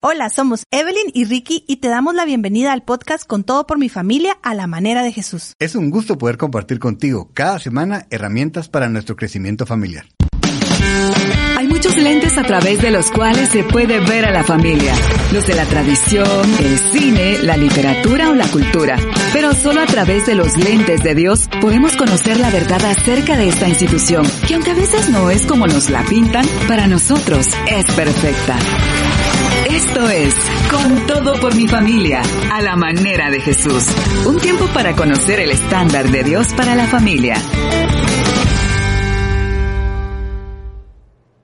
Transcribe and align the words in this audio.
Hola, 0.00 0.30
somos 0.30 0.62
Evelyn 0.70 1.10
y 1.12 1.24
Ricky 1.24 1.64
y 1.66 1.78
te 1.78 1.88
damos 1.88 2.14
la 2.14 2.24
bienvenida 2.24 2.72
al 2.72 2.84
podcast 2.84 3.26
Con 3.26 3.42
todo 3.42 3.66
por 3.66 3.80
mi 3.80 3.88
familia 3.88 4.38
a 4.44 4.54
la 4.54 4.68
manera 4.68 5.02
de 5.02 5.10
Jesús. 5.10 5.54
Es 5.58 5.74
un 5.74 5.90
gusto 5.90 6.16
poder 6.16 6.36
compartir 6.36 6.78
contigo 6.78 7.32
cada 7.34 7.58
semana 7.58 8.06
herramientas 8.10 8.68
para 8.68 8.88
nuestro 8.88 9.16
crecimiento 9.16 9.66
familiar. 9.66 10.06
Hay 11.56 11.66
muchos 11.66 11.96
lentes 11.96 12.38
a 12.38 12.44
través 12.44 12.80
de 12.80 12.92
los 12.92 13.10
cuales 13.10 13.48
se 13.48 13.64
puede 13.64 13.98
ver 13.98 14.24
a 14.24 14.30
la 14.30 14.44
familia. 14.44 14.94
Los 15.32 15.44
de 15.48 15.56
la 15.56 15.64
tradición, 15.64 16.48
el 16.60 16.78
cine, 16.78 17.38
la 17.42 17.56
literatura 17.56 18.30
o 18.30 18.36
la 18.36 18.46
cultura. 18.46 18.96
Pero 19.32 19.52
solo 19.52 19.80
a 19.80 19.86
través 19.86 20.26
de 20.26 20.36
los 20.36 20.56
lentes 20.56 21.02
de 21.02 21.16
Dios 21.16 21.48
podemos 21.60 21.96
conocer 21.96 22.38
la 22.38 22.52
verdad 22.52 22.84
acerca 22.84 23.36
de 23.36 23.48
esta 23.48 23.68
institución, 23.68 24.24
que 24.46 24.54
aunque 24.54 24.70
a 24.70 24.74
veces 24.74 25.10
no 25.10 25.28
es 25.28 25.44
como 25.44 25.66
nos 25.66 25.90
la 25.90 26.04
pintan, 26.04 26.46
para 26.68 26.86
nosotros 26.86 27.48
es 27.66 27.84
perfecta. 27.96 28.56
Esto 29.66 30.08
es 30.08 30.34
Con 30.70 31.06
todo 31.06 31.40
por 31.40 31.54
mi 31.56 31.66
familia, 31.66 32.22
a 32.52 32.62
la 32.62 32.76
manera 32.76 33.30
de 33.30 33.40
Jesús. 33.40 33.84
Un 34.26 34.38
tiempo 34.38 34.66
para 34.72 34.94
conocer 34.94 35.40
el 35.40 35.50
estándar 35.50 36.08
de 36.08 36.22
Dios 36.22 36.52
para 36.54 36.74
la 36.74 36.86
familia. 36.86 37.34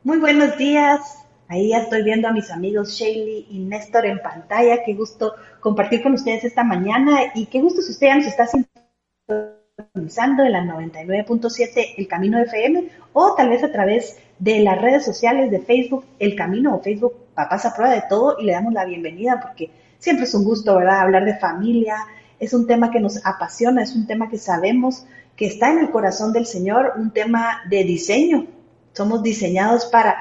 Muy 0.05 0.19
buenos 0.19 0.57
días. 0.57 1.01
Ahí 1.49 1.71
ya 1.71 1.79
estoy 1.79 2.03
viendo 2.03 2.29
a 2.29 2.33
mis 2.33 2.51
amigos 2.51 2.91
Shaley 2.91 3.47
y 3.51 3.59
Néstor 3.59 4.07
en 4.07 4.21
pantalla. 4.21 4.85
Qué 4.85 4.95
gusto 4.95 5.35
compartir 5.61 6.03
con 6.03 6.15
ustedes 6.15 6.45
esta 6.45 6.65
mañana 6.65 7.33
y 7.35 7.47
qué 7.47 7.61
gusto 7.61 7.83
si 7.83 7.93
usted 7.93 8.07
ya 8.07 8.17
nos 8.17 8.27
está 8.27 8.47
sintonizando 8.47 10.45
en 10.45 10.53
la 10.53 10.63
99.7 10.63 11.95
El 11.99 12.09
Camino 12.09 12.39
FM 12.39 12.89
o 13.13 13.35
tal 13.35 13.49
vez 13.51 13.65
a 13.65 13.73
través 13.73 14.19
de 14.39 14.61
las 14.61 14.81
redes 14.81 15.05
sociales 15.05 15.51
de 15.51 15.61
Facebook 15.61 16.05
El 16.19 16.37
Camino 16.37 16.77
o 16.77 16.83
Facebook 16.83 17.24
Papás 17.35 17.65
a 17.67 17.75
Prueba 17.75 17.95
de 17.95 18.05
Todo 18.09 18.37
y 18.39 18.45
le 18.45 18.53
damos 18.53 18.73
la 18.73 18.85
bienvenida 18.85 19.41
porque 19.41 19.71
siempre 19.99 20.25
es 20.25 20.35
un 20.35 20.45
gusto, 20.45 20.77
¿verdad? 20.77 21.01
Hablar 21.01 21.25
de 21.25 21.37
familia, 21.39 21.97
es 22.39 22.53
un 22.53 22.67
tema 22.67 22.91
que 22.91 23.01
nos 23.01 23.25
apasiona, 23.25 23.83
es 23.83 23.95
un 23.95 24.07
tema 24.07 24.29
que 24.29 24.39
sabemos 24.39 25.07
que 25.37 25.47
está 25.47 25.71
en 25.71 25.79
el 25.79 25.91
corazón 25.91 26.33
del 26.33 26.47
Señor, 26.47 26.93
un 26.97 27.11
tema 27.11 27.63
de 27.69 27.85
diseño. 27.85 28.47
Somos 28.93 29.23
diseñados 29.23 29.87
para 29.87 30.17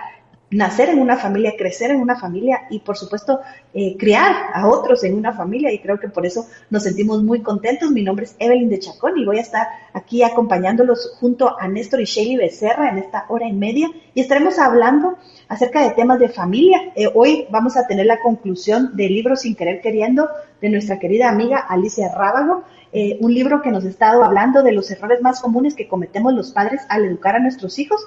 nacer 0.53 0.89
en 0.89 0.99
una 0.99 1.17
familia, 1.17 1.53
crecer 1.57 1.91
en 1.91 1.99
una 1.99 2.15
familia 2.15 2.67
y 2.69 2.79
por 2.79 2.95
supuesto 2.95 3.39
eh, 3.73 3.97
criar 3.97 4.31
a 4.53 4.67
otros 4.67 5.03
en 5.03 5.15
una 5.15 5.33
familia 5.33 5.71
y 5.71 5.79
creo 5.79 5.99
que 5.99 6.09
por 6.09 6.25
eso 6.25 6.47
nos 6.69 6.83
sentimos 6.83 7.23
muy 7.23 7.41
contentos. 7.41 7.91
Mi 7.91 8.03
nombre 8.03 8.25
es 8.25 8.35
Evelyn 8.39 8.69
de 8.69 8.79
Chacón 8.79 9.17
y 9.17 9.25
voy 9.25 9.39
a 9.39 9.41
estar 9.41 9.67
aquí 9.93 10.23
acompañándolos 10.23 11.17
junto 11.19 11.59
a 11.59 11.67
Néstor 11.67 12.01
y 12.01 12.05
Shelly 12.05 12.37
Becerra 12.37 12.89
en 12.89 12.99
esta 12.99 13.25
hora 13.29 13.47
y 13.47 13.53
media 13.53 13.89
y 14.13 14.21
estaremos 14.21 14.59
hablando 14.59 15.17
acerca 15.53 15.83
de 15.83 15.91
temas 15.91 16.19
de 16.19 16.29
familia. 16.29 16.91
Eh, 16.95 17.09
hoy 17.13 17.45
vamos 17.51 17.77
a 17.77 17.85
tener 17.85 18.07
la 18.07 18.19
conclusión 18.19 18.95
del 18.95 19.13
libro 19.13 19.35
Sin 19.35 19.55
querer 19.55 19.81
queriendo 19.81 20.27
de 20.59 20.69
nuestra 20.69 20.97
querida 20.97 21.29
amiga 21.29 21.59
Alicia 21.59 22.11
Rábago. 22.13 22.63
Eh, 22.91 23.17
un 23.21 23.33
libro 23.33 23.61
que 23.61 23.69
nos 23.69 23.85
ha 23.85 23.89
estado 23.89 24.23
hablando 24.23 24.63
de 24.63 24.71
los 24.71 24.89
errores 24.89 25.21
más 25.21 25.41
comunes 25.41 25.75
que 25.75 25.87
cometemos 25.87 26.33
los 26.33 26.51
padres 26.51 26.81
al 26.89 27.05
educar 27.05 27.35
a 27.35 27.39
nuestros 27.39 27.77
hijos 27.79 28.01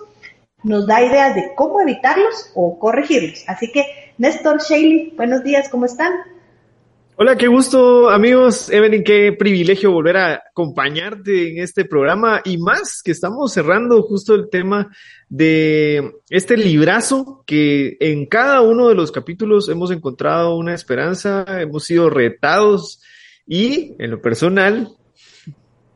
nos 0.64 0.86
da 0.86 1.00
ideas 1.00 1.34
de 1.36 1.52
cómo 1.54 1.80
evitarlos 1.80 2.50
o 2.54 2.78
corregirlos. 2.78 3.44
Así 3.46 3.70
que, 3.70 3.84
Néstor, 4.18 4.60
Shaley, 4.60 5.12
buenos 5.16 5.44
días, 5.44 5.68
¿cómo 5.68 5.86
están? 5.86 6.12
Hola, 7.18 7.36
qué 7.36 7.46
gusto, 7.46 8.10
amigos. 8.10 8.68
Evelyn, 8.70 9.04
qué 9.04 9.32
privilegio 9.32 9.92
volver 9.92 10.16
a 10.16 10.42
acompañarte 10.50 11.52
en 11.52 11.62
este 11.62 11.84
programa 11.84 12.42
y 12.44 12.58
más 12.58 13.00
que 13.02 13.12
estamos 13.12 13.52
cerrando 13.52 14.02
justo 14.02 14.34
el 14.34 14.50
tema 14.50 14.90
de 15.28 16.12
este 16.30 16.56
librazo 16.56 17.42
que 17.46 17.96
en 18.00 18.26
cada 18.26 18.60
uno 18.60 18.88
de 18.88 18.94
los 18.94 19.10
capítulos 19.10 19.68
hemos 19.68 19.90
encontrado 19.90 20.56
una 20.56 20.74
esperanza, 20.74 21.44
hemos 21.60 21.84
sido 21.84 22.10
retados 22.10 23.02
y 23.46 23.94
en 23.98 24.10
lo 24.10 24.20
personal 24.22 24.90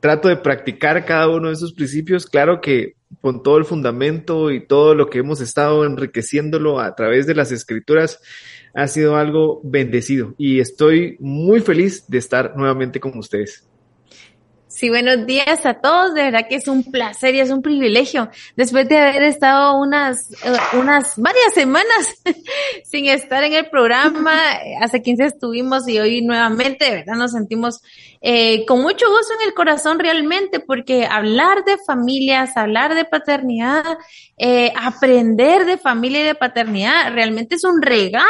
trato 0.01 0.29
de 0.29 0.37
practicar 0.37 1.05
cada 1.05 1.29
uno 1.29 1.49
de 1.49 1.55
esos 1.55 1.73
principios. 1.73 2.27
Claro 2.27 2.61
que 2.61 2.97
con 3.21 3.43
todo 3.43 3.59
el 3.59 3.65
fundamento 3.65 4.51
y 4.51 4.67
todo 4.67 4.95
lo 4.95 5.11
que 5.11 5.19
hemos 5.19 5.41
estado 5.41 5.85
enriqueciéndolo 5.85 6.81
a 6.81 6.95
través 6.95 7.27
de 7.27 7.35
las 7.35 7.53
escrituras, 7.53 8.21
ha 8.73 8.87
sido 8.87 9.17
algo 9.17 9.61
bendecido 9.65 10.35
y 10.39 10.61
estoy 10.61 11.17
muy 11.19 11.61
feliz 11.61 12.07
de 12.09 12.19
estar 12.19 12.57
nuevamente 12.57 13.01
con 13.01 13.19
ustedes. 13.19 13.70
Sí, 14.81 14.89
buenos 14.89 15.27
días 15.27 15.67
a 15.67 15.75
todos. 15.75 16.15
De 16.15 16.23
verdad 16.23 16.49
que 16.49 16.55
es 16.55 16.67
un 16.67 16.83
placer 16.83 17.35
y 17.35 17.41
es 17.41 17.51
un 17.51 17.61
privilegio. 17.61 18.31
Después 18.57 18.89
de 18.89 18.97
haber 18.97 19.25
estado 19.25 19.79
unas, 19.79 20.33
eh, 20.33 20.57
unas 20.73 21.19
varias 21.19 21.53
semanas 21.53 22.17
sin 22.91 23.05
estar 23.05 23.45
en 23.45 23.53
el 23.53 23.69
programa, 23.69 24.33
hace 24.81 25.03
15 25.03 25.27
estuvimos 25.27 25.87
y 25.87 25.99
hoy 25.99 26.23
nuevamente, 26.23 26.87
de 26.87 26.91
verdad 26.93 27.17
nos 27.17 27.33
sentimos 27.33 27.83
eh, 28.23 28.65
con 28.65 28.81
mucho 28.81 29.07
gozo 29.11 29.35
en 29.39 29.49
el 29.49 29.53
corazón 29.53 29.99
realmente, 29.99 30.61
porque 30.61 31.05
hablar 31.05 31.63
de 31.67 31.77
familias, 31.87 32.57
hablar 32.57 32.95
de 32.95 33.05
paternidad, 33.05 33.85
eh, 34.39 34.73
aprender 34.81 35.67
de 35.67 35.77
familia 35.77 36.23
y 36.23 36.25
de 36.25 36.35
paternidad, 36.35 37.13
realmente 37.13 37.57
es 37.57 37.65
un 37.65 37.83
regalo 37.83 38.25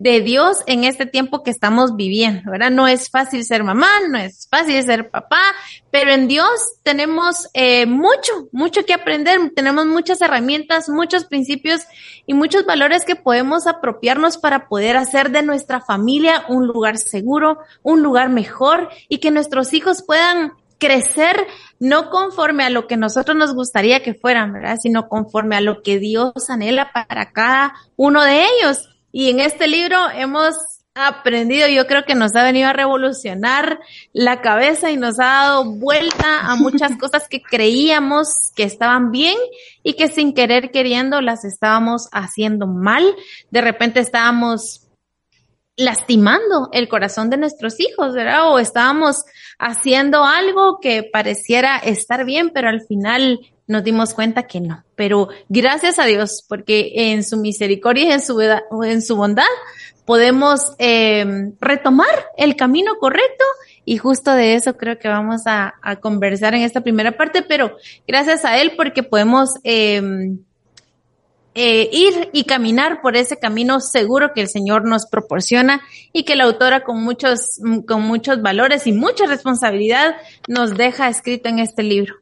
de 0.00 0.22
Dios 0.22 0.62
en 0.66 0.84
este 0.84 1.04
tiempo 1.04 1.42
que 1.42 1.50
estamos 1.50 1.94
viviendo, 1.94 2.50
¿verdad? 2.50 2.70
No 2.70 2.88
es 2.88 3.10
fácil 3.10 3.44
ser 3.44 3.62
mamá, 3.64 3.90
no 4.08 4.16
es 4.16 4.48
fácil 4.50 4.82
ser 4.82 5.10
papá, 5.10 5.42
pero 5.90 6.10
en 6.10 6.26
Dios 6.26 6.48
tenemos 6.82 7.50
eh, 7.52 7.84
mucho, 7.84 8.48
mucho 8.50 8.86
que 8.86 8.94
aprender, 8.94 9.38
tenemos 9.54 9.84
muchas 9.84 10.22
herramientas, 10.22 10.88
muchos 10.88 11.26
principios 11.26 11.82
y 12.26 12.32
muchos 12.32 12.64
valores 12.64 13.04
que 13.04 13.14
podemos 13.14 13.66
apropiarnos 13.66 14.38
para 14.38 14.68
poder 14.68 14.96
hacer 14.96 15.30
de 15.30 15.42
nuestra 15.42 15.82
familia 15.82 16.44
un 16.48 16.66
lugar 16.66 16.96
seguro, 16.96 17.58
un 17.82 18.02
lugar 18.02 18.30
mejor 18.30 18.88
y 19.10 19.18
que 19.18 19.30
nuestros 19.30 19.74
hijos 19.74 20.02
puedan 20.02 20.52
crecer 20.78 21.46
no 21.78 22.08
conforme 22.08 22.64
a 22.64 22.70
lo 22.70 22.86
que 22.86 22.96
nosotros 22.96 23.36
nos 23.36 23.54
gustaría 23.54 24.02
que 24.02 24.14
fueran, 24.14 24.54
¿verdad? 24.54 24.78
Sino 24.80 25.10
conforme 25.10 25.56
a 25.56 25.60
lo 25.60 25.82
que 25.82 25.98
Dios 25.98 26.48
anhela 26.48 26.90
para 26.90 27.32
cada 27.32 27.74
uno 27.96 28.24
de 28.24 28.44
ellos. 28.44 28.88
Y 29.12 29.30
en 29.30 29.40
este 29.40 29.66
libro 29.66 29.96
hemos 30.14 30.54
aprendido, 30.94 31.68
yo 31.68 31.86
creo 31.86 32.04
que 32.04 32.14
nos 32.14 32.34
ha 32.34 32.42
venido 32.42 32.68
a 32.68 32.72
revolucionar 32.72 33.80
la 34.12 34.40
cabeza 34.40 34.90
y 34.90 34.96
nos 34.96 35.18
ha 35.20 35.24
dado 35.24 35.64
vuelta 35.64 36.40
a 36.40 36.56
muchas 36.56 36.96
cosas 37.00 37.28
que 37.28 37.42
creíamos 37.42 38.52
que 38.54 38.64
estaban 38.64 39.10
bien 39.10 39.36
y 39.82 39.94
que 39.94 40.08
sin 40.08 40.34
querer 40.34 40.70
queriendo 40.70 41.20
las 41.20 41.44
estábamos 41.44 42.08
haciendo 42.12 42.66
mal. 42.66 43.04
De 43.50 43.60
repente 43.60 44.00
estábamos 44.00 44.88
lastimando 45.76 46.68
el 46.72 46.88
corazón 46.88 47.30
de 47.30 47.38
nuestros 47.38 47.80
hijos, 47.80 48.14
¿verdad? 48.14 48.50
O 48.50 48.58
estábamos 48.58 49.24
haciendo 49.58 50.24
algo 50.24 50.78
que 50.80 51.02
pareciera 51.02 51.78
estar 51.78 52.24
bien, 52.24 52.50
pero 52.50 52.68
al 52.68 52.82
final 52.82 53.40
nos 53.70 53.84
dimos 53.84 54.14
cuenta 54.14 54.48
que 54.48 54.60
no. 54.60 54.84
Pero 54.96 55.28
gracias 55.48 56.00
a 56.00 56.04
Dios, 56.04 56.44
porque 56.48 56.92
en 57.12 57.22
su 57.22 57.36
misericordia 57.36 58.08
y 58.08 58.12
en 58.12 58.20
su, 58.20 58.40
en 58.40 59.00
su 59.00 59.16
bondad 59.16 59.44
podemos 60.04 60.72
eh, 60.78 61.52
retomar 61.60 62.26
el 62.36 62.56
camino 62.56 62.96
correcto 62.98 63.44
y 63.84 63.96
justo 63.96 64.32
de 64.32 64.54
eso 64.54 64.76
creo 64.76 64.98
que 64.98 65.06
vamos 65.06 65.42
a, 65.46 65.74
conversar 66.02 66.54
en 66.54 66.62
esta 66.62 66.80
primera 66.80 67.12
parte, 67.12 67.42
pero 67.42 67.76
gracias 68.08 68.44
a 68.44 68.60
Él 68.60 68.72
porque 68.76 69.04
podemos 69.04 69.50
eh, 69.62 70.02
eh, 71.54 71.88
ir 71.92 72.30
y 72.32 72.42
caminar 72.44 73.02
por 73.02 73.16
ese 73.16 73.36
camino 73.36 73.80
seguro 73.80 74.32
que 74.34 74.40
el 74.40 74.48
Señor 74.48 74.84
nos 74.84 75.06
proporciona 75.06 75.80
y 76.12 76.24
que 76.24 76.34
la 76.34 76.44
autora 76.44 76.82
con 76.82 77.02
muchos, 77.02 77.60
con 77.86 78.02
muchos 78.02 78.42
valores 78.42 78.88
y 78.88 78.92
mucha 78.92 79.26
responsabilidad 79.26 80.16
nos 80.48 80.76
deja 80.76 81.08
escrito 81.08 81.48
en 81.48 81.60
este 81.60 81.84
libro. 81.84 82.19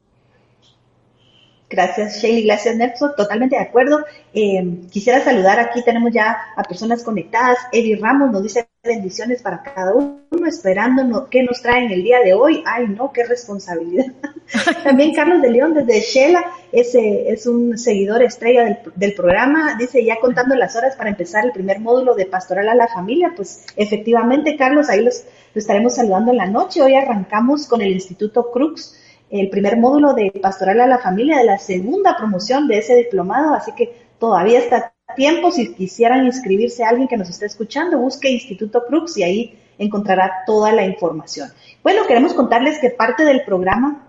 Gracias, 1.69 2.17
Shaley. 2.17 2.45
Gracias, 2.45 2.75
Nelson. 2.75 3.11
Totalmente 3.15 3.55
de 3.55 3.61
acuerdo. 3.61 4.03
Eh, 4.33 4.79
quisiera 4.89 5.23
saludar, 5.23 5.59
aquí 5.59 5.83
tenemos 5.83 6.11
ya 6.11 6.35
a 6.55 6.63
personas 6.63 7.03
conectadas. 7.03 7.59
Eddie 7.71 7.95
Ramos 7.95 8.31
nos 8.31 8.41
dice 8.41 8.67
bendiciones 8.83 9.43
para 9.43 9.61
cada 9.61 9.93
uno, 9.93 10.47
esperando 10.47 11.29
qué 11.29 11.43
nos 11.43 11.61
traen 11.61 11.91
el 11.91 12.01
día 12.01 12.21
de 12.21 12.33
hoy. 12.33 12.63
Ay, 12.65 12.87
no, 12.87 13.11
qué 13.11 13.23
responsabilidad. 13.23 14.07
También 14.83 15.13
Carlos 15.13 15.43
de 15.43 15.51
León 15.51 15.75
desde 15.75 16.01
Shela, 16.01 16.43
ese 16.71 17.29
es 17.29 17.45
un 17.45 17.77
seguidor 17.77 18.23
estrella 18.23 18.81
del, 18.95 19.13
programa. 19.13 19.75
Dice, 19.77 20.03
ya 20.03 20.19
contando 20.19 20.55
las 20.55 20.75
horas 20.75 20.95
para 20.95 21.11
empezar 21.11 21.45
el 21.45 21.51
primer 21.51 21.79
módulo 21.79 22.15
de 22.15 22.25
Pastoral 22.25 22.67
a 22.69 22.73
la 22.73 22.87
Familia. 22.87 23.33
Pues 23.35 23.63
efectivamente, 23.75 24.57
Carlos, 24.57 24.89
ahí 24.89 25.03
los, 25.03 25.23
los 25.53 25.61
estaremos 25.63 25.93
saludando 25.93 26.31
en 26.31 26.37
la 26.37 26.47
noche. 26.47 26.81
Hoy 26.81 26.95
arrancamos 26.95 27.67
con 27.67 27.81
el 27.81 27.91
Instituto 27.91 28.49
Crux 28.49 28.95
el 29.29 29.49
primer 29.49 29.77
módulo 29.77 30.13
de 30.13 30.31
Pastoral 30.41 30.81
a 30.81 30.87
la 30.87 30.99
Familia 30.99 31.37
de 31.37 31.45
la 31.45 31.57
segunda 31.57 32.15
promoción 32.17 32.67
de 32.67 32.79
ese 32.79 32.95
diplomado, 32.95 33.53
así 33.53 33.71
que 33.73 33.93
todavía 34.19 34.59
está 34.59 34.93
tiempo. 35.15 35.51
Si 35.51 35.73
quisieran 35.73 36.25
inscribirse 36.25 36.83
a 36.83 36.89
alguien 36.89 37.07
que 37.07 37.17
nos 37.17 37.29
esté 37.29 37.45
escuchando, 37.45 37.99
busque 37.99 38.29
Instituto 38.29 38.85
Crux 38.85 39.17
y 39.17 39.23
ahí 39.23 39.59
encontrará 39.77 40.43
toda 40.45 40.71
la 40.71 40.85
información. 40.85 41.49
Bueno, 41.83 42.05
queremos 42.07 42.33
contarles 42.33 42.79
que 42.79 42.89
parte 42.89 43.23
del 43.23 43.43
programa 43.43 44.05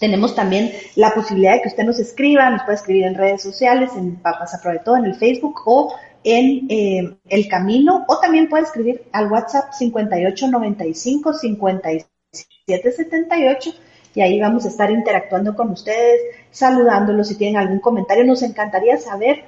tenemos 0.00 0.34
también 0.34 0.72
la 0.96 1.14
posibilidad 1.14 1.54
de 1.54 1.62
que 1.62 1.68
usted 1.68 1.84
nos 1.84 2.00
escriba, 2.00 2.50
nos 2.50 2.62
puede 2.62 2.76
escribir 2.76 3.04
en 3.04 3.14
redes 3.14 3.42
sociales, 3.42 3.90
en 3.96 4.16
Papas 4.16 4.60
Todo, 4.84 4.96
en 4.96 5.04
el 5.04 5.14
Facebook 5.14 5.60
o 5.66 5.94
en 6.24 6.66
eh, 6.70 7.16
el 7.28 7.48
camino 7.48 8.04
o 8.08 8.18
también 8.18 8.48
puede 8.48 8.64
escribir 8.64 9.04
al 9.12 9.30
WhatsApp 9.30 9.72
5895 9.72 11.34
5778 11.34 13.74
y 14.14 14.20
ahí 14.20 14.40
vamos 14.40 14.64
a 14.64 14.68
estar 14.68 14.90
interactuando 14.90 15.56
con 15.56 15.70
ustedes, 15.70 16.20
saludándolos 16.50 17.28
si 17.28 17.36
tienen 17.36 17.56
algún 17.56 17.80
comentario. 17.80 18.24
Nos 18.24 18.42
encantaría 18.42 18.96
saber 18.96 19.44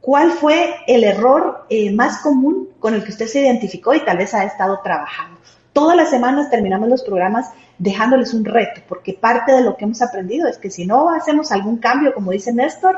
cuál 0.00 0.30
fue 0.30 0.76
el 0.86 1.04
error 1.04 1.64
eh, 1.70 1.90
más 1.90 2.18
común 2.18 2.68
con 2.78 2.94
el 2.94 3.02
que 3.02 3.10
usted 3.10 3.26
se 3.26 3.40
identificó 3.40 3.94
y 3.94 4.04
tal 4.04 4.18
vez 4.18 4.34
ha 4.34 4.44
estado 4.44 4.80
trabajando. 4.82 5.40
Todas 5.72 5.96
las 5.96 6.10
semanas 6.10 6.50
terminamos 6.50 6.88
los 6.88 7.02
programas 7.02 7.50
dejándoles 7.78 8.34
un 8.34 8.44
reto, 8.44 8.82
porque 8.88 9.14
parte 9.14 9.52
de 9.52 9.62
lo 9.62 9.76
que 9.76 9.84
hemos 9.84 10.02
aprendido 10.02 10.48
es 10.48 10.58
que 10.58 10.70
si 10.70 10.84
no 10.84 11.10
hacemos 11.10 11.50
algún 11.52 11.78
cambio, 11.78 12.12
como 12.12 12.32
dice 12.32 12.52
Néstor, 12.52 12.96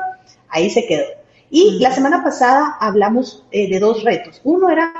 ahí 0.49 0.69
se 0.69 0.85
quedó. 0.85 1.05
Y 1.49 1.79
la 1.79 1.91
semana 1.91 2.23
pasada 2.23 2.77
hablamos 2.79 3.45
eh, 3.51 3.69
de 3.69 3.79
dos 3.79 4.03
retos. 4.03 4.41
Uno 4.43 4.69
era 4.69 4.91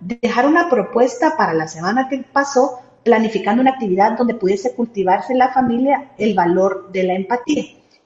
dejar 0.00 0.46
una 0.46 0.68
propuesta 0.68 1.36
para 1.36 1.54
la 1.54 1.68
semana 1.68 2.08
que 2.08 2.24
pasó, 2.32 2.80
planificando 3.04 3.62
una 3.62 3.72
actividad 3.72 4.16
donde 4.16 4.34
pudiese 4.34 4.74
cultivarse 4.74 5.32
en 5.32 5.38
la 5.38 5.52
familia 5.52 6.12
el 6.18 6.34
valor 6.34 6.90
de 6.92 7.04
la 7.04 7.14
empatía. 7.14 7.64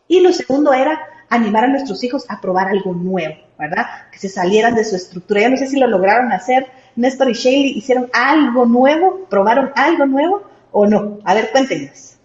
Y 0.08 0.20
lo 0.20 0.32
segundo 0.32 0.72
era 0.72 1.00
animar 1.28 1.64
a 1.64 1.69
nuestros 1.69 2.02
hijos 2.04 2.25
a 2.28 2.40
probar 2.40 2.69
algo 2.69 2.94
nuevo, 2.94 3.34
¿verdad? 3.58 3.87
Que 4.12 4.19
se 4.19 4.28
salieran 4.28 4.75
de 4.75 4.84
su 4.84 4.96
estructura. 4.96 5.43
Ya 5.43 5.48
no 5.48 5.56
sé 5.56 5.66
si 5.66 5.78
lo 5.78 5.87
lograron 5.87 6.32
hacer. 6.32 6.66
Néstor 6.94 7.31
y 7.31 7.34
Shaley 7.34 7.78
hicieron 7.78 8.08
algo 8.12 8.64
nuevo, 8.64 9.26
probaron 9.28 9.70
algo 9.75 10.06
nuevo 10.06 10.43
o 10.72 10.87
no. 10.87 11.19
A 11.25 11.34
ver, 11.34 11.50
cuéntenos. 11.50 12.16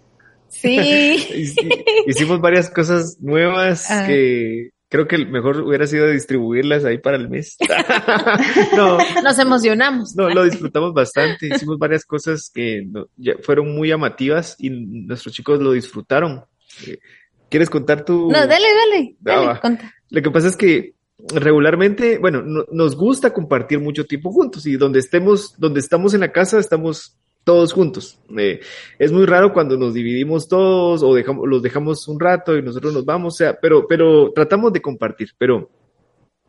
Sí. 0.48 0.76
Hicimos 2.06 2.40
varias 2.40 2.70
cosas 2.70 3.16
nuevas 3.20 3.90
ah. 3.90 4.06
que 4.06 4.70
creo 4.92 5.08
que 5.08 5.16
mejor 5.24 5.62
hubiera 5.62 5.86
sido 5.86 6.06
distribuirlas 6.06 6.84
ahí 6.84 6.98
para 6.98 7.16
el 7.16 7.30
mes. 7.30 7.56
no, 8.76 8.98
Nos 9.24 9.38
emocionamos. 9.38 10.14
No, 10.14 10.28
lo 10.28 10.44
disfrutamos 10.44 10.92
bastante. 10.92 11.46
Hicimos 11.46 11.78
varias 11.78 12.04
cosas 12.04 12.50
que 12.52 12.86
fueron 13.40 13.74
muy 13.74 13.88
llamativas 13.88 14.54
y 14.58 14.68
nuestros 14.68 15.34
chicos 15.34 15.60
lo 15.62 15.72
disfrutaron. 15.72 16.44
Eh, 16.86 16.98
¿Quieres 17.48 17.70
contar 17.70 18.04
tu...? 18.04 18.30
No, 18.30 18.46
dale, 18.46 18.66
dale. 18.90 19.16
dale 19.18 19.78
Lo 20.10 20.20
que 20.20 20.30
pasa 20.30 20.48
es 20.48 20.58
que 20.58 20.94
regularmente, 21.34 22.18
bueno, 22.18 22.42
nos 22.42 22.94
gusta 22.94 23.32
compartir 23.32 23.80
mucho 23.80 24.04
tiempo 24.04 24.30
juntos 24.30 24.66
y 24.66 24.76
donde 24.76 24.98
estemos, 24.98 25.58
donde 25.58 25.80
estamos 25.80 26.12
en 26.12 26.20
la 26.20 26.32
casa, 26.32 26.58
estamos 26.58 27.16
todos 27.44 27.72
juntos. 27.72 28.18
Eh, 28.36 28.60
es 28.98 29.12
muy 29.12 29.26
raro 29.26 29.52
cuando 29.52 29.76
nos 29.76 29.94
dividimos 29.94 30.48
todos 30.48 31.02
o 31.02 31.14
dejamos, 31.14 31.48
los 31.48 31.62
dejamos 31.62 32.06
un 32.08 32.20
rato 32.20 32.56
y 32.56 32.62
nosotros 32.62 32.92
nos 32.92 33.04
vamos, 33.04 33.34
o 33.34 33.36
sea, 33.36 33.58
pero, 33.60 33.86
pero 33.88 34.32
tratamos 34.32 34.72
de 34.72 34.82
compartir, 34.82 35.30
pero 35.38 35.70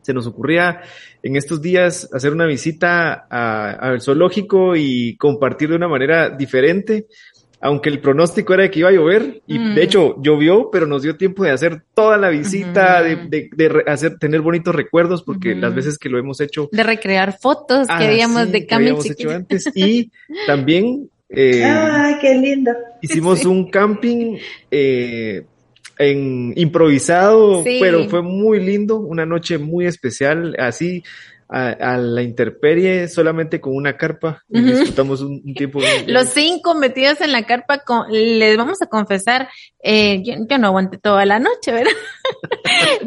se 0.02 0.12
nos 0.12 0.26
ocurría 0.26 0.82
en 1.22 1.36
estos 1.36 1.62
días 1.62 2.10
hacer 2.12 2.32
una 2.32 2.46
visita 2.46 3.26
al 3.30 4.02
zoológico 4.02 4.76
y 4.76 5.16
compartir 5.16 5.70
de 5.70 5.76
una 5.76 5.88
manera 5.88 6.28
diferente 6.28 7.06
aunque 7.64 7.88
el 7.88 7.98
pronóstico 7.98 8.52
era 8.52 8.70
que 8.70 8.80
iba 8.80 8.90
a 8.90 8.92
llover, 8.92 9.40
y 9.46 9.56
de 9.56 9.64
mm. 9.64 9.78
hecho 9.78 10.22
llovió, 10.22 10.68
pero 10.70 10.86
nos 10.86 11.00
dio 11.00 11.16
tiempo 11.16 11.44
de 11.44 11.50
hacer 11.50 11.82
toda 11.94 12.18
la 12.18 12.28
visita, 12.28 13.02
de, 13.02 13.48
hacer, 13.86 14.18
tener 14.18 14.42
bonitos 14.42 14.74
recuerdos, 14.74 15.22
porque 15.22 15.54
las 15.54 15.74
veces 15.74 15.96
que 15.96 16.10
lo 16.10 16.18
hemos 16.18 16.42
hecho. 16.42 16.68
De 16.70 16.82
recrear 16.82 17.38
fotos 17.40 17.86
que 17.86 17.92
ah, 17.94 18.06
habíamos 18.06 18.52
de 18.52 18.66
camping 18.66 18.96
hecho 19.10 19.30
antes. 19.30 19.64
Y 19.74 20.12
también. 20.46 21.08
Eh, 21.30 21.64
¡Ay, 21.64 22.16
qué 22.20 22.34
lindo! 22.34 22.70
Hicimos 23.00 23.46
un 23.46 23.70
camping 23.70 24.36
eh, 24.70 25.46
en 25.98 26.52
improvisado, 26.56 27.64
pero 27.64 28.10
fue 28.10 28.20
muy 28.20 28.60
lindo, 28.60 28.98
una 28.98 29.24
noche 29.24 29.56
muy 29.56 29.86
especial, 29.86 30.54
así 30.58 31.02
a, 31.54 31.96
la 31.98 32.22
interperie 32.22 33.06
solamente 33.06 33.60
con 33.60 33.76
una 33.76 33.96
carpa 33.96 34.42
y 34.48 34.60
disfrutamos 34.60 35.20
un, 35.20 35.54
tiempo. 35.54 35.78
Los 36.06 36.30
cinco 36.30 36.74
metidos 36.74 37.20
en 37.20 37.30
la 37.30 37.44
carpa, 37.44 37.78
con, 37.78 38.10
les 38.10 38.56
vamos 38.56 38.82
a 38.82 38.86
confesar, 38.86 39.48
eh, 39.80 40.20
yo, 40.24 40.58
no 40.58 40.66
aguanté 40.66 40.98
toda 40.98 41.24
la 41.24 41.38
noche, 41.38 41.70
¿verdad? 41.70 41.92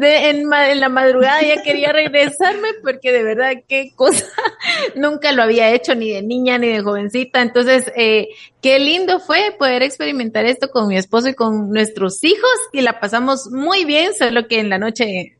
en, 0.00 0.48
la 0.80 0.88
madrugada 0.88 1.42
ya 1.42 1.62
quería 1.62 1.92
regresarme 1.92 2.68
porque 2.82 3.12
de 3.12 3.22
verdad 3.22 3.52
qué 3.68 3.92
cosa, 3.94 4.24
nunca 4.94 5.32
lo 5.32 5.42
había 5.42 5.70
hecho 5.74 5.94
ni 5.94 6.10
de 6.10 6.22
niña 6.22 6.56
ni 6.56 6.68
de 6.68 6.80
jovencita, 6.80 7.42
entonces 7.42 7.92
eh, 7.96 8.28
qué 8.62 8.78
lindo 8.78 9.20
fue 9.20 9.54
poder 9.58 9.82
experimentar 9.82 10.46
esto 10.46 10.70
con 10.70 10.88
mi 10.88 10.96
esposo 10.96 11.28
y 11.28 11.34
con 11.34 11.68
nuestros 11.68 12.24
hijos 12.24 12.50
y 12.72 12.80
la 12.80 12.98
pasamos 12.98 13.50
muy 13.50 13.84
bien, 13.84 14.14
solo 14.14 14.48
que 14.48 14.58
en 14.60 14.70
la 14.70 14.78
noche 14.78 15.37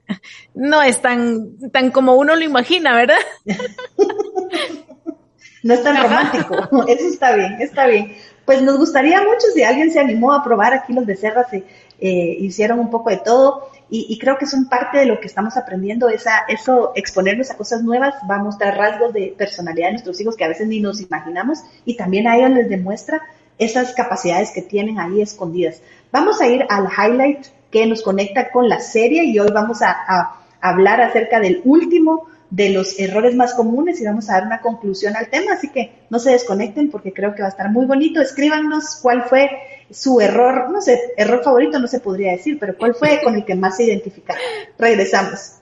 no 0.55 0.83
es 0.83 1.01
tan, 1.01 1.71
tan 1.71 1.91
como 1.91 2.15
uno 2.15 2.35
lo 2.35 2.43
imagina, 2.43 2.95
¿verdad? 2.95 3.19
no 5.63 5.75
es 5.75 5.83
tan 5.83 6.03
romántico, 6.03 6.55
eso 6.89 7.09
está 7.09 7.35
bien, 7.35 7.57
está 7.61 7.87
bien. 7.87 8.17
Pues 8.45 8.63
nos 8.63 8.79
gustaría 8.79 9.21
mucho 9.21 9.47
si 9.55 9.63
alguien 9.63 9.93
se 9.93 10.01
animó 10.01 10.33
a 10.33 10.43
probar 10.43 10.73
aquí 10.73 10.95
los 10.95 11.05
becerras, 11.05 11.51
se 11.51 11.65
eh, 12.01 12.37
hicieron 12.41 12.79
un 12.79 12.91
poco 12.91 13.11
de 13.11 13.19
todo 13.19 13.69
y, 13.91 14.19
creo 14.19 14.37
que 14.37 14.47
son 14.47 14.69
parte 14.69 14.99
de 14.99 15.07
lo 15.07 15.19
que 15.19 15.27
estamos 15.27 15.57
aprendiendo, 15.57 16.11
esa, 16.11 16.41
eso, 16.47 16.93
exponernos 16.95 17.51
a 17.51 17.57
cosas 17.57 17.83
nuevas 17.83 18.15
va 18.31 18.37
a 18.37 18.43
mostrar 18.43 18.77
rasgos 18.77 19.15
de 19.15 19.35
personalidad 19.37 19.87
de 19.87 19.93
nuestros 19.93 20.21
hijos 20.21 20.37
que 20.37 20.45
a 20.45 20.49
veces 20.49 20.69
ni 20.69 20.81
nos 20.81 21.01
imaginamos 21.01 21.61
y 21.87 21.97
también 21.97 22.29
a 22.29 22.37
ellos 22.37 22.51
les 22.51 22.69
demuestra 22.69 23.23
esas 23.57 23.95
capacidades 23.95 24.51
que 24.51 24.61
tienen 24.61 25.01
ahí 25.01 25.23
escondidas. 25.23 25.81
Vamos 26.13 26.39
a 26.43 26.49
ir 26.49 26.67
al 26.69 26.87
highlight 26.87 27.47
que 27.71 27.87
nos 27.87 28.03
conecta 28.03 28.51
con 28.51 28.69
la 28.69 28.81
serie 28.81 29.25
y 29.25 29.39
hoy 29.39 29.51
vamos 29.53 29.83
a, 29.83 30.35
hablar 30.61 31.01
acerca 31.01 31.39
del 31.39 31.61
último 31.65 32.27
de 32.51 32.71
los 32.71 32.99
errores 32.99 33.37
más 33.37 33.55
comunes 33.55 34.01
y 34.01 34.05
vamos 34.05 34.29
a 34.29 34.33
dar 34.33 34.47
una 34.47 34.61
conclusión 34.61 35.15
al 35.15 35.29
tema, 35.29 35.53
así 35.53 35.69
que 35.71 35.93
no 36.11 36.19
se 36.19 36.33
desconecten 36.33 36.91
porque 36.91 37.13
creo 37.13 37.33
que 37.33 37.43
va 37.43 37.47
a 37.47 37.51
estar 37.51 37.71
muy 37.71 37.87
bonito. 37.87 38.21
Escríbanos 38.21 38.99
cuál 39.01 39.23
fue 39.23 39.51
su 39.89 40.21
error, 40.21 40.69
no 40.71 40.81
sé, 40.81 41.13
error 41.17 41.45
favorito 41.45 41.79
no 41.79 41.87
se 41.87 42.01
podría 42.01 42.33
decir, 42.33 42.59
pero 42.59 42.77
cuál 42.77 42.95
fue 42.95 43.21
con 43.23 43.37
el 43.37 43.45
que 43.45 43.55
más 43.55 43.77
se 43.77 43.85
identificaron. 43.85 44.43
Regresamos. 44.77 45.59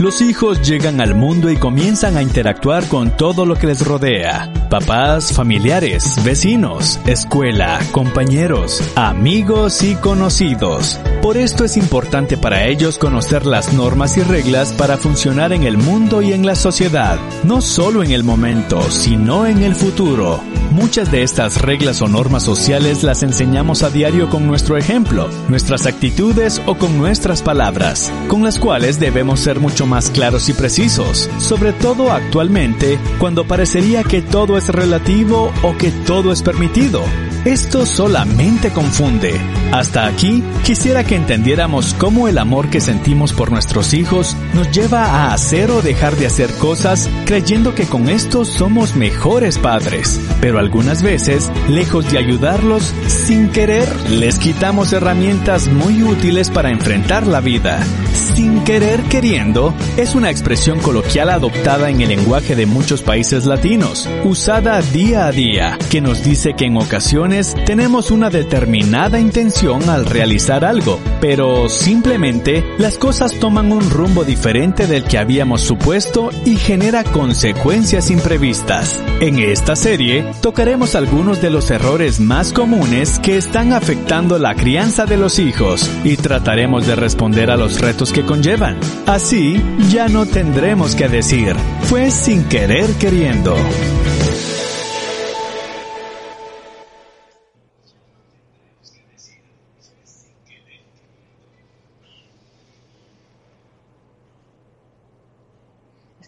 Los 0.00 0.20
hijos 0.20 0.60
llegan 0.68 1.00
al 1.00 1.14
mundo 1.14 1.50
y 1.50 1.56
comienzan 1.56 2.18
a 2.18 2.22
interactuar 2.22 2.86
con 2.88 3.16
todo 3.16 3.46
lo 3.46 3.54
que 3.54 3.68
les 3.68 3.86
rodea. 3.86 4.63
Papás, 4.74 5.32
familiares, 5.32 6.18
vecinos, 6.24 6.98
escuela, 7.06 7.78
compañeros, 7.92 8.82
amigos 8.96 9.84
y 9.84 9.94
conocidos. 9.94 10.98
Por 11.22 11.36
esto 11.36 11.64
es 11.64 11.76
importante 11.76 12.36
para 12.36 12.66
ellos 12.66 12.98
conocer 12.98 13.46
las 13.46 13.72
normas 13.72 14.16
y 14.16 14.22
reglas 14.22 14.72
para 14.72 14.96
funcionar 14.96 15.52
en 15.52 15.62
el 15.62 15.78
mundo 15.78 16.22
y 16.22 16.32
en 16.32 16.44
la 16.44 16.56
sociedad, 16.56 17.20
no 17.44 17.60
solo 17.60 18.02
en 18.02 18.10
el 18.10 18.24
momento, 18.24 18.82
sino 18.90 19.46
en 19.46 19.62
el 19.62 19.76
futuro. 19.76 20.42
Muchas 20.72 21.12
de 21.12 21.22
estas 21.22 21.62
reglas 21.62 22.02
o 22.02 22.08
normas 22.08 22.42
sociales 22.42 23.04
las 23.04 23.22
enseñamos 23.22 23.84
a 23.84 23.90
diario 23.90 24.28
con 24.28 24.44
nuestro 24.48 24.76
ejemplo, 24.76 25.28
nuestras 25.48 25.86
actitudes 25.86 26.60
o 26.66 26.74
con 26.74 26.98
nuestras 26.98 27.42
palabras, 27.42 28.10
con 28.26 28.42
las 28.42 28.58
cuales 28.58 28.98
debemos 28.98 29.38
ser 29.38 29.60
mucho 29.60 29.86
más 29.86 30.10
claros 30.10 30.48
y 30.48 30.52
precisos, 30.52 31.30
sobre 31.38 31.72
todo 31.74 32.10
actualmente, 32.10 32.98
cuando 33.20 33.46
parecería 33.46 34.02
que 34.02 34.20
todo 34.20 34.56
es 34.56 34.63
relativo 34.68 35.52
o 35.62 35.76
que 35.76 35.90
todo 35.90 36.32
es 36.32 36.42
permitido. 36.42 37.04
Esto 37.44 37.84
solamente 37.84 38.70
confunde. 38.70 39.38
Hasta 39.70 40.06
aquí, 40.06 40.42
quisiera 40.64 41.04
que 41.04 41.14
entendiéramos 41.14 41.92
cómo 41.92 42.26
el 42.26 42.38
amor 42.38 42.70
que 42.70 42.80
sentimos 42.80 43.34
por 43.34 43.52
nuestros 43.52 43.92
hijos 43.92 44.34
nos 44.54 44.70
lleva 44.70 45.04
a 45.04 45.34
hacer 45.34 45.70
o 45.70 45.82
dejar 45.82 46.16
de 46.16 46.26
hacer 46.26 46.50
cosas 46.54 47.10
creyendo 47.26 47.74
que 47.74 47.84
con 47.84 48.08
esto 48.08 48.46
somos 48.46 48.96
mejores 48.96 49.58
padres. 49.58 50.18
Pero 50.40 50.58
algunas 50.58 51.02
veces, 51.02 51.52
lejos 51.68 52.10
de 52.10 52.16
ayudarlos, 52.16 52.94
sin 53.08 53.50
querer, 53.50 53.88
les 54.08 54.38
quitamos 54.38 54.94
herramientas 54.94 55.68
muy 55.68 56.02
útiles 56.02 56.48
para 56.48 56.70
enfrentar 56.70 57.26
la 57.26 57.42
vida. 57.42 57.84
Sin 58.14 58.64
querer 58.64 59.02
queriendo 59.02 59.74
es 59.96 60.14
una 60.14 60.30
expresión 60.30 60.78
coloquial 60.78 61.28
adoptada 61.28 61.90
en 61.90 62.00
el 62.00 62.08
lenguaje 62.08 62.56
de 62.56 62.64
muchos 62.64 63.02
países 63.02 63.44
latinos, 63.44 64.08
usada 64.24 64.80
día 64.80 65.26
a 65.26 65.32
día, 65.32 65.78
que 65.90 66.00
nos 66.00 66.24
dice 66.24 66.54
que 66.54 66.64
en 66.64 66.76
ocasiones 66.76 67.33
tenemos 67.66 68.12
una 68.12 68.30
determinada 68.30 69.18
intención 69.18 69.88
al 69.88 70.06
realizar 70.06 70.64
algo, 70.64 71.00
pero 71.20 71.68
simplemente 71.68 72.64
las 72.78 72.96
cosas 72.96 73.40
toman 73.40 73.72
un 73.72 73.90
rumbo 73.90 74.22
diferente 74.22 74.86
del 74.86 75.02
que 75.02 75.18
habíamos 75.18 75.62
supuesto 75.62 76.30
y 76.44 76.54
genera 76.54 77.02
consecuencias 77.02 78.10
imprevistas. 78.12 79.02
En 79.20 79.40
esta 79.40 79.74
serie 79.74 80.24
tocaremos 80.42 80.94
algunos 80.94 81.42
de 81.42 81.50
los 81.50 81.72
errores 81.72 82.20
más 82.20 82.52
comunes 82.52 83.18
que 83.18 83.36
están 83.36 83.72
afectando 83.72 84.38
la 84.38 84.54
crianza 84.54 85.04
de 85.04 85.16
los 85.16 85.40
hijos 85.40 85.90
y 86.04 86.16
trataremos 86.16 86.86
de 86.86 86.94
responder 86.94 87.50
a 87.50 87.56
los 87.56 87.80
retos 87.80 88.12
que 88.12 88.24
conllevan. 88.24 88.78
Así 89.06 89.60
ya 89.90 90.08
no 90.08 90.24
tendremos 90.26 90.94
que 90.94 91.08
decir, 91.08 91.56
fue 91.82 92.12
sin 92.12 92.44
querer 92.44 92.90
queriendo. 92.92 93.56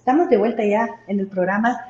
Estamos 0.07 0.31
de 0.31 0.37
vuelta 0.37 0.65
ya 0.65 0.89
en 1.09 1.19
el 1.19 1.27
programa 1.27 1.81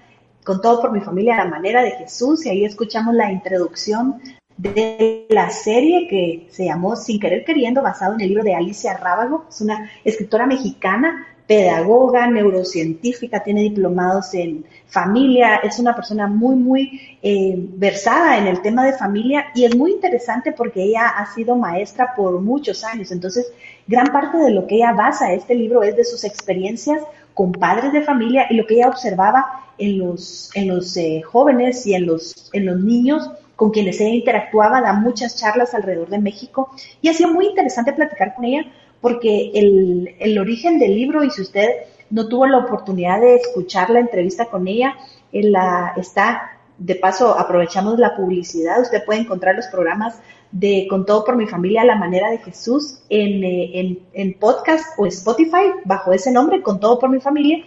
con 0.42 0.62
todo 0.62 0.80
por 0.80 0.90
mi 0.90 1.02
familia 1.02 1.36
la 1.36 1.44
manera 1.44 1.82
de 1.82 1.90
Jesús 1.90 2.46
y 2.46 2.48
ahí 2.48 2.64
escuchamos 2.64 3.14
la 3.14 3.30
introducción 3.30 4.22
de 4.56 5.26
la 5.28 5.50
serie 5.50 6.08
que 6.08 6.46
se 6.50 6.64
llamó 6.64 6.96
Sin 6.96 7.20
querer 7.20 7.44
queriendo, 7.44 7.82
basado 7.82 8.14
en 8.14 8.22
el 8.22 8.28
libro 8.28 8.42
de 8.42 8.54
Alicia 8.54 8.96
Rábago, 8.96 9.44
es 9.50 9.60
una 9.60 9.90
escritora 10.02 10.46
mexicana, 10.46 11.26
pedagoga, 11.46 12.26
neurocientífica, 12.26 13.44
tiene 13.44 13.60
diplomados 13.60 14.32
en 14.32 14.64
familia, 14.86 15.56
es 15.56 15.78
una 15.78 15.94
persona 15.94 16.26
muy, 16.26 16.56
muy 16.56 17.18
eh, 17.20 17.54
versada 17.56 18.38
en 18.38 18.46
el 18.46 18.62
tema 18.62 18.86
de 18.86 18.94
familia 18.94 19.48
y 19.54 19.66
es 19.66 19.76
muy 19.76 19.92
interesante 19.92 20.52
porque 20.52 20.82
ella 20.84 21.06
ha 21.08 21.34
sido 21.34 21.54
maestra 21.54 22.14
por 22.16 22.40
muchos 22.40 22.82
años, 22.82 23.12
entonces 23.12 23.52
gran 23.86 24.06
parte 24.06 24.38
de 24.38 24.52
lo 24.52 24.66
que 24.66 24.76
ella 24.76 24.94
basa 24.94 25.34
este 25.34 25.54
libro 25.54 25.82
es 25.82 25.94
de 25.94 26.04
sus 26.04 26.24
experiencias 26.24 27.02
con 27.36 27.52
padres 27.52 27.92
de 27.92 28.00
familia 28.00 28.46
y 28.48 28.54
lo 28.54 28.66
que 28.66 28.76
ella 28.76 28.88
observaba 28.88 29.66
en 29.76 29.98
los, 29.98 30.50
en 30.54 30.68
los 30.68 30.96
eh, 30.96 31.20
jóvenes 31.20 31.86
y 31.86 31.92
en 31.94 32.06
los, 32.06 32.48
en 32.54 32.64
los 32.64 32.80
niños 32.80 33.30
con 33.56 33.72
quienes 33.72 34.00
ella 34.00 34.14
interactuaba, 34.14 34.80
da 34.80 34.94
muchas 34.94 35.36
charlas 35.38 35.74
alrededor 35.74 36.08
de 36.08 36.18
México. 36.18 36.70
Y 37.02 37.10
ha 37.10 37.12
sido 37.12 37.28
muy 37.34 37.48
interesante 37.48 37.92
platicar 37.92 38.34
con 38.34 38.46
ella 38.46 38.64
porque 39.02 39.50
el, 39.52 40.14
el 40.18 40.38
origen 40.38 40.78
del 40.78 40.94
libro, 40.94 41.24
y 41.24 41.30
si 41.30 41.42
usted 41.42 41.68
no 42.08 42.26
tuvo 42.26 42.46
la 42.46 42.56
oportunidad 42.56 43.20
de 43.20 43.36
escuchar 43.36 43.90
la 43.90 44.00
entrevista 44.00 44.46
con 44.46 44.66
ella, 44.66 44.94
en 45.30 45.52
la, 45.52 45.92
está, 45.98 46.55
de 46.78 46.94
paso 46.94 47.38
aprovechamos 47.38 47.98
la 47.98 48.16
publicidad, 48.16 48.80
usted 48.80 49.04
puede 49.04 49.20
encontrar 49.20 49.54
los 49.54 49.66
programas 49.66 50.20
de 50.52 50.86
Con 50.88 51.04
todo 51.04 51.24
por 51.24 51.36
mi 51.36 51.46
familia, 51.46 51.84
la 51.84 51.96
manera 51.96 52.30
de 52.30 52.38
Jesús, 52.38 53.00
en, 53.08 53.44
eh, 53.44 53.80
en, 53.80 53.98
en 54.12 54.38
podcast 54.38 54.98
o 54.98 55.06
Spotify, 55.06 55.72
bajo 55.84 56.12
ese 56.12 56.30
nombre, 56.30 56.62
Con 56.62 56.80
todo 56.80 56.98
por 56.98 57.10
mi 57.10 57.20
familia. 57.20 57.64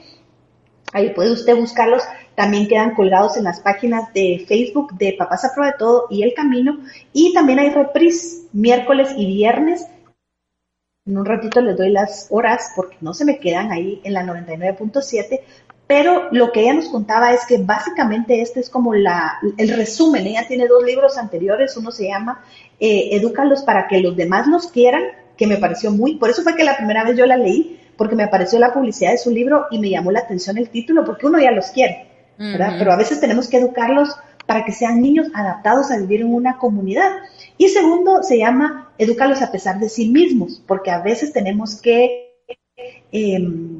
Ahí 0.93 1.11
puede 1.11 1.31
usted 1.31 1.55
buscarlos. 1.55 2.03
También 2.35 2.67
quedan 2.67 2.95
colgados 2.95 3.37
en 3.37 3.43
las 3.43 3.59
páginas 3.59 4.11
de 4.13 4.45
Facebook 4.47 4.93
de 4.97 5.15
Papás 5.17 5.45
a 5.45 5.53
Prueba 5.53 5.73
de 5.73 5.77
Todo 5.77 6.07
y 6.09 6.23
El 6.23 6.33
Camino. 6.33 6.79
Y 7.13 7.33
también 7.33 7.59
hay 7.59 7.69
reprise 7.69 8.47
miércoles 8.53 9.09
y 9.15 9.25
viernes. 9.27 9.85
En 11.05 11.17
un 11.17 11.25
ratito 11.25 11.61
les 11.61 11.77
doy 11.77 11.89
las 11.89 12.27
horas 12.29 12.71
porque 12.75 12.97
no 13.01 13.13
se 13.13 13.25
me 13.25 13.39
quedan 13.39 13.71
ahí 13.71 14.01
en 14.03 14.13
la 14.13 14.23
99.7. 14.23 15.41
Pero 15.89 16.27
lo 16.31 16.51
que 16.51 16.61
ella 16.61 16.75
nos 16.75 16.89
contaba 16.89 17.33
es 17.33 17.47
que 17.47 17.57
básicamente 17.57 18.43
este 18.43 18.59
es 18.59 18.69
como 18.69 18.93
la, 18.93 19.39
el 19.57 19.69
resumen. 19.69 20.27
Ella 20.27 20.45
tiene 20.47 20.67
dos 20.67 20.83
libros 20.83 21.17
anteriores. 21.17 21.75
Uno 21.77 21.89
se 21.91 22.07
llama 22.07 22.43
eh, 22.79 23.09
Edúcalos 23.13 23.63
para 23.63 23.87
que 23.87 23.99
los 23.99 24.15
demás 24.15 24.45
los 24.45 24.67
quieran, 24.67 25.01
que 25.35 25.47
me 25.47 25.57
pareció 25.57 25.89
muy, 25.89 26.17
por 26.17 26.29
eso 26.29 26.43
fue 26.43 26.55
que 26.55 26.63
la 26.63 26.77
primera 26.77 27.03
vez 27.03 27.17
yo 27.17 27.25
la 27.25 27.37
leí, 27.37 27.79
porque 27.97 28.15
me 28.15 28.21
apareció 28.21 28.59
la 28.59 28.71
publicidad 28.71 29.09
de 29.09 29.17
su 29.17 29.31
libro 29.31 29.65
y 29.71 29.79
me 29.79 29.89
llamó 29.89 30.11
la 30.11 30.19
atención 30.19 30.59
el 30.59 30.69
título, 30.69 31.03
porque 31.03 31.25
uno 31.25 31.39
ya 31.39 31.49
los 31.49 31.71
quiere, 31.71 32.05
¿verdad? 32.37 32.75
Pero 32.77 32.91
a 32.91 32.95
veces 32.95 33.19
tenemos 33.19 33.47
que 33.47 33.57
educarlos 33.57 34.15
para 34.45 34.65
que 34.65 34.71
sean 34.71 35.01
niños 35.01 35.29
adaptados 35.33 35.89
a 35.89 35.97
vivir 35.97 36.21
en 36.21 36.31
una 36.31 36.59
comunidad. 36.59 37.09
Y 37.57 37.67
segundo, 37.69 38.21
se 38.21 38.37
llama 38.37 38.91
Edúcalos 38.99 39.41
a 39.41 39.51
pesar 39.51 39.79
de 39.79 39.89
sí 39.89 40.09
mismos, 40.09 40.61
porque 40.67 40.91
a 40.91 40.99
veces 40.99 41.33
tenemos 41.33 41.81
que 41.81 42.45
em, 43.11 43.78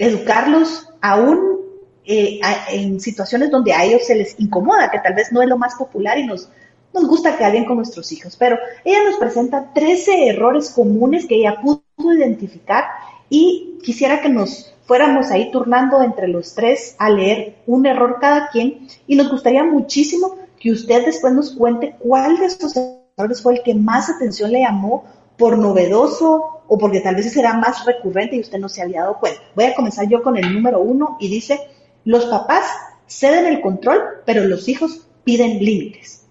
educarlos 0.00 0.88
aún 1.02 1.60
eh, 2.06 2.40
en 2.70 2.98
situaciones 3.00 3.50
donde 3.50 3.74
a 3.74 3.84
ellos 3.84 4.06
se 4.06 4.14
les 4.14 4.34
incomoda, 4.40 4.90
que 4.90 4.98
tal 4.98 5.14
vez 5.14 5.30
no 5.30 5.42
es 5.42 5.48
lo 5.48 5.58
más 5.58 5.74
popular 5.74 6.18
y 6.18 6.26
nos, 6.26 6.48
nos 6.94 7.06
gusta 7.06 7.36
que 7.36 7.44
alguien 7.44 7.66
con 7.66 7.76
nuestros 7.76 8.10
hijos. 8.10 8.34
Pero 8.36 8.58
ella 8.82 9.04
nos 9.04 9.18
presenta 9.18 9.72
13 9.74 10.28
errores 10.28 10.70
comunes 10.70 11.26
que 11.26 11.36
ella 11.36 11.60
pudo 11.60 11.82
identificar 12.14 12.84
y 13.28 13.78
quisiera 13.82 14.22
que 14.22 14.30
nos 14.30 14.74
fuéramos 14.86 15.30
ahí 15.30 15.50
turnando 15.52 16.02
entre 16.02 16.28
los 16.28 16.54
tres 16.54 16.96
a 16.98 17.10
leer 17.10 17.56
un 17.66 17.84
error 17.84 18.16
cada 18.20 18.48
quien 18.48 18.88
y 19.06 19.16
nos 19.16 19.30
gustaría 19.30 19.62
muchísimo 19.62 20.36
que 20.58 20.72
usted 20.72 21.04
después 21.04 21.32
nos 21.34 21.52
cuente 21.52 21.94
cuál 21.98 22.38
de 22.38 22.46
estos 22.46 22.74
errores 22.74 23.42
fue 23.42 23.54
el 23.54 23.62
que 23.62 23.74
más 23.74 24.08
atención 24.08 24.50
le 24.50 24.62
llamó 24.62 25.04
por 25.40 25.58
novedoso 25.58 26.62
o 26.68 26.78
porque 26.78 27.00
tal 27.00 27.16
vez 27.16 27.32
será 27.32 27.54
más 27.54 27.86
recurrente 27.86 28.36
y 28.36 28.40
usted 28.40 28.58
no 28.58 28.68
se 28.68 28.82
había 28.82 29.00
dado 29.00 29.18
cuenta. 29.18 29.40
Voy 29.56 29.64
a 29.64 29.74
comenzar 29.74 30.06
yo 30.08 30.22
con 30.22 30.36
el 30.36 30.54
número 30.54 30.80
uno 30.80 31.16
y 31.18 31.28
dice, 31.28 31.58
los 32.04 32.26
papás 32.26 32.66
ceden 33.08 33.46
el 33.46 33.62
control, 33.62 34.00
pero 34.26 34.44
los 34.44 34.68
hijos 34.68 35.08
piden 35.24 35.58
límites. 35.58 36.26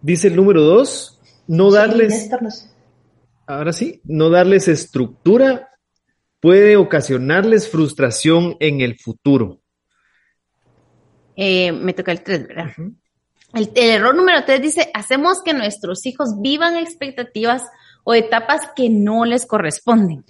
Dice 0.00 0.28
el 0.28 0.36
número 0.36 0.62
dos, 0.62 1.20
no 1.48 1.72
darles... 1.72 2.30
Ahora 3.46 3.72
sí, 3.74 4.00
no 4.04 4.30
darles 4.30 4.68
estructura 4.68 5.68
puede 6.40 6.76
ocasionarles 6.76 7.68
frustración 7.68 8.56
en 8.60 8.82
el 8.82 8.98
futuro. 8.98 9.60
Eh, 11.36 11.72
me 11.72 11.92
toca 11.92 12.12
el 12.12 12.22
tres, 12.22 12.46
¿verdad? 12.46 12.70
El, 13.54 13.70
el, 13.74 13.90
error 13.90 14.14
número 14.14 14.44
tres 14.44 14.62
dice, 14.62 14.90
hacemos 14.94 15.42
que 15.42 15.54
nuestros 15.54 16.06
hijos 16.06 16.40
vivan 16.40 16.76
expectativas 16.76 17.62
o 18.04 18.14
etapas 18.14 18.70
que 18.76 18.90
no 18.90 19.24
les 19.24 19.46
corresponden. 19.46 20.24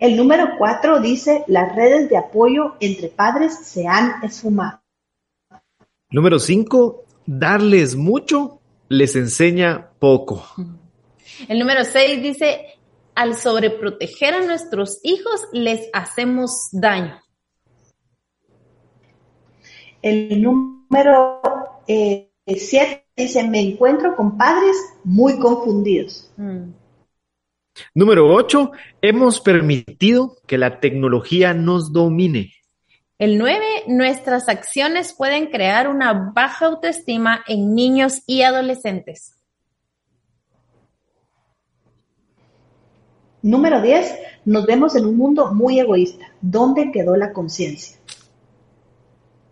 El 0.00 0.16
número 0.16 0.56
cuatro 0.58 1.00
dice, 1.00 1.44
las 1.46 1.74
redes 1.76 2.08
de 2.08 2.16
apoyo 2.16 2.74
entre 2.80 3.08
padres 3.08 3.54
se 3.64 3.86
han 3.86 4.22
esfumado. 4.24 4.80
Número 6.10 6.38
cinco, 6.38 7.04
darles 7.24 7.96
mucho 7.96 8.60
les 8.88 9.16
enseña 9.16 9.90
poco. 9.98 10.44
El 11.48 11.58
número 11.58 11.84
6 11.84 12.22
dice, 12.22 12.78
al 13.14 13.36
sobreproteger 13.36 14.34
a 14.34 14.44
nuestros 14.44 15.00
hijos 15.02 15.40
les 15.52 15.88
hacemos 15.92 16.68
daño. 16.72 17.18
El 20.02 20.42
número 20.42 20.81
7 20.92 21.42
eh, 21.88 22.30
dice, 23.16 23.48
me 23.48 23.60
encuentro 23.60 24.14
con 24.14 24.36
padres 24.36 24.76
muy 25.04 25.38
confundidos. 25.38 26.30
Mm. 26.36 26.70
Número 27.94 28.32
8, 28.32 28.70
hemos 29.00 29.40
permitido 29.40 30.36
que 30.46 30.58
la 30.58 30.78
tecnología 30.80 31.54
nos 31.54 31.92
domine. 31.92 32.52
El 33.18 33.38
9, 33.38 33.84
nuestras 33.86 34.48
acciones 34.48 35.14
pueden 35.16 35.46
crear 35.46 35.88
una 35.88 36.32
baja 36.34 36.66
autoestima 36.66 37.42
en 37.46 37.74
niños 37.74 38.22
y 38.26 38.42
adolescentes. 38.42 39.36
Número 43.42 43.80
10, 43.80 44.18
nos 44.44 44.66
vemos 44.66 44.94
en 44.94 45.06
un 45.06 45.16
mundo 45.16 45.52
muy 45.52 45.80
egoísta. 45.80 46.26
¿Dónde 46.40 46.92
quedó 46.92 47.16
la 47.16 47.32
conciencia? 47.32 47.98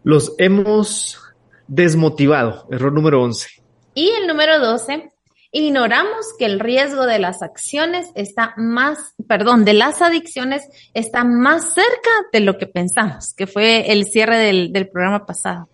Los 0.02 0.34
hemos 0.38 1.29
desmotivado. 1.70 2.66
Error 2.70 2.92
número 2.92 3.22
11. 3.22 3.48
Y 3.94 4.10
el 4.10 4.26
número 4.26 4.58
12, 4.58 5.10
ignoramos 5.52 6.34
que 6.38 6.44
el 6.44 6.60
riesgo 6.60 7.06
de 7.06 7.18
las 7.18 7.42
acciones 7.42 8.10
está 8.14 8.54
más, 8.56 9.14
perdón, 9.26 9.64
de 9.64 9.74
las 9.74 10.02
adicciones 10.02 10.62
está 10.94 11.24
más 11.24 11.72
cerca 11.74 12.10
de 12.32 12.40
lo 12.40 12.58
que 12.58 12.66
pensamos, 12.66 13.32
que 13.34 13.46
fue 13.46 13.92
el 13.92 14.04
cierre 14.06 14.38
del, 14.38 14.72
del 14.72 14.88
programa 14.88 15.24
pasado. 15.24 15.68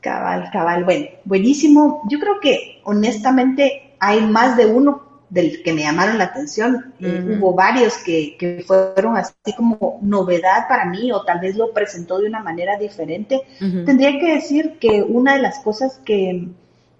Cabal, 0.00 0.48
cabal, 0.52 0.84
bueno, 0.84 1.06
buenísimo. 1.24 2.02
Yo 2.10 2.18
creo 2.18 2.40
que 2.40 2.80
honestamente 2.84 3.94
hay 4.00 4.22
más 4.22 4.56
de 4.56 4.66
uno 4.66 5.11
del 5.32 5.62
que 5.62 5.72
me 5.72 5.80
llamaron 5.80 6.18
la 6.18 6.24
atención. 6.24 6.92
Eh, 7.00 7.38
hubo 7.38 7.54
varios 7.54 7.96
que, 8.04 8.36
que, 8.38 8.62
fueron 8.66 9.16
así 9.16 9.54
como 9.56 9.98
novedad 10.02 10.68
para 10.68 10.84
mí 10.84 11.10
o 11.10 11.24
tal 11.24 11.40
vez 11.40 11.56
lo 11.56 11.72
presentó 11.72 12.18
de 12.18 12.28
una 12.28 12.40
manera 12.42 12.76
diferente. 12.76 13.40
Tendría 13.58 14.20
que 14.20 14.34
decir 14.34 14.76
que 14.78 15.02
una 15.02 15.36
de 15.36 15.40
las 15.40 15.60
cosas 15.60 15.98
que 16.04 16.48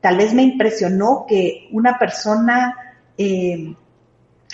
tal 0.01 0.17
vez 0.17 0.33
me 0.33 0.45
impresionó 0.45 1.27
que 1.29 1.69
una 1.73 1.99
persona, 1.99 2.75
eh, 3.19 3.75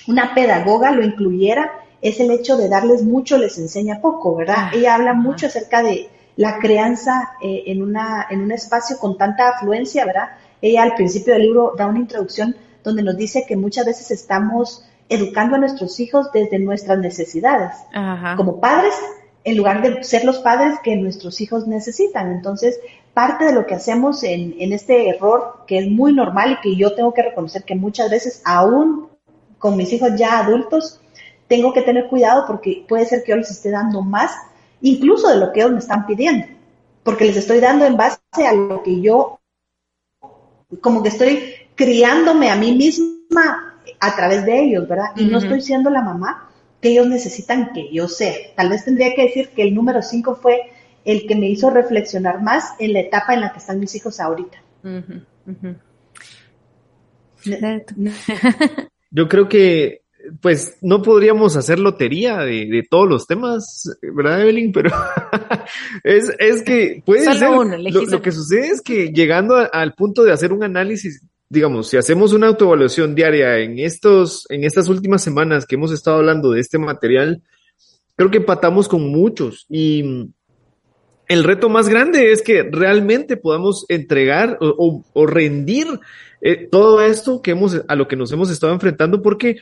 una 0.09 0.35
pedagoga 0.35 0.91
lo 0.91 1.05
incluyera, 1.05 1.71
es 2.03 2.19
el 2.19 2.33
hecho 2.33 2.57
de 2.57 2.69
darles 2.69 3.05
mucho, 3.05 3.39
les 3.39 3.59
enseña 3.59 4.01
poco, 4.01 4.35
¿verdad? 4.35 4.75
Ella 4.75 4.97
habla 4.97 5.15
mucho 5.15 5.47
acerca 5.47 5.85
de 5.85 6.09
la 6.35 6.59
crianza 6.59 7.31
eh, 7.41 7.63
en, 7.67 7.81
una, 7.81 8.27
en 8.29 8.41
un 8.41 8.51
espacio 8.51 8.99
con 8.99 9.17
tanta 9.17 9.51
afluencia, 9.51 10.05
¿verdad? 10.05 10.31
Ella 10.61 10.83
al 10.83 10.95
principio 10.97 11.35
del 11.35 11.43
libro 11.43 11.75
da 11.79 11.87
una 11.87 12.01
introducción 12.01 12.57
donde 12.85 13.03
nos 13.03 13.17
dice 13.17 13.45
que 13.47 13.57
muchas 13.57 13.87
veces 13.87 14.11
estamos 14.11 14.85
educando 15.09 15.57
a 15.57 15.59
nuestros 15.59 16.01
hijos 16.01 16.31
desde 16.33 16.59
nuestras 16.59 16.99
necesidades, 16.99 17.73
como 18.37 18.61
padres, 18.61 18.95
en 19.45 19.57
lugar 19.57 19.83
de 19.83 20.03
ser 20.05 20.25
los 20.25 20.39
padres 20.39 20.79
que 20.83 20.97
nuestros 20.97 21.41
hijos 21.41 21.67
necesitan. 21.67 22.31
Entonces, 22.33 22.79
parte 23.15 23.47
de 23.47 23.53
lo 23.53 23.67
que 23.67 23.75
hacemos 23.75 24.23
en, 24.23 24.55
en 24.59 24.73
este 24.73 25.09
error, 25.09 25.65
que 25.67 25.79
es 25.79 25.89
muy 25.89 26.13
normal 26.13 26.53
y 26.53 26.61
que 26.61 26.77
yo 26.77 26.95
tengo 26.95 27.15
que 27.15 27.23
reconocer 27.23 27.65
que 27.65 27.75
muchas 27.75 28.11
veces, 28.11 28.43
aún 28.45 29.09
con 29.59 29.77
mis 29.77 29.93
hijos 29.93 30.11
ya 30.17 30.39
adultos, 30.39 31.01
tengo 31.49 31.73
que 31.73 31.83
tener 31.83 32.09
cuidado 32.09 32.45
porque 32.47 32.85
puede 32.87 33.07
ser 33.07 33.25
que 33.25 33.31
yo 33.33 33.37
les 33.37 33.51
esté 33.51 33.71
dando 33.71 34.03
más, 34.03 34.33
incluso 34.83 35.29
de 35.29 35.39
lo 35.39 35.53
que 35.53 35.61
ellos 35.61 35.73
me 35.73 35.79
están 35.79 36.07
pidiendo, 36.07 36.47
porque 37.03 37.25
les 37.25 37.37
estoy 37.37 37.59
dando 37.59 37.87
en 37.87 37.97
base 37.97 38.21
a 38.47 38.53
lo 38.53 38.83
que 38.83 39.01
yo, 39.01 39.41
como 40.83 41.03
que 41.03 41.09
estoy 41.09 41.55
criándome 41.79 42.51
a 42.51 42.57
mí 42.57 42.73
misma 42.73 43.77
a 44.01 44.17
través 44.17 44.45
de 44.45 44.65
ellos, 44.65 44.89
¿verdad? 44.89 45.13
Y 45.17 45.27
no 45.27 45.39
estoy 45.39 45.63
siendo 45.63 45.89
la 45.91 46.03
mamá 46.03 46.51
que 46.83 46.91
ellos 46.91 47.07
necesitan 47.07 47.73
que 47.73 47.89
yo 47.93 48.09
sea. 48.09 48.35
Tal 48.57 48.69
vez 48.69 48.85
tendría 48.85 49.15
que 49.15 49.23
decir 49.23 49.51
que 49.51 49.63
el 49.63 49.75
número 49.75 50.03
5 50.03 50.35
fue 50.35 50.73
el 51.05 51.27
que 51.27 51.37
me 51.37 51.49
hizo 51.49 51.71
reflexionar 51.71 52.43
más 52.43 52.75
en 52.81 52.93
la 52.93 53.01
etapa 53.01 53.33
en 53.35 53.43
la 53.43 53.53
que 53.53 53.61
están 53.61 53.79
mis 53.79 53.95
hijos 53.95 54.19
ahorita. 54.19 54.59
Yo 59.11 59.29
creo 59.29 59.49
que 59.49 60.03
pues 60.43 60.77
no 60.83 61.01
podríamos 61.01 61.57
hacer 61.57 61.79
lotería 61.79 62.39
de, 62.39 62.85
todos 62.91 63.09
los 63.09 63.27
temas, 63.27 63.85
¿verdad, 64.03 64.43
Evelyn? 64.43 64.73
Pero 64.73 64.91
es, 66.05 66.31
es, 66.39 66.63
que 66.63 67.03
puede 67.07 67.25
ser. 67.25 67.49
lo, 67.51 68.21
que 68.21 68.33
sucede 68.33 68.67
es 68.69 68.83
que 68.83 69.13
llegando 69.13 69.57
al 69.73 69.95
punto 69.95 70.25
de 70.25 70.33
hacer 70.33 70.53
un 70.53 70.65
análisis, 70.65 71.23
digamos, 71.51 71.89
si 71.89 71.97
hacemos 71.97 72.33
una 72.33 72.49
autoevaluación 72.49 73.15
diaria 73.15 73.59
en 73.59 73.79
estos, 73.79 74.47
en 74.51 74.65
estas 74.65 74.89
últimas 74.89 75.23
semanas 75.23 75.67
que 75.67 75.77
hemos 75.77 75.93
estado 75.93 76.19
hablando 76.19 76.51
de 76.51 76.61
este 76.61 76.79
material, 76.79 77.43
creo 78.17 78.31
que 78.31 78.39
empatamos 78.39 78.89
con 78.89 79.09
muchos. 79.11 79.67
Y 79.69 80.31
el 81.29 81.45
reto 81.45 81.69
más 81.69 81.89
grande 81.89 82.33
es 82.33 82.43
que 82.43 82.63
realmente 82.65 83.37
podamos 83.37 83.87
entregar 83.89 84.59
o, 84.61 85.27
rendir 85.27 85.87
eh, 86.41 86.69
todo 86.71 87.01
esto 87.01 87.43
que 87.43 87.53
hemos, 87.53 87.83
a 87.87 87.95
lo 87.95 88.09
que 88.09 88.17
nos 88.17 88.33
hemos 88.33 88.51
estado 88.51 88.73
enfrentando, 88.73 89.23
porque 89.23 89.57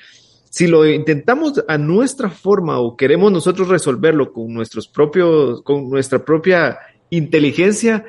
si 0.51 0.67
lo 0.67 0.87
intentamos 0.87 1.65
a 1.69 1.77
nuestra 1.79 2.31
forma 2.31 2.81
o 2.81 2.97
queremos 2.97 3.31
nosotros 3.31 3.69
resolverlo 3.69 4.33
con 4.33 4.53
nuestros 4.53 4.89
propios, 4.89 5.63
con 5.63 5.89
nuestra 5.91 6.25
propia 6.25 6.79
inteligencia, 7.11 8.05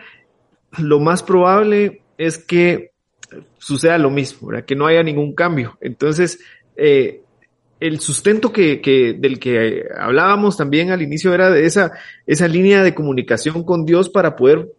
lo 0.78 1.00
más 1.00 1.24
probable 1.24 2.02
es 2.18 2.38
que 2.38 2.92
suceda 3.58 3.98
lo 3.98 4.10
mismo, 4.10 4.50
que 4.66 4.76
no 4.76 4.88
haya 4.88 5.04
ningún 5.04 5.34
cambio. 5.34 5.78
Entonces, 5.82 6.40
eh, 6.76 7.22
el 7.80 8.00
sustento 8.00 8.52
que, 8.52 8.82
que, 8.82 9.14
del 9.14 9.40
que 9.40 9.84
hablábamos 9.98 10.58
también 10.58 10.92
al 10.92 11.02
inicio 11.02 11.34
era 11.34 11.52
de 11.52 11.66
esa, 11.66 11.92
esa 12.26 12.48
línea 12.48 12.84
de 12.84 12.96
comunicación 12.96 13.64
con 13.64 13.86
Dios 13.86 14.10
para 14.10 14.36
poder 14.36 14.72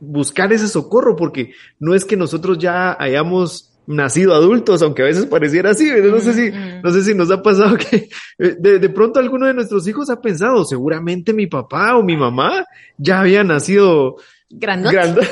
buscar 0.00 0.52
ese 0.52 0.68
socorro, 0.68 1.16
porque 1.16 1.52
no 1.78 1.94
es 1.94 2.04
que 2.04 2.16
nosotros 2.16 2.58
ya 2.58 2.96
hayamos 2.98 3.72
nacido 3.86 4.34
adultos, 4.34 4.82
aunque 4.82 5.02
a 5.02 5.06
veces 5.06 5.26
pareciera 5.26 5.70
así, 5.70 5.88
no 6.02 6.18
sé 6.18 6.32
si, 6.32 6.50
no 6.82 6.90
sé 6.90 7.02
si 7.02 7.14
nos 7.14 7.30
ha 7.30 7.40
pasado 7.42 7.76
que 7.76 8.08
de, 8.38 8.78
de, 8.78 8.88
pronto 8.88 9.20
alguno 9.20 9.46
de 9.46 9.54
nuestros 9.54 9.86
hijos 9.86 10.10
ha 10.10 10.20
pensado, 10.20 10.64
seguramente 10.64 11.32
mi 11.32 11.46
papá 11.46 11.96
o 11.96 12.02
mi 12.02 12.16
mamá 12.16 12.64
ya 12.98 13.20
había 13.20 13.44
nacido 13.44 14.16
Grandote. 14.50 15.26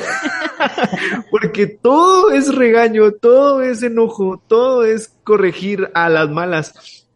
Porque 1.31 1.67
todo 1.67 2.31
es 2.31 2.53
regaño, 2.53 3.11
todo 3.11 3.61
es 3.61 3.83
enojo, 3.83 4.41
todo 4.47 4.85
es 4.85 5.13
corregir 5.23 5.89
a 5.93 6.09
las 6.09 6.29
malas. 6.29 7.07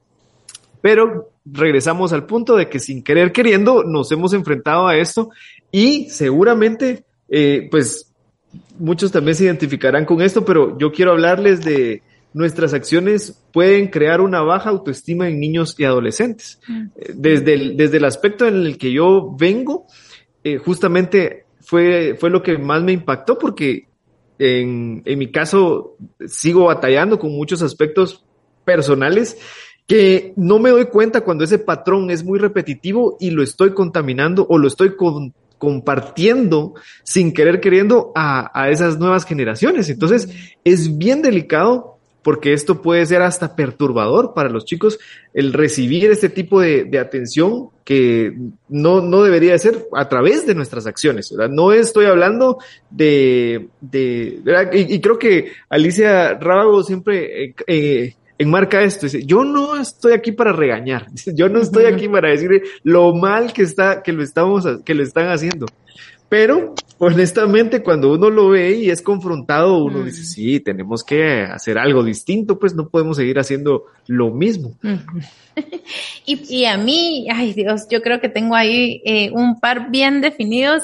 Pero 0.81 1.31
regresamos 1.45 2.13
al 2.13 2.25
punto 2.25 2.55
de 2.55 2.69
que 2.69 2.79
sin 2.79 3.03
querer 3.03 3.31
queriendo 3.31 3.83
nos 3.83 4.11
hemos 4.11 4.33
enfrentado 4.33 4.87
a 4.87 4.97
esto 4.97 5.29
y 5.71 6.09
seguramente, 6.09 7.03
eh, 7.27 7.67
pues 7.69 8.11
muchos 8.77 9.11
también 9.11 9.35
se 9.35 9.45
identificarán 9.45 10.05
con 10.05 10.21
esto, 10.21 10.45
pero 10.45 10.77
yo 10.77 10.91
quiero 10.91 11.11
hablarles 11.11 11.63
de 11.63 12.01
nuestras 12.33 12.73
acciones 12.73 13.41
pueden 13.51 13.87
crear 13.87 14.21
una 14.21 14.41
baja 14.41 14.69
autoestima 14.69 15.27
en 15.27 15.39
niños 15.39 15.75
y 15.77 15.83
adolescentes. 15.83 16.59
Mm. 16.67 16.85
Eh, 16.95 17.11
desde 17.15 17.53
el, 17.53 17.77
desde 17.77 17.97
el 17.97 18.05
aspecto 18.05 18.47
en 18.47 18.55
el 18.55 18.77
que 18.77 18.91
yo 18.91 19.35
vengo, 19.37 19.87
eh, 20.43 20.57
justamente 20.57 21.45
fue, 21.69 22.17
fue 22.19 22.31
lo 22.31 22.41
que 22.41 22.57
más 22.57 22.81
me 22.81 22.93
impactó 22.93 23.37
porque 23.37 23.89
en, 24.39 25.03
en 25.05 25.19
mi 25.19 25.31
caso 25.31 25.97
sigo 26.25 26.65
batallando 26.65 27.19
con 27.19 27.31
muchos 27.31 27.61
aspectos 27.61 28.25
personales 28.65 29.37
que 29.85 30.33
no 30.35 30.57
me 30.57 30.71
doy 30.71 30.85
cuenta 30.85 31.21
cuando 31.21 31.43
ese 31.43 31.59
patrón 31.59 32.09
es 32.09 32.23
muy 32.23 32.39
repetitivo 32.39 33.17
y 33.19 33.29
lo 33.29 33.43
estoy 33.43 33.75
contaminando 33.75 34.47
o 34.49 34.57
lo 34.57 34.67
estoy 34.67 34.95
compartiendo 35.59 36.73
sin 37.03 37.35
querer 37.35 37.61
queriendo 37.61 38.11
a, 38.15 38.49
a, 38.59 38.71
esas 38.71 38.97
nuevas 38.97 39.23
generaciones. 39.25 39.91
Entonces 39.91 40.27
es 40.63 40.97
bien 40.97 41.21
delicado 41.21 41.98
porque 42.23 42.53
esto 42.53 42.81
puede 42.81 43.05
ser 43.05 43.21
hasta 43.21 43.55
perturbador 43.55 44.33
para 44.33 44.49
los 44.49 44.65
chicos 44.65 44.99
el 45.33 45.53
recibir 45.53 46.11
este 46.11 46.29
tipo 46.29 46.59
de, 46.59 46.83
de 46.83 46.99
atención 46.99 47.69
que 47.85 48.33
no, 48.67 49.01
no 49.01 49.23
debería 49.23 49.57
ser 49.57 49.87
a 49.95 50.09
través 50.09 50.45
de 50.45 50.55
nuestras 50.55 50.85
acciones. 50.85 51.31
¿verdad? 51.31 51.53
No 51.53 51.71
estoy 51.71 52.05
hablando 52.05 52.57
de, 52.89 53.69
de 53.81 54.41
y, 54.73 54.95
y, 54.95 55.01
creo 55.01 55.17
que 55.17 55.53
Alicia 55.69 56.35
Rábago 56.35 56.83
siempre 56.83 57.45
eh, 57.45 57.55
eh, 57.67 58.15
enmarca 58.37 58.81
esto, 58.83 59.05
dice, 59.05 59.25
yo 59.25 59.43
no 59.43 59.75
estoy 59.75 60.13
aquí 60.13 60.31
para 60.31 60.53
regañar, 60.53 61.07
yo 61.35 61.49
no 61.49 61.59
estoy 61.59 61.85
aquí 61.85 62.07
para 62.07 62.29
decir 62.29 62.61
lo 62.83 63.13
mal 63.13 63.53
que 63.53 63.63
está, 63.63 64.01
que 64.01 64.13
lo 64.13 64.23
estamos, 64.23 64.65
que 64.85 64.93
lo 64.93 65.03
están 65.03 65.27
haciendo. 65.29 65.65
Pero, 66.29 66.75
honestamente, 66.99 67.81
cuando 67.81 68.13
uno 68.13 68.29
lo 68.29 68.49
ve 68.49 68.75
y 68.75 68.89
es 68.91 69.01
confrontado, 69.01 69.83
uno 69.83 70.03
dice, 70.03 70.23
sí, 70.23 70.59
tenemos 70.59 71.03
que 71.03 71.41
hacer 71.41 71.79
algo 71.79 72.03
distinto, 72.03 72.59
pues 72.59 72.75
no 72.75 72.87
podemos 72.89 73.17
seguir 73.17 73.39
haciendo 73.39 73.85
lo 74.05 74.31
mismo. 74.31 74.73
y, 76.25 76.55
y, 76.55 76.65
a 76.65 76.77
mí, 76.77 77.27
ay 77.33 77.53
Dios, 77.53 77.87
yo 77.89 78.01
creo 78.01 78.21
que 78.21 78.29
tengo 78.29 78.55
ahí 78.55 79.01
eh, 79.03 79.31
un 79.31 79.59
par 79.59 79.89
bien 79.89 80.21
definidos 80.21 80.83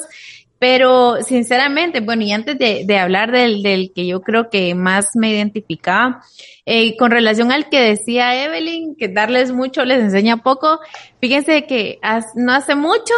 pero 0.58 1.22
sinceramente, 1.22 2.00
bueno, 2.00 2.22
y 2.22 2.32
antes 2.32 2.58
de, 2.58 2.84
de 2.86 2.98
hablar 2.98 3.30
del, 3.30 3.62
del, 3.62 3.92
que 3.92 4.06
yo 4.06 4.22
creo 4.22 4.48
que 4.48 4.74
más 4.74 5.10
me 5.14 5.30
identificaba, 5.30 6.22
eh, 6.64 6.96
con 6.96 7.10
relación 7.10 7.52
al 7.52 7.68
que 7.68 7.78
decía 7.78 8.42
Evelyn, 8.44 8.96
que 8.96 9.08
darles 9.08 9.52
mucho 9.52 9.84
les 9.84 10.00
enseña 10.00 10.38
poco, 10.38 10.80
fíjense 11.20 11.66
que 11.66 11.98
no 12.36 12.52
hace 12.52 12.74
mucho, 12.74 13.14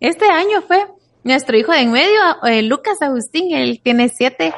este 0.00 0.26
año 0.26 0.60
fue 0.62 0.86
nuestro 1.24 1.56
hijo 1.56 1.72
de 1.72 1.80
en 1.80 1.92
medio, 1.92 2.20
eh, 2.44 2.62
Lucas 2.62 3.00
Agustín, 3.00 3.54
él 3.54 3.80
tiene 3.82 4.08
siete, 4.08 4.52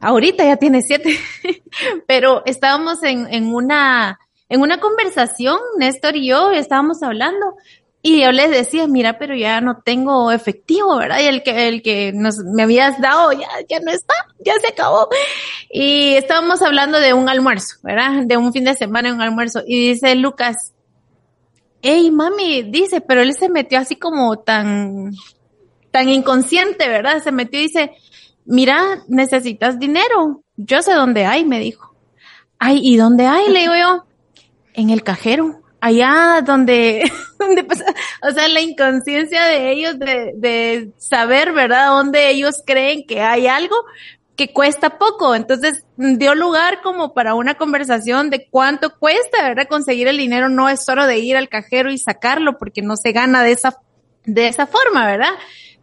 ahorita 0.00 0.44
ya 0.44 0.56
tiene 0.56 0.82
siete, 0.82 1.18
pero 2.06 2.42
estábamos 2.46 3.02
en, 3.02 3.32
en 3.32 3.52
una, 3.54 4.18
en 4.48 4.60
una 4.60 4.78
conversación, 4.78 5.58
Néstor 5.78 6.16
y 6.16 6.28
yo 6.28 6.50
estábamos 6.50 7.02
hablando 7.02 7.56
y 8.04 8.20
yo 8.20 8.32
les 8.32 8.50
decía, 8.50 8.88
mira, 8.88 9.16
pero 9.16 9.36
ya 9.36 9.60
no 9.60 9.80
tengo 9.80 10.32
efectivo, 10.32 10.96
¿verdad? 10.96 11.20
Y 11.20 11.26
el 11.26 11.44
que, 11.44 11.68
el 11.68 11.82
que 11.82 12.12
nos, 12.12 12.38
me 12.38 12.64
habías 12.64 13.00
dado 13.00 13.30
ya, 13.30 13.48
ya 13.68 13.78
no 13.78 13.92
está, 13.92 14.14
ya 14.44 14.54
se 14.58 14.66
acabó. 14.66 15.08
Y 15.70 16.14
estábamos 16.14 16.62
hablando 16.62 16.98
de 16.98 17.14
un 17.14 17.28
almuerzo, 17.28 17.76
¿verdad? 17.84 18.24
De 18.24 18.36
un 18.36 18.52
fin 18.52 18.64
de 18.64 18.74
semana, 18.74 19.14
un 19.14 19.20
almuerzo. 19.20 19.62
Y 19.64 19.90
dice 19.90 20.16
Lucas, 20.16 20.72
hey, 21.80 22.10
mami, 22.10 22.64
dice, 22.64 23.00
pero 23.00 23.22
él 23.22 23.34
se 23.34 23.48
metió 23.48 23.78
así 23.78 23.94
como 23.94 24.36
tan, 24.40 25.12
tan 25.92 26.08
inconsciente, 26.08 26.88
¿verdad? 26.88 27.22
Se 27.22 27.30
metió 27.30 27.60
y 27.60 27.64
dice, 27.64 27.92
mira, 28.44 29.04
necesitas 29.06 29.78
dinero. 29.78 30.42
Yo 30.56 30.82
sé 30.82 30.94
dónde 30.94 31.24
hay, 31.24 31.44
me 31.44 31.60
dijo. 31.60 31.94
Ay, 32.58 32.80
¿y 32.82 32.96
dónde 32.96 33.26
hay? 33.26 33.48
Le 33.48 33.60
digo 33.60 33.74
yo, 33.76 34.04
en 34.74 34.90
el 34.90 35.04
cajero 35.04 35.62
allá 35.82 36.42
donde, 36.46 37.02
donde 37.38 37.66
o 38.22 38.30
sea, 38.30 38.48
la 38.48 38.60
inconsciencia 38.60 39.44
de 39.44 39.72
ellos 39.72 39.98
de, 39.98 40.32
de 40.36 40.92
saber, 40.96 41.52
¿verdad?, 41.52 41.88
dónde 41.88 42.30
ellos 42.30 42.62
creen 42.64 43.04
que 43.04 43.20
hay 43.20 43.48
algo 43.48 43.76
que 44.36 44.52
cuesta 44.52 44.96
poco. 44.96 45.34
Entonces, 45.34 45.84
dio 45.96 46.34
lugar 46.36 46.80
como 46.82 47.12
para 47.12 47.34
una 47.34 47.56
conversación 47.56 48.30
de 48.30 48.46
cuánto 48.48 48.96
cuesta, 48.96 49.42
¿verdad? 49.42 49.66
Conseguir 49.68 50.06
el 50.06 50.16
dinero 50.16 50.48
no 50.48 50.68
es 50.68 50.84
solo 50.84 51.06
de 51.06 51.18
ir 51.18 51.36
al 51.36 51.48
cajero 51.48 51.90
y 51.90 51.98
sacarlo, 51.98 52.58
porque 52.58 52.80
no 52.80 52.96
se 52.96 53.10
gana 53.10 53.42
de 53.42 53.50
esa, 53.50 53.78
de 54.24 54.46
esa 54.46 54.68
forma, 54.68 55.04
¿verdad? 55.04 55.32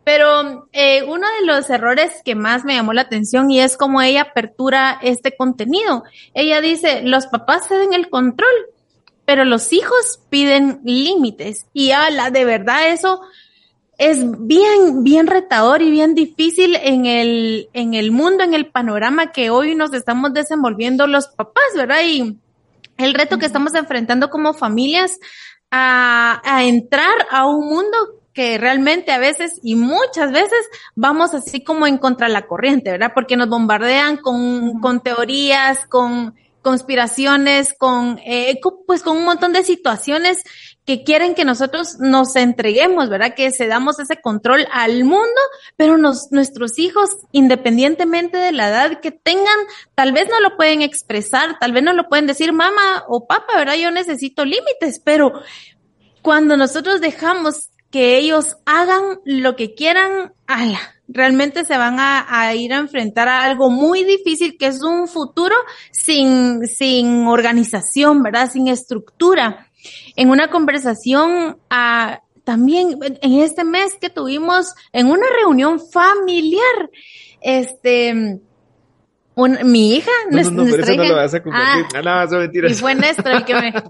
Pero 0.09 0.67
eh, 0.71 1.03
uno 1.03 1.27
de 1.39 1.45
los 1.45 1.69
errores 1.69 2.23
que 2.25 2.33
más 2.33 2.65
me 2.65 2.73
llamó 2.73 2.93
la 2.93 3.01
atención 3.01 3.51
y 3.51 3.61
es 3.61 3.77
cómo 3.77 4.01
ella 4.01 4.23
apertura 4.23 4.97
este 5.03 5.37
contenido. 5.37 6.03
Ella 6.33 6.61
dice, 6.61 7.03
los 7.03 7.27
papás 7.27 7.67
ceden 7.67 7.93
el 7.93 8.09
control 8.09 8.49
pero 9.29 9.45
los 9.45 9.71
hijos 9.73 10.19
piden 10.31 10.81
límites 10.83 11.67
y 11.71 11.91
ala, 11.91 12.31
de 12.31 12.45
verdad 12.45 12.87
eso 12.87 13.21
es 13.99 14.23
bien, 14.39 15.03
bien 15.03 15.27
retador 15.27 15.83
y 15.83 15.91
bien 15.91 16.15
difícil 16.15 16.75
en 16.81 17.05
el, 17.05 17.69
en 17.73 17.93
el 17.93 18.11
mundo, 18.11 18.43
en 18.43 18.55
el 18.55 18.71
panorama 18.71 19.31
que 19.31 19.51
hoy 19.51 19.75
nos 19.75 19.93
estamos 19.93 20.33
desenvolviendo 20.33 21.05
los 21.05 21.27
papás, 21.27 21.63
¿verdad? 21.75 22.01
Y 22.03 22.39
el 22.97 23.13
reto 23.13 23.37
que 23.37 23.45
estamos 23.45 23.75
enfrentando 23.75 24.31
como 24.31 24.55
familias 24.55 25.19
a, 25.69 26.41
a 26.43 26.63
entrar 26.63 27.13
a 27.29 27.45
un 27.45 27.67
mundo 27.67 28.18
que 28.39 28.57
realmente 28.57 29.11
a 29.11 29.17
veces 29.17 29.59
y 29.63 29.75
muchas 29.75 30.31
veces 30.31 30.65
vamos 30.95 31.33
así 31.33 31.61
como 31.61 31.87
en 31.87 31.97
contra 31.97 32.29
la 32.29 32.47
corriente, 32.47 32.89
¿verdad? 32.89 33.11
Porque 33.13 33.35
nos 33.35 33.49
bombardean 33.49 34.15
con, 34.15 34.79
con 34.79 35.01
teorías, 35.01 35.85
con 35.89 36.35
conspiraciones, 36.61 37.75
con, 37.77 38.17
eh, 38.25 38.57
pues 38.87 39.03
con 39.03 39.17
un 39.17 39.25
montón 39.25 39.51
de 39.51 39.65
situaciones 39.65 40.41
que 40.85 41.03
quieren 41.03 41.35
que 41.35 41.43
nosotros 41.43 41.97
nos 41.99 42.33
entreguemos, 42.37 43.09
¿verdad? 43.09 43.33
Que 43.35 43.51
se 43.51 43.67
damos 43.67 43.99
ese 43.99 44.21
control 44.21 44.65
al 44.71 45.03
mundo, 45.03 45.41
pero 45.75 45.97
nos, 45.97 46.31
nuestros 46.31 46.79
hijos, 46.79 47.09
independientemente 47.33 48.37
de 48.37 48.53
la 48.53 48.69
edad 48.69 49.01
que 49.01 49.11
tengan, 49.11 49.57
tal 49.95 50.13
vez 50.13 50.29
no 50.29 50.39
lo 50.39 50.55
pueden 50.55 50.81
expresar, 50.81 51.59
tal 51.59 51.73
vez 51.73 51.83
no 51.83 51.91
lo 51.91 52.07
pueden 52.07 52.25
decir 52.25 52.53
mamá 52.53 53.03
o 53.09 53.27
papá, 53.27 53.57
¿verdad? 53.57 53.75
Yo 53.75 53.91
necesito 53.91 54.45
límites, 54.45 55.01
pero 55.03 55.33
cuando 56.21 56.55
nosotros 56.55 57.01
dejamos 57.01 57.71
que 57.91 58.17
ellos 58.17 58.57
hagan 58.65 59.19
lo 59.25 59.55
que 59.55 59.73
quieran, 59.73 60.33
realmente 61.07 61.65
se 61.65 61.77
van 61.77 61.97
a, 61.99 62.53
ir 62.55 62.73
a 62.73 62.77
enfrentar 62.77 63.27
a 63.27 63.43
algo 63.43 63.69
muy 63.69 64.03
difícil 64.03 64.57
que 64.57 64.67
es 64.67 64.83
un 64.83 65.07
futuro 65.07 65.55
sin, 65.91 66.67
sin 66.67 67.27
organización, 67.27 68.21
¿verdad? 68.21 68.49
Sin 68.51 68.67
estructura. 68.67 69.67
En 70.15 70.29
una 70.29 70.49
conversación 70.49 71.57
ah, 71.69 72.21
también 72.43 72.99
en 73.21 73.33
este 73.39 73.63
mes 73.63 73.95
que 73.99 74.09
tuvimos 74.09 74.73
en 74.91 75.07
una 75.07 75.25
reunión 75.39 75.79
familiar, 75.91 76.89
este, 77.41 78.39
mi 79.47 79.95
hija, 79.95 80.11
no, 80.29 80.41
no, 80.41 80.51
nuestra, 80.51 80.93
hija. 80.93 81.03
No 81.03 81.09
lo 81.09 81.15
vas 81.15 81.33
a 81.33 81.43
compartir. 81.43 81.85
Ah, 81.95 82.01
no, 82.01 82.15
vas 82.15 82.33
a 82.33 82.37
mentir 82.37 82.65
y 82.65 82.73
fue 82.73 82.95
Néstor 82.95 83.31
el 83.31 83.45
que 83.45 83.55
me. 83.55 83.73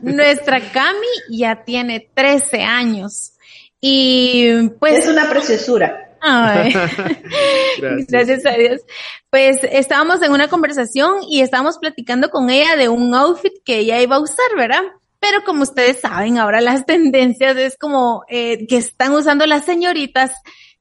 nuestra 0.00 0.60
Cami 0.72 1.06
ya 1.30 1.64
tiene 1.64 2.08
13 2.14 2.62
años. 2.62 3.32
Y 3.80 4.68
pues. 4.80 5.00
Es 5.00 5.08
una 5.08 5.28
preciosura. 5.28 6.06
Gracias. 6.26 6.92
Gracias. 8.08 8.46
a 8.46 8.52
Dios. 8.52 8.80
Pues 9.30 9.58
estábamos 9.62 10.22
en 10.22 10.32
una 10.32 10.48
conversación 10.48 11.18
y 11.28 11.40
estábamos 11.40 11.78
platicando 11.78 12.30
con 12.30 12.50
ella 12.50 12.76
de 12.76 12.88
un 12.88 13.14
outfit 13.14 13.52
que 13.64 13.78
ella 13.78 14.00
iba 14.00 14.16
a 14.16 14.20
usar, 14.20 14.46
¿verdad? 14.56 14.82
Pero 15.20 15.44
como 15.44 15.62
ustedes 15.62 16.00
saben, 16.00 16.38
ahora 16.38 16.60
las 16.60 16.84
tendencias 16.86 17.56
es 17.56 17.76
como 17.76 18.24
eh, 18.28 18.66
que 18.66 18.78
están 18.78 19.12
usando 19.12 19.46
las 19.46 19.64
señoritas, 19.64 20.32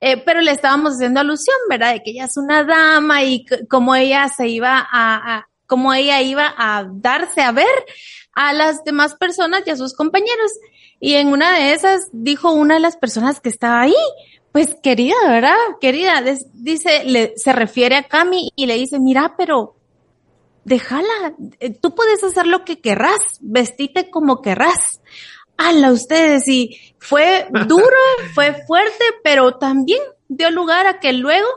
eh, 0.01 0.17
pero 0.17 0.41
le 0.41 0.51
estábamos 0.51 0.93
haciendo 0.93 1.19
alusión, 1.19 1.57
¿verdad? 1.69 1.93
De 1.93 2.03
que 2.03 2.11
ella 2.11 2.25
es 2.25 2.37
una 2.37 2.63
dama 2.63 3.23
y 3.23 3.45
cómo 3.69 3.95
ella 3.95 4.27
se 4.29 4.47
iba 4.47 4.79
a, 4.79 5.37
a 5.37 5.47
cómo 5.67 5.93
ella 5.93 6.21
iba 6.21 6.53
a 6.57 6.85
darse 6.89 7.41
a 7.41 7.51
ver 7.51 7.85
a 8.33 8.53
las 8.53 8.83
demás 8.83 9.15
personas 9.15 9.63
y 9.65 9.71
a 9.71 9.77
sus 9.77 9.93
compañeros. 9.93 10.51
Y 10.99 11.15
en 11.15 11.27
una 11.27 11.57
de 11.57 11.73
esas 11.73 12.07
dijo 12.11 12.51
una 12.51 12.75
de 12.75 12.79
las 12.81 12.97
personas 12.97 13.39
que 13.39 13.49
estaba 13.49 13.81
ahí, 13.81 13.95
pues 14.51 14.75
querida, 14.81 15.15
¿verdad? 15.27 15.55
Querida, 15.81 16.23
dice, 16.53 17.03
le, 17.03 17.33
se 17.35 17.51
refiere 17.51 17.97
a 17.97 18.03
Cami 18.03 18.51
y 18.55 18.65
le 18.65 18.75
dice, 18.75 18.99
mira, 18.99 19.35
pero 19.37 19.75
déjala, 20.63 21.35
eh, 21.59 21.71
tú 21.71 21.93
puedes 21.93 22.23
hacer 22.23 22.47
lo 22.47 22.63
que 22.63 22.79
querrás, 22.79 23.19
vestite 23.41 24.09
como 24.09 24.41
querrás. 24.41 25.01
Hala 25.57 25.91
ustedes, 25.91 26.47
y 26.47 26.77
fue 26.99 27.47
duro, 27.67 27.97
fue 28.33 28.63
fuerte, 28.65 29.03
pero 29.23 29.57
también 29.57 29.99
dio 30.27 30.49
lugar 30.51 30.87
a 30.87 30.99
que 30.99 31.13
luego, 31.13 31.47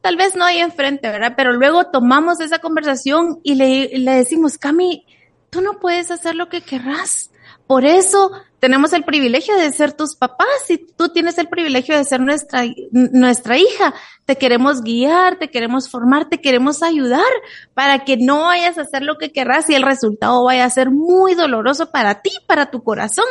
tal 0.00 0.16
vez 0.16 0.36
no 0.36 0.44
hay 0.44 0.58
enfrente, 0.58 1.08
¿verdad? 1.08 1.34
Pero 1.36 1.52
luego 1.52 1.86
tomamos 1.86 2.40
esa 2.40 2.58
conversación 2.58 3.40
y 3.42 3.54
le, 3.54 3.98
le 3.98 4.12
decimos, 4.12 4.58
Cami, 4.58 5.04
tú 5.50 5.60
no 5.60 5.78
puedes 5.80 6.10
hacer 6.10 6.34
lo 6.34 6.48
que 6.48 6.62
querrás. 6.62 7.29
Por 7.70 7.84
eso 7.84 8.32
tenemos 8.58 8.92
el 8.92 9.04
privilegio 9.04 9.56
de 9.56 9.70
ser 9.70 9.92
tus 9.92 10.16
papás 10.16 10.68
y 10.68 10.78
tú 10.78 11.10
tienes 11.10 11.38
el 11.38 11.48
privilegio 11.48 11.96
de 11.96 12.04
ser 12.04 12.20
nuestra, 12.20 12.64
nuestra 12.90 13.58
hija. 13.58 13.94
Te 14.24 14.36
queremos 14.36 14.82
guiar, 14.82 15.38
te 15.38 15.50
queremos 15.50 15.88
formar, 15.88 16.28
te 16.28 16.40
queremos 16.40 16.82
ayudar 16.82 17.30
para 17.72 18.04
que 18.04 18.16
no 18.16 18.42
vayas 18.46 18.76
a 18.76 18.82
hacer 18.82 19.02
lo 19.02 19.18
que 19.18 19.30
querrás 19.30 19.70
y 19.70 19.74
el 19.76 19.82
resultado 19.82 20.44
vaya 20.44 20.64
a 20.64 20.70
ser 20.70 20.90
muy 20.90 21.34
doloroso 21.34 21.92
para 21.92 22.22
ti, 22.22 22.30
para 22.48 22.72
tu 22.72 22.82
corazón. 22.82 23.24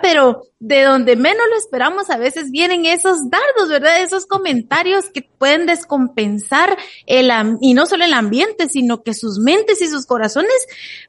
Pero 0.00 0.42
de 0.58 0.82
donde 0.84 1.16
menos 1.16 1.46
lo 1.50 1.58
esperamos 1.58 2.08
a 2.08 2.16
veces 2.16 2.50
vienen 2.50 2.86
esos 2.86 3.28
dardos, 3.28 3.68
¿verdad? 3.68 4.00
Esos 4.00 4.26
comentarios 4.26 5.10
que 5.12 5.22
pueden 5.22 5.66
descompensar 5.66 6.78
el, 7.04 7.30
y 7.60 7.74
no 7.74 7.84
solo 7.86 8.04
el 8.04 8.14
ambiente, 8.14 8.68
sino 8.68 9.02
que 9.02 9.12
sus 9.12 9.38
mentes 9.38 9.82
y 9.82 9.88
sus 9.88 10.06
corazones, 10.06 10.66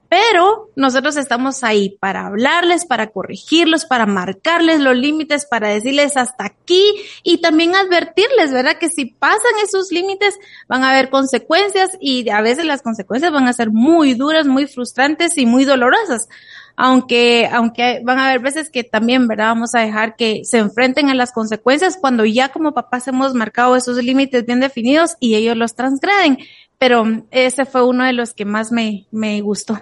pero 0.09 0.69
nosotros 0.75 1.17
estamos 1.17 1.63
ahí 1.63 1.97
para 1.99 2.27
hablarles, 2.27 2.85
para 2.85 3.07
corregir 3.07 3.57
para 3.89 4.05
marcarles 4.05 4.79
los 4.79 4.95
límites, 4.95 5.45
para 5.45 5.69
decirles 5.69 6.17
hasta 6.17 6.45
aquí 6.45 6.83
y 7.23 7.39
también 7.41 7.75
advertirles, 7.75 8.51
¿verdad? 8.51 8.77
Que 8.77 8.89
si 8.89 9.05
pasan 9.05 9.51
esos 9.63 9.91
límites 9.91 10.37
van 10.67 10.83
a 10.83 10.91
haber 10.91 11.09
consecuencias 11.09 11.97
y 11.99 12.29
a 12.29 12.41
veces 12.41 12.65
las 12.65 12.81
consecuencias 12.81 13.31
van 13.31 13.47
a 13.47 13.53
ser 13.53 13.71
muy 13.71 14.13
duras, 14.13 14.47
muy 14.47 14.67
frustrantes 14.67 15.37
y 15.37 15.45
muy 15.45 15.65
dolorosas. 15.65 16.29
Aunque, 16.79 17.49
aunque 17.51 18.01
van 18.03 18.19
a 18.19 18.27
haber 18.29 18.39
veces 18.39 18.69
que 18.69 18.83
también, 18.83 19.27
¿verdad? 19.27 19.47
Vamos 19.47 19.73
a 19.73 19.81
dejar 19.81 20.15
que 20.15 20.41
se 20.45 20.59
enfrenten 20.59 21.09
a 21.09 21.15
las 21.15 21.31
consecuencias 21.31 21.97
cuando 21.99 22.23
ya 22.23 22.49
como 22.49 22.73
papás 22.73 23.07
hemos 23.07 23.33
marcado 23.33 23.75
esos 23.75 23.97
límites 24.03 24.45
bien 24.45 24.59
definidos 24.59 25.15
y 25.19 25.35
ellos 25.35 25.57
los 25.57 25.73
transgreden. 25.73 26.37
Pero 26.77 27.23
ese 27.31 27.65
fue 27.65 27.83
uno 27.83 28.05
de 28.05 28.13
los 28.13 28.33
que 28.35 28.45
más 28.45 28.71
me, 28.71 29.07
me 29.09 29.41
gustó. 29.41 29.81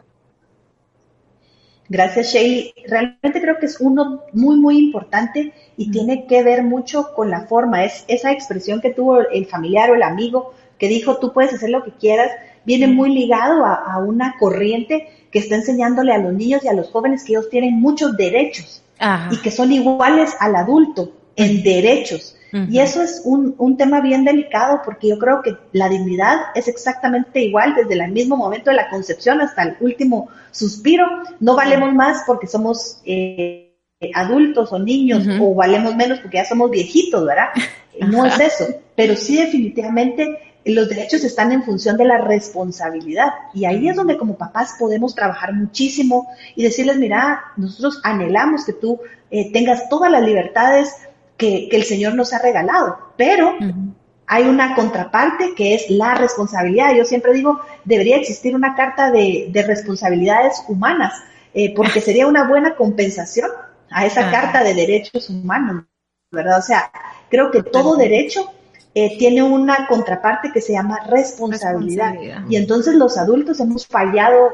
Gracias, 1.88 2.34
Shelly. 2.34 2.74
Realmente 2.88 3.42
creo 3.42 3.60
que 3.60 3.68
es 3.68 3.80
uno 3.80 4.24
muy, 4.34 4.58
muy 4.58 4.78
importante 4.80 5.54
y 5.78 5.92
tiene 5.92 6.26
que 6.26 6.44
ver 6.44 6.64
mucho 6.64 7.14
con 7.14 7.30
la 7.30 7.42
forma. 7.42 7.84
Es 7.84 8.06
esa 8.08 8.32
expresión 8.32 8.82
que 8.82 8.92
tuvo 8.92 9.20
el 9.20 9.46
familiar 9.46 9.92
o 9.92 9.96
el 9.96 10.04
amigo 10.04 10.54
que 10.80 10.88
dijo, 10.88 11.18
tú 11.18 11.32
puedes 11.32 11.54
hacer 11.54 11.70
lo 11.70 11.84
que 11.84 11.92
quieras, 11.92 12.32
viene 12.66 12.88
muy 12.88 13.14
ligado 13.14 13.66
a, 13.66 13.98
una 14.00 14.36
corriente 14.40 15.08
que 15.32 15.40
está 15.40 15.56
enseñándole 15.56 16.14
a 16.14 16.18
los 16.18 16.34
niños 16.34 16.64
y 16.64 16.68
a 16.68 16.74
los 16.74 16.90
jóvenes 16.90 17.24
que 17.24 17.34
ellos 17.34 17.50
tienen 17.50 17.80
muchos 17.80 18.18
derechos 18.18 18.84
y 19.32 19.38
que 19.38 19.52
son 19.52 19.72
iguales 19.72 20.34
al 20.40 20.56
adulto 20.56 21.12
en 21.36 21.64
derechos. 21.64 22.35
Y 22.70 22.80
eso 22.80 23.02
es 23.02 23.22
un, 23.26 23.54
un, 23.58 23.76
tema 23.76 24.00
bien 24.00 24.24
delicado 24.24 24.82
porque 24.86 25.10
yo 25.10 25.20
creo 25.20 25.42
que 25.42 25.58
la 25.74 25.90
dignidad 25.90 26.38
es 26.56 26.68
exactamente 26.68 27.42
igual 27.42 27.76
desde 27.76 28.02
el 28.02 28.12
mismo 28.12 28.38
momento 28.38 28.70
de 28.70 28.78
la 28.78 28.90
concepción 28.90 29.42
hasta 29.42 29.64
el 29.64 29.76
último 29.82 30.30
suspiro. 30.52 31.06
No 31.40 31.56
valemos 31.56 31.94
más 31.94 32.24
porque 32.26 32.48
somos 32.48 33.02
eh, 33.06 33.76
adultos 34.14 34.72
o 34.72 34.80
niños 34.80 35.28
o 35.42 35.54
valemos 35.54 35.96
menos 35.96 36.20
porque 36.20 36.38
ya 36.38 36.46
somos 36.46 36.72
viejitos, 36.72 37.26
¿verdad? 37.26 37.50
No 38.00 38.26
es 38.26 38.38
eso, 38.42 38.66
pero 38.94 39.16
sí 39.16 39.38
definitivamente 39.38 40.38
los 40.66 40.90
derechos 40.90 41.24
están 41.24 41.52
en 41.52 41.64
función 41.64 41.96
de 41.96 42.06
la 42.06 42.18
responsabilidad. 42.18 43.32
Y 43.54 43.66
ahí 43.66 43.88
es 43.88 43.96
donde 43.96 44.18
como 44.18 44.38
papás 44.38 44.76
podemos 44.80 45.14
trabajar 45.14 45.54
muchísimo 45.54 46.28
y 46.56 46.64
decirles, 46.64 46.98
mira, 46.98 47.42
nosotros 47.56 48.02
anhelamos 48.04 48.66
que 48.66 48.74
tú 48.74 49.00
eh, 49.30 49.52
tengas 49.54 49.88
todas 49.90 50.12
las 50.12 50.24
libertades 50.24 50.94
que, 51.38 51.70
el 51.72 51.84
Señor 51.84 52.16
nos 52.16 52.34
ha 52.34 52.40
regalado, 52.40 52.98
pero 53.18 53.56
hay 54.28 54.44
una 54.44 54.76
contraparte 54.76 55.54
que 55.56 55.76
es 55.76 55.90
la 55.90 56.16
responsabilidad. 56.16 56.96
Yo 56.96 57.06
siempre 57.06 57.34
digo, 57.34 57.60
debería 57.84 58.18
existir 58.18 58.56
una 58.56 58.76
carta 58.76 59.12
de, 59.12 59.52
responsabilidades 59.68 60.64
humanas, 60.68 61.14
eh, 61.54 61.74
porque 61.76 62.02
sería 62.02 62.28
una 62.28 62.48
buena 62.48 62.76
compensación 62.76 63.52
a 63.90 64.06
esa 64.06 64.32
carta 64.32 64.64
de 64.64 64.74
derechos 64.74 65.30
humanos, 65.30 65.86
¿verdad? 66.32 66.60
O 66.60 66.62
sea, 66.62 66.92
creo 67.30 67.52
que 67.52 67.64
todo 67.64 67.96
derecho 67.96 68.52
eh, 68.94 69.18
tiene 69.18 69.44
una 69.44 69.88
contraparte 69.88 70.52
que 70.52 70.62
se 70.62 70.74
llama 70.74 71.00
responsabilidad. 71.08 72.16
Y 72.50 72.56
entonces 72.56 72.96
los 72.96 73.18
adultos 73.18 73.60
hemos 73.60 73.86
fallado 73.86 74.52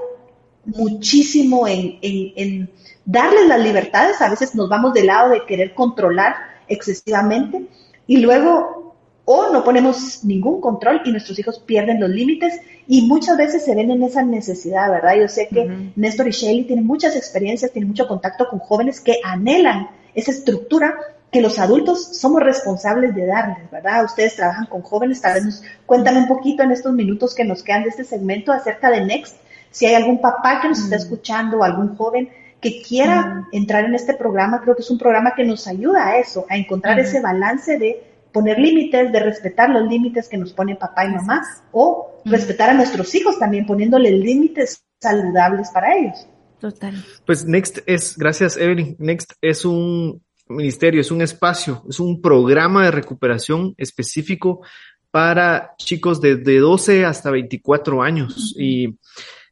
muchísimo 0.65 1.67
en, 1.67 1.98
en, 2.02 2.34
en 2.36 2.72
darles 3.06 3.48
las 3.48 3.60
libertades. 3.62 4.22
A 4.22 4.30
veces 4.30 4.54
nos 4.54 4.67
vamos 4.67 4.94
del 4.94 5.08
lado 5.08 5.30
de 5.30 5.46
querer 5.46 5.74
controlar 5.74 6.50
excesivamente 6.73 7.67
y 8.07 8.17
luego 8.17 8.81
o 9.25 9.49
no 9.53 9.63
ponemos 9.63 10.23
ningún 10.23 10.60
control 10.60 11.01
y 11.05 11.12
nuestros 11.12 11.38
hijos 11.39 11.60
pierden 11.60 11.99
los 11.99 12.10
límites 12.10 12.60
y 12.88 13.03
muchas 13.03 13.38
veces 13.38 13.63
se 13.63 13.75
ven 13.75 13.91
en 13.91 14.03
esa 14.03 14.23
necesidad, 14.23 14.89
¿verdad? 14.89 15.15
Yo 15.15 15.27
sé 15.27 15.47
que 15.47 15.91
Néstor 15.95 16.27
y 16.27 16.31
Shelly 16.31 16.63
tienen 16.63 16.86
muchas 16.86 17.15
experiencias, 17.15 17.71
tienen 17.71 17.89
mucho 17.89 18.07
contacto 18.07 18.47
con 18.49 18.60
jóvenes 18.60 18.99
que 18.99 19.19
anhelan 19.23 19.89
esa 20.15 20.31
estructura 20.31 20.95
que 21.31 21.41
los 21.41 21.60
adultos 21.60 22.17
somos 22.17 22.41
responsables 22.41 23.15
de 23.15 23.25
darles, 23.25 23.71
¿verdad? 23.71 24.03
Ustedes 24.03 24.36
trabajan 24.36 24.65
con 24.65 24.81
jóvenes, 24.81 25.21
tal 25.21 25.36
vez 25.36 25.45
nos 25.45 25.63
cuentan 25.86 26.17
un 26.17 26.27
poquito 26.27 26.63
en 26.63 26.71
estos 26.71 26.91
minutos 26.91 27.34
que 27.34 27.45
nos 27.45 27.63
quedan 27.63 27.84
de 27.84 27.89
este 27.89 28.03
segmento 28.03 28.51
acerca 28.51 28.91
de 28.91 29.05
Next, 29.05 29.38
si 29.69 29.86
hay 29.86 29.95
algún 29.95 30.19
papá 30.19 30.60
que 30.62 30.67
nos 30.67 30.79
está 30.79 30.97
escuchando 30.97 31.60
o 31.60 31.63
algún 31.63 31.95
joven 31.95 32.29
que 32.62 32.82
quiera 32.82 33.47
entrar 33.52 33.86
en 33.86 33.95
este 33.95 34.13
programa, 34.13 34.62
creo 34.62 34.76
que 34.76 34.84
es 34.84 34.91
un 34.91 34.97
programa 34.97 35.34
que 35.36 35.43
nos 35.43 35.67
ayuda 35.67 36.08
a 36.08 36.19
eso, 36.19 36.45
a 36.50 36.58
encontrar 36.58 37.00
ese 37.00 37.19
balance 37.19 37.78
de 37.78 38.04
poner 38.32 38.60
límites, 38.60 39.12
de 39.12 39.19
respetar 39.19 39.69
los 39.69 39.89
límites 39.89 40.30
que 40.30 40.38
nos 40.38 40.54
pone 40.54 40.76
papá 40.76 41.06
y 41.06 41.10
mamá, 41.10 41.41
o 41.71 42.21
respetar 42.24 42.69
a 42.69 42.74
nuestros 42.74 43.13
hijos 43.15 43.39
también, 43.39 43.65
poniéndole 43.65 44.12
límites 44.12 44.84
saludables 45.02 45.69
para 45.71 45.97
ellos. 45.97 46.28
Total. 46.60 46.93
Pues 47.26 47.45
Next 47.45 47.80
es, 47.88 48.15
gracias 48.15 48.56
Evelyn, 48.56 48.95
Next 49.00 49.34
es 49.41 49.65
un 49.65 50.21
ministerio, 50.47 51.02
es 51.02 51.10
un 51.10 51.21
espacio, 51.24 51.84
es 51.89 52.00
un 52.00 52.21
programa 52.21 52.86
de 52.86 52.91
recuperación 52.91 53.74
específico 53.78 54.62
para 55.10 55.74
chicos 55.78 56.21
desde 56.21 56.60
12 56.60 57.06
hasta 57.06 57.32
24 57.32 58.04
años. 58.04 58.56
Y 58.58 59.00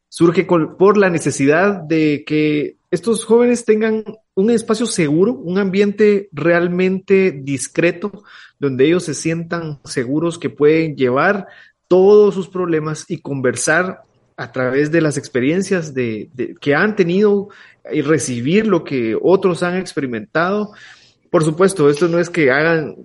surge 0.08 0.44
por 0.44 0.96
la 0.96 1.10
necesidad 1.10 1.82
de 1.82 2.24
que 2.26 2.79
estos 2.90 3.24
jóvenes 3.24 3.64
tengan 3.64 4.04
un 4.34 4.50
espacio 4.50 4.86
seguro, 4.86 5.34
un 5.34 5.58
ambiente 5.58 6.28
realmente 6.32 7.30
discreto, 7.30 8.24
donde 8.58 8.86
ellos 8.86 9.04
se 9.04 9.14
sientan 9.14 9.80
seguros 9.84 10.38
que 10.38 10.50
pueden 10.50 10.96
llevar 10.96 11.46
todos 11.86 12.34
sus 12.34 12.48
problemas 12.48 13.04
y 13.08 13.20
conversar 13.20 14.02
a 14.36 14.52
través 14.52 14.90
de 14.90 15.00
las 15.02 15.18
experiencias 15.18 15.94
de, 15.94 16.30
que 16.60 16.74
han 16.74 16.96
tenido 16.96 17.48
y 17.92 18.00
recibir 18.00 18.66
lo 18.66 18.84
que 18.84 19.16
otros 19.20 19.62
han 19.62 19.76
experimentado. 19.76 20.72
Por 21.30 21.44
supuesto, 21.44 21.90
esto 21.90 22.08
no 22.08 22.18
es 22.18 22.30
que 22.30 22.50
hagan 22.50 22.96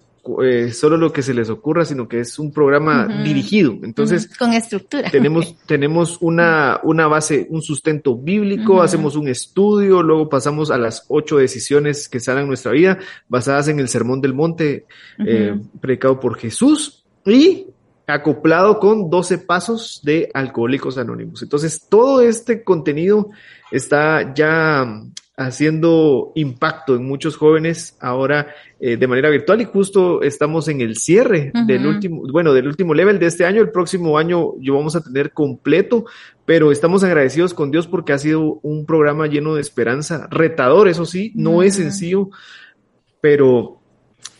eh, 0.43 0.71
solo 0.71 0.97
lo 0.97 1.11
que 1.13 1.21
se 1.21 1.33
les 1.33 1.49
ocurra, 1.49 1.85
sino 1.85 2.07
que 2.07 2.19
es 2.19 2.39
un 2.39 2.51
programa 2.51 3.07
dirigido. 3.23 3.75
Entonces, 3.83 4.27
con 4.37 4.53
estructura. 4.53 5.09
Tenemos, 5.11 5.55
tenemos 5.65 6.17
una, 6.21 6.79
una 6.83 7.07
base, 7.07 7.47
un 7.49 7.61
sustento 7.61 8.15
bíblico, 8.15 8.81
hacemos 8.81 9.15
un 9.15 9.27
estudio, 9.27 10.01
luego 10.01 10.29
pasamos 10.29 10.71
a 10.71 10.77
las 10.77 11.05
ocho 11.09 11.37
decisiones 11.37 12.09
que 12.09 12.19
salen 12.19 12.43
en 12.43 12.47
nuestra 12.47 12.71
vida, 12.71 12.97
basadas 13.27 13.67
en 13.67 13.79
el 13.79 13.87
Sermón 13.87 14.21
del 14.21 14.33
Monte, 14.33 14.85
eh, 15.19 15.59
predicado 15.79 16.19
por 16.19 16.37
Jesús, 16.37 17.03
y 17.25 17.67
acoplado 18.07 18.79
con 18.79 19.09
12 19.09 19.39
pasos 19.39 20.01
de 20.03 20.29
Alcohólicos 20.33 20.97
Anónimos. 20.97 21.41
Entonces, 21.41 21.87
todo 21.89 22.21
este 22.21 22.63
contenido 22.63 23.29
está 23.71 24.33
ya 24.33 24.85
haciendo 25.37 26.31
impacto 26.35 26.95
en 26.95 27.05
muchos 27.05 27.35
jóvenes 27.35 27.97
ahora 27.99 28.55
eh, 28.79 28.95
de 28.95 29.07
manera 29.07 29.29
virtual 29.29 29.59
y 29.61 29.65
justo 29.65 30.21
estamos 30.21 30.67
en 30.69 30.79
el 30.79 30.95
cierre 30.95 31.51
del 31.67 31.85
último, 31.85 32.23
bueno, 32.31 32.53
del 32.53 32.67
último 32.67 32.93
level 32.93 33.19
de 33.19 33.25
este 33.25 33.45
año. 33.45 33.61
El 33.61 33.71
próximo 33.71 34.17
año 34.17 34.53
yo 34.59 34.75
vamos 34.75 34.95
a 34.95 35.03
tener 35.03 35.31
completo, 35.31 36.05
pero 36.45 36.71
estamos 36.71 37.03
agradecidos 37.03 37.53
con 37.53 37.69
Dios 37.69 37.87
porque 37.87 38.13
ha 38.13 38.17
sido 38.17 38.59
un 38.61 38.85
programa 38.85 39.27
lleno 39.27 39.55
de 39.55 39.61
esperanza, 39.61 40.27
retador, 40.31 40.87
eso 40.87 41.05
sí, 41.05 41.33
no 41.35 41.63
es 41.63 41.75
sencillo, 41.75 42.29
pero 43.19 43.81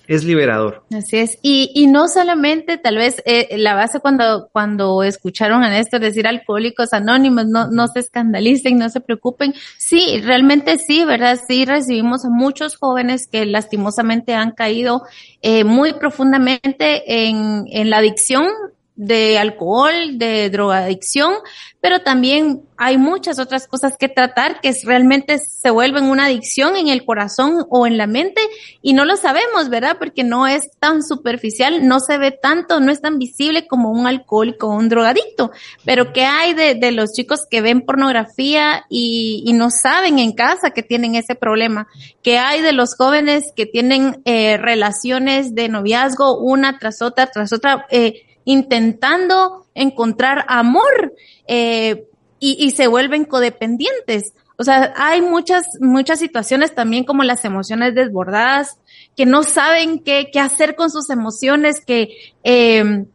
es 0.08 0.24
liberador. 0.24 0.84
Así 0.94 1.18
es. 1.18 1.38
Y, 1.42 1.72
y 1.74 1.88
no 1.88 2.08
solamente 2.08 2.78
tal 2.78 2.98
vez 2.98 3.22
eh, 3.26 3.58
la 3.58 3.74
base 3.74 4.00
cuando, 4.00 4.50
cuando 4.52 5.04
escucharon 5.04 5.64
a 5.64 5.70
Néstor 5.70 6.02
decir 6.02 6.28
alcohólicos 6.28 6.94
anónimos, 6.94 7.46
no, 7.48 7.70
no 7.70 7.88
se 7.88 8.00
escandalicen, 8.00 8.78
no 8.78 8.90
se 8.90 9.02
preocupen. 9.02 9.54
Sí, 9.78 10.22
realmente 10.24 10.78
sí, 10.78 11.06
¿verdad? 11.06 11.40
Sí 11.48 11.66
recibimos 11.66 12.26
a 12.26 12.30
muchos 12.30 12.76
jóvenes 12.78 13.28
que 13.28 13.46
lastimosamente 13.46 14.34
han 14.34 14.52
caído 14.52 15.04
eh, 15.42 15.64
muy 15.64 15.94
profundamente 15.94 17.28
en, 17.28 17.66
en 17.72 17.90
la 17.90 17.98
adicción 17.98 18.48
de 18.96 19.38
alcohol, 19.38 20.18
de 20.18 20.50
drogadicción, 20.50 21.34
pero 21.82 22.00
también 22.00 22.64
hay 22.78 22.98
muchas 22.98 23.40
otras 23.40 23.68
cosas 23.68 23.96
que 23.98 24.10
tratar 24.10 24.60
que 24.60 24.74
realmente 24.86 25.38
se 25.38 25.70
vuelven 25.70 26.06
una 26.06 26.26
adicción 26.26 26.76
en 26.76 26.88
el 26.88 27.06
corazón 27.06 27.66
o 27.70 27.86
en 27.86 27.98
la 27.98 28.08
mente 28.08 28.42
y 28.82 28.94
no 28.94 29.06
lo 29.06 29.18
sabemos, 29.18 29.70
¿verdad? 29.70 29.98
Porque 30.00 30.24
no 30.24 30.48
es 30.48 30.72
tan 30.80 31.04
superficial, 31.04 31.88
no 31.88 32.00
se 32.00 32.18
ve 32.18 32.32
tanto, 32.32 32.80
no 32.80 32.92
es 32.92 33.02
tan 33.02 33.20
visible 33.20 33.68
como 33.68 33.92
un 33.92 34.08
alcohólico 34.08 34.68
o 34.68 34.76
un 34.76 34.90
drogadicto. 34.90 35.52
Pero 35.84 36.12
¿qué 36.12 36.26
hay 36.26 36.54
de, 36.54 36.92
los 36.92 37.14
chicos 37.14 37.46
que 37.50 37.62
ven 37.62 37.82
pornografía 37.82 38.86
y, 38.90 39.44
y, 39.46 39.54
no 39.54 39.70
saben 39.70 40.20
en 40.20 40.32
casa 40.32 40.72
que 40.72 40.84
tienen 40.84 41.16
ese 41.16 41.36
problema? 41.36 41.88
¿Qué 42.24 42.38
hay 42.38 42.62
de 42.62 42.72
los 42.72 42.96
jóvenes 42.96 43.52
que 43.56 43.66
tienen 43.66 44.22
eh, 44.26 44.58
relaciones 44.58 45.54
de 45.54 45.70
noviazgo 45.70 46.40
una 46.40 46.80
tras 46.80 47.02
otra, 47.02 47.28
tras 47.28 47.54
otra? 47.54 47.86
Eh, 47.90 48.24
intentando 48.46 49.66
encontrar 49.74 50.46
amor 50.48 51.14
eh, 51.48 52.06
y, 52.40 52.66
y 52.66 52.72
se 52.72 52.88
vuelven 52.88 53.26
codependientes. 53.26 54.34
O 54.58 54.64
sea, 54.64 54.94
hay 54.96 55.22
muchas, 55.22 55.66
muchas 55.82 56.20
situaciones 56.20 56.74
también 56.74 57.04
como 57.04 57.24
las 57.24 57.44
emociones 57.44 57.94
desbordadas, 57.94 58.80
que 59.18 59.26
no 59.26 59.44
saben 59.44 60.00
qué, 60.00 60.30
qué 60.32 60.40
hacer 60.40 60.76
con 60.76 60.90
sus 60.90 61.10
emociones, 61.10 61.84
que 61.86 62.16
eh, 62.44 63.06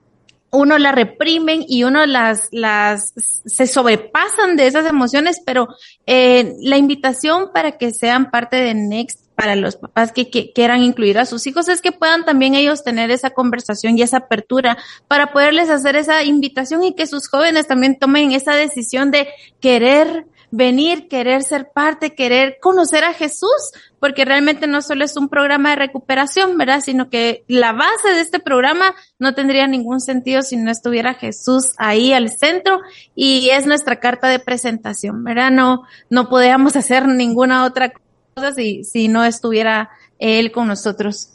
uno 0.51 0.79
las 0.79 0.95
reprimen 0.95 1.65
y 1.69 1.85
uno 1.85 2.05
las, 2.07 2.49
las, 2.51 3.13
se 3.17 3.67
sobrepasan 3.67 4.57
de 4.57 4.67
esas 4.67 4.87
emociones, 4.87 5.41
pero 5.45 5.69
eh, 6.07 6.55
la 6.61 6.77
invitación 6.77 7.51
para 7.53 7.79
que 7.79 7.93
sean 7.93 8.31
parte 8.31 8.57
de 8.57 8.75
Next 8.75 9.31
para 9.41 9.57
los 9.57 9.77
papás 9.77 10.13
que, 10.13 10.53
quieran 10.53 10.83
incluir 10.83 11.19
a 11.19 11.25
sus 11.25 11.47
hijos 11.47 11.69
es 11.69 11.81
que 11.81 11.93
puedan 11.93 12.27
también 12.27 12.55
ellos 12.55 12.85
tener 12.85 13.11
esa 13.11 13.31
conversación 13.31 13.97
y 13.97 14.03
esa 14.03 14.19
apertura 14.19 14.77
para 15.09 15.33
poderles 15.33 15.71
hacer 15.71 15.97
esa 15.97 16.23
invitación 16.25 16.85
y 16.85 16.95
que 16.95 17.07
sus 17.07 17.27
jóvenes 17.27 17.67
también 17.67 17.99
tomen 17.99 18.33
esa 18.33 18.55
decisión 18.55 19.11
de 19.11 19.29
querer 19.59 20.27
venir, 20.51 21.09
querer 21.09 21.43
ser 21.43 21.71
parte, 21.73 22.15
querer 22.15 22.59
conocer 22.61 23.05
a 23.05 23.15
Jesús, 23.15 23.73
porque 24.01 24.25
realmente 24.25 24.67
no 24.67 24.83
solo 24.83 25.05
es 25.05 25.17
un 25.17 25.29
programa 25.29 25.71
de 25.71 25.77
recuperación, 25.77 26.57
¿verdad? 26.59 26.81
Sino 26.81 27.11
que 27.11 27.45
la 27.47 27.73
base 27.73 28.09
de 28.15 28.21
este 28.21 28.41
programa 28.41 28.95
no 29.19 29.35
tendría 29.35 29.67
ningún 29.67 30.01
sentido 30.01 30.43
si 30.43 30.57
no 30.57 30.71
estuviera 30.71 31.15
Jesús 31.15 31.75
ahí 31.77 32.13
al 32.13 32.31
centro 32.31 32.81
y 33.15 33.51
es 33.51 33.67
nuestra 33.67 34.01
carta 34.01 34.29
de 34.29 34.39
presentación, 34.39 35.23
¿verdad? 35.23 35.51
No, 35.51 35.83
no 36.09 36.29
podíamos 36.29 36.77
hacer 36.77 37.07
ninguna 37.07 37.65
otra 37.65 37.93
cosa 38.35 38.53
si, 38.55 38.85
si 38.85 39.09
no 39.09 39.25
estuviera 39.25 39.91
él 40.19 40.51
con 40.51 40.67
nosotros. 40.67 41.35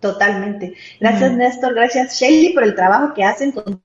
Totalmente. 0.00 0.74
Gracias, 1.00 1.32
Néstor. 1.32 1.74
Gracias, 1.74 2.18
Shelly, 2.18 2.52
por 2.52 2.64
el 2.64 2.74
trabajo 2.74 3.12
que 3.14 3.24
hacen 3.24 3.52
con 3.52 3.82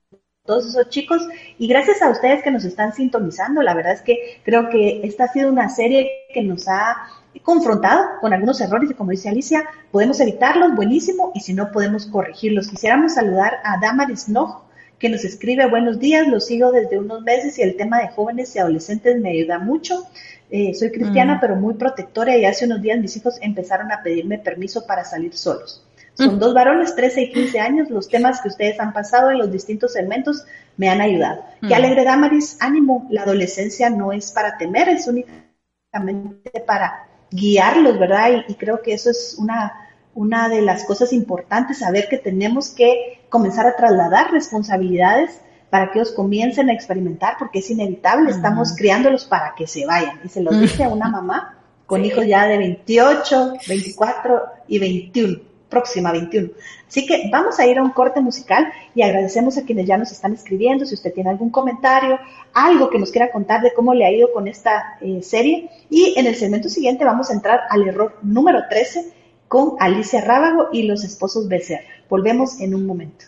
todos 0.48 0.66
esos 0.66 0.88
chicos 0.88 1.28
y 1.58 1.68
gracias 1.68 2.00
a 2.00 2.08
ustedes 2.08 2.42
que 2.42 2.50
nos 2.50 2.64
están 2.64 2.94
sintonizando. 2.94 3.60
La 3.60 3.74
verdad 3.74 3.92
es 3.92 4.00
que 4.00 4.40
creo 4.42 4.70
que 4.70 5.02
esta 5.04 5.24
ha 5.24 5.28
sido 5.28 5.52
una 5.52 5.68
serie 5.68 6.10
que 6.32 6.42
nos 6.42 6.66
ha 6.66 6.96
confrontado 7.42 8.18
con 8.22 8.32
algunos 8.32 8.58
errores 8.62 8.90
y 8.90 8.94
como 8.94 9.10
dice 9.10 9.28
Alicia, 9.28 9.64
podemos 9.92 10.18
evitarlos, 10.20 10.74
buenísimo, 10.74 11.32
y 11.34 11.40
si 11.40 11.52
no 11.52 11.70
podemos 11.70 12.06
corregirlos. 12.06 12.68
Quisiéramos 12.68 13.14
saludar 13.14 13.58
a 13.62 13.78
Damaris 13.78 14.30
Noj, 14.30 14.62
que 14.98 15.10
nos 15.10 15.22
escribe 15.24 15.68
buenos 15.68 16.00
días, 16.00 16.26
los 16.26 16.46
sigo 16.46 16.72
desde 16.72 16.98
unos 16.98 17.22
meses 17.22 17.58
y 17.58 17.62
el 17.62 17.76
tema 17.76 18.00
de 18.00 18.08
jóvenes 18.08 18.56
y 18.56 18.58
adolescentes 18.58 19.20
me 19.20 19.30
ayuda 19.30 19.58
mucho. 19.58 20.04
Eh, 20.50 20.72
soy 20.72 20.90
cristiana, 20.90 21.34
mm. 21.34 21.40
pero 21.40 21.56
muy 21.56 21.74
protectora 21.74 22.34
y 22.38 22.46
hace 22.46 22.64
unos 22.64 22.80
días 22.80 22.98
mis 22.98 23.14
hijos 23.18 23.36
empezaron 23.42 23.92
a 23.92 24.02
pedirme 24.02 24.38
permiso 24.38 24.86
para 24.86 25.04
salir 25.04 25.36
solos. 25.36 25.84
Son 26.18 26.38
dos 26.40 26.52
varones, 26.52 26.96
13 26.96 27.22
y 27.22 27.32
15 27.32 27.60
años. 27.60 27.90
Los 27.90 28.08
temas 28.08 28.40
que 28.40 28.48
ustedes 28.48 28.80
han 28.80 28.92
pasado 28.92 29.30
en 29.30 29.38
los 29.38 29.52
distintos 29.52 29.92
segmentos 29.92 30.44
me 30.76 30.88
han 30.88 31.00
ayudado. 31.00 31.44
Qué 31.60 31.68
mm. 31.68 31.72
alegre, 31.74 32.04
Damaris. 32.04 32.56
Ánimo. 32.60 33.06
La 33.10 33.22
adolescencia 33.22 33.88
no 33.88 34.12
es 34.12 34.32
para 34.32 34.58
temer, 34.58 34.88
es 34.88 35.06
únicamente 35.06 36.60
para 36.66 37.06
guiarlos, 37.30 37.98
¿verdad? 37.98 38.44
Y, 38.48 38.52
y 38.52 38.54
creo 38.56 38.82
que 38.82 38.94
eso 38.94 39.10
es 39.10 39.36
una, 39.38 39.72
una 40.14 40.48
de 40.48 40.60
las 40.60 40.84
cosas 40.84 41.12
importantes, 41.12 41.78
saber 41.78 42.08
que 42.08 42.18
tenemos 42.18 42.70
que 42.70 43.20
comenzar 43.28 43.66
a 43.66 43.76
trasladar 43.76 44.32
responsabilidades 44.32 45.40
para 45.70 45.92
que 45.92 46.00
ellos 46.00 46.12
comiencen 46.12 46.70
a 46.70 46.72
experimentar, 46.72 47.36
porque 47.38 47.60
es 47.60 47.70
inevitable, 47.70 48.30
estamos 48.30 48.74
criándolos 48.76 49.24
para 49.26 49.54
que 49.54 49.66
se 49.66 49.86
vayan. 49.86 50.18
Y 50.24 50.28
se 50.28 50.40
lo 50.40 50.50
dice 50.50 50.84
a 50.84 50.88
una 50.88 51.08
mamá 51.08 51.58
con 51.86 52.04
hijos 52.04 52.26
ya 52.26 52.46
de 52.46 52.58
28, 52.58 53.54
24 53.66 54.42
y 54.68 54.78
21, 54.78 55.38
próxima 55.68 56.12
21. 56.12 56.50
Así 56.86 57.06
que 57.06 57.28
vamos 57.30 57.58
a 57.58 57.66
ir 57.66 57.78
a 57.78 57.82
un 57.82 57.90
corte 57.90 58.20
musical 58.20 58.72
y 58.94 59.02
agradecemos 59.02 59.58
a 59.58 59.64
quienes 59.64 59.86
ya 59.86 59.96
nos 59.96 60.10
están 60.12 60.32
escribiendo. 60.32 60.86
Si 60.86 60.94
usted 60.94 61.12
tiene 61.12 61.30
algún 61.30 61.50
comentario, 61.50 62.18
algo 62.54 62.90
que 62.90 62.98
nos 62.98 63.10
quiera 63.10 63.30
contar 63.30 63.62
de 63.62 63.72
cómo 63.72 63.94
le 63.94 64.06
ha 64.06 64.10
ido 64.10 64.32
con 64.32 64.48
esta 64.48 64.98
eh, 65.00 65.22
serie. 65.22 65.70
Y 65.90 66.14
en 66.16 66.26
el 66.26 66.34
segmento 66.34 66.68
siguiente 66.68 67.04
vamos 67.04 67.30
a 67.30 67.34
entrar 67.34 67.60
al 67.70 67.86
error 67.86 68.16
número 68.22 68.62
13 68.68 69.12
con 69.48 69.74
Alicia 69.80 70.20
Rábago 70.20 70.68
y 70.72 70.82
los 70.82 71.04
esposos 71.04 71.48
Becerra. 71.48 71.84
Volvemos 72.08 72.60
en 72.60 72.74
un 72.74 72.86
momento. 72.86 73.26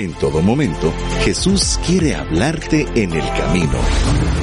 En 0.00 0.14
todo 0.14 0.40
momento, 0.40 0.90
Jesús 1.26 1.78
quiere 1.86 2.14
hablarte 2.14 2.86
en 2.94 3.12
el 3.12 3.28
camino. 3.36 3.78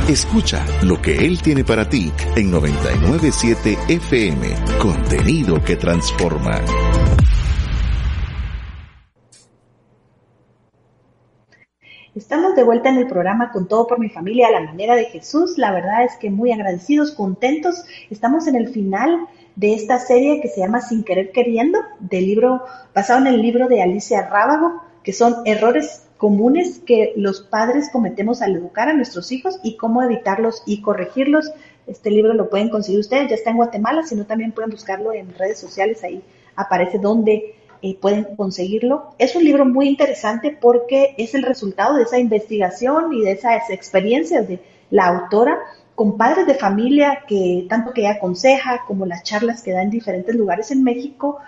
Escucha 0.07 0.63
lo 0.83 1.01
que 1.01 1.25
Él 1.25 1.41
tiene 1.41 1.63
para 1.63 1.89
ti 1.89 2.11
en 2.35 2.51
997 2.51 3.75
FM, 3.87 4.49
contenido 4.79 5.59
que 5.63 5.75
transforma. 5.75 6.61
Estamos 12.13 12.55
de 12.55 12.63
vuelta 12.63 12.89
en 12.89 12.97
el 12.97 13.07
programa 13.07 13.51
con 13.51 13.67
todo 13.67 13.87
por 13.87 13.97
mi 13.97 14.09
familia 14.09 14.49
a 14.49 14.51
la 14.51 14.61
manera 14.61 14.93
de 14.93 15.05
Jesús. 15.05 15.57
La 15.57 15.71
verdad 15.71 16.03
es 16.03 16.17
que 16.17 16.29
muy 16.29 16.51
agradecidos, 16.51 17.13
contentos. 17.13 17.83
Estamos 18.11 18.45
en 18.45 18.57
el 18.57 18.67
final 18.69 19.27
de 19.55 19.73
esta 19.73 19.97
serie 19.97 20.39
que 20.39 20.49
se 20.49 20.59
llama 20.59 20.81
Sin 20.81 21.03
querer 21.03 21.31
queriendo, 21.31 21.79
del 21.99 22.27
libro 22.27 22.61
basado 22.93 23.21
en 23.21 23.33
el 23.33 23.41
libro 23.41 23.67
de 23.67 23.81
Alicia 23.81 24.29
Rábago 24.29 24.85
que 25.07 25.13
son 25.13 25.37
errores 25.45 26.05
comunes 26.17 26.81
que 26.85 27.13
los 27.15 27.39
padres 27.39 27.89
cometemos 27.93 28.41
al 28.41 28.57
educar 28.57 28.89
a 28.89 28.93
nuestros 28.93 29.31
hijos 29.31 29.57
y 29.63 29.77
cómo 29.77 30.03
evitarlos 30.03 30.63
y 30.65 30.81
corregirlos. 30.81 31.49
Este 31.87 32.11
libro 32.11 32.33
lo 32.33 32.49
pueden 32.49 32.67
conseguir 32.67 32.99
ustedes, 32.99 33.29
ya 33.29 33.35
está 33.35 33.51
en 33.51 33.55
Guatemala, 33.55 34.03
sino 34.05 34.25
también 34.25 34.51
pueden 34.51 34.69
buscarlo 34.69 35.13
en 35.13 35.33
redes 35.33 35.59
sociales, 35.59 36.03
ahí 36.03 36.21
aparece 36.57 36.99
donde 36.99 37.55
eh, 37.81 37.95
pueden 38.01 38.35
conseguirlo. 38.35 39.13
Es 39.17 39.33
un 39.37 39.45
libro 39.45 39.63
muy 39.63 39.87
interesante 39.87 40.57
porque 40.59 41.15
es 41.17 41.35
el 41.35 41.43
resultado 41.43 41.95
de 41.95 42.03
esa 42.03 42.19
investigación 42.19 43.13
y 43.13 43.21
de 43.21 43.31
esas 43.31 43.69
experiencias 43.69 44.45
de 44.45 44.59
la 44.89 45.05
autora 45.05 45.57
con 45.95 46.17
padres 46.17 46.47
de 46.47 46.55
familia 46.55 47.23
que 47.25 47.65
tanto 47.69 47.93
que 47.93 48.01
ella 48.01 48.15
aconseja 48.17 48.83
como 48.85 49.05
las 49.05 49.23
charlas 49.23 49.63
que 49.63 49.71
da 49.71 49.81
en 49.83 49.89
diferentes 49.89 50.35
lugares 50.35 50.69
en 50.69 50.83
México 50.83 51.39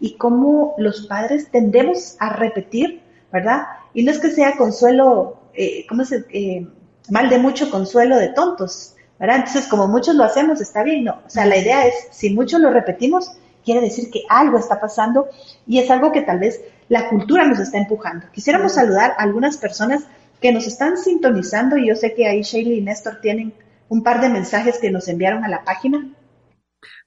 y 0.00 0.16
cómo 0.16 0.74
los 0.78 1.06
padres 1.06 1.50
tendemos 1.50 2.16
a 2.18 2.34
repetir, 2.34 3.02
¿verdad? 3.30 3.66
Y 3.94 4.02
no 4.02 4.10
es 4.10 4.18
que 4.18 4.30
sea 4.30 4.56
consuelo 4.56 5.40
eh, 5.54 5.84
¿cómo 5.88 6.04
se, 6.04 6.24
eh, 6.30 6.66
mal 7.10 7.28
de 7.28 7.38
mucho 7.38 7.70
consuelo 7.70 8.16
de 8.16 8.28
tontos, 8.28 8.94
¿verdad? 9.18 9.36
Entonces, 9.36 9.66
como 9.66 9.88
muchos 9.88 10.14
lo 10.14 10.24
hacemos, 10.24 10.60
está 10.60 10.82
bien, 10.82 11.04
¿no? 11.04 11.20
O 11.26 11.30
sea, 11.30 11.44
la 11.46 11.56
idea 11.56 11.86
es, 11.86 11.94
si 12.10 12.30
muchos 12.30 12.60
lo 12.60 12.70
repetimos, 12.70 13.32
quiere 13.64 13.80
decir 13.80 14.10
que 14.10 14.22
algo 14.28 14.58
está 14.58 14.80
pasando 14.80 15.28
y 15.66 15.78
es 15.78 15.90
algo 15.90 16.12
que 16.12 16.22
tal 16.22 16.38
vez 16.38 16.60
la 16.88 17.08
cultura 17.08 17.46
nos 17.46 17.58
está 17.58 17.78
empujando. 17.78 18.26
Quisiéramos 18.32 18.72
saludar 18.72 19.12
a 19.12 19.22
algunas 19.22 19.56
personas 19.56 20.04
que 20.40 20.52
nos 20.52 20.66
están 20.66 20.96
sintonizando 20.96 21.76
y 21.76 21.88
yo 21.88 21.94
sé 21.94 22.14
que 22.14 22.26
ahí 22.26 22.42
Shaylee 22.42 22.78
y 22.78 22.82
Néstor 22.82 23.20
tienen 23.20 23.52
un 23.88 24.02
par 24.02 24.20
de 24.20 24.28
mensajes 24.28 24.78
que 24.78 24.90
nos 24.90 25.08
enviaron 25.08 25.44
a 25.44 25.48
la 25.48 25.64
página. 25.64 26.08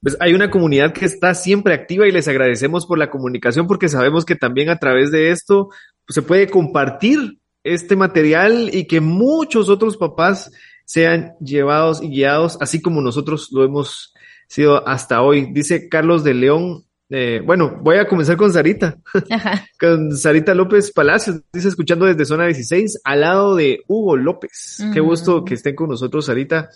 Pues 0.03 0.17
hay 0.19 0.33
una 0.33 0.51
comunidad 0.51 0.91
que 0.91 1.05
está 1.05 1.33
siempre 1.33 1.73
activa 1.73 2.05
y 2.05 2.11
les 2.11 2.27
agradecemos 2.27 2.85
por 2.85 2.99
la 2.99 3.09
comunicación 3.09 3.67
porque 3.67 3.87
sabemos 3.87 4.25
que 4.25 4.35
también 4.35 4.69
a 4.69 4.77
través 4.77 5.11
de 5.11 5.31
esto 5.31 5.69
pues, 6.05 6.15
se 6.15 6.21
puede 6.21 6.49
compartir 6.49 7.39
este 7.63 7.95
material 7.95 8.69
y 8.73 8.85
que 8.85 8.99
muchos 8.99 9.69
otros 9.69 9.95
papás 9.95 10.51
sean 10.83 11.35
llevados 11.39 12.03
y 12.03 12.09
guiados, 12.09 12.57
así 12.59 12.81
como 12.81 13.01
nosotros 13.01 13.49
lo 13.53 13.63
hemos 13.63 14.13
sido 14.49 14.85
hasta 14.85 15.21
hoy. 15.21 15.53
Dice 15.53 15.87
Carlos 15.87 16.25
de 16.25 16.33
León, 16.33 16.83
eh, 17.09 17.41
bueno, 17.45 17.79
voy 17.81 17.97
a 17.97 18.07
comenzar 18.07 18.35
con 18.35 18.51
Sarita, 18.51 18.97
con 19.79 20.17
Sarita 20.17 20.53
López 20.53 20.91
Palacios, 20.91 21.41
dice 21.53 21.69
escuchando 21.69 22.05
desde 22.05 22.25
zona 22.25 22.45
16, 22.45 23.01
al 23.05 23.21
lado 23.21 23.55
de 23.55 23.83
Hugo 23.87 24.17
López. 24.17 24.83
Qué 24.93 24.99
gusto 24.99 25.45
que 25.45 25.53
estén 25.53 25.75
con 25.75 25.89
nosotros, 25.89 26.25
Sarita. 26.25 26.69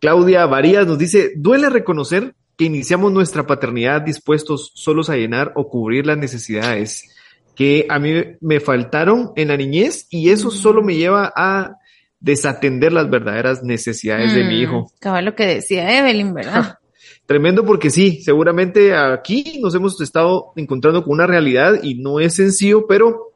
Claudia 0.00 0.46
Varías 0.46 0.86
nos 0.86 0.98
dice, 0.98 1.32
duele 1.36 1.70
reconocer 1.70 2.34
que 2.58 2.64
iniciamos 2.64 3.12
nuestra 3.12 3.46
paternidad 3.46 4.02
dispuestos 4.02 4.72
solos 4.74 5.08
a 5.08 5.16
llenar 5.16 5.52
o 5.54 5.68
cubrir 5.68 6.04
las 6.06 6.18
necesidades 6.18 7.08
que 7.54 7.86
a 7.88 8.00
mí 8.00 8.12
me 8.40 8.58
faltaron 8.58 9.30
en 9.36 9.48
la 9.48 9.56
niñez 9.56 10.08
y 10.10 10.30
eso 10.30 10.50
solo 10.50 10.82
me 10.82 10.96
lleva 10.96 11.32
a 11.36 11.76
desatender 12.18 12.92
las 12.92 13.08
verdaderas 13.08 13.62
necesidades 13.62 14.34
de 14.34 14.42
mi 14.42 14.60
hijo. 14.60 14.90
Cabal 14.98 15.24
lo 15.24 15.36
que 15.36 15.46
decía 15.46 15.98
Evelyn, 15.98 16.34
¿verdad? 16.34 16.78
Tremendo 17.26 17.64
porque 17.64 17.90
sí, 17.90 18.22
seguramente 18.22 18.96
aquí 18.96 19.60
nos 19.60 19.74
hemos 19.76 20.00
estado 20.00 20.52
encontrando 20.56 21.04
con 21.04 21.12
una 21.12 21.28
realidad 21.28 21.80
y 21.80 21.94
no 21.94 22.18
es 22.18 22.34
sencillo, 22.34 22.88
pero 22.88 23.34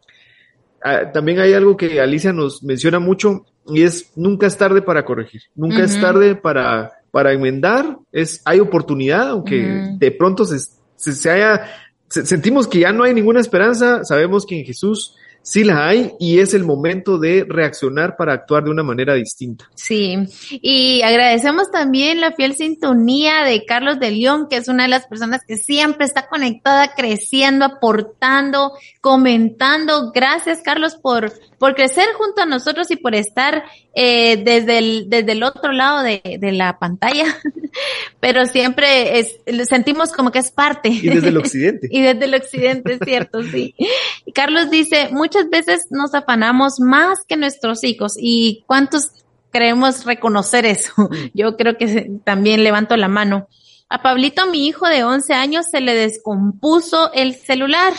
ah, 0.83 1.13
también 1.13 1.39
hay 1.39 1.53
algo 1.53 1.77
que 1.77 2.01
Alicia 2.01 2.33
nos 2.33 2.65
menciona 2.65 2.99
mucho 2.99 3.45
y 3.69 3.83
es 3.83 4.11
nunca 4.17 4.49
es 4.49 4.57
tarde 4.57 4.83
para 4.83 5.05
corregir, 5.05 5.43
nunca 5.55 5.85
es 5.85 6.01
tarde 6.01 6.35
para, 6.35 7.02
para 7.13 7.33
enmendar, 7.33 7.99
es, 8.11 8.43
hay 8.45 8.59
oportunidad, 8.59 9.29
aunque 9.29 9.95
de 9.97 10.11
pronto 10.11 10.45
se, 10.45 10.59
se 10.97 11.31
haya 11.31 11.69
sentimos 12.09 12.69
que 12.69 12.81
ya 12.81 12.93
no 12.93 13.05
hay 13.05 13.15
ninguna 13.15 13.41
esperanza, 13.41 14.05
sabemos 14.05 14.45
que 14.45 14.59
en 14.59 14.67
Jesús 14.67 15.17
sí 15.43 15.65
la 15.65 15.89
hay 15.89 16.13
y 16.19 16.39
es 16.39 16.55
el 16.55 16.65
momento 16.65 17.19
de 17.19 17.45
reaccionar 17.49 18.17
para 18.17 18.33
actuar 18.33 18.65
de 18.65 18.71
una 18.71 18.83
manera 18.83 19.15
distinta. 19.15 19.69
Sí, 19.75 20.17
y 20.51 21.03
agradecemos 21.03 21.71
también 21.71 22.21
la 22.21 22.33
fiel 22.33 22.55
sintonía 22.55 23.45
de 23.45 23.65
Carlos 23.65 23.99
de 23.99 24.13
León, 24.13 24.47
que 24.49 24.57
es 24.57 24.69
una 24.69 24.85
de 24.85 24.89
las 24.89 25.07
personas 25.07 25.43
que 25.47 25.57
siempre 25.57 26.07
está 26.07 26.29
conectada, 26.29 26.95
creciendo, 26.95 27.65
aportando, 27.65 28.73
comentando. 29.01 30.13
Gracias, 30.13 30.61
Carlos, 30.63 30.97
por, 30.97 31.33
por 31.59 31.75
crecer 31.75 32.07
junto 32.17 32.43
a 32.43 32.47
nosotros 32.47 32.91
y 32.91 32.97
por 32.97 33.15
estar 33.15 33.65
eh, 33.95 34.43
desde, 34.43 34.79
el, 34.79 35.11
desde 35.11 35.33
el 35.33 35.43
otro 35.43 35.73
lado 35.73 36.03
de, 36.03 36.23
de 36.41 36.53
la 36.53 36.79
pantalla, 36.79 37.27
pero 38.21 38.47
siempre 38.47 39.19
es, 39.19 39.37
sentimos 39.69 40.13
como 40.13 40.31
que 40.31 40.39
es 40.39 40.51
parte. 40.51 40.89
Y 40.89 41.09
desde 41.09 41.29
el 41.29 41.37
occidente. 41.39 41.89
y 41.91 42.01
desde 42.01 42.25
el 42.25 42.35
occidente, 42.35 42.95
es 42.95 43.01
cierto, 43.05 43.43
sí. 43.43 43.75
Carlos 44.35 44.71
dice, 44.71 45.09
muchas 45.11 45.49
veces 45.51 45.87
nos 45.91 46.15
afanamos 46.15 46.81
más 46.81 47.25
que 47.27 47.37
nuestros 47.37 47.85
hijos 47.85 48.15
y 48.19 48.65
cuántos 48.67 49.11
creemos 49.51 50.05
reconocer 50.05 50.67
eso. 50.67 50.93
Yo 51.35 51.57
creo 51.57 51.77
que 51.77 52.11
también 52.25 52.65
levanto 52.65 52.97
la 52.97 53.09
mano. 53.09 53.49
A 53.89 54.03
Pablito, 54.03 54.47
mi 54.47 54.67
hijo 54.67 54.89
de 54.89 55.05
11 55.05 55.35
años, 55.35 55.67
se 55.71 55.81
le 55.81 55.95
descompuso 55.95 57.13
el 57.13 57.35
celular 57.35 57.93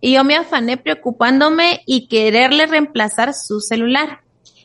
y 0.00 0.14
yo 0.14 0.24
me 0.24 0.34
afané 0.34 0.76
preocupándome 0.78 1.82
y 1.86 2.08
quererle 2.08 2.66
reemplazar 2.66 3.34
su 3.34 3.60
celular. 3.60 4.21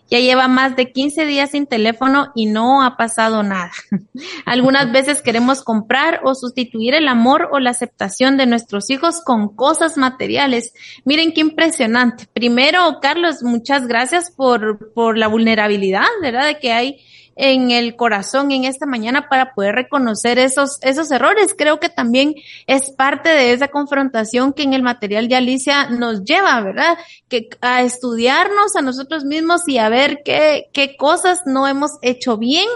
Ya 0.09 0.19
lleva 0.19 0.47
más 0.47 0.75
de 0.75 0.91
15 0.91 1.25
días 1.25 1.51
sin 1.51 1.67
teléfono 1.67 2.31
y 2.35 2.45
no 2.45 2.83
ha 2.83 2.97
pasado 2.97 3.43
nada. 3.43 3.71
Algunas 4.45 4.91
veces 4.91 5.21
queremos 5.21 5.63
comprar 5.63 6.21
o 6.23 6.35
sustituir 6.35 6.93
el 6.93 7.07
amor 7.07 7.49
o 7.51 7.59
la 7.59 7.71
aceptación 7.71 8.37
de 8.37 8.45
nuestros 8.45 8.89
hijos 8.89 9.21
con 9.21 9.55
cosas 9.55 9.97
materiales. 9.97 10.73
Miren 11.05 11.33
qué 11.33 11.41
impresionante. 11.41 12.27
Primero, 12.33 12.99
Carlos, 13.01 13.43
muchas 13.43 13.87
gracias 13.87 14.31
por, 14.31 14.93
por 14.93 15.17
la 15.17 15.27
vulnerabilidad, 15.27 16.07
¿verdad? 16.21 16.57
Que 16.61 16.71
hay 16.71 17.01
en 17.37 17.71
el 17.71 17.95
corazón 17.95 18.51
en 18.51 18.65
esta 18.65 18.85
mañana 18.85 19.29
para 19.29 19.53
poder 19.53 19.75
reconocer 19.75 20.39
esos, 20.39 20.79
esos 20.81 21.11
errores. 21.11 21.53
Creo 21.57 21.79
que 21.79 21.89
también 21.89 22.33
es 22.65 22.89
parte 22.91 23.29
de 23.29 23.53
esa 23.53 23.67
confrontación 23.67 24.53
que 24.53 24.63
en 24.63 24.73
el 24.73 24.81
material 24.81 25.27
de 25.27 25.35
Alicia 25.35 25.87
nos 25.89 26.23
lleva, 26.23 26.59
¿verdad? 26.61 26.97
Que 27.29 27.49
a 27.61 27.83
estudiarnos 27.83 28.75
a 28.75 28.81
nosotros 28.81 29.23
mismos 29.23 29.61
y 29.67 29.77
a 29.77 29.89
ver 29.89 30.21
qué, 30.25 30.69
qué 30.73 30.97
cosas 30.97 31.41
no 31.45 31.67
hemos 31.67 31.91
hecho 32.01 32.37
bien. 32.37 32.67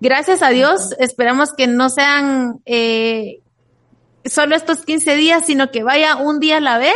Gracias 0.00 0.42
a 0.42 0.50
Dios, 0.50 0.92
esperamos 0.98 1.52
que 1.54 1.66
no 1.66 1.88
sean 1.88 2.60
eh, 2.64 3.40
solo 4.24 4.54
estos 4.54 4.84
15 4.84 5.16
días, 5.16 5.46
sino 5.46 5.70
que 5.70 5.82
vaya 5.82 6.16
un 6.16 6.38
día 6.38 6.58
a 6.58 6.60
la 6.60 6.78
vez 6.78 6.94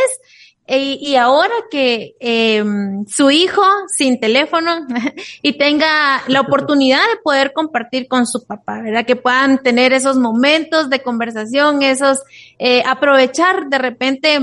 y 0.78 1.16
ahora 1.16 1.54
que 1.70 2.14
eh, 2.20 2.64
su 3.09 3.30
hijo 3.30 3.62
sin 3.88 4.20
teléfono 4.20 4.87
y 5.42 5.59
tenga 5.59 6.22
la 6.28 6.40
oportunidad 6.42 7.00
de 7.00 7.20
poder 7.22 7.52
compartir 7.52 8.06
con 8.06 8.26
su 8.26 8.46
papá, 8.46 8.80
¿verdad? 8.80 9.04
Que 9.04 9.16
puedan 9.16 9.62
tener 9.62 9.92
esos 9.92 10.16
momentos 10.16 10.88
de 10.88 11.02
conversación, 11.02 11.83
esos, 11.83 12.20
eh, 12.59 12.83
aprovechar 12.87 13.68
de 13.68 13.78
repente 13.78 14.38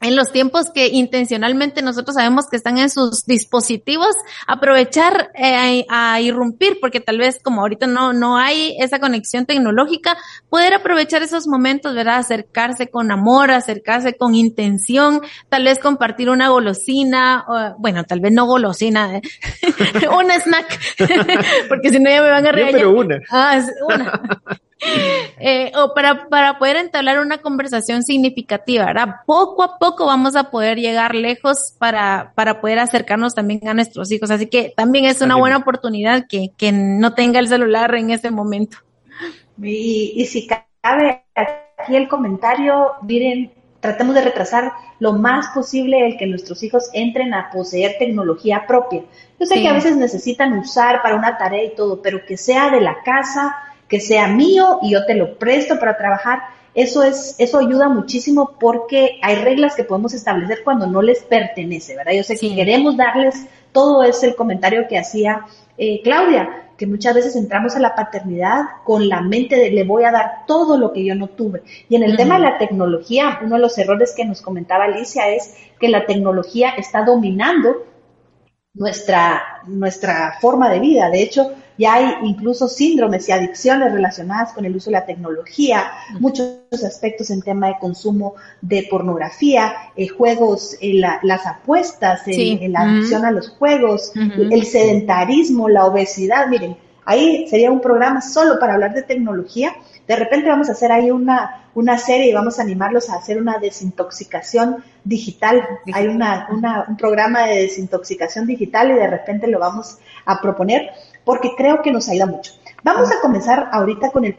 en 0.00 0.16
los 0.16 0.32
tiempos 0.32 0.70
que 0.70 0.88
intencionalmente 0.88 1.82
nosotros 1.82 2.14
sabemos 2.14 2.46
que 2.48 2.56
están 2.56 2.78
en 2.78 2.90
sus 2.90 3.24
dispositivos, 3.26 4.14
aprovechar 4.46 5.30
eh, 5.34 5.84
a, 5.88 6.20
irrumpir, 6.20 6.78
porque 6.80 7.00
tal 7.00 7.18
vez 7.18 7.38
como 7.42 7.60
ahorita 7.60 7.86
no, 7.86 8.12
no 8.12 8.38
hay 8.38 8.76
esa 8.80 8.98
conexión 8.98 9.46
tecnológica, 9.46 10.16
poder 10.48 10.74
aprovechar 10.74 11.22
esos 11.22 11.46
momentos, 11.46 11.94
¿verdad? 11.94 12.18
Acercarse 12.18 12.88
con 12.88 13.10
amor, 13.10 13.50
acercarse 13.50 14.16
con 14.16 14.34
intención, 14.34 15.20
tal 15.48 15.64
vez 15.64 15.78
compartir 15.78 16.30
una 16.30 16.48
golosina, 16.48 17.44
o, 17.46 17.76
bueno, 17.78 18.04
tal 18.04 18.20
vez 18.20 18.32
no 18.32 18.46
golosina, 18.46 19.16
¿eh? 19.16 19.22
una 20.18 20.38
snack, 20.38 20.80
porque 21.68 21.90
si 21.90 21.98
no 21.98 22.10
ya 22.10 22.22
me 22.22 22.30
van 22.30 22.46
a 22.46 22.52
reír. 22.52 22.72
pero 22.72 22.92
una. 22.92 23.20
Ah, 23.30 23.60
una. 23.86 24.20
Eh, 25.38 25.72
o 25.76 25.94
para, 25.94 26.28
para 26.28 26.58
poder 26.58 26.76
entablar 26.76 27.18
una 27.20 27.38
conversación 27.38 28.02
significativa, 28.02 28.86
¿verdad? 28.86 29.16
Poco 29.26 29.62
a 29.62 29.78
poco 29.78 30.06
vamos 30.06 30.36
a 30.36 30.50
poder 30.50 30.78
llegar 30.78 31.14
lejos 31.14 31.74
para, 31.78 32.32
para 32.34 32.60
poder 32.60 32.78
acercarnos 32.78 33.34
también 33.34 33.66
a 33.68 33.74
nuestros 33.74 34.10
hijos. 34.12 34.30
Así 34.30 34.46
que 34.46 34.72
también 34.76 35.04
es 35.04 35.20
una 35.20 35.36
buena 35.36 35.58
oportunidad 35.58 36.26
que, 36.28 36.50
que 36.56 36.72
no 36.72 37.14
tenga 37.14 37.40
el 37.40 37.48
celular 37.48 37.94
en 37.94 38.10
ese 38.10 38.30
momento. 38.30 38.78
Y, 39.62 40.14
y 40.16 40.26
si 40.26 40.46
cabe 40.46 41.24
aquí 41.34 41.96
el 41.96 42.08
comentario, 42.08 42.92
miren, 43.02 43.52
tratemos 43.80 44.14
de 44.14 44.22
retrasar 44.22 44.72
lo 44.98 45.14
más 45.14 45.48
posible 45.54 46.06
el 46.06 46.18
que 46.18 46.26
nuestros 46.26 46.62
hijos 46.62 46.90
entren 46.92 47.34
a 47.34 47.50
poseer 47.50 47.96
tecnología 47.98 48.64
propia. 48.66 49.02
Yo 49.38 49.46
sé 49.46 49.60
que 49.60 49.68
a 49.68 49.72
veces 49.72 49.96
necesitan 49.96 50.58
usar 50.58 51.02
para 51.02 51.16
una 51.16 51.38
tarea 51.38 51.64
y 51.64 51.74
todo, 51.74 52.02
pero 52.02 52.24
que 52.26 52.36
sea 52.36 52.70
de 52.70 52.82
la 52.82 53.02
casa, 53.02 53.56
que 53.90 54.00
sea 54.00 54.28
mío 54.28 54.78
y 54.80 54.92
yo 54.92 55.04
te 55.04 55.14
lo 55.14 55.36
presto 55.36 55.78
para 55.78 55.98
trabajar. 55.98 56.38
Eso 56.72 57.02
es, 57.02 57.34
eso 57.38 57.58
ayuda 57.58 57.88
muchísimo 57.88 58.56
porque 58.58 59.18
hay 59.20 59.34
reglas 59.34 59.74
que 59.74 59.82
podemos 59.82 60.14
establecer 60.14 60.60
cuando 60.64 60.86
no 60.86 61.02
les 61.02 61.24
pertenece, 61.24 61.96
¿verdad? 61.96 62.12
Yo 62.12 62.22
sé 62.22 62.38
que 62.38 62.54
queremos 62.54 62.96
darles, 62.96 63.46
todo 63.72 64.04
es 64.04 64.22
el 64.22 64.36
comentario 64.36 64.86
que 64.88 64.96
hacía 64.96 65.44
eh, 65.76 66.00
Claudia, 66.02 66.68
que 66.78 66.86
muchas 66.86 67.14
veces 67.14 67.34
entramos 67.34 67.74
a 67.74 67.80
la 67.80 67.96
paternidad 67.96 68.60
con 68.84 69.08
la 69.08 69.20
mente 69.20 69.56
de 69.56 69.72
le 69.72 69.82
voy 69.82 70.04
a 70.04 70.12
dar 70.12 70.46
todo 70.46 70.78
lo 70.78 70.92
que 70.92 71.04
yo 71.04 71.16
no 71.16 71.26
tuve. 71.26 71.62
Y 71.88 71.96
en 71.96 72.04
el 72.04 72.16
tema 72.16 72.36
de 72.36 72.44
la 72.44 72.58
tecnología, 72.58 73.40
uno 73.42 73.56
de 73.56 73.62
los 73.62 73.76
errores 73.76 74.14
que 74.16 74.24
nos 74.24 74.40
comentaba 74.40 74.84
Alicia 74.84 75.28
es 75.28 75.56
que 75.80 75.88
la 75.88 76.06
tecnología 76.06 76.70
está 76.70 77.02
dominando 77.04 77.84
nuestra, 78.72 79.42
nuestra 79.66 80.38
forma 80.40 80.70
de 80.70 80.78
vida. 80.78 81.10
De 81.10 81.22
hecho, 81.22 81.52
ya 81.78 81.94
hay 81.94 82.14
incluso 82.22 82.68
síndromes 82.68 83.28
y 83.28 83.32
adicciones 83.32 83.92
relacionadas 83.92 84.52
con 84.52 84.64
el 84.64 84.76
uso 84.76 84.90
de 84.90 84.98
la 84.98 85.06
tecnología, 85.06 85.90
muchos 86.18 86.58
aspectos 86.84 87.30
en 87.30 87.42
tema 87.42 87.68
de 87.68 87.78
consumo 87.80 88.34
de 88.60 88.86
pornografía, 88.90 89.72
eh, 89.96 90.08
juegos, 90.08 90.76
eh, 90.80 91.00
las 91.22 91.46
apuestas, 91.46 92.22
la 92.26 92.80
adicción 92.80 93.24
a 93.24 93.30
los 93.30 93.50
juegos, 93.50 94.12
el 94.14 94.64
sedentarismo, 94.64 95.68
la 95.68 95.86
obesidad. 95.86 96.48
Miren, 96.48 96.76
Ahí 97.10 97.48
sería 97.48 97.72
un 97.72 97.80
programa 97.80 98.20
solo 98.20 98.60
para 98.60 98.74
hablar 98.74 98.94
de 98.94 99.02
tecnología. 99.02 99.74
De 100.06 100.14
repente 100.14 100.48
vamos 100.48 100.68
a 100.68 100.72
hacer 100.72 100.92
ahí 100.92 101.10
una, 101.10 101.64
una 101.74 101.98
serie 101.98 102.28
y 102.28 102.32
vamos 102.32 102.58
a 102.58 102.62
animarlos 102.62 103.10
a 103.10 103.16
hacer 103.16 103.36
una 103.36 103.58
desintoxicación 103.58 104.84
digital. 105.02 105.66
Hay 105.92 106.06
una, 106.06 106.46
una, 106.52 106.84
un 106.86 106.96
programa 106.96 107.46
de 107.46 107.62
desintoxicación 107.62 108.46
digital 108.46 108.92
y 108.92 108.94
de 108.94 109.08
repente 109.08 109.48
lo 109.48 109.58
vamos 109.58 109.98
a 110.24 110.40
proponer 110.40 110.90
porque 111.30 111.54
creo 111.56 111.80
que 111.80 111.92
nos 111.92 112.08
ayuda 112.08 112.26
mucho. 112.26 112.54
Vamos 112.82 113.08
a 113.12 113.20
comenzar 113.20 113.68
ahorita 113.70 114.10
con 114.10 114.24
el, 114.24 114.36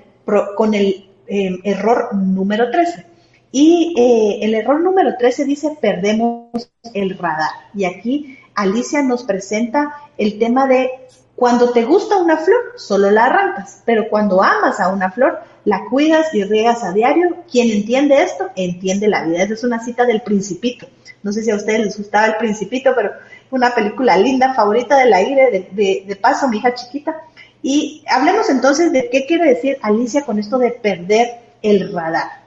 con 0.57 0.73
el 0.73 1.09
eh, 1.25 1.57
error 1.63 2.13
número 2.13 2.69
13. 2.69 3.05
Y 3.49 3.95
eh, 3.97 4.39
el 4.41 4.53
error 4.55 4.81
número 4.81 5.15
13 5.17 5.45
dice 5.45 5.77
perdemos 5.79 6.69
el 6.93 7.17
radar. 7.17 7.51
Y 7.73 7.85
aquí 7.85 8.37
Alicia 8.55 9.03
nos 9.03 9.23
presenta 9.23 9.93
el 10.17 10.37
tema 10.37 10.67
de 10.67 10.89
cuando 11.37 11.71
te 11.71 11.85
gusta 11.85 12.17
una 12.17 12.35
flor, 12.35 12.73
solo 12.75 13.09
la 13.09 13.27
arrancas, 13.27 13.83
pero 13.85 14.09
cuando 14.09 14.43
amas 14.43 14.81
a 14.81 14.89
una 14.89 15.11
flor, 15.11 15.39
la 15.63 15.85
cuidas 15.89 16.33
y 16.33 16.43
riegas 16.43 16.83
a 16.83 16.91
diario. 16.91 17.37
Quien 17.49 17.71
entiende 17.71 18.21
esto, 18.21 18.49
entiende 18.57 19.07
la 19.07 19.23
vida. 19.23 19.43
Esa 19.43 19.53
es 19.53 19.63
una 19.63 19.81
cita 19.81 20.03
del 20.03 20.23
Principito. 20.23 20.87
No 21.23 21.31
sé 21.31 21.41
si 21.41 21.51
a 21.51 21.55
ustedes 21.55 21.85
les 21.85 21.97
gustaba 21.97 22.27
el 22.27 22.35
Principito, 22.35 22.91
pero 22.93 23.11
una 23.51 23.75
película 23.75 24.17
linda, 24.17 24.53
favorita 24.53 24.97
del 24.97 25.13
aire, 25.13 25.69
de, 25.71 26.03
de 26.07 26.15
paso, 26.15 26.47
mi 26.47 26.57
hija 26.57 26.73
chiquita. 26.73 27.15
Y 27.61 28.03
hablemos 28.07 28.49
entonces 28.49 28.91
de 28.91 29.09
qué 29.11 29.25
quiere 29.25 29.49
decir 29.49 29.77
Alicia 29.81 30.25
con 30.25 30.39
esto 30.39 30.57
de 30.57 30.71
perder 30.71 31.27
el 31.61 31.93
radar. 31.93 32.41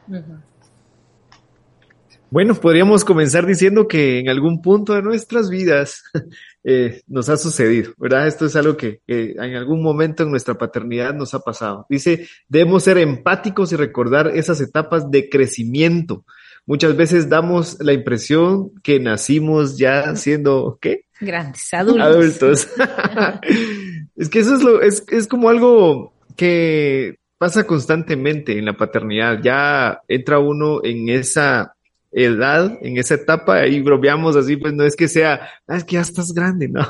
Bueno, 2.30 2.54
podríamos 2.54 3.04
comenzar 3.04 3.46
diciendo 3.46 3.86
que 3.86 4.18
en 4.18 4.28
algún 4.28 4.60
punto 4.60 4.94
de 4.94 5.02
nuestras 5.02 5.48
vidas 5.50 6.02
eh, 6.64 7.02
nos 7.06 7.28
ha 7.28 7.36
sucedido, 7.36 7.92
¿verdad? 7.96 8.26
Esto 8.26 8.46
es 8.46 8.56
algo 8.56 8.76
que, 8.76 9.02
en 9.06 9.54
algún 9.54 9.80
momento 9.80 10.24
en 10.24 10.30
nuestra 10.30 10.54
paternidad 10.54 11.14
nos 11.14 11.32
ha 11.34 11.38
pasado. 11.38 11.86
Dice, 11.88 12.26
debemos 12.48 12.82
ser 12.82 12.98
empáticos 12.98 13.72
y 13.72 13.76
recordar 13.76 14.32
esas 14.34 14.60
etapas 14.60 15.12
de 15.12 15.28
crecimiento. 15.28 16.24
Muchas 16.66 16.96
veces 16.96 17.28
damos 17.28 17.76
la 17.80 17.92
impresión 17.92 18.70
que 18.82 18.98
nacimos 18.98 19.76
ya 19.76 20.16
siendo, 20.16 20.78
¿qué? 20.80 21.04
Grandes, 21.20 21.72
adultos. 21.74 22.06
Adultos. 22.06 22.68
es 24.16 24.28
que 24.28 24.38
eso 24.38 24.56
es 24.56 24.62
lo, 24.62 24.80
es, 24.80 25.04
es 25.08 25.26
como 25.26 25.48
algo 25.48 26.14
que 26.36 27.18
pasa 27.38 27.66
constantemente 27.66 28.58
en 28.58 28.64
la 28.64 28.76
paternidad. 28.76 29.40
Ya 29.42 30.00
entra 30.08 30.38
uno 30.38 30.80
en 30.82 31.08
esa 31.10 31.73
edad, 32.14 32.78
en 32.80 32.96
esa 32.96 33.14
etapa, 33.14 33.66
y 33.66 33.82
bromeamos 33.82 34.36
así, 34.36 34.56
pues 34.56 34.72
no 34.72 34.84
es 34.84 34.94
que 34.94 35.08
sea, 35.08 35.48
ah, 35.66 35.76
es 35.76 35.84
que 35.84 35.94
ya 35.94 36.00
estás 36.00 36.32
grande, 36.32 36.68
¿no? 36.72 36.86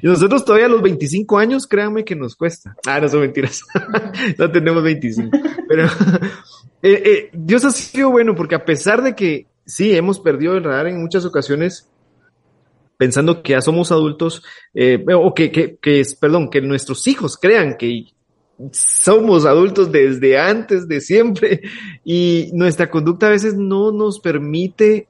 Y 0.00 0.06
nosotros 0.06 0.44
todavía 0.44 0.66
a 0.66 0.70
los 0.70 0.82
25 0.82 1.38
años, 1.38 1.66
créanme 1.66 2.04
que 2.04 2.14
nos 2.14 2.36
cuesta. 2.36 2.76
Ah, 2.86 3.00
no 3.00 3.08
son 3.08 3.20
mentiras. 3.20 3.62
no 4.38 4.50
tenemos 4.50 4.82
25. 4.82 5.36
Pero 5.68 5.84
eh, 6.82 7.02
eh, 7.04 7.30
Dios 7.32 7.64
ha 7.64 7.72
sido 7.72 8.10
bueno 8.10 8.34
porque 8.34 8.54
a 8.54 8.64
pesar 8.64 9.02
de 9.02 9.14
que 9.14 9.46
sí, 9.66 9.94
hemos 9.94 10.20
perdido 10.20 10.56
el 10.56 10.64
radar 10.64 10.86
en 10.86 11.00
muchas 11.00 11.24
ocasiones, 11.24 11.88
pensando 12.96 13.42
que 13.42 13.52
ya 13.52 13.60
somos 13.60 13.90
adultos, 13.90 14.42
eh, 14.74 15.04
o 15.14 15.34
que, 15.34 15.50
que, 15.50 15.76
que, 15.76 16.02
perdón, 16.20 16.48
que 16.48 16.60
nuestros 16.60 17.06
hijos 17.08 17.36
crean 17.36 17.76
que 17.76 18.04
somos 18.72 19.46
adultos 19.46 19.90
desde 19.90 20.38
antes 20.38 20.86
de 20.86 21.00
siempre 21.00 21.62
y 22.04 22.50
nuestra 22.52 22.90
conducta 22.90 23.26
a 23.26 23.30
veces 23.30 23.54
no 23.54 23.92
nos 23.92 24.20
permite 24.20 25.08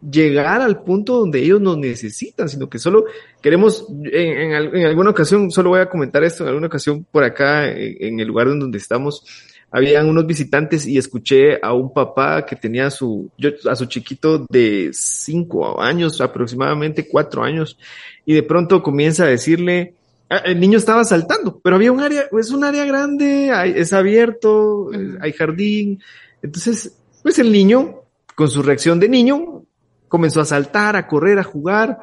llegar 0.00 0.60
al 0.60 0.82
punto 0.82 1.18
donde 1.18 1.40
ellos 1.40 1.60
nos 1.60 1.76
necesitan, 1.76 2.48
sino 2.48 2.68
que 2.68 2.78
solo 2.78 3.04
queremos, 3.40 3.86
en, 4.04 4.52
en, 4.52 4.76
en 4.76 4.86
alguna 4.86 5.10
ocasión, 5.10 5.50
solo 5.50 5.70
voy 5.70 5.80
a 5.80 5.88
comentar 5.88 6.22
esto, 6.22 6.44
en 6.44 6.48
alguna 6.48 6.68
ocasión 6.68 7.04
por 7.10 7.24
acá, 7.24 7.68
en, 7.68 7.96
en 8.00 8.20
el 8.20 8.28
lugar 8.28 8.46
donde 8.46 8.78
estamos, 8.78 9.24
habían 9.70 10.08
unos 10.08 10.26
visitantes 10.26 10.86
y 10.86 10.96
escuché 10.96 11.58
a 11.60 11.74
un 11.74 11.92
papá 11.92 12.46
que 12.46 12.56
tenía 12.56 12.86
a 12.86 12.90
su, 12.90 13.30
a 13.68 13.76
su 13.76 13.86
chiquito 13.86 14.46
de 14.48 14.90
cinco 14.92 15.80
años, 15.80 16.20
aproximadamente 16.20 17.06
cuatro 17.08 17.42
años, 17.42 17.76
y 18.24 18.34
de 18.34 18.42
pronto 18.42 18.82
comienza 18.82 19.24
a 19.24 19.28
decirle, 19.28 19.94
el 20.28 20.60
niño 20.60 20.78
estaba 20.78 21.04
saltando, 21.04 21.60
pero 21.62 21.76
había 21.76 21.92
un 21.92 22.00
área, 22.00 22.24
es 22.38 22.50
un 22.50 22.64
área 22.64 22.84
grande, 22.84 23.50
hay, 23.50 23.72
es 23.76 23.92
abierto, 23.92 24.90
hay 25.20 25.32
jardín. 25.32 26.02
Entonces, 26.42 26.98
pues 27.22 27.38
el 27.38 27.50
niño, 27.50 28.02
con 28.34 28.48
su 28.48 28.62
reacción 28.62 29.00
de 29.00 29.08
niño, 29.08 29.64
comenzó 30.08 30.40
a 30.40 30.44
saltar, 30.44 30.96
a 30.96 31.06
correr, 31.06 31.38
a 31.38 31.44
jugar, 31.44 31.98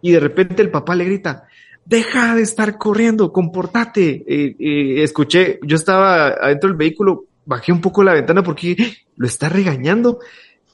y 0.00 0.12
de 0.12 0.20
repente 0.20 0.62
el 0.62 0.70
papá 0.70 0.94
le 0.94 1.04
grita, 1.04 1.48
deja 1.84 2.34
de 2.34 2.42
estar 2.42 2.78
corriendo, 2.78 3.32
comportate. 3.32 4.24
Eh, 4.26 4.56
eh, 4.58 5.02
escuché, 5.02 5.58
yo 5.62 5.76
estaba 5.76 6.28
adentro 6.28 6.68
del 6.68 6.76
vehículo, 6.76 7.26
bajé 7.44 7.72
un 7.72 7.80
poco 7.80 8.04
la 8.04 8.12
ventana 8.12 8.42
porque 8.42 8.76
lo 9.16 9.26
está 9.26 9.48
regañando 9.48 10.20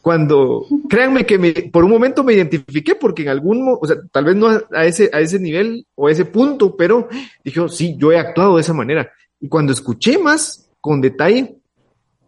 cuando, 0.04 0.66
créanme 0.86 1.24
que 1.24 1.38
me, 1.38 1.52
por 1.72 1.82
un 1.82 1.90
momento 1.90 2.22
me 2.22 2.34
identifiqué 2.34 2.94
porque 2.94 3.22
en 3.22 3.30
algún, 3.30 3.74
o 3.80 3.86
sea, 3.86 3.96
tal 4.12 4.26
vez 4.26 4.36
no 4.36 4.48
a 4.70 4.84
ese, 4.84 5.08
a 5.10 5.20
ese 5.20 5.40
nivel 5.40 5.86
o 5.94 6.08
a 6.08 6.12
ese 6.12 6.26
punto, 6.26 6.76
pero 6.76 7.08
dije, 7.42 7.66
sí, 7.70 7.96
yo 7.98 8.12
he 8.12 8.18
actuado 8.18 8.56
de 8.56 8.60
esa 8.60 8.74
manera. 8.74 9.10
Y 9.40 9.48
cuando 9.48 9.72
escuché 9.72 10.18
más 10.18 10.68
con 10.82 11.00
detalle, 11.00 11.56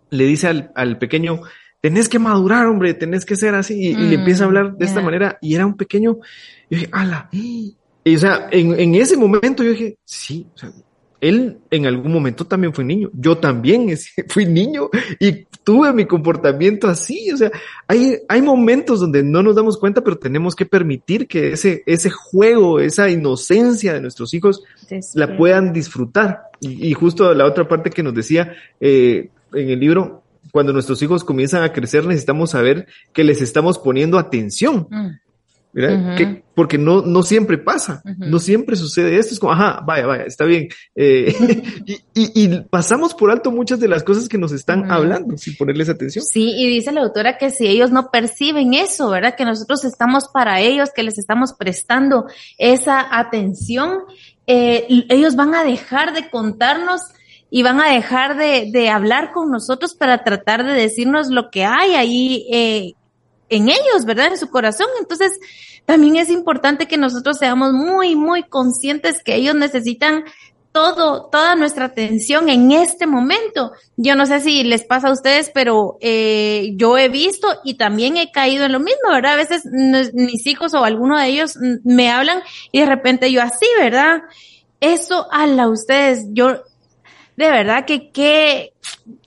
le 0.09 0.25
dice 0.25 0.49
al, 0.49 0.73
al 0.75 0.97
pequeño, 0.97 1.43
tenés 1.83 2.09
que 2.09 2.19
madurar, 2.19 2.65
hombre, 2.67 2.95
tenés 2.95 3.27
que 3.27 3.37
ser 3.37 3.55
así, 3.55 3.91
y, 3.91 3.95
mm, 3.95 4.01
y 4.01 4.09
le 4.09 4.15
empieza 4.15 4.45
a 4.45 4.47
hablar 4.47 4.73
de 4.73 4.79
yeah. 4.79 4.87
esta 4.87 5.03
manera, 5.03 5.39
y 5.43 5.55
era 5.55 5.67
un 5.67 5.77
pequeño, 5.77 6.17
yo 6.71 6.79
dije, 6.79 6.89
ala, 6.93 7.29
y 7.31 7.77
o 8.07 8.19
sea, 8.19 8.49
en, 8.53 8.81
en 8.81 8.95
ese 8.95 9.19
momento 9.19 9.63
yo 9.63 9.73
dije, 9.73 9.99
sí, 10.03 10.47
o 10.55 10.59
sea, 10.59 10.73
él 11.29 11.59
en 11.71 11.87
algún 11.87 12.13
momento 12.13 12.47
también 12.47 12.73
fue 12.73 12.85
niño. 12.85 13.11
Yo 13.13 13.39
también 13.39 13.89
fui 14.29 14.47
niño 14.47 14.89
y 15.19 15.47
tuve 15.65 15.93
mi 15.93 16.07
comportamiento 16.07 16.89
así. 16.89 17.31
O 17.33 17.37
sea, 17.37 17.51
hay, 17.89 18.19
hay 18.29 18.43
momentos 18.43 19.01
donde 19.01 19.23
no 19.23 19.43
nos 19.43 19.57
damos 19.57 19.79
cuenta, 19.79 20.03
pero 20.03 20.17
tenemos 20.19 20.55
que 20.55 20.67
permitir 20.67 21.27
que 21.27 21.53
ese, 21.53 21.83
ese 21.87 22.11
juego, 22.11 22.81
esa 22.81 23.11
inocencia 23.11 23.93
de 23.95 24.01
nuestros 24.01 24.35
hijos 24.35 24.63
la 25.15 25.37
puedan 25.37 25.73
disfrutar. 25.73 26.43
Y, 26.61 26.89
y, 26.89 26.93
justo 26.95 27.35
la 27.35 27.45
otra 27.45 27.69
parte 27.69 27.91
que 27.91 28.03
nos 28.03 28.15
decía 28.15 28.55
eh, 28.81 29.29
en 29.53 29.71
el 29.71 29.81
libro, 29.81 30.23
cuando 30.53 30.73
nuestros 30.73 31.03
hijos 31.03 31.25
comienzan 31.25 31.63
a 31.63 31.73
crecer, 31.73 32.07
necesitamos 32.07 32.51
saber 32.51 32.87
que 33.13 33.25
les 33.25 33.43
estamos 33.43 33.79
poniendo 33.79 34.19
atención. 34.19 34.87
Mm. 34.91 35.11
¿Verdad? 35.77 35.99
Uh 35.99 36.09
-huh. 36.09 36.17
que, 36.17 36.43
porque 36.55 36.79
no, 36.79 37.03
no 37.03 37.23
siempre 37.23 37.59
pasa, 37.59 38.01
uh 38.03 38.09
-huh. 38.09 38.31
no 38.31 38.39
siempre 38.39 38.77
sucede 38.77 39.19
esto, 39.19 39.35
es 39.35 39.39
como, 39.39 39.53
ajá, 39.53 39.83
vaya, 39.87 40.07
vaya, 40.07 40.25
está 40.25 40.47
bien. 40.47 40.69
Eh, 40.95 41.35
y, 41.87 41.93
y, 42.15 42.45
y, 42.45 42.61
pasamos 42.63 43.13
por 43.13 43.31
alto 43.31 43.53
muchas 43.53 43.79
de 43.79 43.87
las 43.87 44.03
cosas 44.03 44.27
que 44.27 44.39
nos 44.39 44.53
están 44.53 44.81
uh 44.81 44.85
-huh. 44.85 44.93
hablando 44.93 45.37
sin 45.37 45.55
ponerles 45.55 45.91
atención. 45.91 46.25
Sí, 46.25 46.55
y 46.57 46.67
dice 46.67 46.93
la 46.93 47.03
autora 47.03 47.37
que 47.37 47.51
si 47.51 47.67
ellos 47.67 47.91
no 47.91 48.11
perciben 48.11 48.73
eso, 48.73 49.11
¿verdad? 49.11 49.35
Que 49.37 49.45
nosotros 49.45 49.85
estamos 49.85 50.29
para 50.29 50.61
ellos, 50.61 50.89
que 50.97 51.03
les 51.03 51.19
estamos 51.19 51.53
prestando 51.53 52.25
esa 52.57 53.07
atención, 53.19 53.99
eh, 54.47 54.87
ellos 55.11 55.37
van 55.37 55.55
a 55.55 55.63
dejar 55.63 56.15
de 56.15 56.31
contarnos 56.31 57.03
y 57.51 57.63
van 57.63 57.83
a 57.83 57.93
dejar 57.93 58.39
de, 58.39 58.71
de, 58.73 58.89
hablar 58.89 59.33
con 59.33 59.51
nosotros 59.51 59.95
para 59.95 60.25
tratar 60.25 60.65
de 60.65 60.73
decirnos 60.73 61.29
lo 61.29 61.51
que 61.51 61.67
hay 61.67 61.95
ahí 61.95 62.47
eh, 62.51 62.93
en 63.49 63.69
ellos, 63.69 64.05
¿verdad? 64.05 64.29
En 64.29 64.39
su 64.39 64.51
corazón. 64.51 64.87
Entonces, 65.01 65.39
también 65.87 66.17
es 66.17 66.31
importante 66.31 66.87
que 66.87 66.99
nosotros 66.99 67.39
seamos 67.39 67.73
muy, 67.73 68.17
muy 68.17 68.43
conscientes 68.43 69.23
que 69.23 69.37
ellos 69.37 69.55
necesitan 69.55 70.25
todo, 70.73 71.31
toda 71.31 71.55
nuestra 71.55 71.87
atención 71.87 72.51
en 72.51 72.71
este 72.71 73.07
momento. 73.07 73.73
Yo 73.97 74.15
no 74.15 74.27
sé 74.27 74.41
si 74.41 74.63
les 74.63 74.85
pasa 74.85 75.09
a 75.09 75.13
ustedes, 75.13 75.51
pero 75.55 75.97
eh, 76.03 76.73
yo 76.75 76.99
he 76.99 77.09
visto 77.09 77.49
y 77.65 77.75
también 77.75 78.19
he 78.19 78.31
caído 78.31 78.67
en 78.67 78.73
lo 78.73 78.81
mismo, 78.81 79.11
¿verdad? 79.11 79.33
A 79.33 79.37
veces 79.37 79.63
mis 80.13 80.47
hijos 80.47 80.75
o 80.75 80.85
alguno 80.85 81.19
de 81.19 81.29
ellos 81.29 81.57
me 81.83 82.11
hablan 82.11 82.43
y 82.73 82.81
de 82.81 82.87
repente 82.87 83.33
yo 83.33 83.41
así, 83.41 83.65
¿verdad? 83.79 84.21
Eso, 84.81 85.29
ala, 85.33 85.69
ustedes, 85.69 86.27
yo, 86.33 86.61
de 87.37 87.51
verdad 87.51 87.85
que 87.85 88.11
qué, 88.11 88.73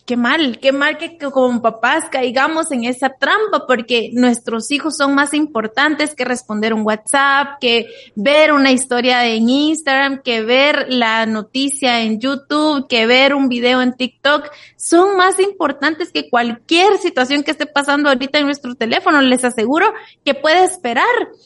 qué 0.09 0.17
mal, 0.17 0.57
qué 0.59 0.71
mal 0.71 0.97
que, 0.97 1.19
como 1.19 1.61
papás 1.61 2.05
caigamos 2.11 2.71
en 2.71 2.83
esa 2.85 3.09
trampa 3.09 3.67
porque 3.67 4.09
nuestros 4.13 4.71
hijos 4.71 4.97
son 4.97 5.13
más 5.13 5.35
importantes 5.35 6.15
que 6.15 6.25
responder 6.25 6.73
un 6.73 6.81
WhatsApp, 6.81 7.59
que 7.61 7.85
ver 8.15 8.51
una 8.51 8.71
historia 8.71 9.23
en 9.27 9.47
Instagram, 9.47 10.23
que 10.23 10.41
ver 10.41 10.87
la 10.89 11.27
noticia 11.27 12.01
en 12.01 12.19
YouTube, 12.19 12.87
que 12.87 13.05
ver 13.05 13.35
un 13.35 13.49
video 13.49 13.83
en 13.83 13.93
TikTok. 13.93 14.49
Son 14.75 15.15
más 15.15 15.39
importantes 15.39 16.11
que 16.11 16.31
cualquier 16.31 16.97
situación 16.97 17.43
que 17.43 17.51
esté 17.51 17.67
pasando 17.67 18.09
ahorita 18.09 18.39
en 18.39 18.45
nuestro 18.45 18.73
teléfono. 18.73 19.21
Les 19.21 19.45
aseguro 19.45 19.93
que 20.25 20.33
puede 20.33 20.63
esperar. 20.63 21.05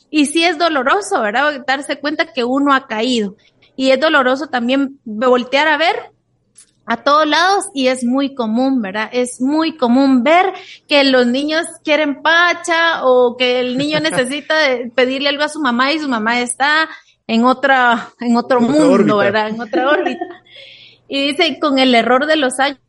Y 0.09 0.28
sí 0.28 0.45
es 0.45 0.57
doloroso, 0.57 1.20
¿verdad? 1.20 1.66
Darse 1.68 1.99
cuenta 1.99 2.32
que 2.32 2.45
uno 2.45 2.74
ha 2.74 2.88
caído. 2.88 3.36
Y 3.76 3.91
es 3.91 3.99
doloroso 3.99 4.47
también 4.47 4.99
voltear 5.03 5.68
a 5.68 5.76
ver 5.76 6.12
a 6.86 6.98
todos 6.98 7.28
lados 7.28 7.66
y 7.74 7.88
es 7.88 8.04
muy 8.04 8.36
común, 8.36 8.82
¿verdad? 8.82 9.10
Es 9.12 9.40
muy 9.40 9.78
común 9.78 10.24
ver 10.24 10.54
que 10.88 11.04
los 11.04 11.28
niños 11.28 11.66
quieren 11.84 12.22
pacha 12.22 13.06
o 13.06 13.38
que 13.38 13.60
el 13.60 13.78
niño 13.78 14.00
necesita 14.02 14.56
pedirle 14.96 15.30
algo 15.30 15.44
a 15.44 15.50
su 15.50 15.60
mamá 15.60 15.92
y 15.92 16.00
su 16.00 16.10
mamá 16.10 16.42
está 16.42 16.90
en 17.28 17.46
otra, 17.46 18.10
en 18.20 18.36
otro 18.36 18.60
mundo, 18.60 19.18
¿verdad? 19.18 19.50
En 19.50 19.62
otra 19.62 19.90
órbita. 19.90 20.26
Y 21.06 21.28
dice, 21.28 21.60
con 21.60 21.78
el 21.78 21.94
error 21.94 22.26
de 22.26 22.38
los 22.38 22.60
años, 22.60 22.80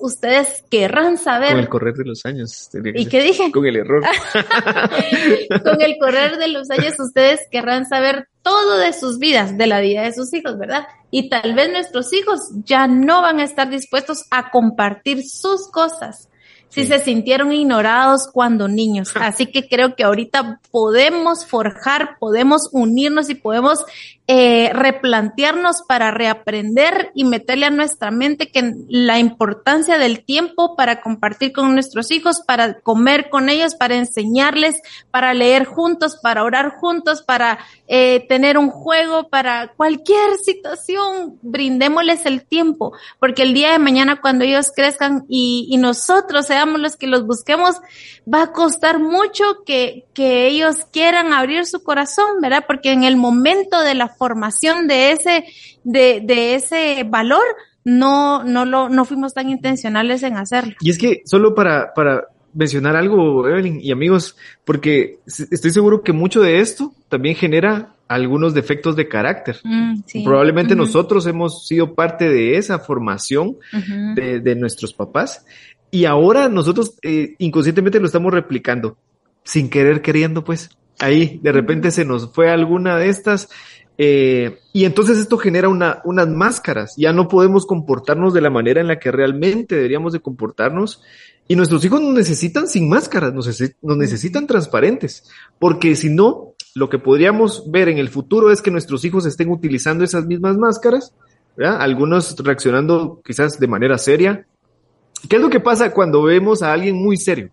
ustedes 0.00 0.64
querrán 0.70 1.18
saber. 1.18 1.50
Con 1.50 1.60
el 1.60 1.68
correr 1.68 1.94
de 1.94 2.04
los 2.04 2.24
años. 2.24 2.70
¿Y 2.94 3.06
qué 3.06 3.22
dije? 3.22 3.50
Con 3.50 3.66
el 3.66 3.76
error. 3.76 4.02
con 5.64 5.80
el 5.80 5.96
correr 5.98 6.38
de 6.38 6.48
los 6.48 6.70
años, 6.70 6.98
ustedes 6.98 7.40
querrán 7.50 7.86
saber 7.86 8.28
todo 8.42 8.78
de 8.78 8.92
sus 8.92 9.18
vidas, 9.18 9.56
de 9.56 9.66
la 9.66 9.80
vida 9.80 10.02
de 10.02 10.12
sus 10.12 10.32
hijos, 10.34 10.58
¿verdad? 10.58 10.86
Y 11.10 11.28
tal 11.28 11.54
vez 11.54 11.70
nuestros 11.72 12.12
hijos 12.12 12.40
ya 12.64 12.86
no 12.86 13.22
van 13.22 13.40
a 13.40 13.44
estar 13.44 13.70
dispuestos 13.70 14.24
a 14.30 14.50
compartir 14.50 15.22
sus 15.24 15.70
cosas 15.70 16.28
si 16.74 16.84
se 16.86 16.98
sintieron 16.98 17.52
ignorados 17.52 18.28
cuando 18.32 18.66
niños. 18.66 19.12
Así 19.14 19.46
que 19.46 19.68
creo 19.68 19.94
que 19.94 20.02
ahorita 20.02 20.60
podemos 20.72 21.46
forjar, 21.46 22.16
podemos 22.18 22.68
unirnos 22.72 23.30
y 23.30 23.36
podemos 23.36 23.84
eh, 24.26 24.70
replantearnos 24.72 25.82
para 25.86 26.10
reaprender 26.10 27.10
y 27.14 27.24
meterle 27.24 27.66
a 27.66 27.70
nuestra 27.70 28.10
mente 28.10 28.50
que 28.50 28.72
la 28.88 29.18
importancia 29.18 29.98
del 29.98 30.24
tiempo 30.24 30.76
para 30.76 31.02
compartir 31.02 31.52
con 31.52 31.74
nuestros 31.74 32.10
hijos, 32.10 32.40
para 32.40 32.80
comer 32.80 33.28
con 33.28 33.50
ellos, 33.50 33.74
para 33.74 33.96
enseñarles, 33.96 34.80
para 35.10 35.34
leer 35.34 35.66
juntos, 35.66 36.18
para 36.22 36.42
orar 36.42 36.76
juntos, 36.76 37.22
para 37.22 37.58
eh, 37.86 38.24
tener 38.26 38.56
un 38.56 38.70
juego, 38.70 39.28
para 39.28 39.74
cualquier 39.76 40.38
situación, 40.42 41.38
brindémosles 41.42 42.24
el 42.24 42.46
tiempo, 42.46 42.94
porque 43.20 43.42
el 43.42 43.52
día 43.52 43.72
de 43.72 43.78
mañana 43.78 44.22
cuando 44.22 44.44
ellos 44.44 44.72
crezcan 44.74 45.26
y, 45.28 45.66
y 45.68 45.76
nosotros 45.76 46.46
seamos 46.46 46.80
los 46.80 46.96
que 46.96 47.08
los 47.08 47.26
busquemos, 47.26 47.76
va 48.32 48.44
a 48.44 48.52
costar 48.52 49.00
mucho 49.00 49.44
que, 49.66 50.06
que 50.14 50.46
ellos 50.46 50.86
quieran 50.90 51.34
abrir 51.34 51.66
su 51.66 51.82
corazón, 51.82 52.40
¿verdad? 52.40 52.64
Porque 52.66 52.92
en 52.92 53.04
el 53.04 53.18
momento 53.18 53.80
de 53.80 53.94
la 53.94 54.13
formación 54.16 54.86
de 54.86 55.12
ese, 55.12 55.44
de, 55.84 56.20
de 56.24 56.54
ese 56.54 57.04
valor, 57.08 57.44
no, 57.84 58.42
no 58.44 58.64
lo, 58.64 58.88
no 58.88 59.04
fuimos 59.04 59.34
tan 59.34 59.50
intencionales 59.50 60.22
en 60.22 60.36
hacerlo. 60.36 60.74
Y 60.80 60.90
es 60.90 60.98
que 60.98 61.22
solo 61.24 61.54
para, 61.54 61.92
para 61.94 62.24
mencionar 62.54 62.96
algo, 62.96 63.46
Evelyn 63.48 63.80
y 63.80 63.90
amigos, 63.92 64.36
porque 64.64 65.18
estoy 65.26 65.70
seguro 65.70 66.02
que 66.02 66.12
mucho 66.12 66.40
de 66.40 66.60
esto 66.60 66.94
también 67.08 67.34
genera 67.34 67.94
algunos 68.08 68.54
defectos 68.54 68.96
de 68.96 69.08
carácter. 69.08 69.56
Mm, 69.64 70.00
Probablemente 70.24 70.76
nosotros 70.76 71.26
hemos 71.26 71.66
sido 71.66 71.94
parte 71.94 72.28
de 72.28 72.56
esa 72.56 72.78
formación 72.78 73.56
de, 74.14 74.40
de, 74.40 74.54
nuestros 74.54 74.92
papás 74.92 75.44
y 75.90 76.04
ahora 76.04 76.48
nosotros 76.48 76.94
eh, 77.02 77.34
inconscientemente 77.38 78.00
lo 78.00 78.06
estamos 78.06 78.32
replicando, 78.32 78.96
sin 79.42 79.68
querer 79.68 80.02
queriendo, 80.02 80.44
pues. 80.44 80.70
Ahí 81.00 81.40
de 81.42 81.50
repente 81.50 81.90
se 81.90 82.04
nos 82.04 82.32
fue 82.32 82.50
alguna 82.50 82.96
de 82.96 83.08
estas 83.08 83.48
eh, 83.96 84.58
y 84.72 84.84
entonces 84.84 85.18
esto 85.18 85.38
genera 85.38 85.68
una, 85.68 86.00
unas 86.04 86.28
máscaras. 86.28 86.94
Ya 86.96 87.12
no 87.12 87.28
podemos 87.28 87.66
comportarnos 87.66 88.34
de 88.34 88.40
la 88.40 88.50
manera 88.50 88.80
en 88.80 88.88
la 88.88 88.98
que 88.98 89.12
realmente 89.12 89.76
deberíamos 89.76 90.12
de 90.12 90.20
comportarnos. 90.20 91.02
Y 91.46 91.56
nuestros 91.56 91.84
hijos 91.84 92.00
nos 92.00 92.14
necesitan 92.14 92.68
sin 92.68 92.88
máscaras, 92.88 93.34
nos, 93.34 93.46
nos 93.82 93.96
necesitan 93.96 94.46
transparentes. 94.46 95.30
Porque 95.58 95.94
si 95.94 96.08
no, 96.08 96.54
lo 96.74 96.88
que 96.88 96.98
podríamos 96.98 97.70
ver 97.70 97.88
en 97.88 97.98
el 97.98 98.08
futuro 98.08 98.50
es 98.50 98.62
que 98.62 98.70
nuestros 98.70 99.04
hijos 99.04 99.26
estén 99.26 99.50
utilizando 99.50 100.04
esas 100.04 100.26
mismas 100.26 100.56
máscaras, 100.56 101.14
¿verdad? 101.56 101.80
algunos 101.80 102.36
reaccionando 102.38 103.20
quizás 103.24 103.58
de 103.60 103.68
manera 103.68 103.98
seria. 103.98 104.46
¿Qué 105.28 105.36
es 105.36 105.42
lo 105.42 105.50
que 105.50 105.60
pasa 105.60 105.92
cuando 105.92 106.22
vemos 106.22 106.62
a 106.62 106.72
alguien 106.72 106.96
muy 106.96 107.16
serio? 107.16 107.50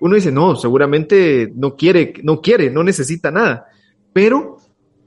Uno 0.00 0.16
dice, 0.16 0.32
no, 0.32 0.56
seguramente 0.56 1.52
no 1.54 1.76
quiere, 1.76 2.14
no 2.24 2.40
quiere, 2.40 2.70
no 2.70 2.82
necesita 2.82 3.30
nada. 3.30 3.66
Pero 4.12 4.51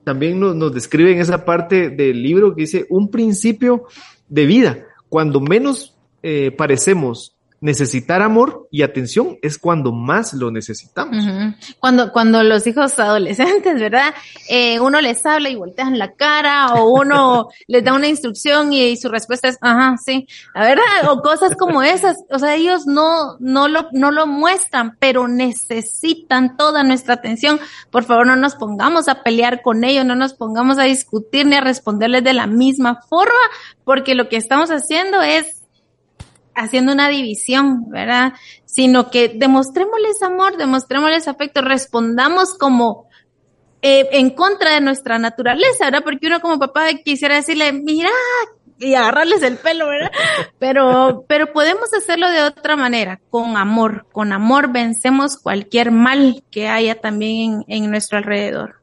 también 0.06 0.40
nos, 0.40 0.56
nos 0.56 0.74
describe 0.74 1.12
en 1.12 1.20
esa 1.20 1.44
parte 1.44 1.90
del 1.90 2.24
libro 2.24 2.56
que 2.56 2.62
dice 2.62 2.86
un 2.90 3.12
principio 3.12 3.84
de 4.30 4.46
vida. 4.46 4.86
Cuando 5.10 5.42
menos 5.42 5.98
eh, 6.24 6.52
parecemos 6.52 7.35
necesitar 7.62 8.22
amor 8.22 8.68
y 8.70 8.84
atención 8.84 9.38
es 9.42 9.58
cuando 9.58 9.92
más 9.92 10.34
lo 10.34 10.52
necesitamos. 10.52 11.26
Cuando, 11.80 12.12
cuando 12.12 12.44
los 12.44 12.68
hijos 12.68 13.00
adolescentes, 13.00 13.80
¿verdad? 13.80 14.14
Eh, 14.50 14.80
uno 14.80 15.02
les 15.02 15.26
habla 15.26 15.50
y 15.50 15.56
voltean 15.56 15.98
la 15.98 16.14
cara 16.14 16.74
o 16.76 16.92
uno 16.92 17.48
les 17.68 17.84
da 17.84 17.94
una 17.94 18.08
instrucción 18.08 18.74
y, 18.74 18.98
su 18.98 19.10
respuesta 19.10 19.48
es, 19.48 19.58
ajá, 19.62 19.96
sí, 20.04 20.28
verdad, 20.54 21.10
o 21.10 21.22
cosas 21.22 21.56
como 21.58 21.82
esas. 21.82 22.18
O 22.30 22.40
sea, 22.40 22.56
ellos 22.56 22.86
no, 22.86 23.38
no 23.40 23.68
lo, 23.68 23.88
no 23.92 24.12
lo 24.12 24.28
muestran, 24.28 24.98
pero 25.00 25.28
necesitan 25.28 26.58
toda 26.58 26.84
nuestra 26.84 27.16
atención. 27.16 27.60
Por 27.90 28.04
favor, 28.04 28.28
no 28.28 28.36
nos 28.36 28.56
pongamos 28.56 29.08
a 29.08 29.24
pelear 29.24 29.62
con 29.62 29.84
ellos, 29.84 30.06
no 30.06 30.16
nos 30.16 30.34
pongamos 30.34 30.78
a 30.78 30.84
discutir 30.84 31.46
ni 31.46 31.56
a 31.56 31.62
responderles 31.62 32.24
de 32.24 32.34
la 32.34 32.48
misma 32.48 33.02
forma, 33.10 33.34
porque 33.84 34.16
lo 34.16 34.30
que 34.30 34.38
estamos 34.38 34.70
haciendo 34.70 35.22
es 35.22 35.55
haciendo 36.56 36.94
una 36.94 37.10
división, 37.10 37.90
¿verdad? 37.90 38.34
Sino 38.66 39.10
que 39.12 39.30
demostrémosles 39.30 40.22
amor, 40.22 40.58
demostrémosles 40.58 41.28
afecto, 41.28 41.62
respondamos 41.62 42.58
como 42.58 43.08
eh, 43.82 44.08
en 44.12 44.32
contra 44.32 44.74
de 44.74 44.82
nuestra 44.82 45.20
naturaleza, 45.20 45.86
¿verdad? 45.86 46.04
Porque 46.04 46.28
uno 46.28 46.40
como 46.40 46.58
papá 46.58 46.88
quisiera 47.04 47.36
decirle, 47.36 47.72
mira, 47.72 48.10
y 48.80 48.94
agarrarles 48.94 49.44
el 49.44 49.58
pelo, 49.58 49.88
¿verdad? 49.88 50.12
Pero, 50.60 51.26
pero 51.28 51.54
podemos 51.54 51.94
hacerlo 51.94 52.30
de 52.30 52.42
otra 52.42 52.76
manera, 52.76 53.22
con 53.30 53.56
amor. 53.58 54.08
Con 54.12 54.34
amor 54.34 54.72
vencemos 54.72 55.38
cualquier 55.38 55.92
mal 55.92 56.44
que 56.52 56.68
haya 56.68 56.96
también 56.96 57.64
en, 57.68 57.84
en 57.84 57.92
nuestro 57.92 58.18
alrededor. 58.18 58.82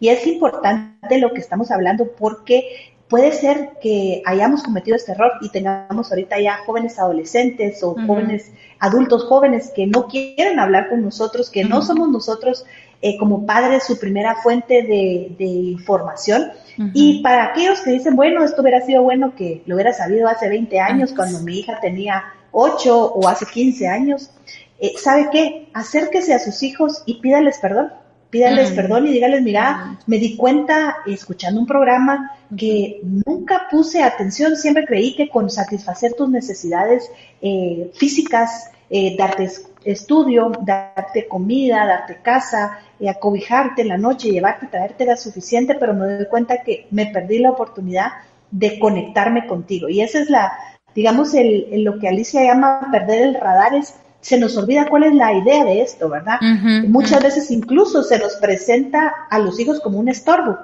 Y 0.00 0.08
es 0.08 0.26
importante 0.26 1.18
lo 1.18 1.32
que 1.32 1.40
estamos 1.40 1.70
hablando 1.70 2.12
porque 2.12 2.96
puede 3.08 3.32
ser 3.32 3.70
que 3.80 4.22
hayamos 4.26 4.62
cometido 4.62 4.96
este 4.96 5.12
error 5.12 5.32
y 5.40 5.48
tengamos 5.48 6.10
ahorita 6.10 6.38
ya 6.40 6.58
jóvenes 6.66 6.98
adolescentes 6.98 7.82
o 7.82 7.94
jóvenes 8.06 8.52
adultos 8.78 9.24
jóvenes 9.24 9.72
que 9.74 9.86
no 9.86 10.06
quieren 10.06 10.60
hablar 10.60 10.88
con 10.88 11.02
nosotros, 11.02 11.50
que 11.50 11.64
no 11.64 11.82
somos 11.82 12.08
nosotros 12.10 12.64
eh, 13.00 13.16
como 13.18 13.46
padres 13.46 13.84
su 13.84 13.98
primera 13.98 14.36
fuente 14.42 14.82
de, 14.82 15.44
información. 15.44 16.50
Y 16.94 17.22
para 17.22 17.46
aquellos 17.46 17.80
que 17.80 17.90
dicen, 17.90 18.14
bueno, 18.14 18.44
esto 18.44 18.62
hubiera 18.62 18.80
sido 18.82 19.02
bueno 19.02 19.34
que 19.34 19.62
lo 19.66 19.74
hubiera 19.74 19.92
sabido 19.92 20.28
hace 20.28 20.48
20 20.48 20.78
años, 20.78 21.12
cuando 21.12 21.40
mi 21.40 21.58
hija 21.58 21.80
tenía 21.80 22.24
8 22.52 23.14
o 23.14 23.28
hace 23.28 23.46
15 23.46 23.88
años, 23.88 24.30
eh, 24.78 24.92
¿sabe 24.96 25.28
qué? 25.32 25.68
Acérquese 25.74 26.34
a 26.34 26.38
sus 26.38 26.62
hijos 26.62 27.02
y 27.04 27.20
pídales 27.20 27.58
perdón 27.58 27.90
pídales 28.30 28.72
perdón 28.72 29.06
y 29.06 29.12
dígales, 29.12 29.42
mira, 29.42 29.98
me 30.06 30.18
di 30.18 30.36
cuenta 30.36 30.98
escuchando 31.06 31.60
un 31.60 31.66
programa 31.66 32.32
que 32.56 33.00
nunca 33.02 33.68
puse 33.70 34.02
atención, 34.02 34.56
siempre 34.56 34.84
creí 34.84 35.14
que 35.14 35.28
con 35.28 35.50
satisfacer 35.50 36.14
tus 36.14 36.28
necesidades 36.28 37.10
eh, 37.40 37.90
físicas, 37.94 38.70
eh, 38.90 39.16
darte 39.16 39.50
estudio, 39.84 40.52
darte 40.62 41.28
comida, 41.28 41.86
darte 41.86 42.16
casa, 42.22 42.80
eh, 43.00 43.08
acobijarte 43.08 43.82
en 43.82 43.88
la 43.88 43.98
noche, 43.98 44.30
llevarte, 44.30 44.66
traerte 44.66 45.04
era 45.04 45.16
suficiente, 45.16 45.74
pero 45.74 45.94
me 45.94 46.06
doy 46.06 46.26
cuenta 46.26 46.62
que 46.62 46.86
me 46.90 47.06
perdí 47.06 47.38
la 47.38 47.50
oportunidad 47.50 48.08
de 48.50 48.78
conectarme 48.78 49.46
contigo. 49.46 49.88
Y 49.88 50.00
esa 50.00 50.20
es 50.20 50.30
la, 50.30 50.52
digamos, 50.94 51.34
el, 51.34 51.84
lo 51.84 51.98
que 51.98 52.08
Alicia 52.08 52.42
llama 52.42 52.88
perder 52.90 53.22
el 53.22 53.34
radar 53.34 53.74
es 53.74 53.94
se 54.20 54.38
nos 54.38 54.56
olvida 54.56 54.88
cuál 54.88 55.04
es 55.04 55.14
la 55.14 55.32
idea 55.32 55.64
de 55.64 55.80
esto, 55.80 56.08
¿verdad? 56.08 56.40
Muchas 56.86 57.22
veces 57.22 57.50
incluso 57.50 58.02
se 58.02 58.18
nos 58.18 58.36
presenta 58.36 59.12
a 59.30 59.38
los 59.38 59.58
hijos 59.60 59.80
como 59.80 59.98
un 59.98 60.08
estorbo. 60.08 60.58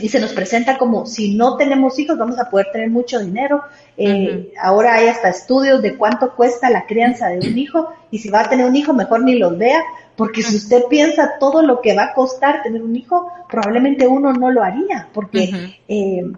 Y 0.00 0.10
se 0.10 0.20
nos 0.20 0.32
presenta 0.32 0.78
como 0.78 1.06
si 1.06 1.34
no 1.34 1.56
tenemos 1.56 1.98
hijos 1.98 2.16
vamos 2.16 2.38
a 2.38 2.48
poder 2.48 2.68
tener 2.72 2.88
mucho 2.88 3.18
dinero. 3.18 3.62
Eh, 3.96 4.52
ahora 4.60 4.94
hay 4.94 5.08
hasta 5.08 5.28
estudios 5.28 5.82
de 5.82 5.96
cuánto 5.96 6.36
cuesta 6.36 6.70
la 6.70 6.86
crianza 6.86 7.28
de 7.28 7.48
un 7.48 7.58
hijo. 7.58 7.92
Y 8.10 8.18
si 8.18 8.28
va 8.28 8.42
a 8.42 8.48
tener 8.48 8.66
un 8.66 8.76
hijo 8.76 8.92
mejor 8.92 9.24
ni 9.24 9.38
los 9.38 9.58
vea, 9.58 9.82
porque 10.14 10.42
si 10.42 10.56
usted 10.56 10.84
piensa 10.88 11.38
todo 11.40 11.62
lo 11.62 11.80
que 11.80 11.96
va 11.96 12.04
a 12.04 12.14
costar 12.14 12.62
tener 12.62 12.82
un 12.82 12.94
hijo, 12.94 13.32
probablemente 13.48 14.06
uno 14.06 14.32
no 14.32 14.50
lo 14.50 14.62
haría, 14.62 15.08
porque 15.12 15.78
eh, 15.88 16.32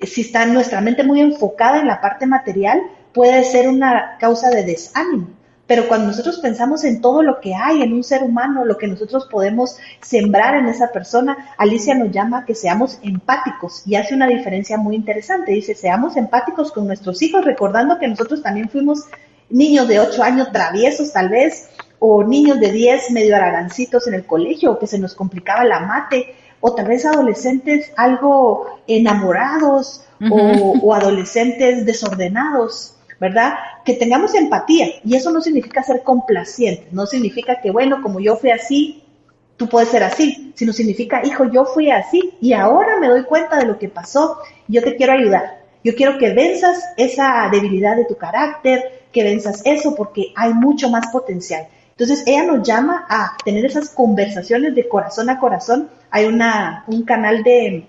si 0.00 0.20
está 0.22 0.46
nuestra 0.46 0.80
mente 0.80 1.04
muy 1.04 1.20
enfocada 1.20 1.80
en 1.80 1.86
la 1.86 2.00
parte 2.00 2.26
material, 2.26 2.80
puede 3.12 3.44
ser 3.44 3.68
una 3.68 4.16
causa 4.18 4.50
de 4.50 4.64
desánimo. 4.64 5.28
Pero 5.66 5.88
cuando 5.88 6.08
nosotros 6.08 6.38
pensamos 6.40 6.84
en 6.84 7.00
todo 7.00 7.22
lo 7.22 7.40
que 7.40 7.54
hay 7.54 7.82
en 7.82 7.92
un 7.92 8.04
ser 8.04 8.22
humano, 8.22 8.64
lo 8.64 8.76
que 8.76 8.88
nosotros 8.88 9.28
podemos 9.30 9.78
sembrar 10.00 10.54
en 10.56 10.66
esa 10.66 10.88
persona, 10.88 11.54
Alicia 11.56 11.94
nos 11.94 12.10
llama 12.10 12.44
que 12.44 12.54
seamos 12.54 12.98
empáticos 13.02 13.82
y 13.86 13.94
hace 13.94 14.14
una 14.14 14.26
diferencia 14.26 14.76
muy 14.76 14.96
interesante. 14.96 15.52
Dice, 15.52 15.74
seamos 15.74 16.16
empáticos 16.16 16.72
con 16.72 16.86
nuestros 16.86 17.22
hijos, 17.22 17.44
recordando 17.44 17.98
que 17.98 18.08
nosotros 18.08 18.42
también 18.42 18.68
fuimos 18.68 19.06
niños 19.48 19.86
de 19.88 20.00
8 20.00 20.22
años 20.22 20.52
traviesos 20.52 21.12
tal 21.12 21.28
vez, 21.28 21.68
o 22.00 22.24
niños 22.24 22.58
de 22.58 22.72
10 22.72 23.12
medio 23.12 23.36
aragancitos 23.36 24.08
en 24.08 24.14
el 24.14 24.26
colegio, 24.26 24.72
o 24.72 24.78
que 24.78 24.88
se 24.88 24.98
nos 24.98 25.14
complicaba 25.14 25.64
la 25.64 25.80
mate, 25.80 26.34
o 26.60 26.74
tal 26.74 26.88
vez 26.88 27.06
adolescentes 27.06 27.92
algo 27.96 28.80
enamorados, 28.86 30.04
o, 30.30 30.78
o 30.82 30.94
adolescentes 30.94 31.86
desordenados 31.86 32.91
¿verdad? 33.22 33.54
Que 33.84 33.94
tengamos 33.94 34.34
empatía 34.34 34.88
y 35.04 35.14
eso 35.14 35.30
no 35.30 35.40
significa 35.40 35.80
ser 35.84 36.02
complacientes, 36.02 36.92
no 36.92 37.06
significa 37.06 37.60
que, 37.60 37.70
bueno, 37.70 38.02
como 38.02 38.18
yo 38.18 38.34
fui 38.34 38.50
así, 38.50 39.04
tú 39.56 39.68
puedes 39.68 39.90
ser 39.90 40.02
así, 40.02 40.52
sino 40.56 40.72
significa, 40.72 41.22
hijo, 41.24 41.44
yo 41.44 41.64
fui 41.64 41.88
así 41.92 42.34
y 42.40 42.52
ahora 42.52 42.98
me 42.98 43.06
doy 43.06 43.22
cuenta 43.22 43.58
de 43.58 43.66
lo 43.66 43.78
que 43.78 43.88
pasó, 43.88 44.38
yo 44.66 44.82
te 44.82 44.96
quiero 44.96 45.12
ayudar. 45.12 45.62
Yo 45.84 45.94
quiero 45.94 46.18
que 46.18 46.32
venzas 46.34 46.82
esa 46.96 47.48
debilidad 47.48 47.94
de 47.94 48.06
tu 48.06 48.16
carácter, 48.16 49.04
que 49.12 49.22
venzas 49.22 49.62
eso 49.64 49.94
porque 49.94 50.32
hay 50.34 50.52
mucho 50.52 50.90
más 50.90 51.06
potencial. 51.12 51.68
Entonces 51.90 52.24
ella 52.26 52.42
nos 52.42 52.66
llama 52.66 53.06
a 53.08 53.36
tener 53.44 53.64
esas 53.64 53.90
conversaciones 53.90 54.74
de 54.74 54.88
corazón 54.88 55.30
a 55.30 55.38
corazón. 55.38 55.90
Hay 56.10 56.24
una, 56.24 56.82
un 56.88 57.04
canal 57.04 57.44
de, 57.44 57.86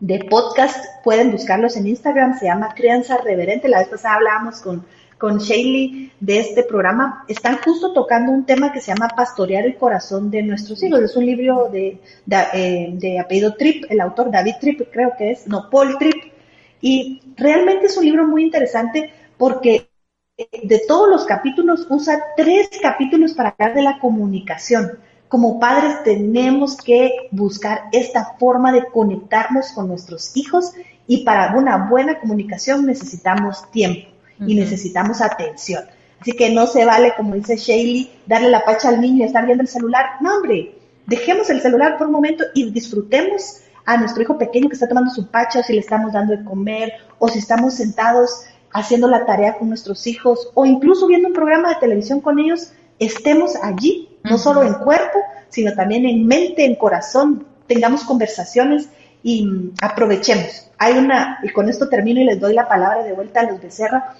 de 0.00 0.24
podcast, 0.30 0.84
pueden 1.02 1.32
buscarlos 1.32 1.76
en 1.76 1.86
Instagram, 1.86 2.38
se 2.38 2.46
llama 2.46 2.74
Crianza 2.74 3.18
Reverente. 3.18 3.68
La 3.68 3.80
vez 3.80 3.88
pasada 3.88 4.16
hablábamos 4.16 4.60
con, 4.60 4.84
con 5.18 5.38
Shaylee 5.38 6.12
de 6.20 6.38
este 6.38 6.62
programa. 6.62 7.24
Están 7.28 7.58
justo 7.58 7.92
tocando 7.92 8.32
un 8.32 8.46
tema 8.46 8.72
que 8.72 8.80
se 8.80 8.92
llama 8.92 9.08
Pastorear 9.08 9.64
el 9.66 9.76
corazón 9.76 10.30
de 10.30 10.42
nuestros 10.42 10.82
hijos. 10.82 11.00
Es 11.00 11.16
un 11.16 11.26
libro 11.26 11.68
de, 11.70 12.00
de, 12.26 12.36
eh, 12.52 12.90
de 12.92 13.18
apellido 13.18 13.54
Tripp, 13.54 13.84
el 13.90 14.00
autor 14.00 14.30
David 14.30 14.54
Tripp, 14.60 14.82
creo 14.92 15.12
que 15.18 15.32
es, 15.32 15.46
no, 15.48 15.68
Paul 15.70 15.98
Tripp. 15.98 16.32
Y 16.80 17.20
realmente 17.36 17.86
es 17.86 17.96
un 17.96 18.04
libro 18.04 18.26
muy 18.26 18.44
interesante 18.44 19.12
porque 19.36 19.88
de 20.62 20.82
todos 20.86 21.08
los 21.08 21.24
capítulos 21.24 21.86
usa 21.90 22.22
tres 22.36 22.70
capítulos 22.80 23.32
para 23.32 23.50
hablar 23.50 23.74
de 23.74 23.82
la 23.82 23.98
comunicación. 23.98 24.98
Como 25.28 25.60
padres 25.60 26.02
tenemos 26.04 26.76
que 26.76 27.28
buscar 27.30 27.84
esta 27.92 28.36
forma 28.38 28.72
de 28.72 28.86
conectarnos 28.86 29.72
con 29.72 29.88
nuestros 29.88 30.36
hijos 30.36 30.72
y 31.06 31.24
para 31.24 31.56
una 31.56 31.88
buena 31.88 32.18
comunicación 32.18 32.86
necesitamos 32.86 33.70
tiempo 33.70 34.08
y 34.46 34.54
necesitamos 34.54 35.20
atención. 35.20 35.84
Así 36.20 36.32
que 36.32 36.50
no 36.50 36.66
se 36.66 36.84
vale, 36.84 37.12
como 37.16 37.34
dice 37.34 37.56
Shaylee, 37.56 38.10
darle 38.26 38.50
la 38.50 38.64
pacha 38.64 38.88
al 38.88 39.00
niño 39.00 39.18
y 39.18 39.26
estar 39.26 39.46
viendo 39.46 39.62
el 39.62 39.68
celular. 39.68 40.06
No, 40.20 40.36
hombre, 40.36 40.74
dejemos 41.06 41.48
el 41.50 41.60
celular 41.60 41.96
por 41.96 42.06
un 42.06 42.12
momento 42.14 42.44
y 42.54 42.70
disfrutemos 42.70 43.60
a 43.84 43.96
nuestro 43.96 44.22
hijo 44.22 44.36
pequeño 44.36 44.68
que 44.68 44.74
está 44.74 44.88
tomando 44.88 45.10
su 45.10 45.28
pacha, 45.28 45.60
o 45.60 45.62
si 45.62 45.72
le 45.72 45.80
estamos 45.80 46.12
dando 46.12 46.36
de 46.36 46.44
comer, 46.44 46.92
o 47.18 47.28
si 47.28 47.38
estamos 47.38 47.74
sentados 47.74 48.42
haciendo 48.72 49.08
la 49.08 49.24
tarea 49.24 49.56
con 49.56 49.68
nuestros 49.68 50.06
hijos, 50.06 50.50
o 50.54 50.66
incluso 50.66 51.06
viendo 51.06 51.28
un 51.28 51.34
programa 51.34 51.70
de 51.70 51.76
televisión 51.76 52.20
con 52.20 52.38
ellos, 52.38 52.72
estemos 52.98 53.56
allí, 53.62 54.08
no 54.28 54.38
solo 54.38 54.62
en 54.62 54.74
cuerpo, 54.74 55.18
sino 55.48 55.74
también 55.74 56.06
en 56.06 56.26
mente, 56.26 56.64
en 56.64 56.74
corazón, 56.74 57.46
tengamos 57.66 58.04
conversaciones 58.04 58.88
y 59.22 59.44
mm, 59.44 59.74
aprovechemos. 59.80 60.70
Hay 60.78 60.94
una, 60.94 61.38
y 61.42 61.48
con 61.50 61.68
esto 61.68 61.88
termino 61.88 62.20
y 62.20 62.24
les 62.24 62.40
doy 62.40 62.54
la 62.54 62.68
palabra 62.68 63.02
de 63.02 63.12
vuelta 63.12 63.40
a 63.40 63.44
los 63.44 63.60
Becerra, 63.60 64.14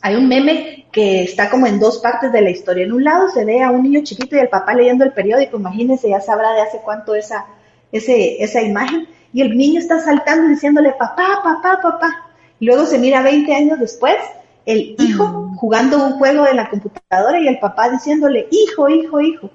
hay 0.00 0.16
un 0.16 0.28
meme 0.28 0.86
que 0.92 1.22
está 1.22 1.48
como 1.48 1.66
en 1.66 1.80
dos 1.80 1.98
partes 1.98 2.30
de 2.30 2.42
la 2.42 2.50
historia. 2.50 2.84
En 2.84 2.92
un 2.92 3.04
lado 3.04 3.30
se 3.30 3.44
ve 3.46 3.62
a 3.62 3.70
un 3.70 3.82
niño 3.82 4.02
chiquito 4.02 4.36
y 4.36 4.40
el 4.40 4.50
papá 4.50 4.74
leyendo 4.74 5.02
el 5.02 5.14
periódico, 5.14 5.56
imagínense, 5.56 6.10
ya 6.10 6.20
sabrá 6.20 6.52
de 6.52 6.60
hace 6.60 6.78
cuánto 6.84 7.14
esa, 7.14 7.46
ese, 7.90 8.42
esa 8.44 8.60
imagen, 8.60 9.08
y 9.32 9.40
el 9.40 9.56
niño 9.56 9.80
está 9.80 9.98
saltando 10.00 10.48
diciéndole 10.48 10.92
papá, 10.92 11.40
papá, 11.42 11.80
papá. 11.82 12.30
Y 12.60 12.66
luego 12.66 12.84
se 12.84 12.98
mira 12.98 13.22
20 13.22 13.54
años 13.54 13.80
después, 13.80 14.16
el 14.66 14.96
hijo 14.98 15.52
jugando 15.56 16.04
un 16.04 16.18
juego 16.18 16.46
en 16.46 16.56
la 16.56 16.70
computadora 16.70 17.40
y 17.40 17.48
el 17.48 17.58
papá 17.58 17.90
diciéndole 17.90 18.48
hijo, 18.50 18.88
hijo, 18.88 19.20
hijo. 19.20 19.50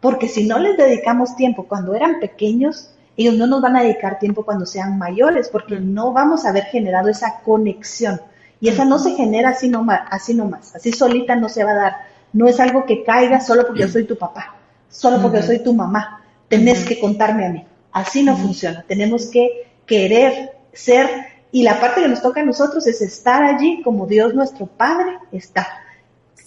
Porque 0.00 0.28
si 0.28 0.46
no 0.46 0.58
les 0.58 0.76
dedicamos 0.76 1.36
tiempo 1.36 1.66
cuando 1.66 1.94
eran 1.94 2.20
pequeños, 2.20 2.90
ellos 3.16 3.34
no 3.34 3.46
nos 3.46 3.62
van 3.62 3.76
a 3.76 3.82
dedicar 3.82 4.18
tiempo 4.18 4.44
cuando 4.44 4.66
sean 4.66 4.98
mayores, 4.98 5.48
porque 5.48 5.78
no 5.78 6.12
vamos 6.12 6.44
a 6.44 6.50
haber 6.50 6.64
generado 6.64 7.08
esa 7.08 7.40
conexión. 7.44 8.20
Y 8.60 8.68
esa 8.68 8.84
no 8.84 8.98
se 8.98 9.14
genera 9.14 9.50
así 9.50 9.68
nomás, 9.68 10.00
así 10.10 10.34
nomás, 10.34 10.74
así 10.74 10.92
solita 10.92 11.36
no 11.36 11.48
se 11.48 11.64
va 11.64 11.72
a 11.72 11.74
dar. 11.74 11.96
No 12.32 12.48
es 12.48 12.58
algo 12.60 12.84
que 12.84 13.04
caiga 13.04 13.40
solo 13.40 13.66
porque 13.66 13.82
yo 13.82 13.88
soy 13.88 14.04
tu 14.04 14.16
papá, 14.16 14.56
solo 14.88 15.20
porque 15.20 15.38
yo 15.38 15.44
soy 15.44 15.62
tu 15.62 15.74
mamá. 15.74 16.22
Tenés 16.48 16.84
que 16.84 16.98
contarme 16.98 17.46
a 17.46 17.50
mí. 17.50 17.64
Así 17.92 18.22
no 18.22 18.36
funciona. 18.36 18.84
Tenemos 18.88 19.26
que 19.26 19.68
querer 19.86 20.52
ser, 20.72 21.08
y 21.54 21.62
la 21.62 21.78
parte 21.78 22.02
que 22.02 22.08
nos 22.08 22.20
toca 22.20 22.40
a 22.40 22.44
nosotros 22.44 22.84
es 22.88 23.00
estar 23.00 23.44
allí 23.44 23.80
como 23.82 24.08
Dios 24.08 24.34
nuestro 24.34 24.66
Padre 24.66 25.18
está. 25.30 25.64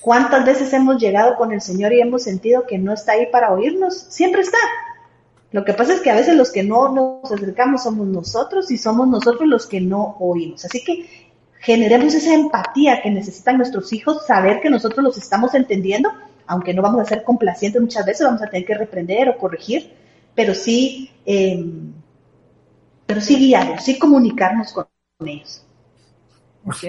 ¿Cuántas 0.02 0.46
veces 0.46 0.74
hemos 0.74 1.02
llegado 1.02 1.38
con 1.38 1.54
el 1.54 1.62
Señor 1.62 1.94
y 1.94 2.02
hemos 2.02 2.24
sentido 2.24 2.68
que 2.68 2.78
no 2.78 2.92
está 2.92 3.14
ahí 3.14 3.28
para 3.32 3.54
oírnos? 3.54 3.98
Siempre 4.10 4.42
está. 4.42 4.58
Lo 5.52 5.64
que 5.64 5.74
pasa 5.74 5.94
es 5.94 6.02
que 6.02 6.12
a 6.12 6.16
veces 6.16 6.36
los 6.36 6.52
que 6.52 6.62
no 6.62 6.94
nos 6.94 7.32
acercamos 7.32 7.84
somos 7.84 8.06
nosotros 8.06 8.70
y 8.70 8.78
somos 8.78 9.08
nosotros 9.08 9.48
los 9.48 9.66
que 9.66 9.80
no 9.80 10.18
oímos. 10.20 10.66
Así 10.66 10.84
que 10.84 11.32
generemos 11.62 12.14
esa 12.14 12.34
empatía 12.34 13.02
que 13.02 13.10
necesitan 13.10 13.56
nuestros 13.56 13.94
hijos, 13.94 14.26
saber 14.28 14.60
que 14.60 14.70
nosotros 14.70 15.02
los 15.06 15.18
estamos 15.18 15.54
entendiendo, 15.54 16.12
aunque 16.48 16.74
no 16.74 16.82
vamos 16.82 17.00
a 17.00 17.06
ser 17.06 17.24
complacientes 17.24 17.82
muchas 17.82 18.06
veces, 18.06 18.28
vamos 18.28 18.42
a 18.42 18.50
tener 18.50 18.68
que 18.68 18.74
reprender 18.74 19.30
o 19.30 19.38
corregir, 19.38 19.90
pero 20.36 20.54
sí, 20.54 21.12
eh, 21.26 21.66
pero 23.06 23.22
sí 23.22 23.38
guiarlos, 23.38 23.86
sí 23.86 23.98
comunicarnos 23.98 24.74
con 24.74 24.86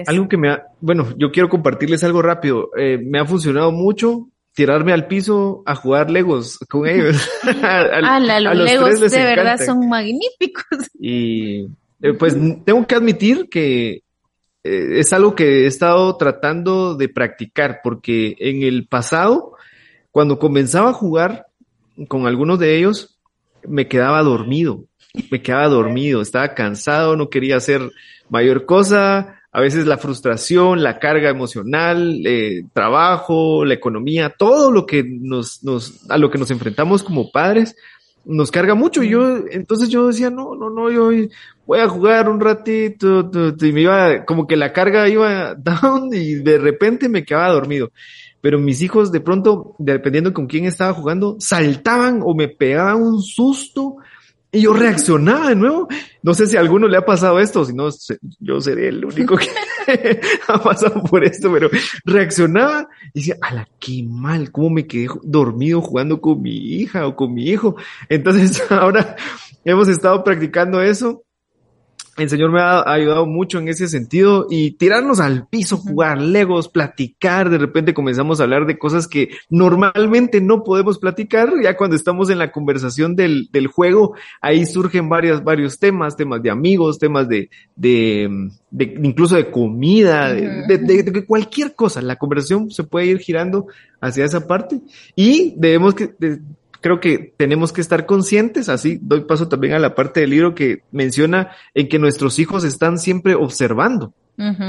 Algo 0.07 0.27
que 0.27 0.37
me 0.37 0.49
ha, 0.49 0.67
bueno, 0.79 1.13
yo 1.17 1.31
quiero 1.31 1.49
compartirles 1.49 2.03
algo 2.03 2.21
rápido. 2.21 2.69
Eh, 2.77 2.97
me 2.97 3.19
ha 3.19 3.25
funcionado 3.25 3.71
mucho 3.71 4.29
tirarme 4.53 4.93
al 4.93 5.07
piso 5.07 5.63
a 5.65 5.75
jugar 5.75 6.11
Legos 6.11 6.59
con 6.69 6.87
ellos. 6.87 7.27
a, 7.63 8.19
los, 8.19 8.57
Legos 8.57 8.99
de 8.99 9.23
verdad 9.23 9.59
son 9.63 9.87
magníficos. 9.87 10.65
Y 11.01 11.69
eh, 12.01 12.13
pues 12.17 12.35
tengo 12.65 12.85
que 12.85 12.95
admitir 12.95 13.47
que 13.49 14.03
eh, 14.63 14.99
es 14.99 15.13
algo 15.13 15.33
que 15.33 15.63
he 15.63 15.65
estado 15.65 16.15
tratando 16.17 16.95
de 16.95 17.07
practicar 17.07 17.79
porque 17.81 18.35
en 18.37 18.63
el 18.63 18.85
pasado, 18.85 19.53
cuando 20.11 20.39
comenzaba 20.39 20.89
a 20.89 20.93
jugar 20.93 21.47
con 22.09 22.27
algunos 22.27 22.59
de 22.59 22.77
ellos, 22.77 23.17
me 23.65 23.87
quedaba 23.87 24.21
dormido, 24.23 24.85
me 25.31 25.41
quedaba 25.41 25.67
dormido, 25.67 26.21
estaba 26.21 26.53
cansado, 26.53 27.15
no 27.15 27.29
quería 27.29 27.57
hacer 27.57 27.89
mayor 28.29 28.65
cosa, 28.65 29.41
a 29.51 29.61
veces 29.61 29.85
la 29.85 29.97
frustración, 29.97 30.83
la 30.83 30.99
carga 30.99 31.29
emocional, 31.29 32.21
eh, 32.25 32.65
trabajo, 32.73 33.65
la 33.65 33.73
economía, 33.73 34.33
todo 34.37 34.71
lo 34.71 34.85
que 34.85 35.03
nos, 35.03 35.63
nos, 35.63 36.09
a 36.09 36.17
lo 36.17 36.29
que 36.29 36.37
nos 36.37 36.51
enfrentamos 36.51 37.03
como 37.03 37.31
padres, 37.31 37.75
nos 38.25 38.51
carga 38.51 38.75
mucho. 38.75 39.01
Y 39.03 39.09
yo, 39.09 39.37
entonces 39.51 39.89
yo 39.89 40.07
decía, 40.07 40.29
no, 40.29 40.55
no, 40.55 40.69
no, 40.69 40.91
yo 40.91 41.11
voy 41.65 41.79
a 41.79 41.87
jugar 41.87 42.29
un 42.29 42.39
ratito, 42.39 43.29
y 43.59 43.71
me 43.71 43.81
iba, 43.81 44.25
como 44.25 44.47
que 44.47 44.55
la 44.55 44.71
carga 44.73 45.07
iba 45.09 45.55
down 45.57 46.09
y 46.13 46.35
de 46.35 46.57
repente 46.57 47.09
me 47.09 47.23
quedaba 47.23 47.53
dormido 47.53 47.91
pero 48.41 48.59
mis 48.59 48.81
hijos 48.81 49.11
de 49.11 49.19
pronto, 49.19 49.75
dependiendo 49.79 50.33
con 50.33 50.47
quién 50.47 50.65
estaba 50.65 50.93
jugando, 50.93 51.35
saltaban 51.39 52.21
o 52.23 52.33
me 52.33 52.47
pegaban 52.47 53.01
un 53.01 53.21
susto 53.21 53.97
y 54.51 54.61
yo 54.61 54.73
reaccionaba 54.73 55.49
de 55.49 55.55
nuevo. 55.55 55.87
No 56.23 56.33
sé 56.33 56.47
si 56.47 56.57
a 56.57 56.59
alguno 56.59 56.87
le 56.87 56.97
ha 56.97 57.05
pasado 57.05 57.39
esto, 57.39 57.65
si 57.65 57.73
no, 57.73 57.89
yo 58.39 58.61
seré 58.61 58.89
el 58.89 59.05
único 59.05 59.37
que 59.37 59.47
ha 60.47 60.61
pasado 60.61 61.03
por 61.03 61.23
esto, 61.23 61.51
pero 61.51 61.69
reaccionaba 62.03 62.87
y 63.13 63.19
decía, 63.19 63.37
ala, 63.41 63.67
qué 63.79 64.03
mal, 64.07 64.51
cómo 64.51 64.69
me 64.69 64.87
quedé 64.87 65.07
dormido 65.23 65.81
jugando 65.81 66.19
con 66.19 66.41
mi 66.41 66.55
hija 66.55 67.07
o 67.07 67.15
con 67.15 67.33
mi 67.33 67.47
hijo. 67.47 67.75
Entonces 68.09 68.63
ahora 68.71 69.15
hemos 69.63 69.87
estado 69.87 70.23
practicando 70.23 70.81
eso 70.81 71.23
el 72.19 72.29
Señor 72.29 72.51
me 72.51 72.61
ha 72.61 72.83
ayudado 72.91 73.25
mucho 73.25 73.59
en 73.59 73.67
ese 73.67 73.87
sentido 73.87 74.47
y 74.49 74.71
tirarnos 74.71 75.19
al 75.19 75.47
piso, 75.47 75.77
jugar 75.77 76.21
legos, 76.21 76.69
platicar, 76.69 77.49
de 77.49 77.57
repente 77.57 77.93
comenzamos 77.93 78.39
a 78.39 78.43
hablar 78.43 78.65
de 78.65 78.77
cosas 78.77 79.07
que 79.07 79.29
normalmente 79.49 80.41
no 80.41 80.63
podemos 80.63 80.99
platicar, 80.99 81.51
ya 81.63 81.77
cuando 81.77 81.95
estamos 81.95 82.29
en 82.29 82.37
la 82.37 82.51
conversación 82.51 83.15
del, 83.15 83.49
del 83.51 83.67
juego, 83.67 84.15
ahí 84.41 84.65
surgen 84.65 85.09
varios, 85.09 85.43
varios 85.43 85.79
temas, 85.79 86.15
temas 86.15 86.41
de 86.41 86.49
amigos, 86.49 86.99
temas 86.99 87.27
de, 87.27 87.49
de, 87.75 88.49
de 88.71 88.83
incluso 89.03 89.35
de 89.35 89.49
comida, 89.51 90.33
de, 90.33 90.77
de, 90.77 91.25
cualquier 91.25 91.75
cosa, 91.75 92.01
la 92.01 92.17
conversación 92.17 92.71
se 92.71 92.83
puede 92.83 93.07
ir 93.07 93.19
girando 93.19 93.67
hacia 94.01 94.25
esa 94.25 94.47
parte 94.47 94.79
y 95.15 95.53
debemos 95.57 95.93
que, 95.93 96.13
creo 96.81 96.99
que 96.99 97.33
tenemos 97.37 97.71
que 97.71 97.81
estar 97.81 98.05
conscientes, 98.05 98.69
así 98.69 98.99
doy 99.01 99.21
paso 99.21 99.47
también 99.47 99.73
a 99.73 99.79
la 99.79 99.95
parte 99.95 100.21
del 100.21 100.31
libro 100.31 100.55
que 100.55 100.83
menciona 100.91 101.51
en 101.73 101.89
que 101.89 101.99
nuestros 101.99 102.39
hijos 102.39 102.63
están 102.63 102.97
siempre 102.97 103.35
observando. 103.35 104.13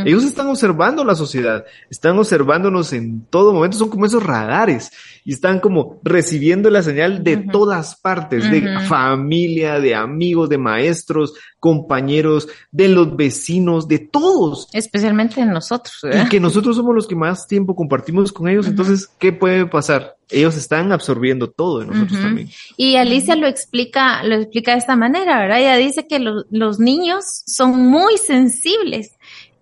Ellos 0.04 0.24
están 0.24 0.48
observando 0.48 1.04
la 1.04 1.14
sociedad, 1.14 1.64
están 1.88 2.18
observándonos 2.18 2.92
en 2.92 3.24
todo 3.26 3.52
momento, 3.52 3.76
son 3.76 3.88
como 3.88 4.04
esos 4.04 4.20
radares 4.20 4.90
y 5.24 5.32
están 5.32 5.60
como 5.60 6.00
recibiendo 6.02 6.70
la 6.70 6.82
señal 6.82 7.22
de 7.22 7.36
todas 7.36 7.96
partes, 7.96 8.50
de 8.50 8.80
familia, 8.86 9.80
de 9.80 9.94
amigos, 9.94 10.48
de 10.48 10.58
maestros, 10.58 11.34
compañeros, 11.58 12.48
de 12.70 12.88
los 12.88 13.16
vecinos, 13.16 13.88
de 13.88 13.98
todos. 13.98 14.68
Especialmente 14.72 15.40
en 15.40 15.50
nosotros. 15.50 16.00
Y 16.02 16.28
que 16.28 16.40
nosotros 16.40 16.76
somos 16.76 16.94
los 16.94 17.06
que 17.06 17.16
más 17.16 17.46
tiempo 17.46 17.74
compartimos 17.74 18.32
con 18.32 18.48
ellos, 18.48 18.66
entonces, 18.66 19.08
¿qué 19.18 19.32
puede 19.32 19.66
pasar? 19.66 20.16
ellos 20.32 20.56
están 20.56 20.92
absorbiendo 20.92 21.50
todo 21.50 21.80
de 21.80 21.86
nosotros 21.86 22.20
también. 22.20 22.50
Y 22.76 22.96
Alicia 22.96 23.34
lo 23.36 23.46
explica, 23.46 24.22
lo 24.22 24.36
explica 24.36 24.72
de 24.72 24.78
esta 24.78 24.96
manera, 24.96 25.40
¿verdad? 25.40 25.60
Ella 25.60 25.76
dice 25.76 26.06
que 26.06 26.20
los 26.20 26.78
niños 26.78 27.24
son 27.46 27.86
muy 27.86 28.16
sensibles. 28.16 29.12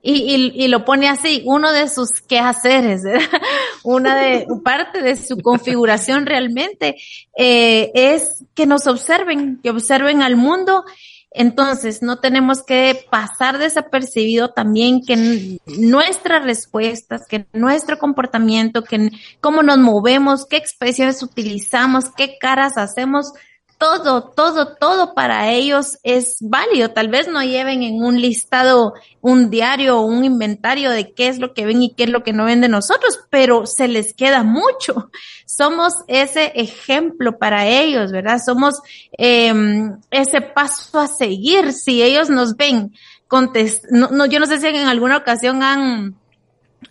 Y, 0.01 0.53
y, 0.55 0.69
lo 0.69 0.85
pone 0.85 1.09
así, 1.09 1.43
uno 1.45 1.73
de 1.73 1.89
sus 1.89 2.21
quehaceres, 2.21 3.03
una 3.83 4.17
de 4.17 4.47
parte 4.63 5.03
de 5.03 5.17
su 5.17 5.39
configuración 5.39 6.25
realmente 6.25 6.97
eh, 7.37 7.91
es 7.95 8.45
que 8.55 8.65
nos 8.65 8.87
observen, 8.87 9.59
que 9.61 9.71
observen 9.71 10.23
al 10.23 10.37
mundo. 10.37 10.85
Entonces, 11.31 12.01
no 12.01 12.21
tenemos 12.21 12.63
que 12.63 13.07
pasar 13.11 13.59
desapercibido 13.59 14.51
también 14.51 15.03
que 15.05 15.59
nuestras 15.67 16.45
respuestas, 16.45 17.27
que 17.29 17.47
nuestro 17.53 17.99
comportamiento, 17.99 18.85
que 18.85 19.11
cómo 19.41 19.63
nos 19.63 19.79
movemos, 19.79 20.47
qué 20.47 20.57
expresiones 20.57 21.23
utilizamos, 21.23 22.07
qué 22.17 22.39
caras 22.39 22.79
hacemos, 22.79 23.33
todo, 23.79 24.23
todo, 24.23 24.75
todo 24.77 25.15
para 25.15 25.51
ellos 25.51 25.99
es 26.03 26.39
válido. 26.41 26.91
Tal 26.91 27.09
vez 27.09 27.29
no 27.29 27.43
lleven 27.43 27.83
en 27.83 28.03
un 28.03 28.21
listado 28.21 28.95
un 29.21 29.51
diario 29.51 29.99
o 29.99 30.07
un 30.07 30.25
inventario 30.25 30.91
de 30.91 31.13
qué 31.13 31.29
es 31.29 31.39
lo 31.39 31.55
que 31.55 31.65
ven 31.65 31.83
y 31.83 31.95
qué 31.95 32.05
es 32.05 32.11
lo 32.11 32.23
que 32.23 32.33
no 32.33 32.45
ven 32.45 32.61
de 32.61 32.69
nosotros, 32.69 33.21
pero 33.31 33.67
se 33.67 33.89
les 33.89 34.15
queda 34.15 34.43
mucho. 34.43 35.11
Somos 35.47 35.95
ese 36.09 36.53
ejemplo 36.57 37.39
para 37.39 37.67
ellos, 37.67 38.11
¿verdad? 38.11 38.41
Somos 38.45 38.81
eh, 39.17 39.53
ese 40.11 40.41
paso 40.41 40.99
a 40.99 41.07
seguir. 41.07 41.73
Si 41.73 42.03
ellos 42.03 42.29
nos 42.29 42.57
ven, 42.57 42.93
contest 43.29 43.85
no, 43.91 44.09
no, 44.09 44.27
yo 44.27 44.41
no 44.41 44.47
sé 44.47 44.59
si 44.59 44.67
en 44.67 44.89
alguna 44.89 45.19
ocasión 45.19 45.63
han 45.63 46.17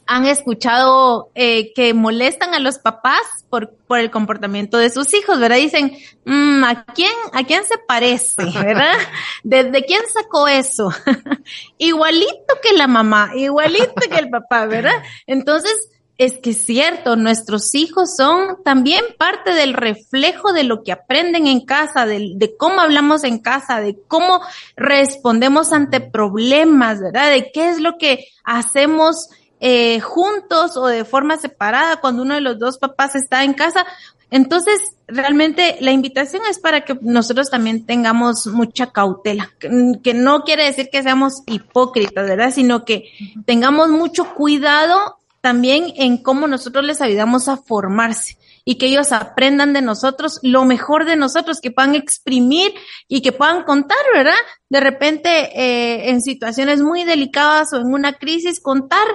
han 0.06 0.26
escuchado 0.26 1.30
eh, 1.36 1.74
que 1.74 1.94
molestan 1.94 2.54
a 2.54 2.60
los 2.60 2.80
papás 2.80 3.22
por, 3.50 3.74
por 3.88 4.00
el 4.00 4.10
comportamiento 4.10 4.78
de 4.78 4.90
sus 4.90 5.14
hijos, 5.14 5.40
¿verdad? 5.40 5.58
Dicen, 5.58 5.98
mm, 6.26 6.64
¿a 6.64 6.86
quién, 6.86 7.12
a 7.34 7.44
quién 7.44 7.64
se 7.66 7.78
parece, 7.78 8.36
verdad? 8.64 8.96
¿De, 9.44 9.84
quién 9.86 10.02
sacó 10.12 10.48
eso? 10.48 10.90
igualito 11.78 12.56
que 12.62 12.74
la 12.74 12.88
mamá, 12.88 13.32
igualito 13.36 13.94
que 14.10 14.18
el 14.18 14.30
papá, 14.30 14.66
¿verdad? 14.66 15.04
Entonces, 15.26 15.90
es 16.18 16.40
que 16.40 16.50
es 16.50 16.66
cierto, 16.66 17.16
nuestros 17.16 17.76
hijos 17.76 18.16
son 18.16 18.64
también 18.64 19.04
parte 19.20 19.54
del 19.54 19.74
reflejo 19.74 20.52
de 20.52 20.64
lo 20.64 20.84
que 20.84 20.92
aprenden 20.92 21.46
en 21.46 21.64
casa, 21.64 22.08
de, 22.08 22.32
de, 22.36 22.58
cómo 22.58 22.82
hablamos 22.82 23.24
en 23.24 23.38
casa, 23.40 23.82
de 23.82 24.00
cómo 24.08 24.42
respondemos 24.76 25.74
ante 25.74 26.00
problemas, 26.00 27.00
¿verdad? 27.00 27.30
De 27.30 27.52
qué 27.52 27.70
es 27.70 27.80
lo 27.80 27.98
que 28.00 28.26
hacemos 28.44 29.30
eh, 29.60 30.00
juntos 30.00 30.78
o 30.78 30.88
de 30.88 31.06
forma 31.06 31.38
separada 31.38 32.00
cuando 32.00 32.22
uno 32.22 32.36
de 32.36 32.42
los 32.42 32.60
dos 32.60 32.78
papás 32.78 33.16
está 33.16 33.44
en 33.44 33.54
casa. 33.54 33.86
Entonces, 34.30 34.80
realmente 35.08 35.78
la 35.80 35.92
invitación 35.92 36.44
es 36.50 36.60
para 36.60 36.82
que 36.82 36.98
nosotros 37.02 37.50
también 37.50 37.86
tengamos 37.86 38.46
mucha 38.48 38.92
cautela, 38.92 39.54
que, 39.60 40.14
no 40.14 40.44
quiere 40.44 40.66
decir 40.66 40.90
que 40.92 41.02
seamos 41.02 41.44
hipócritas, 41.48 42.28
¿verdad? 42.28 42.52
Sino 42.54 42.84
que 42.84 43.06
tengamos 43.46 43.90
mucho 43.90 44.34
cuidado 44.36 45.18
también 45.40 45.94
en 45.96 46.18
cómo 46.18 46.48
nosotros 46.48 46.84
les 46.84 47.00
ayudamos 47.00 47.48
a 47.48 47.56
formarse 47.56 48.38
y 48.66 48.78
que 48.78 48.88
ellos 48.88 49.14
aprendan 49.14 49.72
de 49.72 49.82
nosotros 49.82 50.40
lo 50.42 50.66
mejor 50.66 51.06
de 51.06 51.16
nosotros, 51.16 51.62
que 51.62 51.72
puedan 51.72 51.96
exprimir 51.96 52.74
y 53.08 53.22
que 53.22 53.32
puedan 53.32 53.64
contar, 53.64 53.98
¿verdad? 54.14 54.36
De 54.68 54.82
repente, 54.82 55.30
eh, 55.30 56.10
en 56.10 56.22
situaciones 56.22 56.82
muy 56.82 57.06
delicadas 57.06 57.72
o 57.72 57.78
en 57.78 57.94
una 57.94 58.12
crisis, 58.12 58.60
contar 58.60 59.08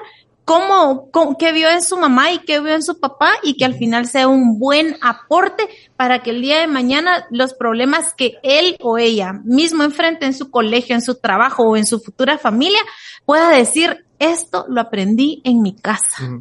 cómo, 0.45 1.11
qué 1.39 1.53
vio 1.53 1.71
en 1.71 1.83
su 1.83 1.97
mamá 1.97 2.33
y 2.33 2.39
qué 2.41 2.61
vio 2.61 2.75
en 2.75 2.83
su 2.83 2.99
papá 2.99 3.33
y 3.43 3.57
que 3.57 3.65
al 3.65 3.75
final 3.75 4.07
sea 4.07 4.29
un 4.29 4.59
buen 4.59 4.97
aporte 5.01 5.69
para 5.97 6.23
que 6.23 6.31
el 6.31 6.43
día 6.43 6.61
de 6.61 6.67
mañana 6.67 7.27
los 7.31 7.55
problemas 7.55 8.15
que 8.15 8.39
él 8.43 8.77
o 8.81 8.99
ella 8.99 9.33
mismo 9.45 9.85
enfrente 9.85 10.27
en 10.27 10.35
su 10.35 10.51
colegio, 10.51 10.95
en 10.95 11.03
su 11.03 11.17
trabajo 11.17 11.63
o 11.65 11.77
en 11.77 11.87
su 11.87 12.01
futura 12.01 12.39
familia 12.39 12.81
pueda 13.25 13.51
decir, 13.51 14.05
esto 14.19 14.65
lo 14.69 14.81
aprendí 14.81 15.41
en 15.45 15.63
mi 15.63 15.75
casa. 15.75 16.41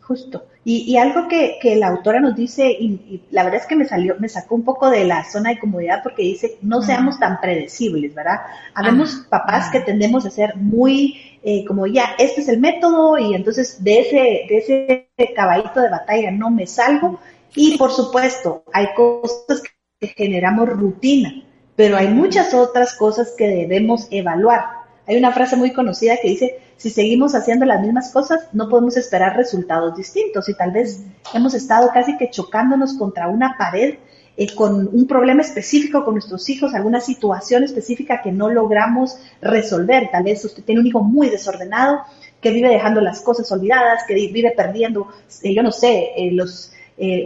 Justo. 0.00 0.44
Y, 0.68 0.96
algo 0.96 1.28
que, 1.28 1.60
la 1.76 1.86
autora 1.86 2.18
nos 2.18 2.34
dice, 2.34 2.68
y, 2.68 3.22
la 3.30 3.44
verdad 3.44 3.60
es 3.60 3.68
que 3.68 3.76
me 3.76 3.86
salió, 3.86 4.16
me 4.18 4.28
sacó 4.28 4.56
un 4.56 4.64
poco 4.64 4.90
de 4.90 5.04
la 5.04 5.22
zona 5.22 5.50
de 5.50 5.60
comodidad 5.60 6.02
porque 6.02 6.22
dice, 6.22 6.58
no 6.60 6.82
seamos 6.82 7.20
tan 7.20 7.40
predecibles, 7.40 8.12
¿verdad? 8.16 8.40
Habemos 8.74 9.14
papás 9.30 9.70
que 9.70 9.78
tendemos 9.78 10.26
a 10.26 10.30
ser 10.30 10.56
muy, 10.56 11.38
eh, 11.44 11.64
como 11.66 11.86
ya, 11.86 12.16
este 12.18 12.40
es 12.40 12.48
el 12.48 12.58
método, 12.58 13.16
y 13.16 13.36
entonces 13.36 13.84
de 13.84 14.00
ese, 14.00 14.16
de 14.16 15.08
ese 15.16 15.32
caballito 15.36 15.80
de 15.80 15.88
batalla 15.88 16.32
no 16.32 16.50
me 16.50 16.66
salgo. 16.66 17.20
Y 17.54 17.78
por 17.78 17.92
supuesto, 17.92 18.64
hay 18.72 18.88
cosas 18.96 19.62
que 20.00 20.08
generamos 20.08 20.68
rutina, 20.68 21.44
pero 21.76 21.96
hay 21.96 22.08
muchas 22.08 22.52
otras 22.54 22.96
cosas 22.96 23.34
que 23.38 23.46
debemos 23.46 24.08
evaluar. 24.10 24.64
Hay 25.06 25.16
una 25.16 25.30
frase 25.30 25.54
muy 25.54 25.72
conocida 25.72 26.16
que 26.20 26.30
dice, 26.30 26.58
si 26.76 26.90
seguimos 26.90 27.34
haciendo 27.34 27.64
las 27.64 27.80
mismas 27.80 28.12
cosas, 28.12 28.48
no 28.52 28.68
podemos 28.68 28.96
esperar 28.96 29.36
resultados 29.36 29.96
distintos 29.96 30.48
y 30.48 30.54
tal 30.54 30.72
vez 30.72 31.02
hemos 31.32 31.54
estado 31.54 31.90
casi 31.92 32.18
que 32.18 32.30
chocándonos 32.30 32.94
contra 32.94 33.28
una 33.28 33.56
pared 33.56 33.94
eh, 34.36 34.54
con 34.54 34.88
un 34.92 35.06
problema 35.06 35.40
específico 35.40 36.04
con 36.04 36.14
nuestros 36.14 36.48
hijos, 36.50 36.74
alguna 36.74 37.00
situación 37.00 37.64
específica 37.64 38.20
que 38.20 38.30
no 38.30 38.50
logramos 38.50 39.16
resolver. 39.40 40.10
Tal 40.12 40.24
vez 40.24 40.44
usted 40.44 40.62
tiene 40.64 40.82
un 40.82 40.86
hijo 40.86 41.02
muy 41.02 41.30
desordenado 41.30 42.00
que 42.42 42.50
vive 42.50 42.68
dejando 42.68 43.00
las 43.00 43.22
cosas 43.22 43.50
olvidadas, 43.50 44.04
que 44.06 44.14
vive 44.14 44.52
perdiendo, 44.54 45.08
eh, 45.42 45.54
yo 45.54 45.62
no 45.62 45.72
sé, 45.72 46.10
eh, 46.16 46.30
los 46.32 46.72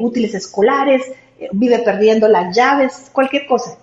útiles 0.00 0.34
escolares, 0.34 1.02
vive 1.52 1.78
perdiendo 1.78 2.26
las 2.26 2.56
llaves, 2.56 3.08
cualquier 3.12 3.46
cosa 3.46 3.78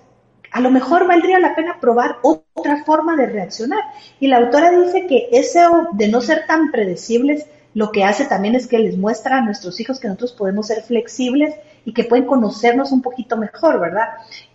a 0.57 0.59
lo 0.59 0.71
mejor 0.71 1.07
valdría 1.07 1.37
la 1.37 1.53
pena 1.53 1.79
probar 1.79 2.15
otra 2.23 2.83
forma 2.83 3.15
de 3.15 3.27
reaccionar. 3.27 3.79
Y 4.19 4.25
la 4.25 4.37
autora 4.37 4.71
dice 4.71 5.05
que 5.05 5.29
eso 5.31 5.89
de 5.91 6.07
no 6.07 6.19
ser 6.19 6.47
tan 6.47 6.71
predecibles, 6.71 7.45
lo 7.75 7.91
que 7.91 8.03
hace 8.03 8.25
también 8.25 8.55
es 8.55 8.65
que 8.65 8.79
les 8.79 8.97
muestra 8.97 9.37
a 9.37 9.41
nuestros 9.41 9.79
hijos 9.79 9.99
que 9.99 10.07
nosotros 10.07 10.33
podemos 10.33 10.65
ser 10.65 10.81
flexibles 10.81 11.53
y 11.85 11.93
que 11.93 12.05
pueden 12.05 12.25
conocernos 12.25 12.91
un 12.91 13.03
poquito 13.03 13.37
mejor, 13.37 13.79
¿verdad? 13.79 14.07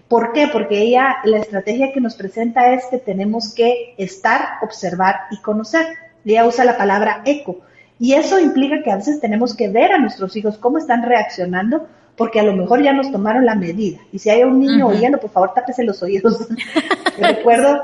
¿Por 0.09 0.33
qué? 0.33 0.49
Porque 0.53 0.81
ella, 0.81 1.19
la 1.23 1.39
estrategia 1.39 1.93
que 1.93 2.01
nos 2.01 2.17
presenta 2.17 2.75
es 2.75 2.85
que 2.87 2.99
tenemos 2.99 3.55
que 3.55 3.95
estar, 3.97 4.59
observar 4.61 5.15
y 5.31 5.41
conocer. 5.41 5.87
Ella 6.25 6.49
usa 6.49 6.65
la 6.65 6.77
palabra 6.77 7.23
eco. 7.25 7.59
Y 8.01 8.15
eso 8.15 8.41
implica 8.41 8.83
que 8.83 8.91
a 8.91 8.97
veces 8.97 9.21
tenemos 9.21 9.55
que 9.55 9.69
ver 9.69 9.93
a 9.93 9.99
nuestros 9.99 10.35
hijos 10.35 10.59
cómo 10.59 10.79
están 10.79 11.05
reaccionando 11.05 11.87
porque 12.17 12.41
a 12.41 12.43
lo 12.43 12.55
mejor 12.55 12.83
ya 12.83 12.93
nos 12.93 13.11
tomaron 13.11 13.47
la 13.47 13.55
medida. 13.55 13.99
Y 14.13 14.19
si 14.19 14.31
hay 14.31 14.43
un 14.43 14.61
niño 14.61 14.89
oyendo, 14.89 15.19
por 15.19 15.31
favor, 15.31 15.55
tápese 15.55 15.85
los 15.85 16.03
oídos. 16.03 16.47
recuerdo, 17.19 17.83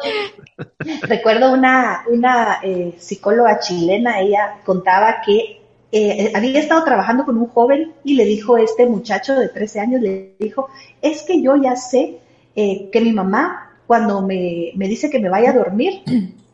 recuerdo 1.03 1.53
una, 1.53 2.05
una 2.11 2.59
eh, 2.63 2.95
psicóloga 2.99 3.59
chilena, 3.59 4.21
ella 4.21 4.59
contaba 4.65 5.23
que 5.25 5.61
eh, 5.91 6.33
había 6.35 6.61
estado 6.61 6.85
trabajando 6.85 7.25
con 7.25 7.39
un 7.39 7.47
joven 7.47 7.95
y 8.05 8.15
le 8.15 8.27
dijo 8.27 8.59
este 8.59 8.87
muchacho 8.87 9.35
de 9.35 9.49
13 9.49 9.81
años, 9.81 10.03
le 10.03 10.35
dijo, 10.39 10.69
es 11.01 11.23
que 11.23 11.41
yo 11.43 11.57
ya 11.57 11.77
sé 11.77 12.19
eh, 12.55 12.91
que 12.93 13.01
mi 13.01 13.13
mamá 13.13 13.77
cuando 13.87 14.21
me, 14.21 14.73
me, 14.75 14.87
dice 14.87 15.09
que 15.09 15.19
me 15.19 15.31
vaya 15.31 15.51
a 15.51 15.55
dormir, 15.55 16.03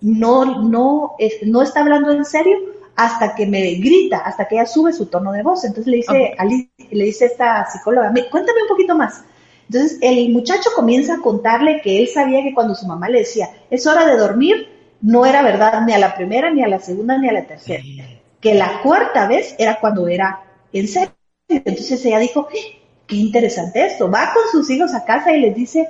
no, 0.00 0.62
no, 0.62 1.16
no 1.46 1.62
está 1.62 1.80
hablando 1.80 2.12
en 2.12 2.24
serio, 2.24 2.56
hasta 2.96 3.34
que 3.34 3.46
me 3.46 3.74
grita, 3.74 4.18
hasta 4.18 4.46
que 4.46 4.56
ella 4.56 4.66
sube 4.66 4.92
su 4.92 5.06
tono 5.06 5.32
de 5.32 5.42
voz. 5.42 5.64
Entonces 5.64 5.86
le 5.86 5.96
dice, 5.98 6.36
le 6.90 7.04
dice 7.04 7.26
esta 7.26 7.66
psicóloga, 7.70 8.12
cuéntame 8.30 8.62
un 8.62 8.68
poquito 8.68 8.96
más. 8.96 9.24
Entonces 9.68 9.98
el 10.02 10.30
muchacho 10.30 10.70
comienza 10.76 11.14
a 11.14 11.20
contarle 11.20 11.80
que 11.82 12.00
él 12.00 12.08
sabía 12.08 12.42
que 12.42 12.54
cuando 12.54 12.74
su 12.74 12.86
mamá 12.86 13.08
le 13.08 13.20
decía, 13.20 13.50
es 13.70 13.86
hora 13.86 14.06
de 14.06 14.16
dormir, 14.16 14.68
no 15.00 15.26
era 15.26 15.42
verdad 15.42 15.82
ni 15.86 15.92
a 15.92 15.98
la 15.98 16.14
primera, 16.14 16.50
ni 16.50 16.62
a 16.62 16.68
la 16.68 16.80
segunda, 16.80 17.18
ni 17.18 17.28
a 17.28 17.32
la 17.32 17.46
tercera. 17.46 17.82
Que 18.40 18.54
la 18.54 18.80
cuarta 18.82 19.26
vez 19.26 19.54
era 19.58 19.80
cuando 19.80 20.06
era 20.06 20.40
en 20.72 20.86
serio. 20.88 21.12
Entonces 21.48 22.04
ella 22.04 22.18
dijo, 22.18 22.48
qué 23.06 23.16
interesante 23.16 23.84
esto. 23.84 24.10
Va 24.10 24.32
con 24.32 24.42
sus 24.50 24.70
hijos 24.70 24.94
a 24.94 25.04
casa 25.04 25.32
y 25.32 25.40
les 25.40 25.54
dice, 25.54 25.88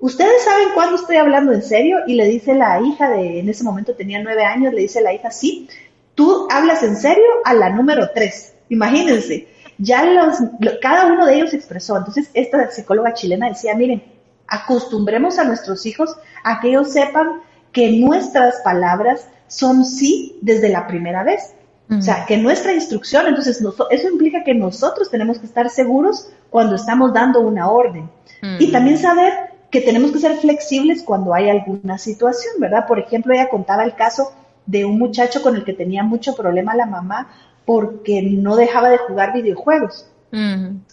¿ustedes 0.00 0.42
saben 0.44 0.68
cuándo 0.74 0.96
estoy 0.96 1.16
hablando 1.16 1.52
en 1.52 1.62
serio? 1.62 1.98
Y 2.06 2.14
le 2.14 2.26
dice 2.26 2.54
la 2.54 2.80
hija 2.80 3.10
de, 3.10 3.40
en 3.40 3.48
ese 3.48 3.64
momento 3.64 3.94
tenía 3.94 4.22
nueve 4.22 4.44
años, 4.44 4.72
le 4.72 4.82
dice 4.82 5.00
la 5.00 5.12
hija, 5.12 5.30
sí, 5.30 5.68
tú 6.14 6.48
hablas 6.50 6.82
en 6.82 6.96
serio 6.96 7.24
a 7.44 7.54
la 7.54 7.70
número 7.70 8.10
tres. 8.14 8.54
Imagínense, 8.68 9.48
ya 9.78 10.04
los, 10.04 10.38
cada 10.80 11.06
uno 11.06 11.26
de 11.26 11.36
ellos 11.36 11.54
expresó. 11.54 11.96
Entonces, 11.96 12.30
esta 12.34 12.70
psicóloga 12.70 13.14
chilena 13.14 13.48
decía, 13.48 13.74
miren, 13.74 14.02
acostumbremos 14.46 15.38
a 15.38 15.44
nuestros 15.44 15.86
hijos 15.86 16.16
a 16.42 16.60
que 16.60 16.68
ellos 16.68 16.92
sepan 16.92 17.42
que 17.72 17.90
nuestras 17.92 18.60
palabras 18.62 19.26
son 19.48 19.84
sí 19.84 20.38
desde 20.42 20.68
la 20.68 20.86
primera 20.86 21.24
vez. 21.24 21.54
O 21.90 22.00
sea, 22.00 22.24
que 22.24 22.38
nuestra 22.38 22.72
instrucción, 22.72 23.26
entonces 23.26 23.62
eso 23.90 24.08
implica 24.08 24.42
que 24.42 24.54
nosotros 24.54 25.10
tenemos 25.10 25.38
que 25.38 25.46
estar 25.46 25.68
seguros 25.68 26.30
cuando 26.48 26.76
estamos 26.76 27.12
dando 27.12 27.40
una 27.40 27.70
orden. 27.70 28.10
Y 28.58 28.72
también 28.72 28.98
saber 28.98 29.32
que 29.70 29.80
tenemos 29.80 30.10
que 30.10 30.18
ser 30.18 30.36
flexibles 30.36 31.02
cuando 31.02 31.34
hay 31.34 31.50
alguna 31.50 31.98
situación, 31.98 32.54
¿verdad? 32.58 32.86
Por 32.86 32.98
ejemplo, 32.98 33.34
ella 33.34 33.48
contaba 33.48 33.84
el 33.84 33.94
caso 33.94 34.32
de 34.66 34.84
un 34.84 34.98
muchacho 34.98 35.42
con 35.42 35.56
el 35.56 35.64
que 35.64 35.72
tenía 35.72 36.02
mucho 36.02 36.34
problema 36.34 36.74
la 36.74 36.86
mamá 36.86 37.28
porque 37.64 38.22
no 38.22 38.56
dejaba 38.56 38.90
de 38.90 38.98
jugar 38.98 39.32
videojuegos. 39.32 40.10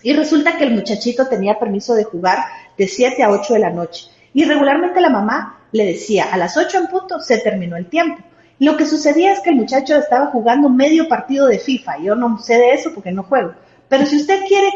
Y 0.04 0.14
resulta 0.14 0.56
que 0.56 0.66
el 0.66 0.76
muchachito 0.76 1.28
tenía 1.28 1.58
permiso 1.58 1.96
de 1.96 2.04
jugar 2.04 2.38
de 2.78 2.88
7 2.88 3.24
a 3.24 3.32
8 3.32 3.56
de 3.56 3.60
la 3.60 3.72
noche. 3.72 4.08
Y 4.34 4.46
regularmente 4.46 5.02
la 5.02 5.10
mamá 5.10 5.62
le 5.72 5.86
decía, 5.86 6.26
a 6.32 6.38
las 6.38 6.58
8 6.58 6.78
en 6.78 6.88
punto 6.88 7.20
se 7.20 7.40
terminó 7.40 7.76
el 7.76 7.88
tiempo. 7.88 8.22
Lo 8.60 8.78
que 8.78 8.86
sucedía 8.86 9.34
es 9.34 9.40
que 9.40 9.50
el 9.50 9.56
muchacho 9.56 9.96
estaba 9.96 10.28
jugando 10.28 10.70
medio 10.70 11.08
partido 11.08 11.48
de 11.48 11.58
FIFA. 11.58 12.04
Yo 12.04 12.14
no 12.14 12.38
sé 12.38 12.54
de 12.58 12.74
eso 12.74 12.94
porque 12.94 13.12
no 13.12 13.24
juego. 13.24 13.56
Pero 13.90 14.06
si 14.06 14.18
usted 14.18 14.42
quiere 14.48 14.70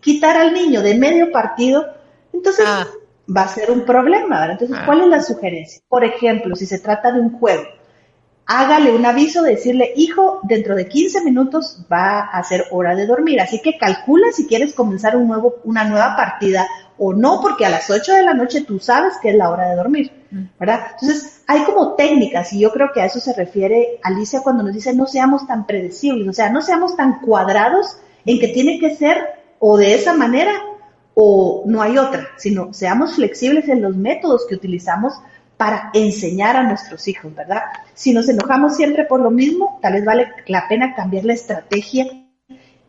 quitar 0.00 0.36
al 0.38 0.54
niño 0.54 0.80
de 0.80 0.94
medio 0.94 1.30
partido, 1.30 1.86
entonces 2.32 2.64
ah. 2.66 2.86
va 3.34 3.42
a 3.42 3.48
ser 3.48 3.70
un 3.70 3.84
problema. 3.84 4.40
¿verdad? 4.40 4.58
Entonces, 4.58 4.78
¿cuál 4.86 5.02
es 5.02 5.08
la 5.08 5.22
sugerencia? 5.22 5.82
Por 5.86 6.04
ejemplo, 6.04 6.56
si 6.56 6.64
se 6.64 6.78
trata 6.78 7.12
de 7.12 7.20
un 7.20 7.38
juego, 7.38 7.64
hágale 8.46 8.92
un 8.92 9.04
aviso, 9.04 9.42
decirle, 9.42 9.92
hijo, 9.96 10.40
dentro 10.44 10.76
de 10.76 10.88
15 10.88 11.24
minutos 11.24 11.84
va 11.92 12.20
a 12.20 12.42
ser 12.44 12.64
hora 12.70 12.94
de 12.94 13.06
dormir, 13.06 13.40
así 13.40 13.60
que 13.60 13.76
calcula 13.76 14.30
si 14.32 14.46
quieres 14.46 14.72
comenzar 14.72 15.16
un 15.16 15.26
nuevo, 15.26 15.56
una 15.64 15.84
nueva 15.84 16.16
partida 16.16 16.66
o 16.96 17.12
no, 17.12 17.40
porque 17.40 17.66
a 17.66 17.70
las 17.70 17.90
8 17.90 18.14
de 18.14 18.22
la 18.22 18.34
noche 18.34 18.62
tú 18.62 18.78
sabes 18.78 19.14
que 19.20 19.30
es 19.30 19.36
la 19.36 19.50
hora 19.50 19.68
de 19.68 19.76
dormir, 19.76 20.12
mm. 20.30 20.44
¿verdad? 20.60 20.92
Entonces, 20.92 21.42
hay 21.48 21.64
como 21.64 21.94
técnicas 21.94 22.52
y 22.52 22.60
yo 22.60 22.72
creo 22.72 22.92
que 22.94 23.02
a 23.02 23.06
eso 23.06 23.18
se 23.18 23.34
refiere 23.34 23.98
Alicia 24.02 24.40
cuando 24.40 24.62
nos 24.62 24.72
dice 24.72 24.94
no 24.94 25.06
seamos 25.06 25.46
tan 25.46 25.66
predecibles, 25.66 26.28
o 26.28 26.32
sea, 26.32 26.48
no 26.48 26.62
seamos 26.62 26.96
tan 26.96 27.20
cuadrados 27.20 27.98
en 28.24 28.38
que 28.38 28.48
tiene 28.48 28.78
que 28.78 28.94
ser 28.94 29.18
o 29.58 29.76
de 29.76 29.94
esa 29.94 30.14
manera 30.14 30.52
o 31.14 31.64
no 31.66 31.82
hay 31.82 31.98
otra, 31.98 32.28
sino 32.36 32.72
seamos 32.72 33.14
flexibles 33.14 33.68
en 33.68 33.82
los 33.82 33.96
métodos 33.96 34.46
que 34.46 34.54
utilizamos 34.54 35.14
para 35.56 35.90
enseñar 35.94 36.56
a 36.56 36.62
nuestros 36.62 37.08
hijos, 37.08 37.34
¿verdad? 37.34 37.62
Si 37.94 38.12
nos 38.12 38.28
enojamos 38.28 38.76
siempre 38.76 39.04
por 39.04 39.20
lo 39.20 39.30
mismo, 39.30 39.78
tal 39.80 39.94
vez 39.94 40.04
vale 40.04 40.28
la 40.46 40.68
pena 40.68 40.94
cambiar 40.94 41.24
la 41.24 41.32
estrategia 41.32 42.06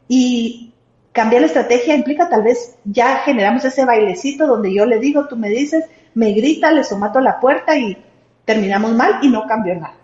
y 0.08 0.74
cambiar 1.14 1.42
la 1.42 1.48
estrategia 1.48 1.96
implica 1.96 2.30
tal 2.30 2.44
vez 2.44 2.76
ya 2.84 3.20
generamos 3.20 3.64
ese 3.66 3.86
bailecito 3.86 4.46
donde 4.46 4.74
yo 4.74 4.86
le 4.86 5.00
digo, 5.00 5.28
tú 5.28 5.36
me 5.36 5.50
dices, 5.50 5.86
me 6.14 6.32
grita, 6.34 6.72
le 6.72 6.84
somato 6.84 7.22
la 7.22 7.40
puerta 7.40 7.78
y 7.78 7.98
terminamos 8.46 8.94
mal 8.94 9.20
y 9.22 9.30
no 9.30 9.48
cambió 9.48 9.76
nada. 9.76 9.96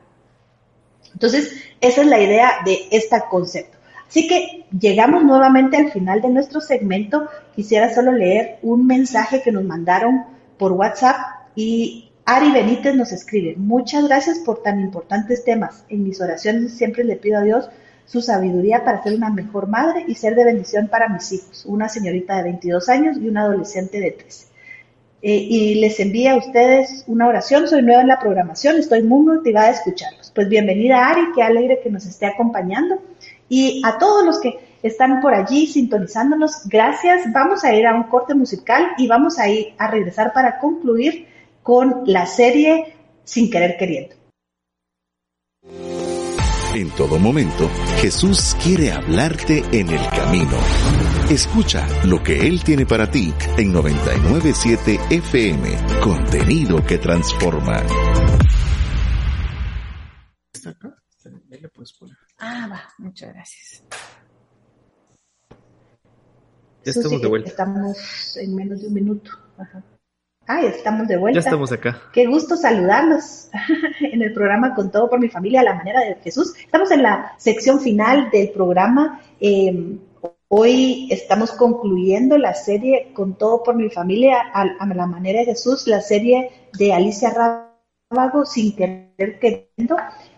Entonces, 1.14 1.54
esa 1.82 2.02
es 2.02 2.08
la 2.08 2.20
idea 2.20 2.52
de 2.66 2.88
este 2.92 3.22
concepto. 3.30 3.78
Así 4.08 4.28
que 4.28 4.66
llegamos 4.78 5.24
nuevamente 5.24 5.78
al 5.78 5.92
final 5.92 6.22
de 6.22 6.30
nuestro 6.30 6.62
segmento. 6.62 7.28
Quisiera 7.56 7.94
solo 7.94 8.12
leer 8.12 8.60
un 8.62 8.86
mensaje 8.86 9.42
que 9.42 9.52
nos 9.52 9.64
mandaron 9.64 10.26
por 10.58 10.72
WhatsApp 10.74 11.18
y 11.56 12.03
Ari 12.26 12.52
Benítez 12.52 12.96
nos 12.96 13.12
escribe, 13.12 13.56
muchas 13.58 14.08
gracias 14.08 14.40
por 14.40 14.64
tan 14.64 14.80
importantes 14.80 15.44
temas. 15.44 15.84
En 15.90 16.04
mis 16.04 16.22
oraciones 16.22 16.72
siempre 16.72 17.04
le 17.04 17.18
pido 17.18 17.38
a 17.38 17.44
Dios 17.44 17.70
su 18.06 18.22
sabiduría 18.22 18.86
para 18.86 19.04
ser 19.04 19.16
una 19.16 19.30
mejor 19.30 19.68
madre 19.68 20.06
y 20.08 20.16
ser 20.16 20.36
de 20.36 20.46
bendición 20.46 20.88
para 20.88 21.10
mis 21.10 21.30
hijos, 21.34 21.66
una 21.66 21.90
señorita 21.90 22.38
de 22.38 22.44
22 22.44 22.88
años 22.88 23.18
y 23.18 23.28
un 23.28 23.38
adolescente 23.38 24.00
de 24.00 24.12
13. 24.12 24.48
Eh, 25.22 25.36
y 25.36 25.76
les 25.76 26.00
envía 26.00 26.34
a 26.34 26.38
ustedes 26.38 27.04
una 27.08 27.28
oración, 27.28 27.68
soy 27.68 27.82
nueva 27.82 28.02
en 28.02 28.08
la 28.08 28.20
programación, 28.20 28.78
estoy 28.78 29.04
muy 29.04 29.26
motivada 29.26 29.68
a 29.68 29.72
escucharlos. 29.72 30.32
Pues 30.34 30.48
bienvenida 30.48 31.06
Ari, 31.06 31.28
qué 31.36 31.44
alegre 31.44 31.82
que 31.84 31.90
nos 31.90 32.06
esté 32.06 32.26
acompañando. 32.26 33.02
Y 33.50 33.82
a 33.86 33.98
todos 33.98 34.26
los 34.26 34.40
que 34.40 34.60
están 34.82 35.20
por 35.20 35.34
allí 35.34 35.68
sintonizándonos, 35.68 36.70
gracias. 36.70 37.24
Vamos 37.34 37.66
a 37.66 37.74
ir 37.74 37.86
a 37.86 37.94
un 37.94 38.04
corte 38.04 38.34
musical 38.34 38.92
y 38.98 39.08
vamos 39.08 39.40
a 39.40 39.50
ir 39.50 39.74
a 39.78 39.92
regresar 39.92 40.32
para 40.32 40.60
concluir 40.60 41.33
con 41.64 42.04
la 42.06 42.26
serie 42.26 42.94
Sin 43.24 43.50
querer 43.50 43.78
queriendo. 43.78 44.16
En 46.76 46.90
todo 46.92 47.20
momento, 47.20 47.70
Jesús 48.02 48.56
quiere 48.62 48.92
hablarte 48.92 49.64
en 49.72 49.90
el 49.90 50.10
camino. 50.10 50.58
Escucha 51.30 51.88
lo 52.06 52.22
que 52.22 52.48
Él 52.48 52.64
tiene 52.64 52.86
para 52.86 53.10
ti 53.10 53.34
en 53.58 53.72
997 53.72 55.00
FM, 55.10 56.02
contenido 56.02 56.84
que 56.84 56.98
transforma. 56.98 57.82
Ah, 62.40 62.68
va, 62.70 62.82
muchas 62.98 63.34
gracias. 63.34 63.84
Ya 66.84 66.92
estamos 66.92 67.22
de 67.22 67.28
vuelta. 67.28 67.50
Estamos 67.50 68.38
en 68.38 68.56
menos 68.56 68.82
de 68.82 68.88
un 68.88 68.94
minuto. 68.94 69.32
Ajá. 69.58 69.82
Ay, 70.46 70.66
estamos 70.66 71.08
de 71.08 71.18
vuelta. 71.18 71.40
Ya 71.40 71.46
estamos 71.46 71.72
acá. 71.72 72.02
Qué 72.12 72.26
gusto 72.26 72.58
saludarlos 72.58 73.50
en 74.02 74.22
el 74.22 74.34
programa 74.34 74.76
Con 74.76 74.92
Todo 74.92 75.10
por 75.10 75.20
mi 75.20 75.30
familia, 75.30 75.62
a 75.62 75.64
la 75.64 75.76
manera 75.76 76.02
de 76.02 76.16
Jesús. 76.16 76.54
Estamos 76.58 76.92
en 76.92 77.04
la 77.04 77.34
sección 77.38 77.80
final 77.80 78.30
del 78.30 78.50
programa. 78.50 79.22
Em, 79.40 80.00
hoy 80.50 81.08
estamos 81.12 81.52
concluyendo 81.52 82.38
la 82.38 82.54
serie 82.54 83.12
Con 83.14 83.38
Todo 83.38 83.64
por 83.64 83.76
mi 83.76 83.90
familia, 83.90 84.38
a, 84.54 84.66
la 84.66 85.08
manera 85.08 85.40
de 85.40 85.46
Jesús, 85.46 85.88
la 85.88 86.02
serie 86.02 86.50
de 86.78 86.94
Alicia 86.94 87.34
Rábago, 88.12 88.46
sin 88.46 88.76
querer 88.76 89.40
queriendo. 89.40 89.96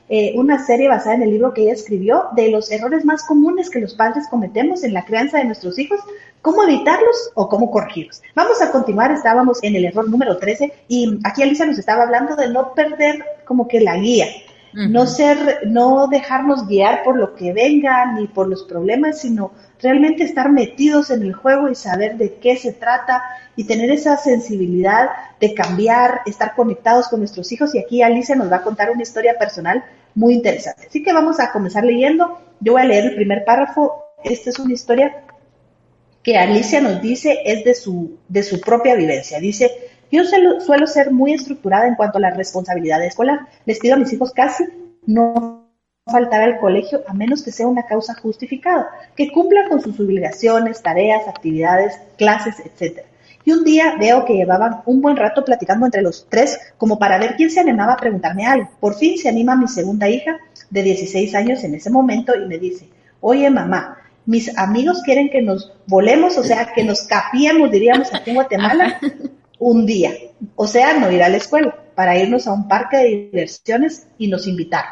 Eh, 0.08 0.34
una 0.38 0.64
serie 0.64 0.88
basada 0.88 1.16
en 1.16 1.24
el 1.24 1.32
libro 1.32 1.51
que 1.51 1.64
ella 1.64 1.74
escribió 1.74 2.26
de 2.36 2.51
los 2.51 2.72
errores 2.72 3.06
más 3.06 3.24
comunes 3.24 3.72
que 3.72 3.80
los 3.80 3.95
padres 3.95 4.28
cometemos 4.30 4.84
en 4.84 4.93
la 4.93 5.03
crianza 5.03 5.39
de 5.39 5.45
nuestros 5.45 5.80
hijos, 5.80 5.99
cómo 6.45 6.61
evitarlos 6.61 7.31
o 7.33 7.49
cómo 7.49 7.71
corregirlos. 7.71 8.21
Vamos 8.35 8.61
a 8.61 8.71
continuar, 8.71 9.11
estábamos 9.11 9.63
en 9.63 9.75
el 9.77 9.85
error 9.85 10.07
número 10.07 10.37
13 10.37 10.71
y 10.87 11.19
aquí 11.23 11.41
Alicia 11.41 11.65
nos 11.65 11.79
estaba 11.79 12.03
hablando 12.03 12.35
de 12.35 12.49
no 12.49 12.75
perder 12.75 13.25
como 13.45 13.67
que 13.67 13.81
la 13.81 13.97
guía, 13.97 14.27
no 14.71 15.07
ser, 15.07 15.61
no 15.65 16.05
dejarnos 16.07 16.67
guiar 16.67 17.01
por 17.01 17.17
lo 17.17 17.33
que 17.33 17.51
venga 17.51 18.13
ni 18.13 18.27
por 18.27 18.47
los 18.47 18.61
problemas, 18.61 19.21
sino 19.21 19.53
realmente 19.81 20.23
estar 20.23 20.51
metidos 20.51 21.09
en 21.09 21.23
el 21.23 21.33
juego 21.33 21.67
y 21.67 21.73
saber 21.73 22.15
de 22.17 22.35
qué 22.35 22.57
se 22.57 22.73
trata 22.73 23.23
y 23.55 23.63
tener 23.63 23.89
esa 23.89 24.15
sensibilidad 24.15 25.09
de 25.39 25.55
cambiar, 25.55 26.21
estar 26.27 26.53
conectados 26.53 27.07
con 27.07 27.21
nuestros 27.21 27.51
hijos. 27.53 27.73
Y 27.73 27.79
aquí 27.79 28.03
Alicia 28.03 28.35
nos 28.35 28.51
va 28.51 28.57
a 28.57 28.63
contar 28.63 28.91
una 28.91 29.01
historia 29.01 29.35
personal 29.39 29.83
muy 30.13 30.35
interesante. 30.35 30.85
Así 30.89 31.01
que 31.01 31.11
vamos 31.11 31.39
a 31.39 31.51
comenzar 31.51 31.83
leyendo. 31.83 32.37
Yo 32.59 32.73
voy 32.73 32.83
a 32.83 32.85
leer 32.85 33.05
el 33.05 33.15
primer 33.15 33.45
párrafo. 33.45 34.03
Esta 34.23 34.51
es 34.51 34.59
una 34.59 34.73
historia 34.73 35.23
que 36.26 36.38
Alicia 36.38 36.82
nos 36.82 37.03
dice 37.03 37.39
es 37.45 37.63
de 37.63 37.76
su, 37.76 38.17
de 38.28 38.41
su 38.41 38.59
propia 38.59 38.95
vivencia. 38.95 39.39
Dice, 39.39 39.69
yo 40.11 40.23
suelo, 40.26 40.88
ser 40.88 41.11
muy 41.11 41.34
estructurada 41.34 41.88
en 41.88 41.93
cuanto 41.93 42.17
a 42.17 42.21
la 42.21 42.32
responsabilidad 42.32 43.05
escolar. 43.05 43.41
Les 43.65 43.78
pido 43.78 43.93
a 43.93 43.97
mis 43.97 44.11
hijos 44.11 44.32
casi 44.34 44.65
no 45.05 45.69
faltar 46.03 46.41
al 46.41 46.59
colegio 46.59 47.03
a 47.07 47.13
menos 47.13 47.43
que 47.43 47.51
sea 47.51 47.67
una 47.67 47.86
causa 47.86 48.15
justificada, 48.15 48.89
que 49.15 49.32
cumplan 49.32 49.69
con 49.69 49.82
sus 49.82 49.99
obligaciones, 49.99 50.82
tareas, 50.82 51.28
actividades, 51.28 51.99
clases, 52.17 52.55
etc. 52.59 53.01
Y 53.43 53.51
un 53.51 53.63
día 53.63 53.95
veo 53.99 54.26
que 54.26 54.34
llevaban 54.34 54.82
un 54.88 55.01
buen 55.01 55.17
rato 55.17 55.45
platicando 55.45 55.86
entre 55.86 56.01
los 56.01 56.26
tres 56.28 56.59
como 56.78 56.97
para 56.97 57.19
ver 57.19 57.36
quién 57.36 57.51
se 57.51 57.59
animaba 57.59 57.93
a 57.93 57.97
preguntarme 57.97 58.47
algo. 58.47 58.71
Por 58.80 58.95
fin 58.95 59.19
se 59.19 59.30
anima 59.30 59.55
mi 59.55 59.67
segunda 59.67 60.09
hija 60.09 60.39
de 60.71 60.82
16 60.82 61.36
años 61.36 61.63
en 61.63 61.76
ese 61.76 61.91
momento 61.91 62.34
y 62.36 62.47
me 62.47 62.57
dice, 62.57 62.89
oye 63.21 63.47
mamá, 63.51 63.99
mis 64.26 64.57
amigos 64.57 65.01
quieren 65.03 65.30
que 65.30 65.41
nos 65.41 65.71
volemos, 65.88 66.38
o 66.38 66.43
sea, 66.43 66.71
que 66.73 66.84
nos 66.84 67.01
capiemos, 67.01 67.71
diríamos 67.71 68.13
aquí 68.13 68.32
en 68.32 68.36
Guatemala, 68.36 68.99
un 69.59 69.86
día. 69.86 70.11
O 70.55 70.67
sea, 70.67 70.97
no 70.97 71.11
ir 71.11 71.23
a 71.23 71.30
la 71.30 71.38
escuela, 71.38 71.76
para 71.95 72.17
irnos 72.17 72.47
a 72.47 72.53
un 72.53 72.67
parque 72.67 72.97
de 72.97 73.05
diversiones 73.05 74.07
y 74.17 74.28
nos 74.28 74.47
invitar. 74.47 74.86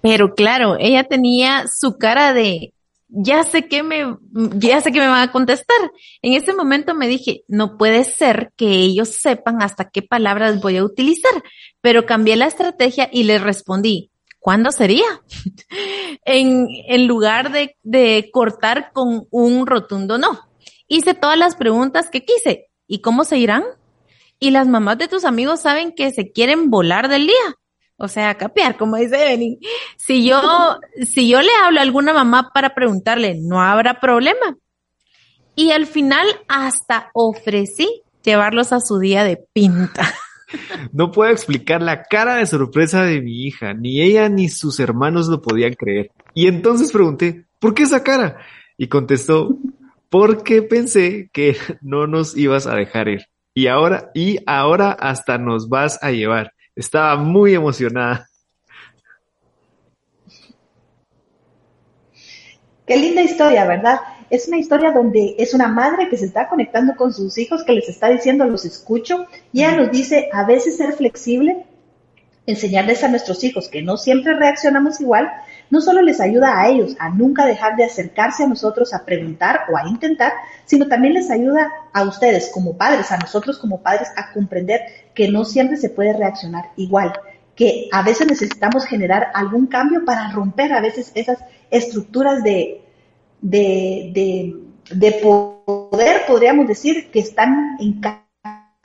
Pero 0.00 0.34
claro, 0.34 0.76
ella 0.78 1.04
tenía 1.04 1.64
su 1.68 1.98
cara 1.98 2.32
de 2.32 2.72
ya 3.08 3.44
sé 3.44 3.68
que 3.68 3.82
me, 3.82 4.16
ya 4.56 4.80
sé 4.80 4.92
que 4.92 5.00
me 5.00 5.06
van 5.06 5.28
a 5.28 5.32
contestar. 5.32 5.76
En 6.22 6.34
ese 6.34 6.52
momento 6.52 6.94
me 6.94 7.08
dije, 7.08 7.42
no 7.48 7.76
puede 7.76 8.04
ser 8.04 8.52
que 8.56 8.66
ellos 8.66 9.08
sepan 9.10 9.62
hasta 9.62 9.90
qué 9.90 10.02
palabras 10.02 10.60
voy 10.60 10.76
a 10.76 10.84
utilizar, 10.84 11.32
pero 11.80 12.06
cambié 12.06 12.36
la 12.36 12.46
estrategia 12.46 13.08
y 13.12 13.24
les 13.24 13.40
respondí, 13.40 14.10
¿cuándo 14.46 14.70
sería? 14.70 15.08
en, 16.24 16.68
en 16.86 17.08
lugar 17.08 17.50
de, 17.50 17.76
de 17.82 18.30
cortar 18.32 18.92
con 18.92 19.26
un 19.32 19.66
rotundo 19.66 20.18
no. 20.18 20.38
Hice 20.86 21.14
todas 21.14 21.36
las 21.36 21.56
preguntas 21.56 22.10
que 22.10 22.24
quise. 22.24 22.68
¿Y 22.86 23.00
cómo 23.00 23.24
se 23.24 23.38
irán? 23.38 23.64
Y 24.38 24.52
las 24.52 24.68
mamás 24.68 24.98
de 24.98 25.08
tus 25.08 25.24
amigos 25.24 25.62
saben 25.62 25.92
que 25.96 26.12
se 26.12 26.30
quieren 26.30 26.70
volar 26.70 27.08
del 27.08 27.26
día. 27.26 27.56
O 27.96 28.06
sea, 28.06 28.36
capear, 28.36 28.76
como 28.76 28.94
dice 28.94 29.16
Evelyn. 29.20 29.58
Si 29.96 30.24
yo, 30.24 30.78
si 31.12 31.28
yo 31.28 31.42
le 31.42 31.50
hablo 31.64 31.80
a 31.80 31.82
alguna 31.82 32.12
mamá 32.12 32.52
para 32.54 32.72
preguntarle, 32.72 33.40
no 33.40 33.60
habrá 33.60 33.98
problema. 33.98 34.56
Y 35.56 35.72
al 35.72 35.86
final 35.86 36.24
hasta 36.46 37.10
ofrecí 37.14 38.04
llevarlos 38.22 38.72
a 38.72 38.78
su 38.78 39.00
día 39.00 39.24
de 39.24 39.44
pinta. 39.52 40.14
No 40.92 41.10
puedo 41.10 41.30
explicar 41.30 41.82
la 41.82 42.02
cara 42.04 42.36
de 42.36 42.46
sorpresa 42.46 43.04
de 43.04 43.20
mi 43.20 43.46
hija. 43.46 43.74
Ni 43.74 44.00
ella 44.00 44.28
ni 44.28 44.48
sus 44.48 44.80
hermanos 44.80 45.28
lo 45.28 45.42
podían 45.42 45.74
creer. 45.74 46.10
Y 46.34 46.48
entonces 46.48 46.92
pregunté, 46.92 47.44
¿por 47.58 47.74
qué 47.74 47.84
esa 47.84 48.02
cara? 48.02 48.38
Y 48.76 48.88
contestó, 48.88 49.56
porque 50.10 50.62
pensé 50.62 51.30
que 51.32 51.56
no 51.80 52.06
nos 52.06 52.36
ibas 52.36 52.66
a 52.66 52.74
dejar 52.74 53.08
ir. 53.08 53.26
Y 53.54 53.68
ahora, 53.68 54.10
y 54.14 54.38
ahora 54.46 54.92
hasta 54.92 55.38
nos 55.38 55.68
vas 55.68 55.98
a 56.02 56.10
llevar. 56.10 56.52
Estaba 56.74 57.16
muy 57.16 57.54
emocionada. 57.54 58.28
Qué 62.86 62.96
linda 62.96 63.22
historia, 63.22 63.66
¿verdad? 63.66 63.98
Es 64.28 64.48
una 64.48 64.58
historia 64.58 64.90
donde 64.90 65.36
es 65.38 65.54
una 65.54 65.68
madre 65.68 66.08
que 66.08 66.16
se 66.16 66.26
está 66.26 66.48
conectando 66.48 66.96
con 66.96 67.12
sus 67.12 67.38
hijos, 67.38 67.64
que 67.64 67.72
les 67.72 67.88
está 67.88 68.08
diciendo, 68.08 68.44
los 68.44 68.64
escucho, 68.64 69.26
y 69.52 69.60
ella 69.60 69.76
nos 69.76 69.90
dice, 69.90 70.28
a 70.32 70.44
veces 70.44 70.76
ser 70.76 70.92
flexible, 70.94 71.64
enseñarles 72.46 73.02
a 73.04 73.08
nuestros 73.08 73.42
hijos 73.44 73.68
que 73.68 73.82
no 73.82 73.96
siempre 73.96 74.34
reaccionamos 74.34 75.00
igual, 75.00 75.30
no 75.70 75.80
solo 75.80 76.00
les 76.02 76.20
ayuda 76.20 76.60
a 76.60 76.68
ellos 76.68 76.96
a 76.98 77.10
nunca 77.10 77.44
dejar 77.44 77.76
de 77.76 77.84
acercarse 77.84 78.44
a 78.44 78.48
nosotros 78.48 78.94
a 78.94 79.04
preguntar 79.04 79.62
o 79.72 79.76
a 79.76 79.88
intentar, 79.88 80.32
sino 80.64 80.86
también 80.86 81.14
les 81.14 81.30
ayuda 81.30 81.70
a 81.92 82.04
ustedes 82.04 82.50
como 82.52 82.76
padres, 82.76 83.10
a 83.10 83.18
nosotros 83.18 83.58
como 83.58 83.82
padres, 83.82 84.08
a 84.16 84.32
comprender 84.32 84.80
que 85.14 85.28
no 85.28 85.44
siempre 85.44 85.76
se 85.76 85.90
puede 85.90 86.12
reaccionar 86.12 86.70
igual, 86.76 87.12
que 87.56 87.88
a 87.90 88.02
veces 88.02 88.26
necesitamos 88.26 88.84
generar 88.84 89.30
algún 89.34 89.66
cambio 89.66 90.04
para 90.04 90.30
romper 90.30 90.72
a 90.72 90.80
veces 90.80 91.10
esas 91.14 91.38
estructuras 91.70 92.44
de, 92.44 92.85
de, 93.46 94.56
de, 94.90 95.12
poder, 95.22 96.22
podríamos 96.26 96.66
decir, 96.66 97.10
que 97.10 97.20
están 97.20 97.76
en 97.78 98.00
casa, 98.00 98.24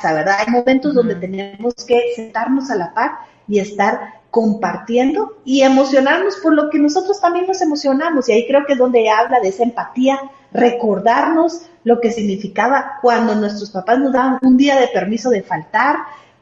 ¿verdad? 0.03 0.37
Hay 0.39 0.51
momentos 0.51 0.93
donde 0.93 1.15
tenemos 1.15 1.73
que 1.85 1.99
sentarnos 2.15 2.69
a 2.69 2.75
la 2.75 2.93
par 2.93 3.11
y 3.47 3.59
estar 3.59 4.21
compartiendo 4.29 5.37
y 5.43 5.61
emocionarnos 5.61 6.37
por 6.37 6.53
lo 6.53 6.69
que 6.69 6.79
nosotros 6.79 7.19
también 7.19 7.47
nos 7.47 7.61
emocionamos. 7.61 8.29
Y 8.29 8.33
ahí 8.33 8.47
creo 8.47 8.65
que 8.65 8.73
es 8.73 8.79
donde 8.79 9.09
habla 9.09 9.39
de 9.39 9.49
esa 9.49 9.63
empatía, 9.63 10.19
recordarnos 10.53 11.63
lo 11.83 11.99
que 11.99 12.11
significaba 12.11 12.99
cuando 13.01 13.35
nuestros 13.35 13.71
papás 13.71 13.99
nos 13.99 14.13
daban 14.13 14.39
un 14.43 14.57
día 14.57 14.79
de 14.79 14.87
permiso 14.89 15.29
de 15.29 15.41
faltar, 15.41 15.97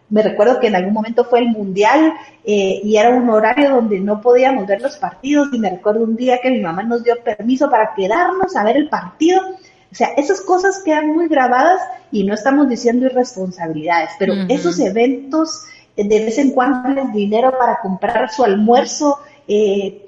me 0.09 0.23
recuerdo 0.23 0.59
que 0.59 0.67
en 0.67 0.75
algún 0.75 0.93
momento 0.93 1.23
fue 1.23 1.39
el 1.39 1.49
mundial 1.49 2.13
eh, 2.43 2.81
y 2.83 2.97
era 2.97 3.09
un 3.09 3.29
horario 3.29 3.69
donde 3.69 3.99
no 3.99 4.21
podíamos 4.21 4.65
ver 4.65 4.81
los 4.81 4.97
partidos 4.97 5.49
y 5.53 5.59
me 5.59 5.69
recuerdo 5.69 6.03
un 6.03 6.15
día 6.15 6.39
que 6.41 6.49
mi 6.49 6.61
mamá 6.61 6.83
nos 6.83 7.03
dio 7.03 7.15
permiso 7.23 7.69
para 7.69 7.93
quedarnos 7.93 8.55
a 8.55 8.63
ver 8.63 8.77
el 8.77 8.89
partido. 8.89 9.41
O 9.91 9.95
sea, 9.95 10.09
esas 10.17 10.41
cosas 10.41 10.81
quedan 10.83 11.07
muy 11.07 11.27
grabadas 11.27 11.81
y 12.11 12.23
no 12.23 12.33
estamos 12.33 12.67
diciendo 12.69 13.05
irresponsabilidades, 13.05 14.11
pero 14.17 14.33
esos 14.47 14.79
eventos 14.79 15.63
eh, 15.95 16.07
de 16.07 16.25
vez 16.25 16.37
en 16.39 16.51
cuando 16.51 16.89
les 16.89 17.13
dinero 17.13 17.51
para 17.57 17.79
comprar 17.79 18.31
su 18.31 18.43
almuerzo, 18.43 19.19
eh, 19.47 20.03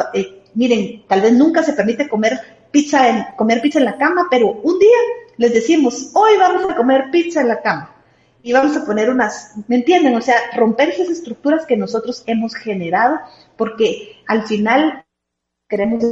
miren, 0.55 1.03
tal 1.07 1.21
vez 1.21 1.33
nunca 1.33 1.63
se 1.63 1.73
permite 1.73 2.09
comer 2.09 2.39
pizza 2.71 3.07
en, 3.07 3.25
comer 3.35 3.61
pizza 3.61 3.79
en 3.79 3.85
la 3.85 3.97
cama, 3.97 4.27
pero 4.31 4.51
un 4.63 4.79
día 4.79 4.97
les 5.37 5.53
decimos, 5.53 6.09
hoy 6.13 6.37
vamos 6.39 6.71
a 6.71 6.75
comer 6.75 7.05
pizza 7.11 7.41
en 7.41 7.47
la 7.47 7.61
cama 7.61 8.00
y 8.43 8.53
vamos 8.53 8.75
a 8.75 8.85
poner 8.85 9.09
unas, 9.09 9.53
¿me 9.67 9.77
entienden? 9.77 10.15
O 10.15 10.21
sea, 10.21 10.35
romper 10.55 10.89
esas 10.89 11.09
estructuras 11.09 11.65
que 11.65 11.77
nosotros 11.77 12.23
hemos 12.25 12.55
generado, 12.55 13.19
porque 13.57 14.17
al 14.27 14.47
final 14.47 15.05
queremos 15.67 16.03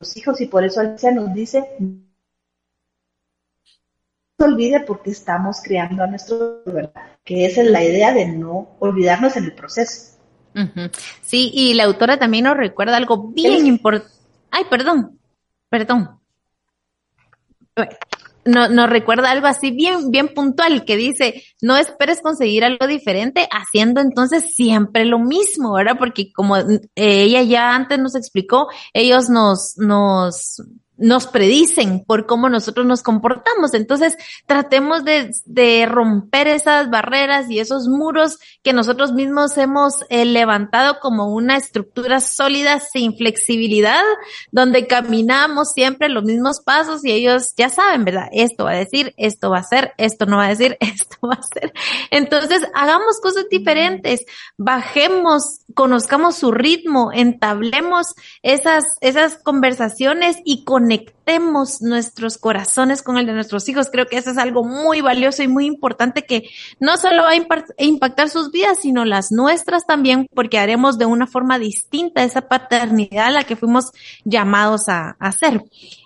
los 0.00 0.16
hijos 0.16 0.40
y 0.40 0.46
por 0.46 0.64
eso 0.64 0.80
Alicia 0.80 1.10
nos 1.10 1.34
dice, 1.34 1.64
no 1.78 2.02
se 4.38 4.44
olvide 4.44 4.80
porque 4.80 5.10
estamos 5.10 5.60
creando 5.62 6.04
a 6.04 6.06
nuestro, 6.06 6.62
¿verdad? 6.64 6.92
Que 7.24 7.46
esa 7.46 7.62
es 7.62 7.70
la 7.70 7.82
idea 7.82 8.12
de 8.12 8.28
no 8.28 8.76
olvidarnos 8.78 9.36
en 9.36 9.44
el 9.44 9.54
proceso. 9.54 10.16
Sí, 11.22 11.50
y 11.54 11.74
la 11.74 11.84
autora 11.84 12.18
también 12.18 12.44
nos 12.44 12.56
recuerda 12.56 12.96
algo 12.96 13.28
bien 13.28 13.66
importante. 13.66 14.12
Ay, 14.50 14.64
perdón, 14.68 15.18
perdón 15.68 16.18
no, 18.48 18.68
nos 18.68 18.88
recuerda 18.88 19.30
algo 19.30 19.46
así 19.46 19.70
bien, 19.70 20.10
bien 20.10 20.28
puntual 20.28 20.84
que 20.84 20.96
dice, 20.96 21.44
no 21.60 21.76
esperes 21.76 22.20
conseguir 22.22 22.64
algo 22.64 22.86
diferente 22.86 23.46
haciendo 23.50 24.00
entonces 24.00 24.54
siempre 24.54 25.04
lo 25.04 25.18
mismo, 25.18 25.74
¿verdad? 25.74 25.96
Porque 25.98 26.32
como 26.32 26.56
eh, 26.56 26.82
ella 26.96 27.42
ya 27.42 27.74
antes 27.74 27.98
nos 27.98 28.14
explicó, 28.14 28.68
ellos 28.94 29.28
nos, 29.28 29.76
nos, 29.76 30.62
nos 30.98 31.26
predicen 31.26 32.04
por 32.04 32.26
cómo 32.26 32.48
nosotros 32.48 32.84
nos 32.84 33.02
comportamos. 33.02 33.72
Entonces, 33.74 34.16
tratemos 34.46 35.04
de, 35.04 35.30
de 35.46 35.86
romper 35.86 36.48
esas 36.48 36.90
barreras 36.90 37.50
y 37.50 37.60
esos 37.60 37.88
muros 37.88 38.38
que 38.62 38.72
nosotros 38.72 39.12
mismos 39.12 39.56
hemos 39.56 40.04
eh, 40.10 40.24
levantado 40.24 40.98
como 41.00 41.32
una 41.34 41.56
estructura 41.56 42.20
sólida 42.20 42.80
sin 42.80 43.16
flexibilidad, 43.16 44.02
donde 44.50 44.86
caminamos 44.86 45.72
siempre 45.72 46.08
los 46.08 46.24
mismos 46.24 46.60
pasos 46.60 47.04
y 47.04 47.12
ellos 47.12 47.54
ya 47.56 47.68
saben, 47.68 48.04
¿verdad? 48.04 48.28
Esto 48.32 48.64
va 48.64 48.72
a 48.72 48.76
decir, 48.76 49.14
esto 49.16 49.50
va 49.50 49.58
a 49.58 49.62
ser, 49.62 49.92
esto 49.98 50.26
no 50.26 50.38
va 50.38 50.46
a 50.46 50.48
decir, 50.48 50.76
esto 50.80 51.16
va 51.26 51.34
a 51.34 51.42
ser. 51.42 51.72
Entonces, 52.10 52.62
hagamos 52.74 53.20
cosas 53.22 53.46
diferentes, 53.50 54.24
bajemos, 54.56 55.60
conozcamos 55.74 56.36
su 56.36 56.50
ritmo, 56.50 57.12
entablemos 57.12 58.14
esas, 58.42 58.84
esas 59.00 59.38
conversaciones 59.38 60.38
y 60.44 60.64
con 60.64 60.87
conectemos 60.88 61.82
nuestros 61.82 62.38
corazones 62.38 63.02
con 63.02 63.18
el 63.18 63.26
de 63.26 63.34
nuestros 63.34 63.68
hijos. 63.68 63.90
Creo 63.92 64.06
que 64.06 64.16
eso 64.16 64.30
es 64.30 64.38
algo 64.38 64.64
muy 64.64 65.02
valioso 65.02 65.42
y 65.42 65.48
muy 65.48 65.66
importante 65.66 66.22
que 66.22 66.48
no 66.80 66.96
solo 66.96 67.24
va 67.24 67.32
a 67.32 67.84
impactar 67.84 68.30
sus 68.30 68.50
vidas, 68.50 68.78
sino 68.80 69.04
las 69.04 69.30
nuestras 69.30 69.84
también, 69.84 70.26
porque 70.34 70.58
haremos 70.58 70.96
de 70.96 71.04
una 71.04 71.26
forma 71.26 71.58
distinta 71.58 72.24
esa 72.24 72.48
paternidad 72.48 73.26
a 73.26 73.30
la 73.30 73.44
que 73.44 73.54
fuimos 73.54 73.92
llamados 74.24 74.88
a, 74.88 75.16
hacer. 75.20 75.62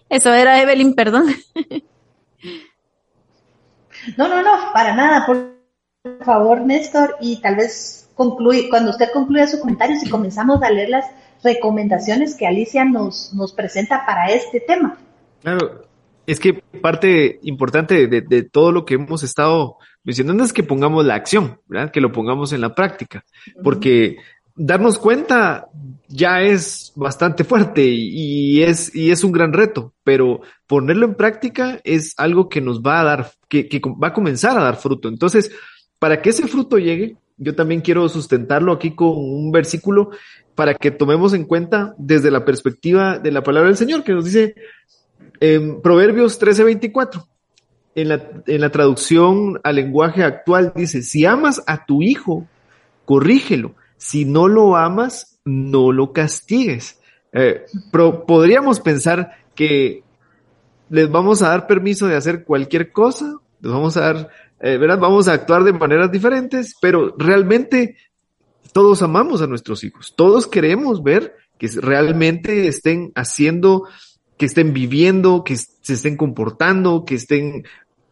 Eso 0.09 0.35
era 0.35 0.61
Evelyn, 0.61 0.95
perdón. 0.95 1.26
No, 4.16 4.26
no, 4.26 4.43
no, 4.43 4.72
para 4.74 4.97
nada, 4.97 5.24
por 5.24 5.55
favor, 6.24 6.61
Néstor, 6.62 7.18
y 7.20 7.41
tal 7.41 7.55
vez 7.55 8.11
concluye, 8.16 8.68
cuando 8.68 8.91
usted 8.91 9.12
concluya 9.12 9.47
su 9.47 9.61
comentario, 9.61 9.95
si 9.97 10.11
comenzamos 10.11 10.61
a 10.61 10.70
leerlas 10.70 11.07
recomendaciones 11.43 12.34
que 12.36 12.47
Alicia 12.47 12.84
nos, 12.84 13.32
nos 13.34 13.53
presenta 13.53 14.05
para 14.07 14.26
este 14.30 14.61
tema. 14.61 14.99
Claro, 15.43 15.84
es 16.26 16.38
que 16.38 16.55
parte 16.80 17.40
importante 17.43 18.07
de, 18.07 18.43
todo 18.43 18.72
lo 18.72 18.84
que 18.84 18.95
hemos 18.95 19.22
estado 19.22 19.78
mencionando 20.05 20.45
es 20.45 20.53
que 20.53 20.62
pongamos 20.62 21.05
la 21.05 21.14
acción, 21.14 21.61
¿verdad? 21.66 21.90
Que 21.90 22.01
lo 22.01 22.12
pongamos 22.12 22.53
en 22.53 22.61
la 22.61 22.74
práctica, 22.74 23.24
porque 23.62 24.16
darnos 24.55 24.99
cuenta 24.99 25.68
ya 26.09 26.43
es 26.43 26.93
bastante 26.95 27.45
fuerte 27.45 27.84
y, 27.84 28.62
es, 28.62 28.95
y 28.95 29.11
es 29.11 29.24
un 29.24 29.32
gran 29.32 29.53
reto, 29.53 29.95
pero 30.05 30.43
ponerlo 30.66 31.07
en 31.07 31.14
práctica 31.14 31.80
es 31.84 32.14
algo 32.18 32.49
que 32.49 32.61
nos 32.61 32.82
va 32.82 33.01
a 33.01 33.05
dar, 33.05 33.32
que, 33.49 33.68
que 33.68 33.80
va 33.80 34.09
a 34.09 34.12
comenzar 34.12 34.57
a 34.59 34.64
dar 34.64 34.76
fruto. 34.76 35.09
Entonces, 35.09 35.51
para 35.99 36.20
que 36.20 36.30
ese 36.30 36.47
fruto 36.47 36.78
llegue, 36.78 37.16
yo 37.36 37.55
también 37.55 37.80
quiero 37.80 38.09
sustentarlo 38.09 38.72
aquí 38.72 38.95
con 38.95 39.09
un 39.16 39.51
versículo 39.51 40.11
para 40.55 40.74
que 40.74 40.90
tomemos 40.90 41.32
en 41.34 41.44
cuenta 41.44 41.94
desde 41.98 42.30
la 42.30 42.44
perspectiva 42.44 43.18
de 43.18 43.32
la 43.32 43.42
palabra 43.42 43.68
del 43.68 43.76
Señor, 43.76 44.05
que 44.05 44.12
nos 44.12 44.24
dice 44.24 44.55
en 45.40 45.80
Proverbios 45.80 46.40
13:24. 46.40 47.26
En 47.94 48.09
la, 48.09 48.22
en 48.46 48.61
la 48.62 48.70
traducción 48.70 49.61
al 49.62 49.76
lenguaje 49.76 50.24
actual 50.24 50.72
dice, 50.74 51.03
si 51.03 51.26
amas 51.26 51.62
a 51.66 51.84
tu 51.84 52.03
hijo, 52.03 52.46
corrígelo. 53.05 53.74
Si 53.98 54.24
no 54.24 54.48
lo 54.48 54.76
amas, 54.76 55.38
no 55.44 55.92
lo 55.92 56.12
castigues. 56.12 56.98
Eh, 57.32 57.64
podríamos 58.26 58.80
pensar 58.80 59.36
que 59.55 60.03
les 60.88 61.11
vamos 61.11 61.42
a 61.42 61.48
dar 61.48 61.66
permiso 61.66 62.07
de 62.07 62.16
hacer 62.16 62.44
cualquier 62.44 62.92
cosa, 62.92 63.36
les 63.61 63.72
vamos 63.72 63.96
a 63.96 64.00
dar, 64.00 64.28
eh, 64.61 64.76
¿verdad? 64.76 64.98
Vamos 64.98 65.28
a 65.28 65.32
actuar 65.32 65.64
de 65.64 65.72
maneras 65.72 66.11
diferentes, 66.12 66.74
pero 66.80 67.14
realmente 67.16 67.96
todos 68.73 69.03
amamos 69.03 69.43
a 69.43 69.47
nuestros 69.47 69.85
hijos, 69.85 70.14
todos 70.16 70.47
queremos 70.47 71.03
ver 71.03 71.35
que 71.59 71.68
realmente 71.68 72.66
estén 72.66 73.12
haciendo, 73.14 73.87
que 74.37 74.47
estén 74.47 74.73
viviendo, 74.73 75.45
que 75.45 75.57
se 75.57 75.93
estén 75.93 76.16
comportando, 76.16 77.05
que 77.05 77.14
estén 77.14 77.64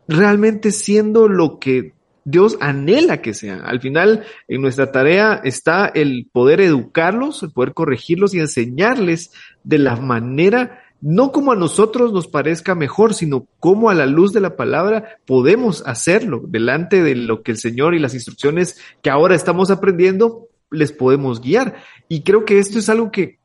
realmente 0.06 0.70
siendo 0.70 1.28
lo 1.28 1.58
que 1.58 1.94
Dios 2.24 2.58
anhela 2.60 3.22
que 3.22 3.34
sean. 3.34 3.62
Al 3.64 3.80
final, 3.80 4.24
en 4.46 4.60
nuestra 4.60 4.92
tarea 4.92 5.40
está 5.42 5.86
el 5.86 6.28
poder 6.30 6.60
educarlos, 6.60 7.42
el 7.42 7.50
poder 7.50 7.74
corregirlos 7.74 8.34
y 8.34 8.40
enseñarles 8.40 9.32
de 9.64 9.78
la 9.78 9.96
manera 9.96 10.80
no 11.00 11.32
como 11.32 11.52
a 11.52 11.56
nosotros 11.56 12.12
nos 12.12 12.28
parezca 12.28 12.74
mejor, 12.74 13.14
sino 13.14 13.46
como 13.58 13.88
a 13.90 13.94
la 13.94 14.06
luz 14.06 14.32
de 14.32 14.40
la 14.40 14.56
palabra 14.56 15.18
podemos 15.24 15.82
hacerlo 15.86 16.42
delante 16.46 17.02
de 17.02 17.14
lo 17.14 17.42
que 17.42 17.52
el 17.52 17.58
Señor 17.58 17.94
y 17.94 17.98
las 17.98 18.14
instrucciones 18.14 18.78
que 19.02 19.10
ahora 19.10 19.34
estamos 19.34 19.70
aprendiendo 19.70 20.48
les 20.70 20.92
podemos 20.92 21.40
guiar. 21.40 21.76
Y 22.08 22.22
creo 22.22 22.44
que 22.44 22.58
esto 22.58 22.78
es 22.78 22.88
algo 22.88 23.10
que 23.10 23.38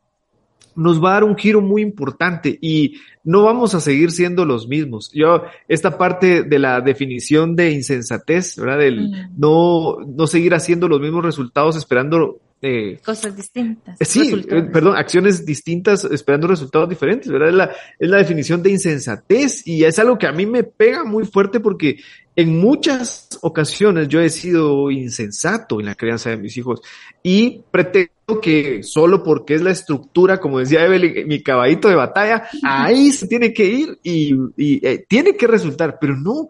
nos 0.76 1.04
va 1.04 1.12
a 1.12 1.14
dar 1.14 1.24
un 1.24 1.38
giro 1.38 1.62
muy 1.62 1.82
importante 1.82 2.58
y 2.62 2.96
no 3.24 3.44
vamos 3.44 3.74
a 3.76 3.80
seguir 3.80 4.12
siendo 4.12 4.46
los 4.46 4.68
mismos. 4.68 5.10
Yo, 5.14 5.44
esta 5.68 5.98
parte 5.98 6.44
de 6.44 6.60
la 6.60 6.82
definición 6.82 7.56
de 7.56 7.72
insensatez, 7.72 8.58
¿verdad? 8.58 8.80
Del 8.80 9.10
mm. 9.10 9.14
no, 9.38 9.98
no 10.06 10.28
seguir 10.28 10.54
haciendo 10.54 10.88
los 10.88 11.00
mismos 11.00 11.24
resultados 11.24 11.76
esperando 11.78 12.40
eh, 12.62 13.00
cosas 13.06 13.36
distintas. 13.36 13.98
Sí, 14.02 14.34
eh, 14.50 14.64
perdón, 14.64 14.96
acciones 14.98 15.46
distintas 15.46 16.04
esperando 16.06 16.48
resultados 16.48 16.90
diferentes, 16.90 17.32
¿verdad? 17.32 17.50
Es 17.50 17.56
la, 17.56 17.72
es 18.00 18.10
la 18.10 18.18
definición 18.18 18.64
de 18.64 18.72
insensatez 18.72 19.68
y 19.68 19.84
es 19.84 20.00
algo 20.00 20.18
que 20.18 20.28
a 20.28 20.32
mí 20.32 20.46
me 20.46 20.64
pega 20.64 21.04
muy 21.04 21.26
fuerte 21.26 21.60
porque 21.60 22.00
en 22.36 22.60
muchas 22.60 23.30
ocasiones 23.42 24.08
yo 24.08 24.20
he 24.20 24.30
sido 24.30 24.92
insensato 24.92 25.80
en 25.80 25.86
la 25.86 25.96
crianza 25.96 26.30
de 26.30 26.38
mis 26.38 26.58
hijos 26.58 26.82
y 27.24 27.64
pretendo 27.72 28.42
que 28.42 28.84
solo 28.84 29.24
porque 29.24 29.56
es 29.56 29.62
la 29.62 29.72
estructura, 29.72 30.40
como 30.40 30.60
decía 30.60 30.86
Evelyn, 30.86 31.28
mi 31.28 31.42
caballito 31.42 31.88
de 31.88 31.96
batalla, 31.96 32.48
ahí 32.64 33.12
se 33.12 33.28
tiene 33.28 33.54
que 33.54 33.66
ir 33.66 34.00
y, 34.04 34.34
eh, 34.58 35.06
tiene 35.08 35.38
que 35.38 35.48
resultar, 35.48 35.98
pero 36.00 36.16
no. 36.18 36.48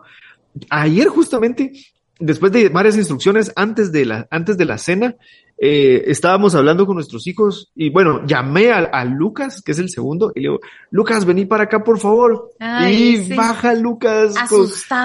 Ayer 0.70 1.08
justamente, 1.08 1.74
después 2.20 2.52
de 2.52 2.70
varias 2.70 2.96
instrucciones 2.96 3.52
antes 3.56 3.92
de 3.92 4.06
la, 4.06 4.28
antes 4.32 4.58
de 4.58 4.66
la 4.66 4.78
cena, 4.78 5.16
eh, 5.58 6.04
estábamos 6.08 6.54
hablando 6.54 6.86
con 6.86 6.96
nuestros 6.96 7.28
hijos 7.28 7.72
y 7.76 7.90
bueno, 7.90 8.26
llamé 8.26 8.72
a, 8.72 9.06
Lucas, 9.06 9.62
que 9.62 9.72
es 9.72 9.80
el 9.80 9.90
segundo, 9.90 10.32
y 10.36 10.42
le 10.42 10.50
digo, 10.50 10.60
Lucas, 10.92 11.26
vení 11.26 11.46
para 11.46 11.64
acá, 11.64 11.84
por 11.84 12.00
favor. 12.00 12.52
y 12.90 13.34
baja 13.34 13.74
Lucas 13.74 14.36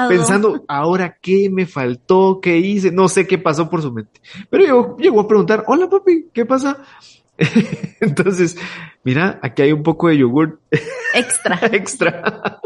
pensando, 0.09 0.65
ahora 0.67 1.17
qué 1.21 1.49
me 1.51 1.67
faltó, 1.67 2.41
qué 2.43 2.59
hice, 2.59 2.91
no 2.91 3.09
sé 3.09 3.27
qué 3.27 3.39
pasó 3.39 3.71
por 3.71 3.83
su 3.83 3.93
mente. 3.93 4.21
Pero 4.49 4.67
yo 4.67 4.97
llegó 4.99 5.21
a 5.21 5.29
preguntar, 5.29 5.65
hola 5.69 5.89
papi, 5.89 6.27
¿qué 6.33 6.45
pasa? 6.45 6.79
Entonces, 8.01 8.57
mira, 9.03 9.39
aquí 9.43 9.63
hay 9.63 9.73
un 9.73 9.83
poco 9.83 10.09
de 10.09 10.19
yogur. 10.19 10.61
Extra. 11.15 11.59
Extra. 11.73 12.61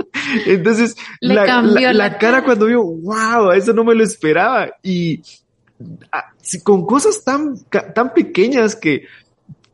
Entonces, 0.47 0.97
la, 1.20 1.62
la, 1.62 2.18
cara 2.18 2.45
cuando 2.45 2.66
vio, 2.66 2.82
wow, 2.82 3.53
eso 3.53 3.72
no 3.72 3.85
me 3.85 3.95
lo 3.95 4.03
esperaba. 4.03 4.68
Y 4.82 5.22
con 6.62 6.86
cosas 6.86 7.24
tan, 7.24 7.56
tan 7.94 8.12
pequeñas 8.14 8.76
que 8.76 9.06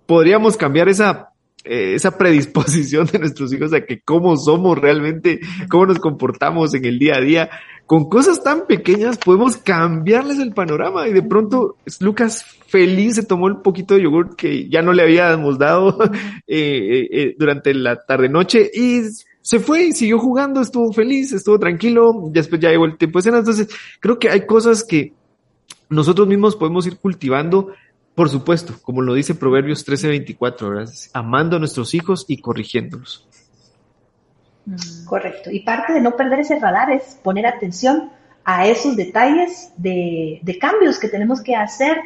podríamos 0.07 0.57
cambiar 0.57 0.89
esa, 0.89 1.31
eh, 1.65 1.95
esa 1.95 2.17
predisposición 2.17 3.07
de 3.07 3.19
nuestros 3.19 3.53
hijos 3.53 3.73
a 3.75 3.85
que 3.85 4.01
cómo 4.01 4.37
somos 4.37 4.79
realmente, 4.79 5.41
cómo 5.69 5.87
nos 5.87 5.99
comportamos 5.99 6.75
en 6.75 6.85
el 6.85 6.99
día 6.99 7.17
a 7.17 7.21
día. 7.21 7.51
Con 7.87 8.09
cosas 8.09 8.43
tan 8.43 8.67
pequeñas 8.67 9.19
podemos 9.19 9.57
cambiarles 9.57 10.39
el 10.39 10.53
panorama 10.53 11.09
y 11.09 11.13
de 11.13 11.23
pronto 11.23 11.77
Lucas 11.99 12.45
feliz 12.67 13.17
se 13.17 13.25
tomó 13.25 13.49
el 13.49 13.59
poquito 13.59 13.95
de 13.95 14.05
yogur 14.05 14.37
que 14.37 14.69
ya 14.69 14.81
no 14.81 14.93
le 14.93 15.03
habíamos 15.03 15.59
dado 15.59 15.99
eh, 16.47 17.09
eh, 17.11 17.35
durante 17.37 17.75
la 17.75 17.97
tarde 17.97 18.29
noche 18.29 18.71
y 18.73 19.03
se 19.43 19.59
fue 19.59 19.85
y 19.85 19.93
siguió 19.93 20.19
jugando, 20.19 20.61
estuvo 20.61 20.93
feliz, 20.93 21.33
estuvo 21.33 21.59
tranquilo, 21.59 22.13
después 22.31 22.61
ya 22.61 22.71
llegó 22.71 22.85
el 22.85 22.97
tiempo 22.97 23.19
de 23.19 23.23
cena, 23.23 23.39
entonces 23.39 23.69
creo 23.99 24.19
que 24.19 24.29
hay 24.29 24.47
cosas 24.47 24.85
que 24.85 25.13
nosotros 25.91 26.27
mismos 26.29 26.57
podemos 26.57 26.87
ir 26.87 26.99
cultivando, 26.99 27.73
por 28.15 28.31
supuesto, 28.31 28.75
como 28.83 29.03
lo 29.03 29.15
dice 29.15 29.35
Proverbios 29.35 29.85
13:24, 29.87 30.71
¿verdad? 30.71 30.93
amando 31.13 31.57
a 31.57 31.59
nuestros 31.59 31.95
hijos 31.95 32.25
y 32.29 32.41
corrigiéndolos. 32.41 33.29
Mm. 34.67 35.05
Correcto. 35.05 35.51
Y 35.51 35.61
parte 35.61 35.93
de 35.93 36.01
no 36.01 36.17
perder 36.17 36.41
ese 36.41 36.59
radar 36.59 36.91
es 36.93 37.19
poner 37.23 37.47
atención 37.47 38.11
a 38.45 38.67
esos 38.67 38.97
detalles 38.97 39.73
de, 39.77 40.41
cambios 40.61 40.99
que 40.99 41.09
tenemos 41.09 41.43
que 41.43 41.57
hacer, 41.57 41.97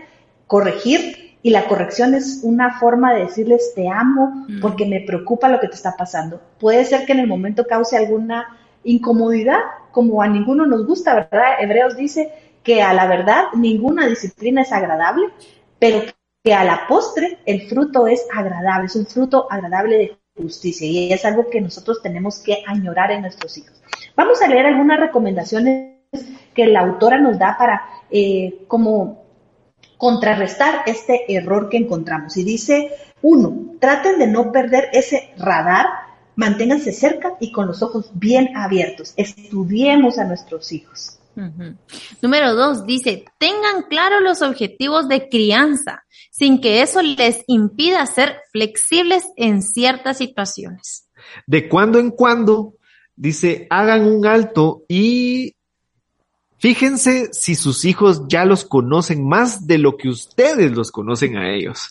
corregir, 0.46 1.36
y 1.42 1.50
la 1.50 1.66
corrección 1.66 2.14
es 2.14 2.40
una 2.42 2.78
forma 2.80 3.12
de 3.12 3.24
decirles 3.24 3.72
te 3.74 3.86
amo 3.88 4.46
mm. 4.48 4.60
porque 4.60 4.86
me 4.86 5.00
preocupa 5.00 5.48
lo 5.48 5.60
que 5.60 5.68
te 5.68 5.74
está 5.74 5.94
pasando. 5.96 6.40
Puede 6.58 6.86
ser 6.86 7.04
que 7.04 7.12
en 7.12 7.18
el 7.18 7.26
momento 7.26 7.66
cause 7.66 7.98
alguna 7.98 8.56
incomodidad, 8.82 9.58
como 9.92 10.22
a 10.22 10.26
ninguno 10.26 10.64
nos 10.64 10.86
gusta, 10.86 11.14
¿verdad? 11.14 11.60
Hebreos 11.60 11.96
dice 11.96 12.32
que 12.64 12.82
a 12.82 12.92
la 12.94 13.06
verdad 13.06 13.44
ninguna 13.54 14.06
disciplina 14.06 14.62
es 14.62 14.72
agradable, 14.72 15.28
pero 15.78 16.02
que 16.42 16.54
a 16.54 16.64
la 16.64 16.86
postre 16.88 17.38
el 17.46 17.68
fruto 17.68 18.06
es 18.06 18.26
agradable, 18.34 18.86
es 18.86 18.96
un 18.96 19.06
fruto 19.06 19.46
agradable 19.50 19.96
de 19.98 20.18
justicia 20.36 20.86
y 20.86 21.12
es 21.12 21.24
algo 21.24 21.48
que 21.48 21.60
nosotros 21.60 22.02
tenemos 22.02 22.38
que 22.38 22.64
añorar 22.66 23.12
en 23.12 23.22
nuestros 23.22 23.56
hijos. 23.58 23.80
Vamos 24.16 24.42
a 24.42 24.48
leer 24.48 24.66
algunas 24.66 24.98
recomendaciones 24.98 25.94
que 26.54 26.66
la 26.66 26.80
autora 26.80 27.18
nos 27.18 27.38
da 27.38 27.56
para 27.58 27.82
eh, 28.10 28.64
como 28.68 29.24
contrarrestar 29.96 30.82
este 30.86 31.32
error 31.32 31.68
que 31.68 31.76
encontramos. 31.76 32.36
Y 32.36 32.44
dice, 32.44 32.90
uno, 33.22 33.76
traten 33.80 34.18
de 34.18 34.26
no 34.26 34.52
perder 34.52 34.88
ese 34.92 35.30
radar, 35.38 35.86
manténganse 36.36 36.92
cerca 36.92 37.34
y 37.40 37.52
con 37.52 37.66
los 37.66 37.82
ojos 37.82 38.10
bien 38.14 38.56
abiertos. 38.56 39.14
Estudiemos 39.16 40.18
a 40.18 40.24
nuestros 40.24 40.72
hijos. 40.72 41.18
Número 42.22 42.54
dos, 42.54 42.86
dice, 42.86 43.24
tengan 43.38 43.82
claro 43.88 44.20
los 44.20 44.42
objetivos 44.42 45.08
de 45.08 45.28
crianza, 45.28 46.04
sin 46.30 46.60
que 46.60 46.82
eso 46.82 47.02
les 47.02 47.44
impida 47.46 48.06
ser 48.06 48.36
flexibles 48.52 49.24
en 49.36 49.62
ciertas 49.62 50.18
situaciones. 50.18 51.08
De 51.46 51.68
cuando 51.68 51.98
en 51.98 52.10
cuando, 52.10 52.74
dice, 53.16 53.66
hagan 53.70 54.06
un 54.06 54.26
alto 54.26 54.84
y 54.88 55.56
fíjense 56.58 57.32
si 57.32 57.54
sus 57.54 57.84
hijos 57.84 58.26
ya 58.28 58.44
los 58.44 58.64
conocen 58.64 59.26
más 59.26 59.66
de 59.66 59.78
lo 59.78 59.96
que 59.96 60.08
ustedes 60.08 60.72
los 60.72 60.92
conocen 60.92 61.36
a 61.36 61.52
ellos. 61.54 61.90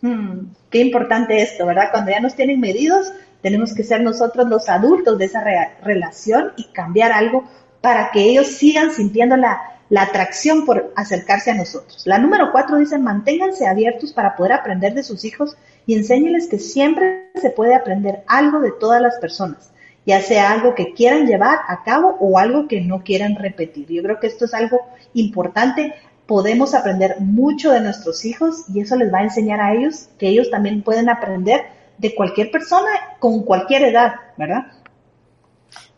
Hmm, 0.00 0.52
qué 0.70 0.80
importante 0.80 1.42
esto, 1.42 1.66
¿verdad? 1.66 1.88
Cuando 1.90 2.10
ya 2.10 2.20
nos 2.20 2.36
tienen 2.36 2.60
medidos, 2.60 3.12
tenemos 3.42 3.74
que 3.74 3.84
ser 3.84 4.02
nosotros 4.02 4.48
los 4.48 4.68
adultos 4.68 5.18
de 5.18 5.24
esa 5.24 5.42
relación 5.82 6.52
y 6.56 6.72
cambiar 6.72 7.12
algo 7.12 7.44
para 7.80 8.10
que 8.10 8.20
ellos 8.22 8.46
sigan 8.48 8.90
sintiendo 8.92 9.36
la, 9.36 9.74
atracción 9.96 10.66
por 10.66 10.92
acercarse 10.96 11.50
a 11.50 11.54
nosotros. 11.54 12.02
La 12.04 12.18
número 12.18 12.52
cuatro 12.52 12.76
dice, 12.76 12.98
manténganse 12.98 13.66
abiertos 13.66 14.12
para 14.12 14.36
poder 14.36 14.52
aprender 14.52 14.92
de 14.92 15.02
sus 15.02 15.24
hijos 15.24 15.56
y 15.86 15.94
enséñeles 15.94 16.46
que 16.46 16.58
siempre 16.58 17.30
se 17.40 17.50
puede 17.50 17.74
aprender 17.74 18.22
algo 18.26 18.60
de 18.60 18.72
todas 18.72 19.00
las 19.00 19.18
personas, 19.18 19.70
ya 20.04 20.20
sea 20.20 20.50
algo 20.50 20.74
que 20.74 20.92
quieran 20.92 21.26
llevar 21.26 21.60
a 21.68 21.84
cabo 21.84 22.18
o 22.20 22.38
algo 22.38 22.68
que 22.68 22.82
no 22.82 23.02
quieran 23.02 23.36
repetir. 23.36 23.86
Yo 23.88 24.02
creo 24.02 24.20
que 24.20 24.26
esto 24.26 24.44
es 24.44 24.52
algo 24.52 24.80
importante. 25.14 25.94
Podemos 26.26 26.74
aprender 26.74 27.16
mucho 27.20 27.70
de 27.70 27.80
nuestros 27.80 28.26
hijos 28.26 28.66
y 28.74 28.80
eso 28.80 28.96
les 28.96 29.10
va 29.10 29.20
a 29.20 29.24
enseñar 29.24 29.62
a 29.62 29.72
ellos 29.72 30.10
que 30.18 30.28
ellos 30.28 30.50
también 30.50 30.82
pueden 30.82 31.08
aprender 31.08 31.62
de 31.96 32.14
cualquier 32.14 32.50
persona 32.50 32.90
con 33.18 33.42
cualquier 33.42 33.82
edad, 33.82 34.14
¿verdad? 34.36 34.66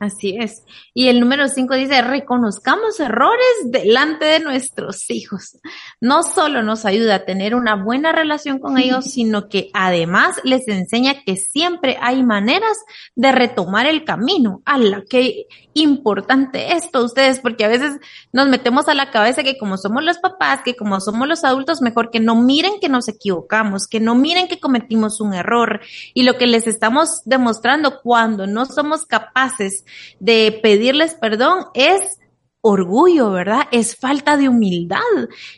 Así 0.01 0.38
es. 0.40 0.64
Y 0.94 1.09
el 1.09 1.20
número 1.20 1.46
cinco 1.48 1.74
dice, 1.74 2.01
reconozcamos 2.01 2.98
errores 3.01 3.44
delante 3.66 4.24
de 4.24 4.40
nuestros 4.40 5.11
hijos. 5.11 5.59
No 6.01 6.22
solo 6.22 6.62
nos 6.62 6.86
ayuda 6.86 7.16
a 7.16 7.24
tener 7.26 7.55
una 7.55 7.76
buena 7.76 8.11
relación 8.11 8.61
con 8.61 8.78
ellos, 8.78 9.05
sino 9.05 9.51
que 9.51 9.68
además 9.74 10.40
les 10.42 10.66
enseña 10.68 11.22
que 11.22 11.36
siempre 11.36 11.98
hay 12.01 12.22
maneras 12.22 12.78
de 13.14 13.30
retomar 13.30 13.84
el 13.84 14.05
camino. 14.05 14.62
A 14.64 14.78
la 14.78 15.05
que 15.05 15.46
importante 15.74 16.72
esto 16.72 17.05
ustedes, 17.05 17.38
porque 17.38 17.66
a 17.66 17.68
veces 17.68 17.98
nos 18.32 18.48
metemos 18.48 18.88
a 18.88 18.94
la 18.94 19.11
cabeza 19.11 19.42
que 19.42 19.59
como 19.59 19.76
somos 19.76 20.03
los 20.03 20.16
papás, 20.16 20.61
que 20.64 20.76
como 20.76 20.98
somos 21.01 21.28
los 21.28 21.44
adultos, 21.44 21.82
mejor 21.82 22.11
que 22.11 22.20
no 22.20 22.36
miren 22.36 22.80
que 22.80 22.88
nos 22.88 23.07
equivocamos, 23.07 23.86
que 23.86 24.01
no 24.01 24.14
miren 24.14 24.48
que 24.48 24.61
cometimos 24.61 25.20
un 25.20 25.34
error. 25.34 25.82
Y 26.14 26.22
lo 26.22 26.38
que 26.38 26.46
les 26.46 26.66
estamos 26.66 27.20
demostrando 27.26 28.01
cuando 28.01 28.46
no 28.46 28.64
somos 28.64 29.05
capaces 29.05 29.84
de 30.18 30.59
pedirles 30.62 31.14
perdón 31.14 31.66
es 31.74 32.18
orgullo, 32.62 33.30
¿verdad? 33.30 33.62
Es 33.70 33.97
falta 33.97 34.36
de 34.36 34.49
humildad. 34.49 35.01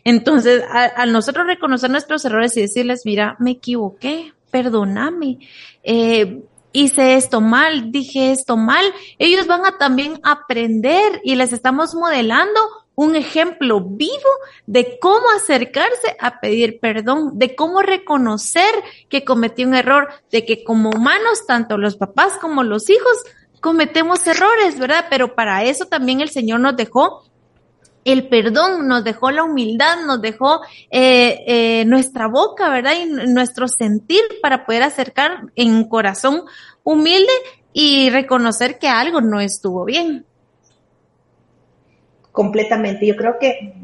Entonces, 0.04 0.62
al 0.70 1.12
nosotros 1.12 1.46
reconocer 1.46 1.90
nuestros 1.90 2.24
errores 2.24 2.56
y 2.56 2.62
decirles, 2.62 3.02
mira, 3.04 3.36
me 3.40 3.52
equivoqué, 3.52 4.32
perdóname, 4.50 5.38
eh, 5.82 6.42
hice 6.72 7.14
esto 7.14 7.40
mal, 7.40 7.90
dije 7.90 8.30
esto 8.32 8.56
mal, 8.56 8.84
ellos 9.18 9.46
van 9.46 9.66
a 9.66 9.78
también 9.78 10.20
aprender 10.22 11.20
y 11.24 11.34
les 11.34 11.52
estamos 11.52 11.94
modelando 11.94 12.60
un 12.94 13.16
ejemplo 13.16 13.80
vivo 13.80 14.30
de 14.66 14.98
cómo 15.00 15.30
acercarse 15.34 16.16
a 16.20 16.40
pedir 16.40 16.78
perdón, 16.78 17.38
de 17.38 17.54
cómo 17.54 17.80
reconocer 17.80 18.72
que 19.08 19.24
cometí 19.24 19.64
un 19.64 19.74
error, 19.74 20.08
de 20.30 20.44
que 20.44 20.62
como 20.62 20.90
humanos, 20.90 21.46
tanto 21.46 21.78
los 21.78 21.96
papás 21.96 22.34
como 22.40 22.62
los 22.62 22.90
hijos, 22.90 23.24
cometemos 23.62 24.26
errores, 24.26 24.78
¿verdad? 24.78 25.06
Pero 25.08 25.34
para 25.34 25.62
eso 25.62 25.86
también 25.86 26.20
el 26.20 26.28
Señor 26.28 26.60
nos 26.60 26.76
dejó 26.76 27.22
el 28.04 28.28
perdón, 28.28 28.88
nos 28.88 29.04
dejó 29.04 29.30
la 29.30 29.44
humildad, 29.44 30.04
nos 30.04 30.20
dejó 30.20 30.60
eh, 30.90 31.44
eh, 31.46 31.84
nuestra 31.86 32.26
boca, 32.26 32.68
¿verdad? 32.68 32.94
Y 33.00 33.06
nuestro 33.06 33.68
sentir 33.68 34.20
para 34.42 34.66
poder 34.66 34.82
acercar 34.82 35.44
en 35.54 35.70
un 35.76 35.88
corazón 35.88 36.42
humilde 36.82 37.32
y 37.72 38.10
reconocer 38.10 38.80
que 38.80 38.88
algo 38.88 39.20
no 39.20 39.40
estuvo 39.40 39.84
bien. 39.84 40.26
Completamente. 42.32 43.06
Yo 43.06 43.14
creo 43.14 43.38
que 43.38 43.74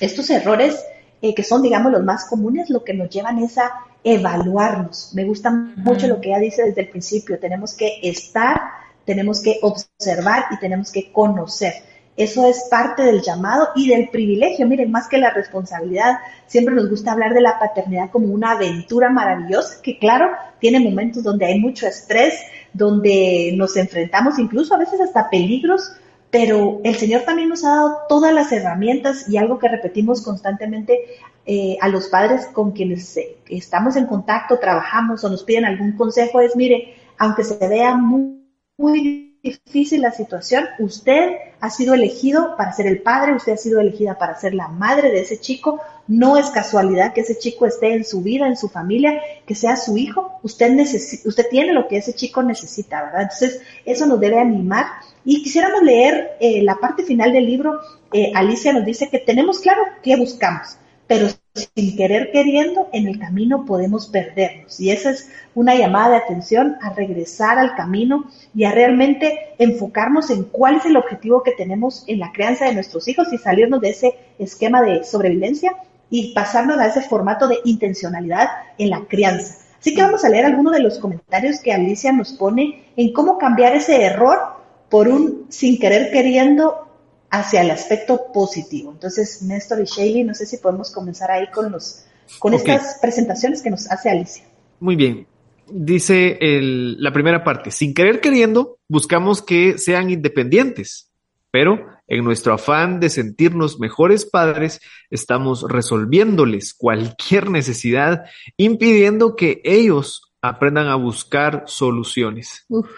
estos 0.00 0.30
errores 0.30 0.82
eh, 1.22 1.34
que 1.34 1.42
son, 1.42 1.62
digamos, 1.62 1.92
los 1.92 2.02
más 2.02 2.24
comunes, 2.24 2.70
lo 2.70 2.82
que 2.82 2.94
nos 2.94 3.10
llevan 3.10 3.38
es 3.38 3.58
a 3.58 3.70
evaluarnos. 4.02 5.12
Me 5.14 5.24
gusta 5.24 5.50
mucho 5.50 6.06
lo 6.06 6.20
que 6.20 6.28
ella 6.28 6.38
dice 6.38 6.62
desde 6.64 6.82
el 6.82 6.88
principio. 6.88 7.38
Tenemos 7.38 7.74
que 7.74 8.00
estar, 8.02 8.60
tenemos 9.04 9.42
que 9.42 9.58
observar 9.62 10.44
y 10.50 10.58
tenemos 10.58 10.90
que 10.90 11.12
conocer. 11.12 11.74
Eso 12.16 12.46
es 12.46 12.66
parte 12.70 13.02
del 13.02 13.22
llamado 13.22 13.68
y 13.74 13.88
del 13.88 14.08
privilegio. 14.08 14.66
Miren, 14.66 14.90
más 14.90 15.08
que 15.08 15.18
la 15.18 15.30
responsabilidad, 15.30 16.18
siempre 16.46 16.74
nos 16.74 16.90
gusta 16.90 17.12
hablar 17.12 17.32
de 17.34 17.40
la 17.40 17.58
paternidad 17.58 18.10
como 18.10 18.26
una 18.26 18.52
aventura 18.52 19.08
maravillosa, 19.10 19.80
que 19.82 19.98
claro, 19.98 20.30
tiene 20.58 20.80
momentos 20.80 21.22
donde 21.22 21.46
hay 21.46 21.58
mucho 21.58 21.86
estrés, 21.86 22.34
donde 22.72 23.52
nos 23.56 23.76
enfrentamos 23.76 24.38
incluso 24.38 24.74
a 24.74 24.78
veces 24.78 25.00
hasta 25.00 25.30
peligros 25.30 25.92
pero 26.30 26.80
el 26.84 26.94
Señor 26.94 27.22
también 27.22 27.48
nos 27.48 27.64
ha 27.64 27.70
dado 27.70 27.98
todas 28.08 28.32
las 28.32 28.52
herramientas 28.52 29.28
y 29.28 29.36
algo 29.36 29.58
que 29.58 29.68
repetimos 29.68 30.22
constantemente 30.22 31.00
eh, 31.44 31.76
a 31.80 31.88
los 31.88 32.08
padres 32.08 32.46
con 32.46 32.70
quienes 32.70 33.16
eh, 33.16 33.38
estamos 33.48 33.96
en 33.96 34.06
contacto, 34.06 34.58
trabajamos 34.58 35.24
o 35.24 35.30
nos 35.30 35.42
piden 35.42 35.64
algún 35.64 35.92
consejo 35.92 36.40
es, 36.40 36.54
mire, 36.54 36.94
aunque 37.18 37.42
se 37.42 37.66
vea 37.66 37.96
muy, 37.96 38.46
muy 38.78 39.38
difícil 39.42 40.02
la 40.02 40.12
situación, 40.12 40.66
usted 40.78 41.36
ha 41.60 41.70
sido 41.70 41.94
elegido 41.94 42.56
para 42.56 42.72
ser 42.72 42.86
el 42.86 43.02
padre, 43.02 43.34
usted 43.34 43.52
ha 43.52 43.56
sido 43.56 43.80
elegida 43.80 44.18
para 44.18 44.38
ser 44.38 44.54
la 44.54 44.68
madre 44.68 45.10
de 45.10 45.22
ese 45.22 45.40
chico, 45.40 45.80
no 46.06 46.36
es 46.36 46.50
casualidad 46.50 47.12
que 47.12 47.22
ese 47.22 47.38
chico 47.38 47.66
esté 47.66 47.94
en 47.94 48.04
su 48.04 48.22
vida, 48.22 48.46
en 48.46 48.56
su 48.56 48.68
familia, 48.68 49.20
que 49.46 49.54
sea 49.54 49.76
su 49.76 49.96
hijo, 49.96 50.38
usted, 50.42 50.78
usted 51.24 51.46
tiene 51.50 51.72
lo 51.72 51.88
que 51.88 51.96
ese 51.96 52.14
chico 52.14 52.42
necesita, 52.42 53.02
¿verdad? 53.02 53.22
Entonces, 53.22 53.60
eso 53.84 54.06
nos 54.06 54.20
debe 54.20 54.38
animar. 54.38 54.86
Y 55.24 55.42
quisiéramos 55.42 55.82
leer 55.82 56.36
eh, 56.40 56.62
la 56.62 56.76
parte 56.76 57.02
final 57.02 57.32
del 57.32 57.46
libro, 57.46 57.80
eh, 58.12 58.32
Alicia 58.34 58.72
nos 58.72 58.84
dice 58.84 59.08
que 59.10 59.18
tenemos 59.18 59.60
claro 59.60 59.82
qué 60.02 60.16
buscamos, 60.16 60.78
pero 61.06 61.28
sin 61.74 61.96
querer 61.96 62.30
queriendo, 62.32 62.88
en 62.92 63.06
el 63.06 63.18
camino 63.18 63.66
podemos 63.66 64.06
perdernos. 64.06 64.80
Y 64.80 64.90
esa 64.90 65.10
es 65.10 65.28
una 65.54 65.74
llamada 65.74 66.10
de 66.10 66.16
atención 66.16 66.76
a 66.80 66.90
regresar 66.94 67.58
al 67.58 67.74
camino 67.74 68.30
y 68.54 68.64
a 68.64 68.72
realmente 68.72 69.54
enfocarnos 69.58 70.30
en 70.30 70.44
cuál 70.44 70.76
es 70.76 70.86
el 70.86 70.96
objetivo 70.96 71.42
que 71.42 71.52
tenemos 71.52 72.04
en 72.06 72.20
la 72.20 72.32
crianza 72.32 72.64
de 72.66 72.74
nuestros 72.74 73.06
hijos 73.08 73.32
y 73.32 73.38
salirnos 73.38 73.80
de 73.80 73.90
ese 73.90 74.14
esquema 74.38 74.80
de 74.82 75.04
sobrevivencia 75.04 75.76
y 76.08 76.32
pasarnos 76.32 76.78
a 76.78 76.86
ese 76.86 77.02
formato 77.02 77.46
de 77.46 77.58
intencionalidad 77.64 78.48
en 78.78 78.90
la 78.90 79.04
crianza. 79.06 79.58
Así 79.78 79.94
que 79.94 80.02
vamos 80.02 80.24
a 80.24 80.28
leer 80.28 80.44
algunos 80.44 80.74
de 80.74 80.80
los 80.80 80.98
comentarios 80.98 81.60
que 81.60 81.72
Alicia 81.72 82.12
nos 82.12 82.32
pone 82.32 82.84
en 82.96 83.12
cómo 83.12 83.38
cambiar 83.38 83.74
ese 83.74 84.02
error 84.02 84.59
por 84.90 85.08
un 85.08 85.46
sin 85.48 85.78
querer 85.78 86.10
queriendo 86.10 86.88
hacia 87.30 87.62
el 87.62 87.70
aspecto 87.70 88.32
positivo. 88.32 88.90
Entonces, 88.92 89.42
Néstor 89.42 89.80
y 89.80 89.84
Shaley, 89.84 90.24
no 90.24 90.34
sé 90.34 90.46
si 90.46 90.58
podemos 90.58 90.90
comenzar 90.90 91.30
ahí 91.30 91.48
con 91.50 91.70
los 91.70 92.04
con 92.38 92.54
estas 92.54 92.98
presentaciones 93.00 93.62
que 93.62 93.70
nos 93.70 93.90
hace 93.90 94.08
Alicia. 94.08 94.44
Muy 94.78 94.96
bien. 94.96 95.26
Dice 95.68 96.38
el, 96.40 97.00
la 97.02 97.12
primera 97.12 97.44
parte, 97.44 97.70
sin 97.70 97.94
querer 97.94 98.20
queriendo, 98.20 98.78
buscamos 98.88 99.42
que 99.42 99.78
sean 99.78 100.10
independientes, 100.10 101.10
pero 101.50 101.86
en 102.08 102.24
nuestro 102.24 102.54
afán 102.54 102.98
de 102.98 103.08
sentirnos 103.08 103.78
mejores 103.78 104.24
padres, 104.24 104.80
estamos 105.10 105.64
resolviéndoles 105.68 106.74
cualquier 106.74 107.50
necesidad, 107.50 108.24
impidiendo 108.56 109.36
que 109.36 109.60
ellos 109.64 110.32
aprendan 110.42 110.88
a 110.88 110.96
buscar 110.96 111.64
soluciones. 111.66 112.64
Uf, 112.68 112.88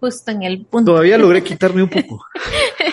justo 0.00 0.30
en 0.30 0.42
el 0.42 0.66
punto. 0.66 0.92
Todavía 0.92 1.18
logré 1.18 1.42
quitarme 1.42 1.82
un 1.82 1.90
poco. 1.90 2.24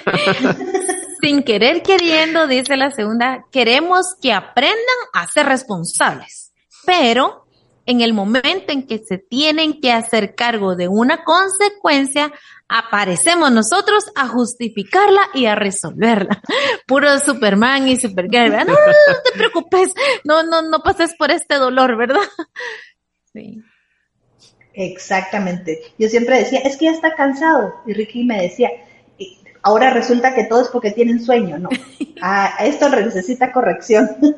Sin 1.21 1.43
querer 1.43 1.81
queriendo, 1.83 2.47
dice 2.47 2.75
la 2.75 2.91
segunda, 2.91 3.45
queremos 3.51 4.15
que 4.21 4.33
aprendan 4.33 4.75
a 5.13 5.27
ser 5.27 5.45
responsables, 5.45 6.53
pero 6.85 7.43
en 7.85 8.01
el 8.01 8.13
momento 8.13 8.71
en 8.71 8.85
que 8.85 8.99
se 8.99 9.17
tienen 9.17 9.81
que 9.81 9.91
hacer 9.91 10.35
cargo 10.35 10.75
de 10.75 10.87
una 10.87 11.23
consecuencia, 11.23 12.31
aparecemos 12.67 13.51
nosotros 13.51 14.05
a 14.15 14.27
justificarla 14.27 15.21
y 15.33 15.45
a 15.45 15.55
resolverla. 15.55 16.41
Puro 16.87 17.19
Superman 17.19 17.87
y 17.87 17.97
Supergirl, 17.97 18.51
No, 18.51 18.65
no, 18.65 18.73
no 18.73 19.21
te 19.23 19.37
preocupes, 19.37 19.93
no, 20.23 20.43
no, 20.43 20.61
no 20.61 20.79
pases 20.79 21.15
por 21.17 21.31
este 21.31 21.55
dolor, 21.55 21.97
¿verdad? 21.97 22.21
Sí. 23.35 23.63
Exactamente. 24.73 25.81
Yo 25.97 26.09
siempre 26.09 26.39
decía, 26.39 26.59
es 26.59 26.77
que 26.77 26.85
ya 26.85 26.91
está 26.91 27.15
cansado. 27.15 27.75
Y 27.85 27.93
Ricky 27.93 28.23
me 28.23 28.41
decía, 28.41 28.71
ahora 29.63 29.91
resulta 29.91 30.35
que 30.35 30.43
todo 30.43 30.61
es 30.61 30.67
porque 30.67 30.91
tienen 30.91 31.23
sueño, 31.23 31.57
no. 31.57 31.69
A, 32.21 32.55
esto 32.65 32.89
necesita 32.89 33.51
corrección. 33.51 34.09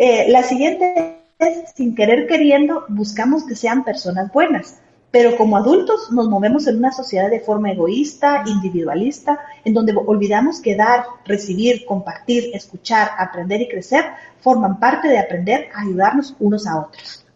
Eh, 0.00 0.26
la 0.28 0.44
siguiente 0.44 1.16
es, 1.40 1.72
sin 1.74 1.96
querer 1.96 2.28
queriendo, 2.28 2.84
buscamos 2.88 3.44
que 3.44 3.56
sean 3.56 3.82
personas 3.82 4.32
buenas, 4.32 4.78
pero 5.10 5.36
como 5.36 5.56
adultos 5.56 6.12
nos 6.12 6.28
movemos 6.28 6.68
en 6.68 6.76
una 6.76 6.92
sociedad 6.92 7.28
de 7.28 7.40
forma 7.40 7.72
egoísta, 7.72 8.44
individualista, 8.46 9.40
en 9.64 9.74
donde 9.74 9.92
olvidamos 9.96 10.60
que 10.60 10.76
dar, 10.76 11.04
recibir, 11.24 11.84
compartir, 11.84 12.50
escuchar, 12.54 13.10
aprender 13.18 13.60
y 13.60 13.68
crecer 13.68 14.04
forman 14.40 14.78
parte 14.78 15.08
de 15.08 15.18
aprender 15.18 15.68
a 15.74 15.80
ayudarnos 15.80 16.36
unos 16.38 16.64
a 16.64 16.78
otros. 16.78 17.26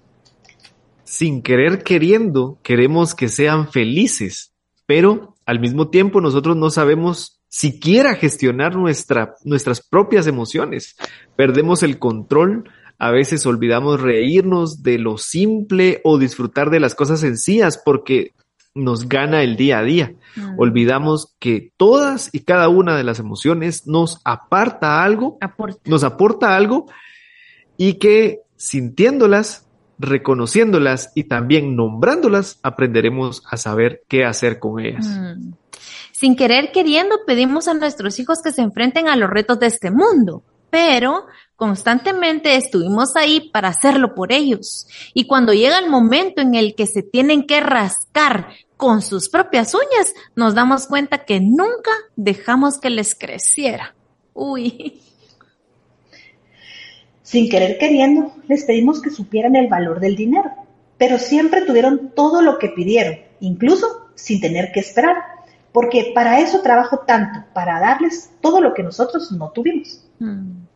Sin 1.12 1.43
querer 1.43 1.82
queriendo, 1.82 2.59
queremos 2.62 3.14
que 3.14 3.28
sean 3.28 3.70
felices, 3.70 4.55
pero 4.86 5.36
al 5.44 5.60
mismo 5.60 5.90
tiempo 5.90 6.22
nosotros 6.22 6.56
no 6.56 6.70
sabemos 6.70 7.43
siquiera 7.51 8.14
gestionar 8.14 8.76
nuestra, 8.76 9.34
nuestras 9.44 9.86
propias 9.86 10.26
emociones. 10.26 10.97
Perdemos 11.36 11.82
el 11.82 11.98
control, 11.98 12.64
a 12.98 13.10
veces 13.10 13.44
olvidamos 13.44 14.01
reírnos 14.01 14.82
de 14.82 14.97
lo 14.97 15.18
simple 15.18 16.01
o 16.02 16.16
disfrutar 16.16 16.70
de 16.70 16.80
las 16.80 16.94
cosas 16.94 17.20
sencillas 17.20 17.78
porque 17.84 18.32
nos 18.74 19.06
gana 19.06 19.43
el 19.43 19.56
día 19.56 19.80
a 19.80 19.82
día. 19.82 20.14
Mm. 20.34 20.59
Olvidamos 20.59 21.34
que 21.39 21.72
todas 21.76 22.30
y 22.32 22.40
cada 22.40 22.70
una 22.70 22.97
de 22.97 23.05
las 23.05 23.18
emociones 23.18 23.86
nos 23.86 24.22
aparta 24.24 25.05
algo, 25.05 25.36
nos 25.84 26.05
aporta 26.05 26.56
algo 26.56 26.86
y 27.76 27.98
que 27.98 28.40
sintiéndolas 28.56 29.61
reconociéndolas 30.03 31.12
y 31.15 31.24
también 31.24 31.77
nombrándolas, 31.77 32.59
aprenderemos 32.62 33.43
a 33.51 33.57
saber 33.57 34.03
qué 34.09 34.24
hacer 34.24 34.59
con 34.59 34.81
ellas. 34.81 35.07
Mm. 35.07 35.53
Sin 36.12 36.37
querer 36.37 36.70
queriendo, 36.73 37.16
pedimos 37.27 37.69
a 37.69 37.74
nuestros 37.74 38.19
hijos 38.20 38.43
que 38.43 38.53
se 38.53 38.62
enfrenten 38.62 39.09
a 39.09 39.16
los 39.16 39.31
retos 39.31 39.59
de 39.59 39.66
este 39.66 39.91
mundo, 39.91 40.43
pero 40.70 41.27
constantemente 41.57 42.57
estuvimos 42.57 43.16
ahí 43.16 43.51
para 43.51 43.69
hacerlo 43.69 44.15
por 44.15 44.33
ellos. 44.33 44.87
Y 45.15 45.27
cuando 45.27 45.53
llega 45.53 45.79
el 45.79 45.91
momento 45.91 46.41
en 46.41 46.55
el 46.55 46.74
que 46.74 46.87
se 46.87 47.03
tienen 47.03 47.47
que 47.47 47.61
rascar 47.61 48.49
con 48.77 49.03
sus 49.03 49.29
propias 49.29 49.74
uñas, 49.74 50.12
nos 50.35 50.55
damos 50.55 50.87
cuenta 50.87 51.24
que 51.24 51.41
nunca 51.41 51.91
dejamos 52.16 52.79
que 52.79 52.91
les 52.91 53.15
creciera. 53.15 53.95
Uy. 54.35 55.01
Sin 57.33 57.49
querer 57.49 57.79
queriendo, 57.79 58.31
les 58.47 58.65
pedimos 58.65 59.01
que 59.01 59.09
supieran 59.09 59.57
el 59.57 59.67
valor 59.67 60.01
del 60.01 60.17
dinero, 60.17 60.51
pero 60.99 61.19
siempre 61.19 61.63
tuvieron 61.63 62.13
todo 62.15 62.43
lo 62.43 62.59
que 62.59 62.69
pidieron, 62.69 63.21
incluso 63.41 64.11
sin 64.15 64.39
tener 64.43 64.71
que 64.71 64.81
esperar, 64.81 65.17
porque 65.73 66.13
para 66.15 66.41
eso 66.41 66.61
trabajo 66.61 67.05
tanto, 67.07 67.43
para 67.55 67.81
darles 67.81 68.33
todo 68.43 68.61
lo 68.61 68.75
que 68.75 68.83
nosotros 68.83 69.33
no 69.33 69.51
tuvimos. 69.51 70.05
Hmm. 70.19 70.67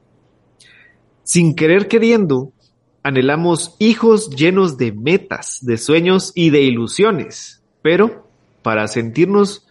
Sin 1.24 1.54
querer 1.54 1.88
queriendo, 1.88 2.52
anhelamos 3.02 3.76
hijos 3.78 4.30
llenos 4.30 4.78
de 4.78 4.92
metas, 4.92 5.58
de 5.60 5.76
sueños 5.76 6.32
y 6.34 6.48
de 6.48 6.62
ilusiones, 6.62 7.62
pero 7.82 8.30
para 8.62 8.88
sentirnos 8.88 9.66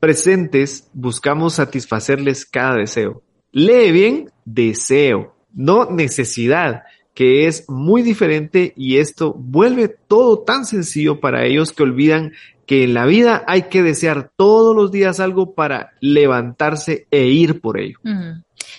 presentes 0.00 0.90
buscamos 0.92 1.54
satisfacerles 1.54 2.44
cada 2.44 2.74
deseo. 2.74 3.22
Lee 3.52 3.90
bien, 3.90 4.30
deseo 4.44 5.34
no 5.56 5.90
necesidad, 5.90 6.84
que 7.14 7.46
es 7.46 7.64
muy 7.68 8.02
diferente 8.02 8.74
y 8.76 8.98
esto 8.98 9.34
vuelve 9.36 9.88
todo 9.88 10.40
tan 10.40 10.66
sencillo 10.66 11.18
para 11.18 11.46
ellos 11.46 11.72
que 11.72 11.82
olvidan 11.82 12.32
que 12.66 12.84
en 12.84 12.94
la 12.94 13.06
vida 13.06 13.42
hay 13.46 13.62
que 13.62 13.82
desear 13.82 14.30
todos 14.36 14.76
los 14.76 14.92
días 14.92 15.18
algo 15.18 15.54
para 15.54 15.92
levantarse 16.00 17.06
e 17.10 17.26
ir 17.28 17.60
por 17.60 17.80
ello. 17.80 17.98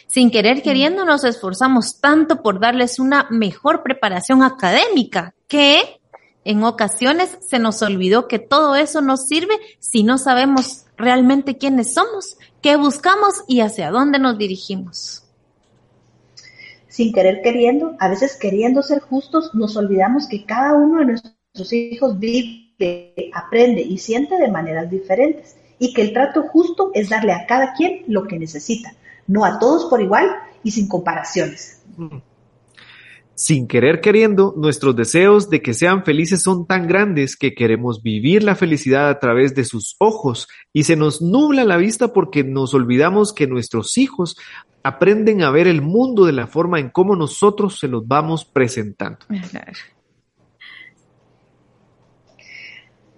Sin 0.06 0.30
querer 0.30 0.62
queriendo 0.62 1.04
nos 1.04 1.24
esforzamos 1.24 2.00
tanto 2.00 2.44
por 2.44 2.60
darles 2.60 3.00
una 3.00 3.28
mejor 3.32 3.82
preparación 3.82 4.44
académica 4.44 5.34
que 5.48 6.00
en 6.44 6.64
ocasiones 6.64 7.40
se 7.50 7.60
nos 7.60 7.82
olvidó 7.82 8.28
que 8.28 8.40
todo 8.40 8.76
eso 8.76 9.02
nos 9.02 9.28
sirve 9.28 9.56
si 9.80 10.04
no 10.04 10.18
sabemos 10.18 10.86
realmente 10.96 11.58
quiénes 11.58 11.94
somos, 11.96 12.38
qué 12.62 12.76
buscamos 12.76 13.44
y 13.48 13.62
hacia 13.62 13.90
dónde 13.90 14.20
nos 14.20 14.38
dirigimos 14.38 15.27
sin 16.98 17.14
querer 17.14 17.44
queriendo, 17.44 17.96
a 18.00 18.10
veces 18.10 18.36
queriendo 18.42 18.82
ser 18.82 19.02
justos, 19.02 19.54
nos 19.54 19.78
olvidamos 19.78 20.28
que 20.28 20.46
cada 20.46 20.74
uno 20.74 20.98
de 20.98 21.06
nuestros 21.06 21.72
hijos 21.72 22.18
vive, 22.18 23.30
aprende 23.36 23.84
y 23.84 24.00
siente 24.00 24.36
de 24.40 24.50
maneras 24.50 24.90
diferentes. 24.90 25.58
Y 25.78 25.94
que 25.94 26.02
el 26.02 26.12
trato 26.12 26.42
justo 26.48 26.90
es 26.96 27.10
darle 27.10 27.34
a 27.34 27.46
cada 27.46 27.74
quien 27.74 28.02
lo 28.08 28.26
que 28.26 28.40
necesita, 28.40 28.96
no 29.28 29.46
a 29.46 29.60
todos 29.60 29.86
por 29.92 30.02
igual 30.02 30.28
y 30.64 30.72
sin 30.72 30.88
comparaciones. 30.88 31.84
Sin 33.36 33.68
querer 33.68 34.02
queriendo, 34.02 34.56
nuestros 34.58 34.96
deseos 34.96 35.52
de 35.52 35.62
que 35.62 35.76
sean 35.76 36.04
felices 36.04 36.42
son 36.42 36.66
tan 36.66 36.88
grandes 36.88 37.38
que 37.38 37.54
queremos 37.54 38.02
vivir 38.02 38.42
la 38.42 38.56
felicidad 38.56 39.12
a 39.12 39.20
través 39.20 39.54
de 39.54 39.66
sus 39.66 39.96
ojos. 40.00 40.48
Y 40.74 40.86
se 40.86 40.96
nos 40.96 41.22
nubla 41.22 41.64
la 41.64 41.78
vista 41.78 42.08
porque 42.08 42.44
nos 42.44 42.74
olvidamos 42.74 43.34
que 43.34 43.46
nuestros 43.46 44.00
hijos 44.00 44.36
aprenden 44.88 45.44
a 45.44 45.52
ver 45.52 45.68
el 45.68 45.82
mundo 45.82 46.26
de 46.26 46.32
la 46.32 46.48
forma 46.48 46.80
en 46.80 46.90
cómo 46.90 47.16
nosotros 47.16 47.80
se 47.80 47.88
los 47.88 48.08
vamos 48.08 48.46
presentando. 48.46 49.20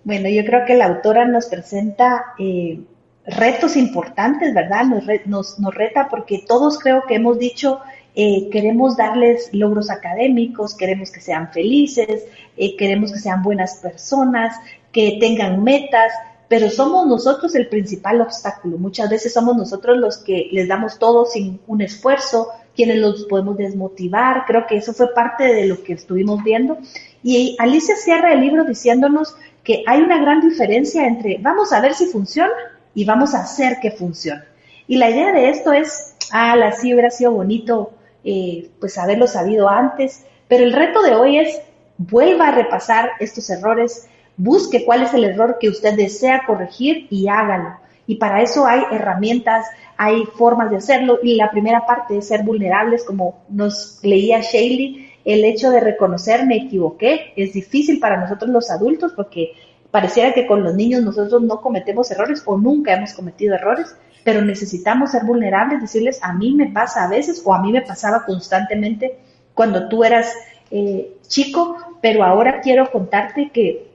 Bueno, 0.04 0.30
yo 0.30 0.44
creo 0.46 0.66
que 0.66 0.76
la 0.76 0.88
autora 0.88 1.28
nos 1.28 1.46
presenta 1.48 2.34
eh, 2.40 2.80
retos 3.26 3.76
importantes, 3.76 4.54
¿verdad? 4.54 4.86
Nos, 5.26 5.60
nos, 5.60 5.76
reta 5.76 6.08
porque 6.10 6.44
todos 6.48 6.80
creo 6.80 7.04
que 7.08 7.16
hemos 7.16 7.38
dicho, 7.38 7.80
eh, 8.16 8.50
queremos 8.52 8.98
darles 8.98 9.50
logros 9.54 9.92
académicos, 9.92 10.76
queremos 10.76 11.12
que 11.12 11.22
sean 11.22 11.52
felices, 11.52 12.26
eh, 12.58 12.76
queremos 12.76 13.12
que 13.12 13.20
sean 13.20 13.44
buenas 13.44 13.76
personas, 13.76 14.56
que 14.92 15.18
tengan 15.20 15.64
metas, 15.64 16.12
pero 16.50 16.70
somos 16.72 17.06
nosotros 17.06 17.54
el 17.54 17.70
principal 17.70 18.20
obstáculo. 18.22 18.80
Muchas 18.80 19.10
veces 19.10 19.32
somos 19.32 19.56
nosotros 19.56 19.98
los 19.98 20.18
que 20.18 20.50
les 20.52 20.68
damos 20.68 20.98
todo 20.98 21.26
sin 21.26 21.62
un 21.68 21.82
esfuerzo, 21.82 22.50
quienes 22.76 22.98
los 22.98 23.26
podemos 23.26 23.56
desmotivar. 23.56 24.46
Creo 24.48 24.66
que 24.68 24.78
eso 24.78 24.92
fue 24.94 25.14
parte 25.14 25.44
de 25.44 25.68
lo 25.68 25.84
que 25.84 25.94
estuvimos 25.94 26.44
viendo. 26.44 26.80
Y 27.22 27.56
Alicia 27.60 27.96
cierra 27.96 28.34
el 28.34 28.42
libro 28.42 28.64
diciéndonos 28.64 29.36
que 29.64 29.84
hay 29.86 30.02
una 30.02 30.20
gran 30.20 30.42
diferencia 30.42 31.06
entre 31.06 31.38
vamos 31.40 31.72
a 31.72 31.82
ver 31.82 31.94
si 31.94 32.08
funciona 32.08 32.54
y 32.96 33.06
vamos 33.06 33.36
a 33.36 33.42
hacer 33.42 33.78
que 33.80 33.92
funcione. 33.92 34.44
Y 34.88 34.98
la 34.98 35.12
idea 35.12 35.32
de 35.32 35.50
esto 35.50 35.72
es, 35.72 36.16
ah, 36.32 36.56
la 36.56 36.72
sí 36.72 36.92
hubiera 36.94 37.12
sido 37.12 37.32
bonito 37.32 37.92
eh, 38.24 38.72
pues 38.80 38.98
haberlo 38.98 39.28
sabido 39.28 39.70
antes, 39.70 40.26
pero 40.48 40.64
el 40.64 40.74
reto 40.74 41.04
de 41.04 41.14
hoy 41.14 41.38
es 41.38 41.62
vuelva 42.00 42.48
a 42.48 42.52
repasar 42.52 43.12
estos 43.20 43.50
errores, 43.50 44.09
busque 44.40 44.86
cuál 44.86 45.04
es 45.04 45.14
el 45.14 45.26
error 45.26 45.58
que 45.60 45.70
usted 45.70 45.96
desea 45.96 46.44
corregir 46.48 47.08
y 47.12 47.28
hágalo. 47.28 47.78
Y 48.08 48.16
para 48.16 48.42
eso 48.42 48.66
hay 48.66 48.82
herramientas, 48.92 49.68
hay 49.98 50.24
formas 50.26 50.72
de 50.72 50.78
hacerlo. 50.78 51.20
Y 51.22 51.36
la 51.36 51.52
primera 51.52 51.86
parte 51.86 52.18
es 52.18 52.28
ser 52.28 52.44
vulnerables, 52.44 53.04
como 53.04 53.44
nos 53.50 54.00
leía 54.02 54.40
Shaley, 54.40 55.12
el 55.26 55.44
hecho 55.44 55.70
de 55.70 55.82
reconocer 55.82 56.46
me 56.46 56.56
equivoqué 56.56 57.34
es 57.36 57.54
difícil 57.54 58.00
para 58.00 58.20
nosotros 58.20 58.50
los 58.50 58.72
adultos 58.72 59.12
porque 59.14 59.52
pareciera 59.92 60.34
que 60.34 60.48
con 60.48 60.64
los 60.64 60.74
niños 60.74 61.04
nosotros 61.04 61.42
no 61.42 61.62
cometemos 61.62 62.10
errores 62.10 62.42
o 62.46 62.58
nunca 62.58 62.94
hemos 62.94 63.14
cometido 63.14 63.56
errores, 63.56 63.96
pero 64.24 64.42
necesitamos 64.42 65.12
ser 65.12 65.26
vulnerables, 65.26 65.82
decirles 65.82 66.20
a 66.24 66.34
mí 66.34 66.56
me 66.56 66.68
pasa 66.68 67.04
a 67.04 67.10
veces 67.10 67.42
o 67.46 67.54
a 67.54 67.62
mí 67.62 67.72
me 67.72 67.82
pasaba 67.82 68.24
constantemente 68.26 69.20
cuando 69.54 69.90
tú 69.90 70.04
eras 70.04 70.34
eh, 70.72 71.18
chico, 71.28 71.76
pero 72.02 72.24
ahora 72.24 72.62
quiero 72.62 72.90
contarte 72.90 73.52
que 73.54 73.89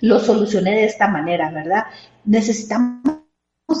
lo 0.00 0.20
solucioné 0.20 0.72
de 0.72 0.84
esta 0.84 1.08
manera, 1.08 1.50
¿verdad? 1.50 1.84
Necesitamos 2.24 3.02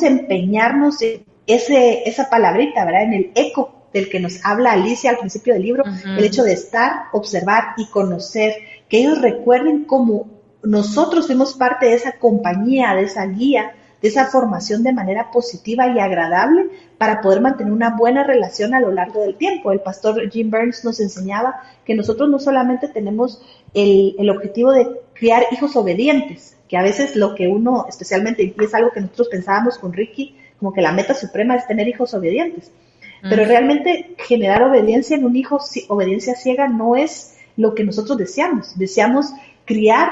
empeñarnos 0.02 1.00
en 1.02 1.24
ese, 1.46 2.08
esa 2.08 2.28
palabrita, 2.30 2.84
¿verdad? 2.84 3.02
En 3.04 3.14
el 3.14 3.32
eco 3.34 3.88
del 3.92 4.08
que 4.08 4.20
nos 4.20 4.44
habla 4.44 4.72
Alicia 4.72 5.10
al 5.10 5.18
principio 5.18 5.54
del 5.54 5.62
libro, 5.62 5.84
el 6.04 6.24
hecho 6.24 6.42
de 6.42 6.52
estar, 6.52 7.04
observar 7.12 7.74
y 7.76 7.86
conocer, 7.86 8.54
que 8.88 8.98
ellos 8.98 9.22
recuerden 9.22 9.84
cómo 9.84 10.26
nosotros 10.64 11.26
fuimos 11.26 11.54
parte 11.54 11.86
de 11.86 11.94
esa 11.94 12.18
compañía, 12.18 12.94
de 12.94 13.02
esa 13.02 13.26
guía, 13.26 13.72
de 14.02 14.08
esa 14.08 14.26
formación 14.26 14.82
de 14.82 14.92
manera 14.92 15.30
positiva 15.30 15.86
y 15.88 15.98
agradable 15.98 16.68
para 16.98 17.20
poder 17.20 17.40
mantener 17.40 17.72
una 17.72 17.96
buena 17.96 18.24
relación 18.24 18.74
a 18.74 18.80
lo 18.80 18.90
largo 18.90 19.22
del 19.22 19.36
tiempo. 19.36 19.72
El 19.72 19.80
pastor 19.80 20.28
Jim 20.30 20.50
Burns 20.50 20.84
nos 20.84 21.00
enseñaba 21.00 21.62
que 21.84 21.94
nosotros 21.94 22.28
no 22.28 22.38
solamente 22.38 22.88
tenemos 22.88 23.40
el, 23.72 24.16
el 24.18 24.28
objetivo 24.28 24.72
de 24.72 25.03
criar 25.14 25.44
hijos 25.52 25.76
obedientes, 25.76 26.56
que 26.68 26.76
a 26.76 26.82
veces 26.82 27.16
lo 27.16 27.34
que 27.34 27.48
uno, 27.48 27.86
especialmente, 27.88 28.42
y 28.42 28.54
es 28.62 28.74
algo 28.74 28.90
que 28.90 29.00
nosotros 29.00 29.28
pensábamos 29.28 29.78
con 29.78 29.92
Ricky, 29.92 30.36
como 30.58 30.72
que 30.72 30.82
la 30.82 30.92
meta 30.92 31.14
suprema 31.14 31.56
es 31.56 31.66
tener 31.66 31.88
hijos 31.88 32.14
obedientes. 32.14 32.70
Pero 33.22 33.46
realmente 33.46 34.14
generar 34.18 34.62
obediencia 34.64 35.16
en 35.16 35.24
un 35.24 35.34
hijo, 35.34 35.58
obediencia 35.88 36.34
ciega, 36.34 36.68
no 36.68 36.94
es 36.94 37.38
lo 37.56 37.74
que 37.74 37.82
nosotros 37.82 38.18
deseamos. 38.18 38.78
Deseamos 38.78 39.32
criar 39.64 40.10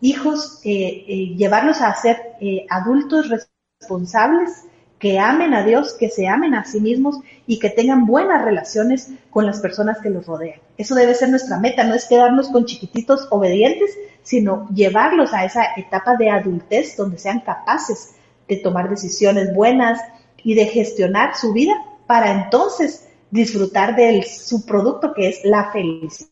hijos, 0.00 0.60
eh, 0.64 1.04
eh, 1.08 1.34
llevarlos 1.36 1.80
a 1.80 1.92
ser 1.96 2.20
eh, 2.40 2.66
adultos 2.70 3.32
responsables, 3.80 4.64
que 5.02 5.18
amen 5.18 5.52
a 5.52 5.64
Dios, 5.64 5.94
que 5.94 6.08
se 6.08 6.28
amen 6.28 6.54
a 6.54 6.64
sí 6.64 6.80
mismos 6.80 7.18
y 7.44 7.58
que 7.58 7.70
tengan 7.70 8.06
buenas 8.06 8.44
relaciones 8.44 9.08
con 9.30 9.44
las 9.44 9.58
personas 9.58 9.98
que 10.00 10.10
los 10.10 10.26
rodean. 10.26 10.60
Eso 10.78 10.94
debe 10.94 11.12
ser 11.16 11.28
nuestra 11.28 11.58
meta, 11.58 11.82
no 11.82 11.94
es 11.94 12.04
quedarnos 12.04 12.50
con 12.50 12.66
chiquititos 12.66 13.26
obedientes, 13.30 13.98
sino 14.22 14.68
llevarlos 14.72 15.34
a 15.34 15.44
esa 15.44 15.74
etapa 15.76 16.14
de 16.14 16.30
adultez 16.30 16.96
donde 16.96 17.18
sean 17.18 17.40
capaces 17.40 18.14
de 18.46 18.58
tomar 18.58 18.88
decisiones 18.88 19.52
buenas 19.52 19.98
y 20.44 20.54
de 20.54 20.66
gestionar 20.66 21.34
su 21.34 21.52
vida 21.52 21.74
para 22.06 22.30
entonces 22.30 23.08
disfrutar 23.32 23.96
de 23.96 24.22
su 24.22 24.64
producto 24.64 25.14
que 25.14 25.30
es 25.30 25.40
la 25.42 25.72
felicidad. 25.72 26.28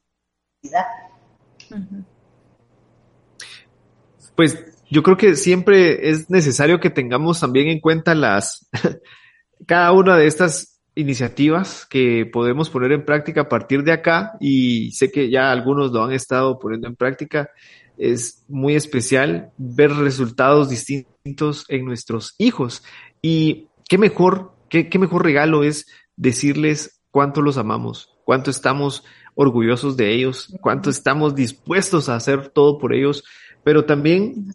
Pues 4.37 4.70
yo 4.91 5.03
creo 5.03 5.17
que 5.17 5.37
siempre 5.37 6.11
es 6.11 6.31
necesario 6.31 6.81
que 6.81 6.91
tengamos 6.91 7.41
también 7.41 7.69
en 7.69 7.81
cuenta 7.81 8.15
las, 8.15 8.69
cada 9.67 9.93
una 9.93 10.17
de 10.17 10.27
estas 10.27 10.81
iniciativas 10.95 11.87
que 11.89 12.27
podemos 12.27 12.69
poner 12.69 12.93
en 12.93 13.05
práctica 13.05 13.43
a 13.43 13.49
partir 13.49 13.85
de 13.85 13.93
acá 13.93 14.33
y 14.41 14.91
sé 14.93 15.11
que 15.11 15.31
ya 15.31 15.53
algunos 15.53 15.93
lo 15.93 16.05
han 16.05 16.13
estado 16.13 16.59
poniendo 16.59 16.89
en 16.89 16.97
práctica. 16.97 17.51
Es 17.97 18.45
muy 18.49 18.75
especial 18.75 19.53
ver 19.57 19.93
resultados 19.93 20.69
distintos 20.69 21.65
en 21.69 21.85
nuestros 21.85 22.35
hijos 22.39 22.83
y 23.23 23.69
qué 23.89 23.99
mejor, 23.99 24.53
qué, 24.69 24.89
qué 24.89 24.99
mejor 24.99 25.25
regalo 25.25 25.63
es 25.63 25.87
decirles 26.17 27.01
cuánto 27.11 27.43
los 27.43 27.59
amamos, 27.59 28.17
cuánto 28.25 28.51
estamos 28.51 29.05
orgullosos 29.35 29.97
de 29.97 30.13
ellos, 30.13 30.53
cuánto 30.61 30.91
estamos 30.91 31.35
dispuestos 31.35 32.09
a 32.09 32.17
hacer 32.17 32.49
todo 32.49 32.79
por 32.79 32.93
ellos 32.93 33.23
pero 33.63 33.85
también, 33.85 34.55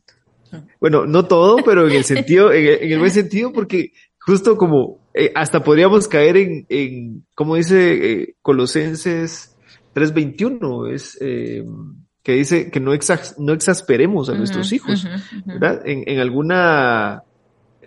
bueno, 0.79 1.05
no 1.05 1.25
todo, 1.25 1.57
pero 1.63 1.87
en 1.87 1.95
el 1.95 2.03
sentido, 2.05 2.51
en 2.51 2.91
el, 2.91 2.99
buen 2.99 3.11
sentido, 3.11 3.51
porque 3.51 3.91
justo 4.19 4.57
como 4.57 4.99
eh, 5.13 5.31
hasta 5.35 5.63
podríamos 5.63 6.07
caer 6.07 6.37
en, 6.37 6.65
en 6.69 7.25
como 7.35 7.55
dice 7.55 8.21
eh, 8.21 8.35
Colosenses 8.41 9.55
3.21, 9.93 10.93
es 10.93 11.17
eh, 11.21 11.63
que 12.23 12.33
dice 12.33 12.71
que 12.71 12.79
no, 12.79 12.91
no 13.37 13.53
exasperemos 13.53 14.29
a 14.29 14.33
nuestros 14.33 14.73
hijos, 14.73 15.07
¿verdad? 15.45 15.81
En, 15.85 16.03
en 16.07 16.19
alguna 16.19 17.23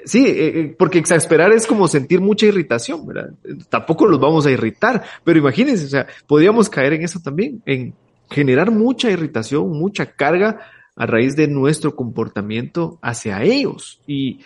Sí, 0.04 0.74
porque 0.78 0.98
exasperar 0.98 1.52
es 1.52 1.66
como 1.66 1.86
sentir 1.86 2.20
mucha 2.20 2.46
irritación, 2.46 3.04
¿verdad? 3.04 3.30
Tampoco 3.68 4.06
los 4.06 4.18
vamos 4.18 4.46
a 4.46 4.50
irritar, 4.50 5.02
pero 5.22 5.38
imagínense, 5.38 5.84
o 5.84 5.88
sea, 5.88 6.06
podríamos 6.26 6.70
caer 6.70 6.94
en 6.94 7.02
eso 7.02 7.20
también, 7.20 7.60
en 7.66 7.94
generar 8.30 8.70
mucha 8.70 9.10
irritación, 9.10 9.70
mucha 9.70 10.06
carga 10.06 10.60
a 10.98 11.06
raíz 11.06 11.36
de 11.36 11.46
nuestro 11.46 11.94
comportamiento 11.94 12.98
hacia 13.00 13.42
ellos. 13.44 14.00
Y 14.06 14.40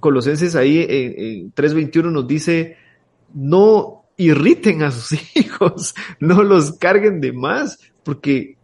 Colosenses 0.00 0.56
ahí 0.56 0.78
en, 0.88 1.52
3.21 1.52 2.10
nos 2.10 2.26
dice, 2.26 2.78
no 3.34 4.06
irriten 4.16 4.82
a 4.82 4.90
sus 4.90 5.18
hijos, 5.36 5.94
no 6.18 6.42
los 6.42 6.72
carguen 6.72 7.20
de 7.20 7.32
más, 7.32 7.78
porque 8.02 8.56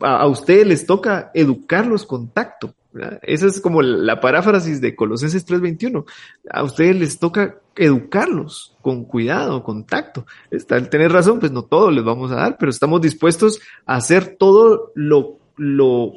a, 0.00 0.26
ustedes 0.26 0.66
les 0.66 0.84
toca 0.84 1.30
educarlos 1.32 2.04
con 2.04 2.28
tacto. 2.28 2.74
Esa 3.22 3.46
es 3.46 3.60
como 3.60 3.80
la 3.82 4.20
paráfrasis 4.20 4.80
de 4.80 4.94
Colosenses 4.94 5.44
3:21. 5.46 6.04
A 6.50 6.62
ustedes 6.62 6.96
les 6.96 7.18
toca 7.18 7.58
educarlos 7.74 8.76
con 8.82 9.04
cuidado, 9.04 9.64
con 9.64 9.84
tacto. 9.84 10.26
Está, 10.50 10.80
tener 10.88 11.10
razón, 11.10 11.40
pues 11.40 11.50
no 11.50 11.62
todo 11.62 11.90
les 11.90 12.04
vamos 12.04 12.30
a 12.30 12.36
dar, 12.36 12.56
pero 12.56 12.70
estamos 12.70 13.00
dispuestos 13.00 13.60
a 13.84 13.96
hacer 13.96 14.36
todo 14.38 14.92
lo, 14.94 15.38
lo 15.56 16.12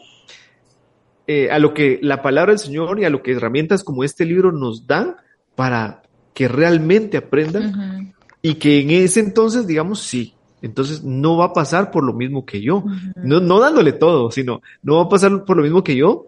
eh, 1.27 1.51
a 1.51 1.59
lo 1.59 1.73
que 1.73 1.99
la 2.01 2.21
palabra 2.21 2.53
del 2.53 2.59
Señor 2.59 2.99
y 2.99 3.05
a 3.05 3.09
lo 3.09 3.21
que 3.21 3.33
herramientas 3.33 3.83
como 3.83 4.03
este 4.03 4.25
libro 4.25 4.51
nos 4.51 4.87
dan 4.87 5.17
para 5.55 6.01
que 6.33 6.47
realmente 6.47 7.17
aprendan 7.17 8.13
y 8.41 8.55
que 8.55 8.79
en 8.79 8.91
ese 8.91 9.19
entonces 9.19 9.67
digamos 9.67 10.01
sí. 10.01 10.33
Entonces 10.61 11.03
no 11.03 11.37
va 11.37 11.45
a 11.45 11.53
pasar 11.53 11.91
por 11.91 12.03
lo 12.03 12.13
mismo 12.13 12.45
que 12.45 12.61
yo, 12.61 12.83
no, 13.15 13.39
no 13.39 13.59
dándole 13.59 13.91
todo, 13.91 14.31
sino 14.31 14.61
no 14.81 14.95
va 14.95 15.03
a 15.03 15.09
pasar 15.09 15.45
por 15.45 15.55
lo 15.55 15.63
mismo 15.63 15.83
que 15.83 15.95
yo, 15.95 16.27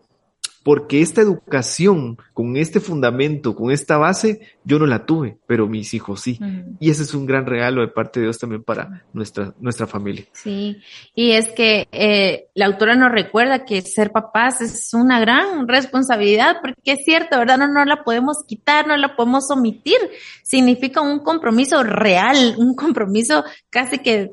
porque 0.70 1.02
esta 1.02 1.22
educación 1.22 2.20
con 2.32 2.56
este 2.56 2.80
fundamento, 2.80 3.56
con 3.56 3.72
esta 3.72 3.98
base, 3.98 4.42
yo 4.64 4.78
no 4.78 4.86
la 4.86 5.04
tuve, 5.04 5.40
pero 5.48 5.68
mis 5.68 5.96
hijos 5.96 6.22
sí. 6.22 6.40
Y 6.80 6.92
ese 6.92 7.02
es 7.02 7.16
un 7.16 7.26
gran 7.26 7.48
regalo 7.48 7.82
de 7.82 7.88
parte 7.88 8.20
de 8.20 8.28
Dios 8.28 8.38
también 8.38 8.62
para 8.62 9.04
nuestra, 9.12 9.56
nuestra 9.60 9.88
familia. 9.88 10.26
Sí, 10.34 10.80
y 11.16 11.32
es 11.32 11.50
que 11.50 11.88
eh, 11.92 12.50
la 12.54 12.68
autora 12.68 12.96
nos 12.96 13.12
recuerda 13.12 13.66
que 13.66 13.82
ser 13.82 14.12
papás 14.12 14.62
es 14.62 14.94
una 14.94 15.20
gran 15.20 15.68
responsabilidad, 15.68 16.58
porque 16.62 16.92
es 16.92 17.04
cierto, 17.04 17.40
¿verdad? 17.40 17.58
No, 17.58 17.68
no 17.68 17.84
la 17.84 18.04
podemos 18.04 18.44
quitar, 18.48 18.86
no 18.86 18.96
la 18.96 19.16
podemos 19.16 19.50
omitir. 19.50 19.98
Significa 20.44 21.02
un 21.02 21.24
compromiso 21.24 21.82
real, 21.82 22.54
un 22.60 22.76
compromiso 22.76 23.44
casi 23.72 23.98
que 23.98 24.30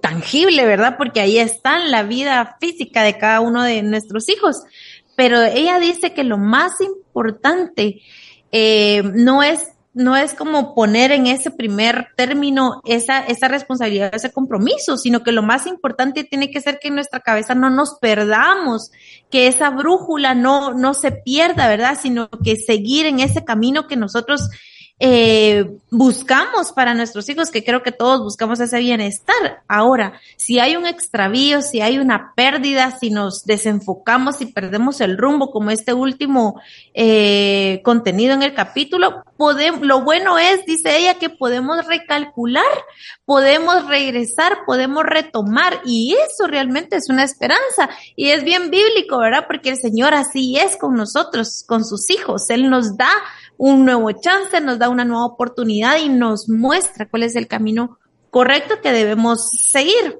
tangible, 0.00 0.64
¿verdad? 0.64 0.96
Porque 0.96 1.20
ahí 1.20 1.38
está 1.38 1.78
la 1.78 2.02
vida 2.02 2.56
física 2.60 3.02
de 3.02 3.18
cada 3.18 3.40
uno 3.40 3.62
de 3.62 3.82
nuestros 3.82 4.28
hijos 4.28 4.56
pero 5.16 5.42
ella 5.42 5.78
dice 5.80 6.14
que 6.14 6.22
lo 6.22 6.38
más 6.38 6.80
importante 6.80 8.02
eh, 8.52 9.02
no 9.14 9.42
es 9.42 9.66
no 9.96 10.14
es 10.14 10.34
como 10.34 10.74
poner 10.74 11.10
en 11.10 11.26
ese 11.26 11.50
primer 11.50 12.08
término 12.16 12.82
esa, 12.84 13.20
esa 13.20 13.48
responsabilidad, 13.48 14.14
ese 14.14 14.30
compromiso, 14.30 14.98
sino 14.98 15.22
que 15.22 15.32
lo 15.32 15.42
más 15.42 15.66
importante 15.66 16.22
tiene 16.22 16.50
que 16.50 16.60
ser 16.60 16.78
que 16.78 16.88
en 16.88 16.96
nuestra 16.96 17.20
cabeza 17.20 17.54
no 17.54 17.70
nos 17.70 17.94
perdamos, 17.98 18.90
que 19.30 19.46
esa 19.46 19.70
brújula 19.70 20.34
no, 20.34 20.74
no 20.74 20.92
se 20.92 21.12
pierda, 21.12 21.66
¿verdad? 21.66 21.98
Sino 21.98 22.28
que 22.28 22.56
seguir 22.56 23.06
en 23.06 23.20
ese 23.20 23.42
camino 23.42 23.86
que 23.86 23.96
nosotros 23.96 24.50
eh, 24.98 25.76
buscamos 25.90 26.72
para 26.72 26.94
nuestros 26.94 27.28
hijos, 27.28 27.50
que 27.50 27.62
creo 27.62 27.82
que 27.82 27.92
todos 27.92 28.22
buscamos 28.22 28.60
ese 28.60 28.78
bienestar. 28.78 29.62
Ahora, 29.68 30.20
si 30.36 30.58
hay 30.58 30.76
un 30.76 30.86
extravío, 30.86 31.60
si 31.60 31.82
hay 31.82 31.98
una 31.98 32.32
pérdida, 32.34 32.96
si 32.98 33.10
nos 33.10 33.44
desenfocamos 33.44 34.40
y 34.40 34.46
perdemos 34.46 35.02
el 35.02 35.18
rumbo, 35.18 35.50
como 35.50 35.70
este 35.70 35.92
último 35.92 36.60
eh, 36.94 37.82
contenido 37.84 38.32
en 38.32 38.42
el 38.42 38.54
capítulo, 38.54 39.22
podemos, 39.36 39.82
lo 39.82 40.02
bueno 40.02 40.38
es, 40.38 40.64
dice 40.64 40.96
ella, 40.96 41.14
que 41.14 41.28
podemos 41.28 41.86
recalcular, 41.86 42.64
podemos 43.26 43.86
regresar, 43.88 44.60
podemos 44.64 45.04
retomar, 45.04 45.80
y 45.84 46.14
eso 46.14 46.46
realmente 46.46 46.96
es 46.96 47.10
una 47.10 47.24
esperanza. 47.24 47.90
Y 48.16 48.30
es 48.30 48.44
bien 48.44 48.70
bíblico, 48.70 49.18
¿verdad? 49.18 49.44
Porque 49.46 49.70
el 49.70 49.76
Señor 49.76 50.14
así 50.14 50.56
es 50.56 50.78
con 50.78 50.94
nosotros, 50.94 51.64
con 51.66 51.84
sus 51.84 52.08
hijos. 52.10 52.48
Él 52.48 52.70
nos 52.70 52.96
da 52.96 53.10
un 53.58 53.84
nuevo 53.84 54.12
chance, 54.12 54.60
nos 54.60 54.78
da 54.78 54.88
una 54.88 55.04
nueva 55.04 55.26
oportunidad 55.26 55.98
y 55.98 56.08
nos 56.08 56.48
muestra 56.48 57.08
cuál 57.08 57.22
es 57.22 57.36
el 57.36 57.46
camino 57.46 57.98
correcto 58.30 58.82
que 58.82 58.92
debemos 58.92 59.50
seguir. 59.50 60.18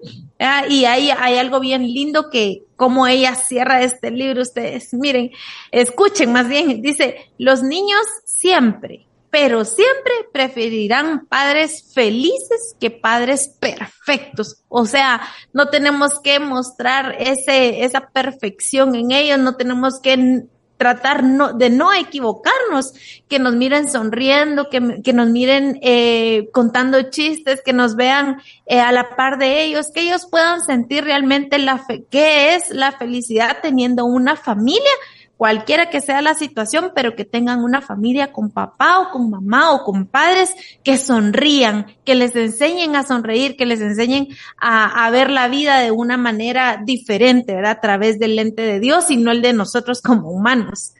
Y 0.71 0.85
ahí 0.87 1.11
hay 1.11 1.37
algo 1.37 1.61
bien 1.61 1.83
lindo 1.83 2.31
que 2.31 2.63
como 2.77 3.07
ella 3.07 3.35
cierra 3.35 3.83
este 3.83 4.11
libro, 4.11 4.43
ustedes 4.43 4.93
miren, 4.95 5.31
escuchen 5.71 6.33
más 6.33 6.49
bien, 6.49 6.81
dice, 6.81 7.31
los 7.39 7.63
niños 7.63 8.01
siempre, 8.25 9.07
pero 9.31 9.67
siempre 9.67 10.13
preferirán 10.33 11.27
padres 11.27 11.93
felices 11.95 12.75
que 12.81 12.91
padres 12.91 13.49
perfectos. 13.61 14.63
O 14.69 14.87
sea, 14.87 15.21
no 15.53 15.69
tenemos 15.69 16.19
que 16.21 16.39
mostrar 16.39 17.17
ese, 17.19 17.85
esa 17.85 18.09
perfección 18.09 18.95
en 18.95 19.11
ellos, 19.11 19.39
no 19.39 19.57
tenemos 19.57 20.01
que 20.01 20.47
tratar 20.77 21.23
no, 21.23 21.53
de 21.53 21.71
no 21.71 21.93
equivocarnos, 21.93 22.93
que 23.29 23.39
nos 23.39 23.55
miren 23.55 23.91
sonriendo, 23.91 24.69
que, 24.69 25.01
que 25.03 25.13
nos 25.13 25.29
miren 25.29 25.79
eh, 25.83 26.49
contando 26.53 27.11
chistes, 27.11 27.63
que 27.65 27.73
nos 27.73 27.97
vean 27.97 28.41
eh, 28.67 28.81
a 28.81 28.93
la 28.93 29.17
par 29.17 29.39
de 29.39 29.63
ellos, 29.63 29.91
que 29.93 30.03
ellos 30.03 30.27
puedan 30.31 30.61
sentir 30.63 31.05
realmente 31.05 31.59
la 31.59 31.79
fe, 31.79 32.05
qué 32.11 32.55
es 32.55 32.71
la 32.71 32.93
felicidad 32.93 33.59
teniendo 33.63 34.05
una 34.05 34.37
familia 34.37 34.93
cualquiera 35.37 35.91
que 35.91 36.01
sea 36.01 36.23
la 36.23 36.35
situación, 36.35 36.93
pero 36.95 37.15
que 37.15 37.25
tengan 37.25 37.63
una 37.63 37.83
familia 37.83 38.33
con 38.33 38.51
papá 38.51 39.01
o 39.01 39.11
con 39.11 39.31
mamá 39.31 39.73
o 39.73 39.85
con 39.85 40.07
padres 40.07 40.55
que 40.83 40.97
sonrían, 40.97 41.87
que 42.05 42.15
les 42.15 42.35
enseñen 42.35 42.97
a 42.97 43.03
sonreír, 43.03 43.57
que 43.57 43.67
les 43.67 43.81
enseñen 43.81 44.29
a, 44.59 45.09
ver 45.11 45.31
la 45.31 45.49
vida 45.49 45.81
de 45.81 45.91
una 45.91 46.17
manera 46.17 46.81
diferente, 46.85 47.55
¿verdad? 47.55 47.73
A 47.73 47.81
través 47.81 48.19
del 48.19 48.37
lente 48.37 48.63
de 48.63 48.81
Dios 48.81 49.11
y 49.11 49.17
no 49.17 49.31
el 49.31 49.43
de 49.43 49.53
nosotros 49.53 50.01
como 50.01 50.31
humanos. 50.31 50.95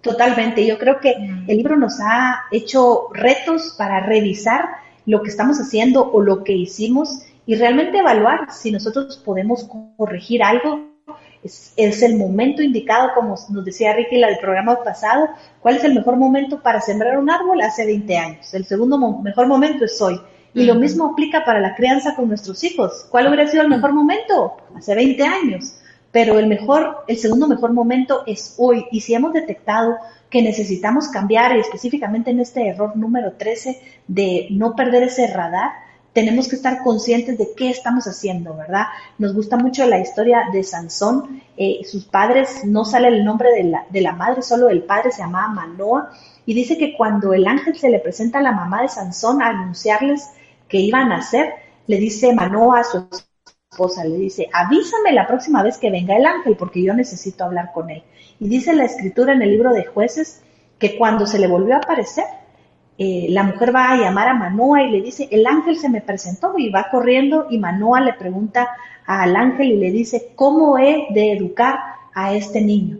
Totalmente, 0.00 0.66
yo 0.66 0.78
creo 0.78 1.00
que 1.00 1.12
el 1.12 1.56
libro 1.56 1.76
nos 1.76 2.00
ha 2.00 2.44
hecho 2.50 3.08
retos 3.12 3.74
para 3.76 4.00
revisar 4.00 4.64
lo 5.06 5.22
que 5.22 5.28
estamos 5.28 5.58
haciendo 5.58 6.10
o 6.10 6.20
lo 6.20 6.44
que 6.44 6.52
hicimos 6.52 7.22
y 7.46 7.56
realmente 7.56 7.98
evaluar 7.98 8.52
si 8.52 8.70
nosotros 8.70 9.16
podemos 9.24 9.68
corregir 9.96 10.42
algo 10.42 10.97
es, 11.42 12.02
el 12.02 12.16
momento 12.16 12.62
indicado, 12.62 13.10
como 13.14 13.36
nos 13.50 13.64
decía 13.64 13.94
Ricky 13.94 14.16
en 14.16 14.28
el 14.28 14.38
programa 14.38 14.82
pasado, 14.82 15.28
¿cuál 15.60 15.76
es 15.76 15.84
el 15.84 15.94
mejor 15.94 16.16
momento 16.16 16.62
para 16.62 16.80
sembrar 16.80 17.18
un 17.18 17.30
árbol? 17.30 17.60
Hace 17.60 17.86
20 17.86 18.16
años. 18.16 18.54
El 18.54 18.64
segundo 18.64 18.98
mejor 19.22 19.46
momento 19.46 19.84
es 19.84 20.00
hoy. 20.00 20.20
Y 20.54 20.64
lo 20.64 20.74
mismo 20.74 21.12
aplica 21.12 21.44
para 21.44 21.60
la 21.60 21.74
crianza 21.74 22.16
con 22.16 22.28
nuestros 22.28 22.64
hijos. 22.64 23.06
¿Cuál 23.10 23.28
hubiera 23.28 23.46
sido 23.46 23.62
el 23.62 23.68
mejor 23.68 23.92
momento? 23.92 24.56
Hace 24.74 24.94
20 24.94 25.22
años. 25.22 25.74
Pero 26.10 26.38
el 26.38 26.46
mejor, 26.46 27.04
el 27.06 27.18
segundo 27.18 27.46
mejor 27.46 27.72
momento 27.72 28.24
es 28.26 28.54
hoy. 28.58 28.86
Y 28.90 29.00
si 29.00 29.14
hemos 29.14 29.32
detectado 29.32 29.96
que 30.30 30.42
necesitamos 30.42 31.08
cambiar, 31.08 31.56
específicamente 31.56 32.30
en 32.30 32.40
este 32.40 32.66
error 32.66 32.96
número 32.96 33.34
13 33.34 33.80
de 34.08 34.48
no 34.50 34.74
perder 34.74 35.04
ese 35.04 35.26
radar, 35.28 35.70
tenemos 36.12 36.48
que 36.48 36.56
estar 36.56 36.82
conscientes 36.82 37.38
de 37.38 37.54
qué 37.56 37.70
estamos 37.70 38.06
haciendo, 38.06 38.54
¿verdad? 38.56 38.86
Nos 39.18 39.34
gusta 39.34 39.56
mucho 39.56 39.86
la 39.86 40.00
historia 40.00 40.44
de 40.52 40.64
Sansón. 40.64 41.42
Eh, 41.56 41.80
sus 41.84 42.04
padres, 42.06 42.64
no 42.64 42.84
sale 42.84 43.08
el 43.08 43.24
nombre 43.24 43.52
de 43.52 43.64
la, 43.64 43.86
de 43.88 44.00
la 44.00 44.12
madre, 44.12 44.42
solo 44.42 44.68
el 44.68 44.82
padre 44.82 45.12
se 45.12 45.22
llamaba 45.22 45.48
Manoa. 45.48 46.10
Y 46.46 46.54
dice 46.54 46.78
que 46.78 46.96
cuando 46.96 47.32
el 47.32 47.46
ángel 47.46 47.76
se 47.76 47.90
le 47.90 47.98
presenta 47.98 48.38
a 48.38 48.42
la 48.42 48.52
mamá 48.52 48.82
de 48.82 48.88
Sansón 48.88 49.42
a 49.42 49.48
anunciarles 49.48 50.30
que 50.68 50.78
iban 50.78 51.12
a 51.12 51.16
nacer, 51.18 51.52
le 51.86 51.98
dice 51.98 52.32
Manoa 52.32 52.80
a 52.80 52.84
su 52.84 53.08
esposa, 53.70 54.04
le 54.04 54.16
dice, 54.16 54.48
avísame 54.52 55.12
la 55.12 55.26
próxima 55.26 55.62
vez 55.62 55.78
que 55.78 55.90
venga 55.90 56.16
el 56.16 56.26
ángel 56.26 56.56
porque 56.56 56.82
yo 56.82 56.94
necesito 56.94 57.44
hablar 57.44 57.70
con 57.72 57.90
él. 57.90 58.02
Y 58.40 58.48
dice 58.48 58.74
la 58.74 58.84
escritura 58.84 59.34
en 59.34 59.42
el 59.42 59.50
libro 59.50 59.72
de 59.72 59.84
jueces 59.84 60.42
que 60.78 60.96
cuando 60.96 61.26
se 61.26 61.38
le 61.38 61.48
volvió 61.48 61.74
a 61.74 61.78
aparecer, 61.78 62.24
eh, 63.00 63.26
la 63.30 63.44
mujer 63.44 63.72
va 63.72 63.92
a 63.92 63.96
llamar 63.96 64.28
a 64.28 64.34
Manoa 64.34 64.82
y 64.82 64.90
le 64.90 65.00
dice, 65.00 65.28
el 65.30 65.46
ángel 65.46 65.78
se 65.78 65.88
me 65.88 66.00
presentó 66.00 66.54
y 66.58 66.68
va 66.68 66.88
corriendo 66.90 67.46
y 67.48 67.58
Manoa 67.58 68.00
le 68.00 68.12
pregunta 68.14 68.68
al 69.06 69.36
ángel 69.36 69.70
y 69.70 69.76
le 69.76 69.92
dice, 69.92 70.32
¿cómo 70.34 70.76
he 70.78 71.06
de 71.10 71.32
educar 71.32 71.78
a 72.12 72.34
este 72.34 72.60
niño? 72.60 72.98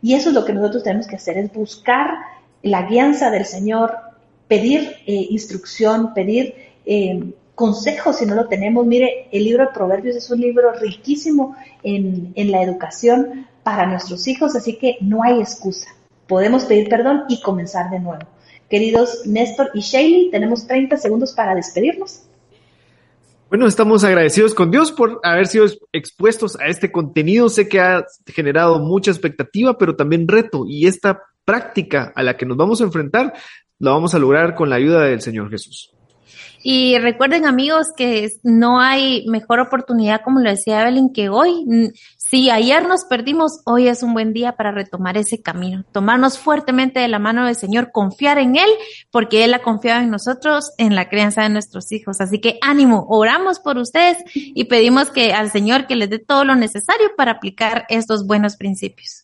Y 0.00 0.14
eso 0.14 0.30
es 0.30 0.34
lo 0.34 0.46
que 0.46 0.54
nosotros 0.54 0.82
tenemos 0.82 1.06
que 1.06 1.16
hacer, 1.16 1.36
es 1.36 1.52
buscar 1.52 2.14
la 2.62 2.82
guianza 2.82 3.30
del 3.30 3.44
Señor, 3.44 3.98
pedir 4.48 4.96
eh, 5.06 5.26
instrucción, 5.28 6.14
pedir 6.14 6.54
eh, 6.86 7.34
consejo 7.54 8.14
si 8.14 8.24
no 8.24 8.34
lo 8.34 8.48
tenemos. 8.48 8.86
Mire, 8.86 9.28
el 9.30 9.44
libro 9.44 9.66
de 9.66 9.72
Proverbios 9.72 10.16
es 10.16 10.30
un 10.30 10.40
libro 10.40 10.72
riquísimo 10.72 11.54
en 11.82 12.50
la 12.50 12.62
educación 12.62 13.46
para 13.62 13.86
nuestros 13.86 14.26
hijos, 14.26 14.56
así 14.56 14.76
que 14.76 14.96
no 15.00 15.22
hay 15.22 15.40
excusa. 15.40 15.88
Podemos 16.26 16.64
pedir 16.64 16.88
perdón 16.88 17.24
y 17.28 17.42
comenzar 17.42 17.90
de 17.90 18.00
nuevo. 18.00 18.26
Queridos 18.70 19.26
Néstor 19.26 19.70
y 19.74 19.80
Shaley, 19.80 20.30
tenemos 20.30 20.66
30 20.66 20.96
segundos 20.96 21.32
para 21.32 21.54
despedirnos. 21.54 22.22
Bueno, 23.48 23.66
estamos 23.66 24.02
agradecidos 24.02 24.54
con 24.54 24.70
Dios 24.70 24.90
por 24.90 25.20
haber 25.22 25.46
sido 25.46 25.66
expuestos 25.92 26.58
a 26.58 26.66
este 26.66 26.90
contenido. 26.90 27.48
Sé 27.48 27.68
que 27.68 27.78
ha 27.78 28.04
generado 28.26 28.80
mucha 28.80 29.10
expectativa, 29.10 29.78
pero 29.78 29.94
también 29.94 30.26
reto. 30.26 30.64
Y 30.66 30.86
esta 30.86 31.22
práctica 31.44 32.12
a 32.16 32.22
la 32.22 32.36
que 32.36 32.46
nos 32.46 32.56
vamos 32.56 32.80
a 32.80 32.84
enfrentar, 32.84 33.32
la 33.78 33.90
vamos 33.90 34.14
a 34.14 34.18
lograr 34.18 34.54
con 34.54 34.70
la 34.70 34.76
ayuda 34.76 35.02
del 35.02 35.20
Señor 35.20 35.50
Jesús. 35.50 35.92
Y 36.66 36.96
recuerden 36.98 37.44
amigos 37.44 37.88
que 37.94 38.30
no 38.42 38.80
hay 38.80 39.26
mejor 39.26 39.60
oportunidad, 39.60 40.22
como 40.22 40.40
lo 40.40 40.48
decía 40.48 40.80
Evelyn, 40.80 41.12
que 41.12 41.28
hoy. 41.28 41.92
Si 42.16 42.48
ayer 42.48 42.88
nos 42.88 43.04
perdimos, 43.04 43.60
hoy 43.66 43.86
es 43.86 44.02
un 44.02 44.14
buen 44.14 44.32
día 44.32 44.56
para 44.56 44.72
retomar 44.72 45.18
ese 45.18 45.42
camino, 45.42 45.84
tomarnos 45.92 46.38
fuertemente 46.38 47.00
de 47.00 47.08
la 47.08 47.18
mano 47.18 47.44
del 47.44 47.54
Señor, 47.54 47.92
confiar 47.92 48.38
en 48.38 48.56
Él, 48.56 48.70
porque 49.10 49.44
Él 49.44 49.52
ha 49.52 49.58
confiado 49.58 50.00
en 50.00 50.08
nosotros, 50.08 50.72
en 50.78 50.94
la 50.94 51.10
crianza 51.10 51.42
de 51.42 51.50
nuestros 51.50 51.92
hijos. 51.92 52.22
Así 52.22 52.40
que 52.40 52.58
ánimo, 52.62 53.04
oramos 53.10 53.60
por 53.60 53.76
ustedes 53.76 54.16
y 54.34 54.64
pedimos 54.64 55.10
que 55.10 55.34
al 55.34 55.50
Señor 55.50 55.86
que 55.86 55.96
les 55.96 56.08
dé 56.08 56.18
todo 56.18 56.46
lo 56.46 56.54
necesario 56.54 57.10
para 57.14 57.32
aplicar 57.32 57.84
estos 57.90 58.26
buenos 58.26 58.56
principios. 58.56 59.23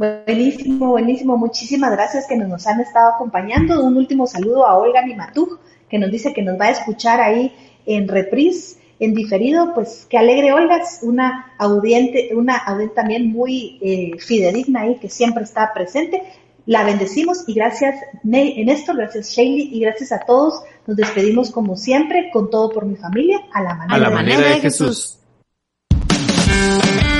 Buenísimo, 0.00 0.88
buenísimo. 0.88 1.36
Muchísimas 1.36 1.92
gracias 1.92 2.26
que 2.26 2.34
nos 2.34 2.66
han 2.66 2.80
estado 2.80 3.10
acompañando. 3.10 3.84
Un 3.84 3.98
último 3.98 4.26
saludo 4.26 4.66
a 4.66 4.78
Olga 4.78 5.04
Nimatú, 5.04 5.58
que 5.90 5.98
nos 5.98 6.10
dice 6.10 6.32
que 6.32 6.40
nos 6.40 6.58
va 6.58 6.66
a 6.66 6.70
escuchar 6.70 7.20
ahí 7.20 7.54
en 7.84 8.08
reprise, 8.08 8.78
en 8.98 9.12
diferido. 9.12 9.74
Pues 9.74 10.06
qué 10.08 10.16
alegre, 10.16 10.54
Olga, 10.54 10.80
una 11.02 11.52
audiente, 11.58 12.30
una 12.34 12.56
audiente 12.56 12.94
también 12.94 13.30
muy 13.30 13.78
eh, 13.82 14.12
fidedigna 14.18 14.80
ahí, 14.82 14.96
que 14.98 15.10
siempre 15.10 15.44
está 15.44 15.70
presente. 15.74 16.22
La 16.64 16.82
bendecimos 16.82 17.46
y 17.46 17.52
gracias 17.52 17.96
Néstor, 18.22 18.96
gracias 18.96 19.28
Shaley 19.28 19.68
y 19.70 19.80
gracias 19.80 20.12
a 20.12 20.20
todos. 20.20 20.62
Nos 20.86 20.96
despedimos 20.96 21.50
como 21.50 21.76
siempre, 21.76 22.30
con 22.32 22.48
todo 22.48 22.70
por 22.70 22.86
mi 22.86 22.96
familia, 22.96 23.42
a 23.52 23.62
la 23.62 23.74
manera, 23.74 23.96
a 23.96 23.98
la 23.98 24.10
manera 24.10 24.48
de, 24.48 24.60
Jesús. 24.60 25.19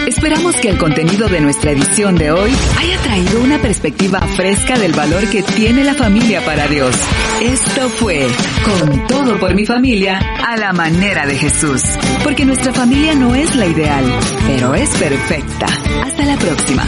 Esperamos 0.06 0.56
que 0.56 0.68
el 0.68 0.78
contenido 0.78 1.28
de 1.28 1.40
nuestra 1.40 1.70
edición 1.70 2.16
de 2.16 2.30
hoy 2.30 2.50
haya 2.78 2.98
traído 3.02 3.40
una 3.42 3.58
perspectiva 3.58 4.20
fresca 4.20 4.78
del 4.78 4.92
valor 4.92 5.28
que 5.30 5.42
tiene 5.42 5.84
la 5.84 5.94
familia 5.94 6.44
para 6.44 6.66
Dios. 6.66 6.94
Esto 7.40 7.88
fue 7.88 8.26
Con 8.64 9.06
todo 9.06 9.38
por 9.38 9.54
mi 9.54 9.64
familia 9.64 10.18
a 10.18 10.56
la 10.56 10.72
manera 10.72 11.26
de 11.26 11.36
Jesús. 11.36 11.82
Porque 12.22 12.44
nuestra 12.44 12.72
familia 12.72 13.14
no 13.14 13.34
es 13.34 13.54
la 13.56 13.66
ideal, 13.66 14.04
pero 14.46 14.74
es 14.74 14.90
perfecta. 14.90 15.66
Hasta 16.02 16.24
la 16.24 16.36
próxima. 16.36 16.84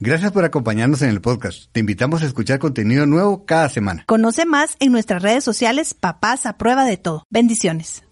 Gracias 0.00 0.30
por 0.30 0.44
acompañarnos 0.44 1.02
en 1.02 1.10
el 1.10 1.20
podcast. 1.20 1.72
Te 1.72 1.80
invitamos 1.80 2.22
a 2.22 2.26
escuchar 2.26 2.60
contenido 2.60 3.06
nuevo 3.06 3.44
cada 3.44 3.68
semana. 3.68 4.04
Conoce 4.06 4.46
más 4.46 4.76
en 4.78 4.92
nuestras 4.92 5.22
redes 5.22 5.42
sociales 5.42 5.94
Papás 5.94 6.46
a 6.46 6.56
prueba 6.56 6.84
de 6.84 6.96
todo. 6.96 7.24
Bendiciones. 7.30 8.07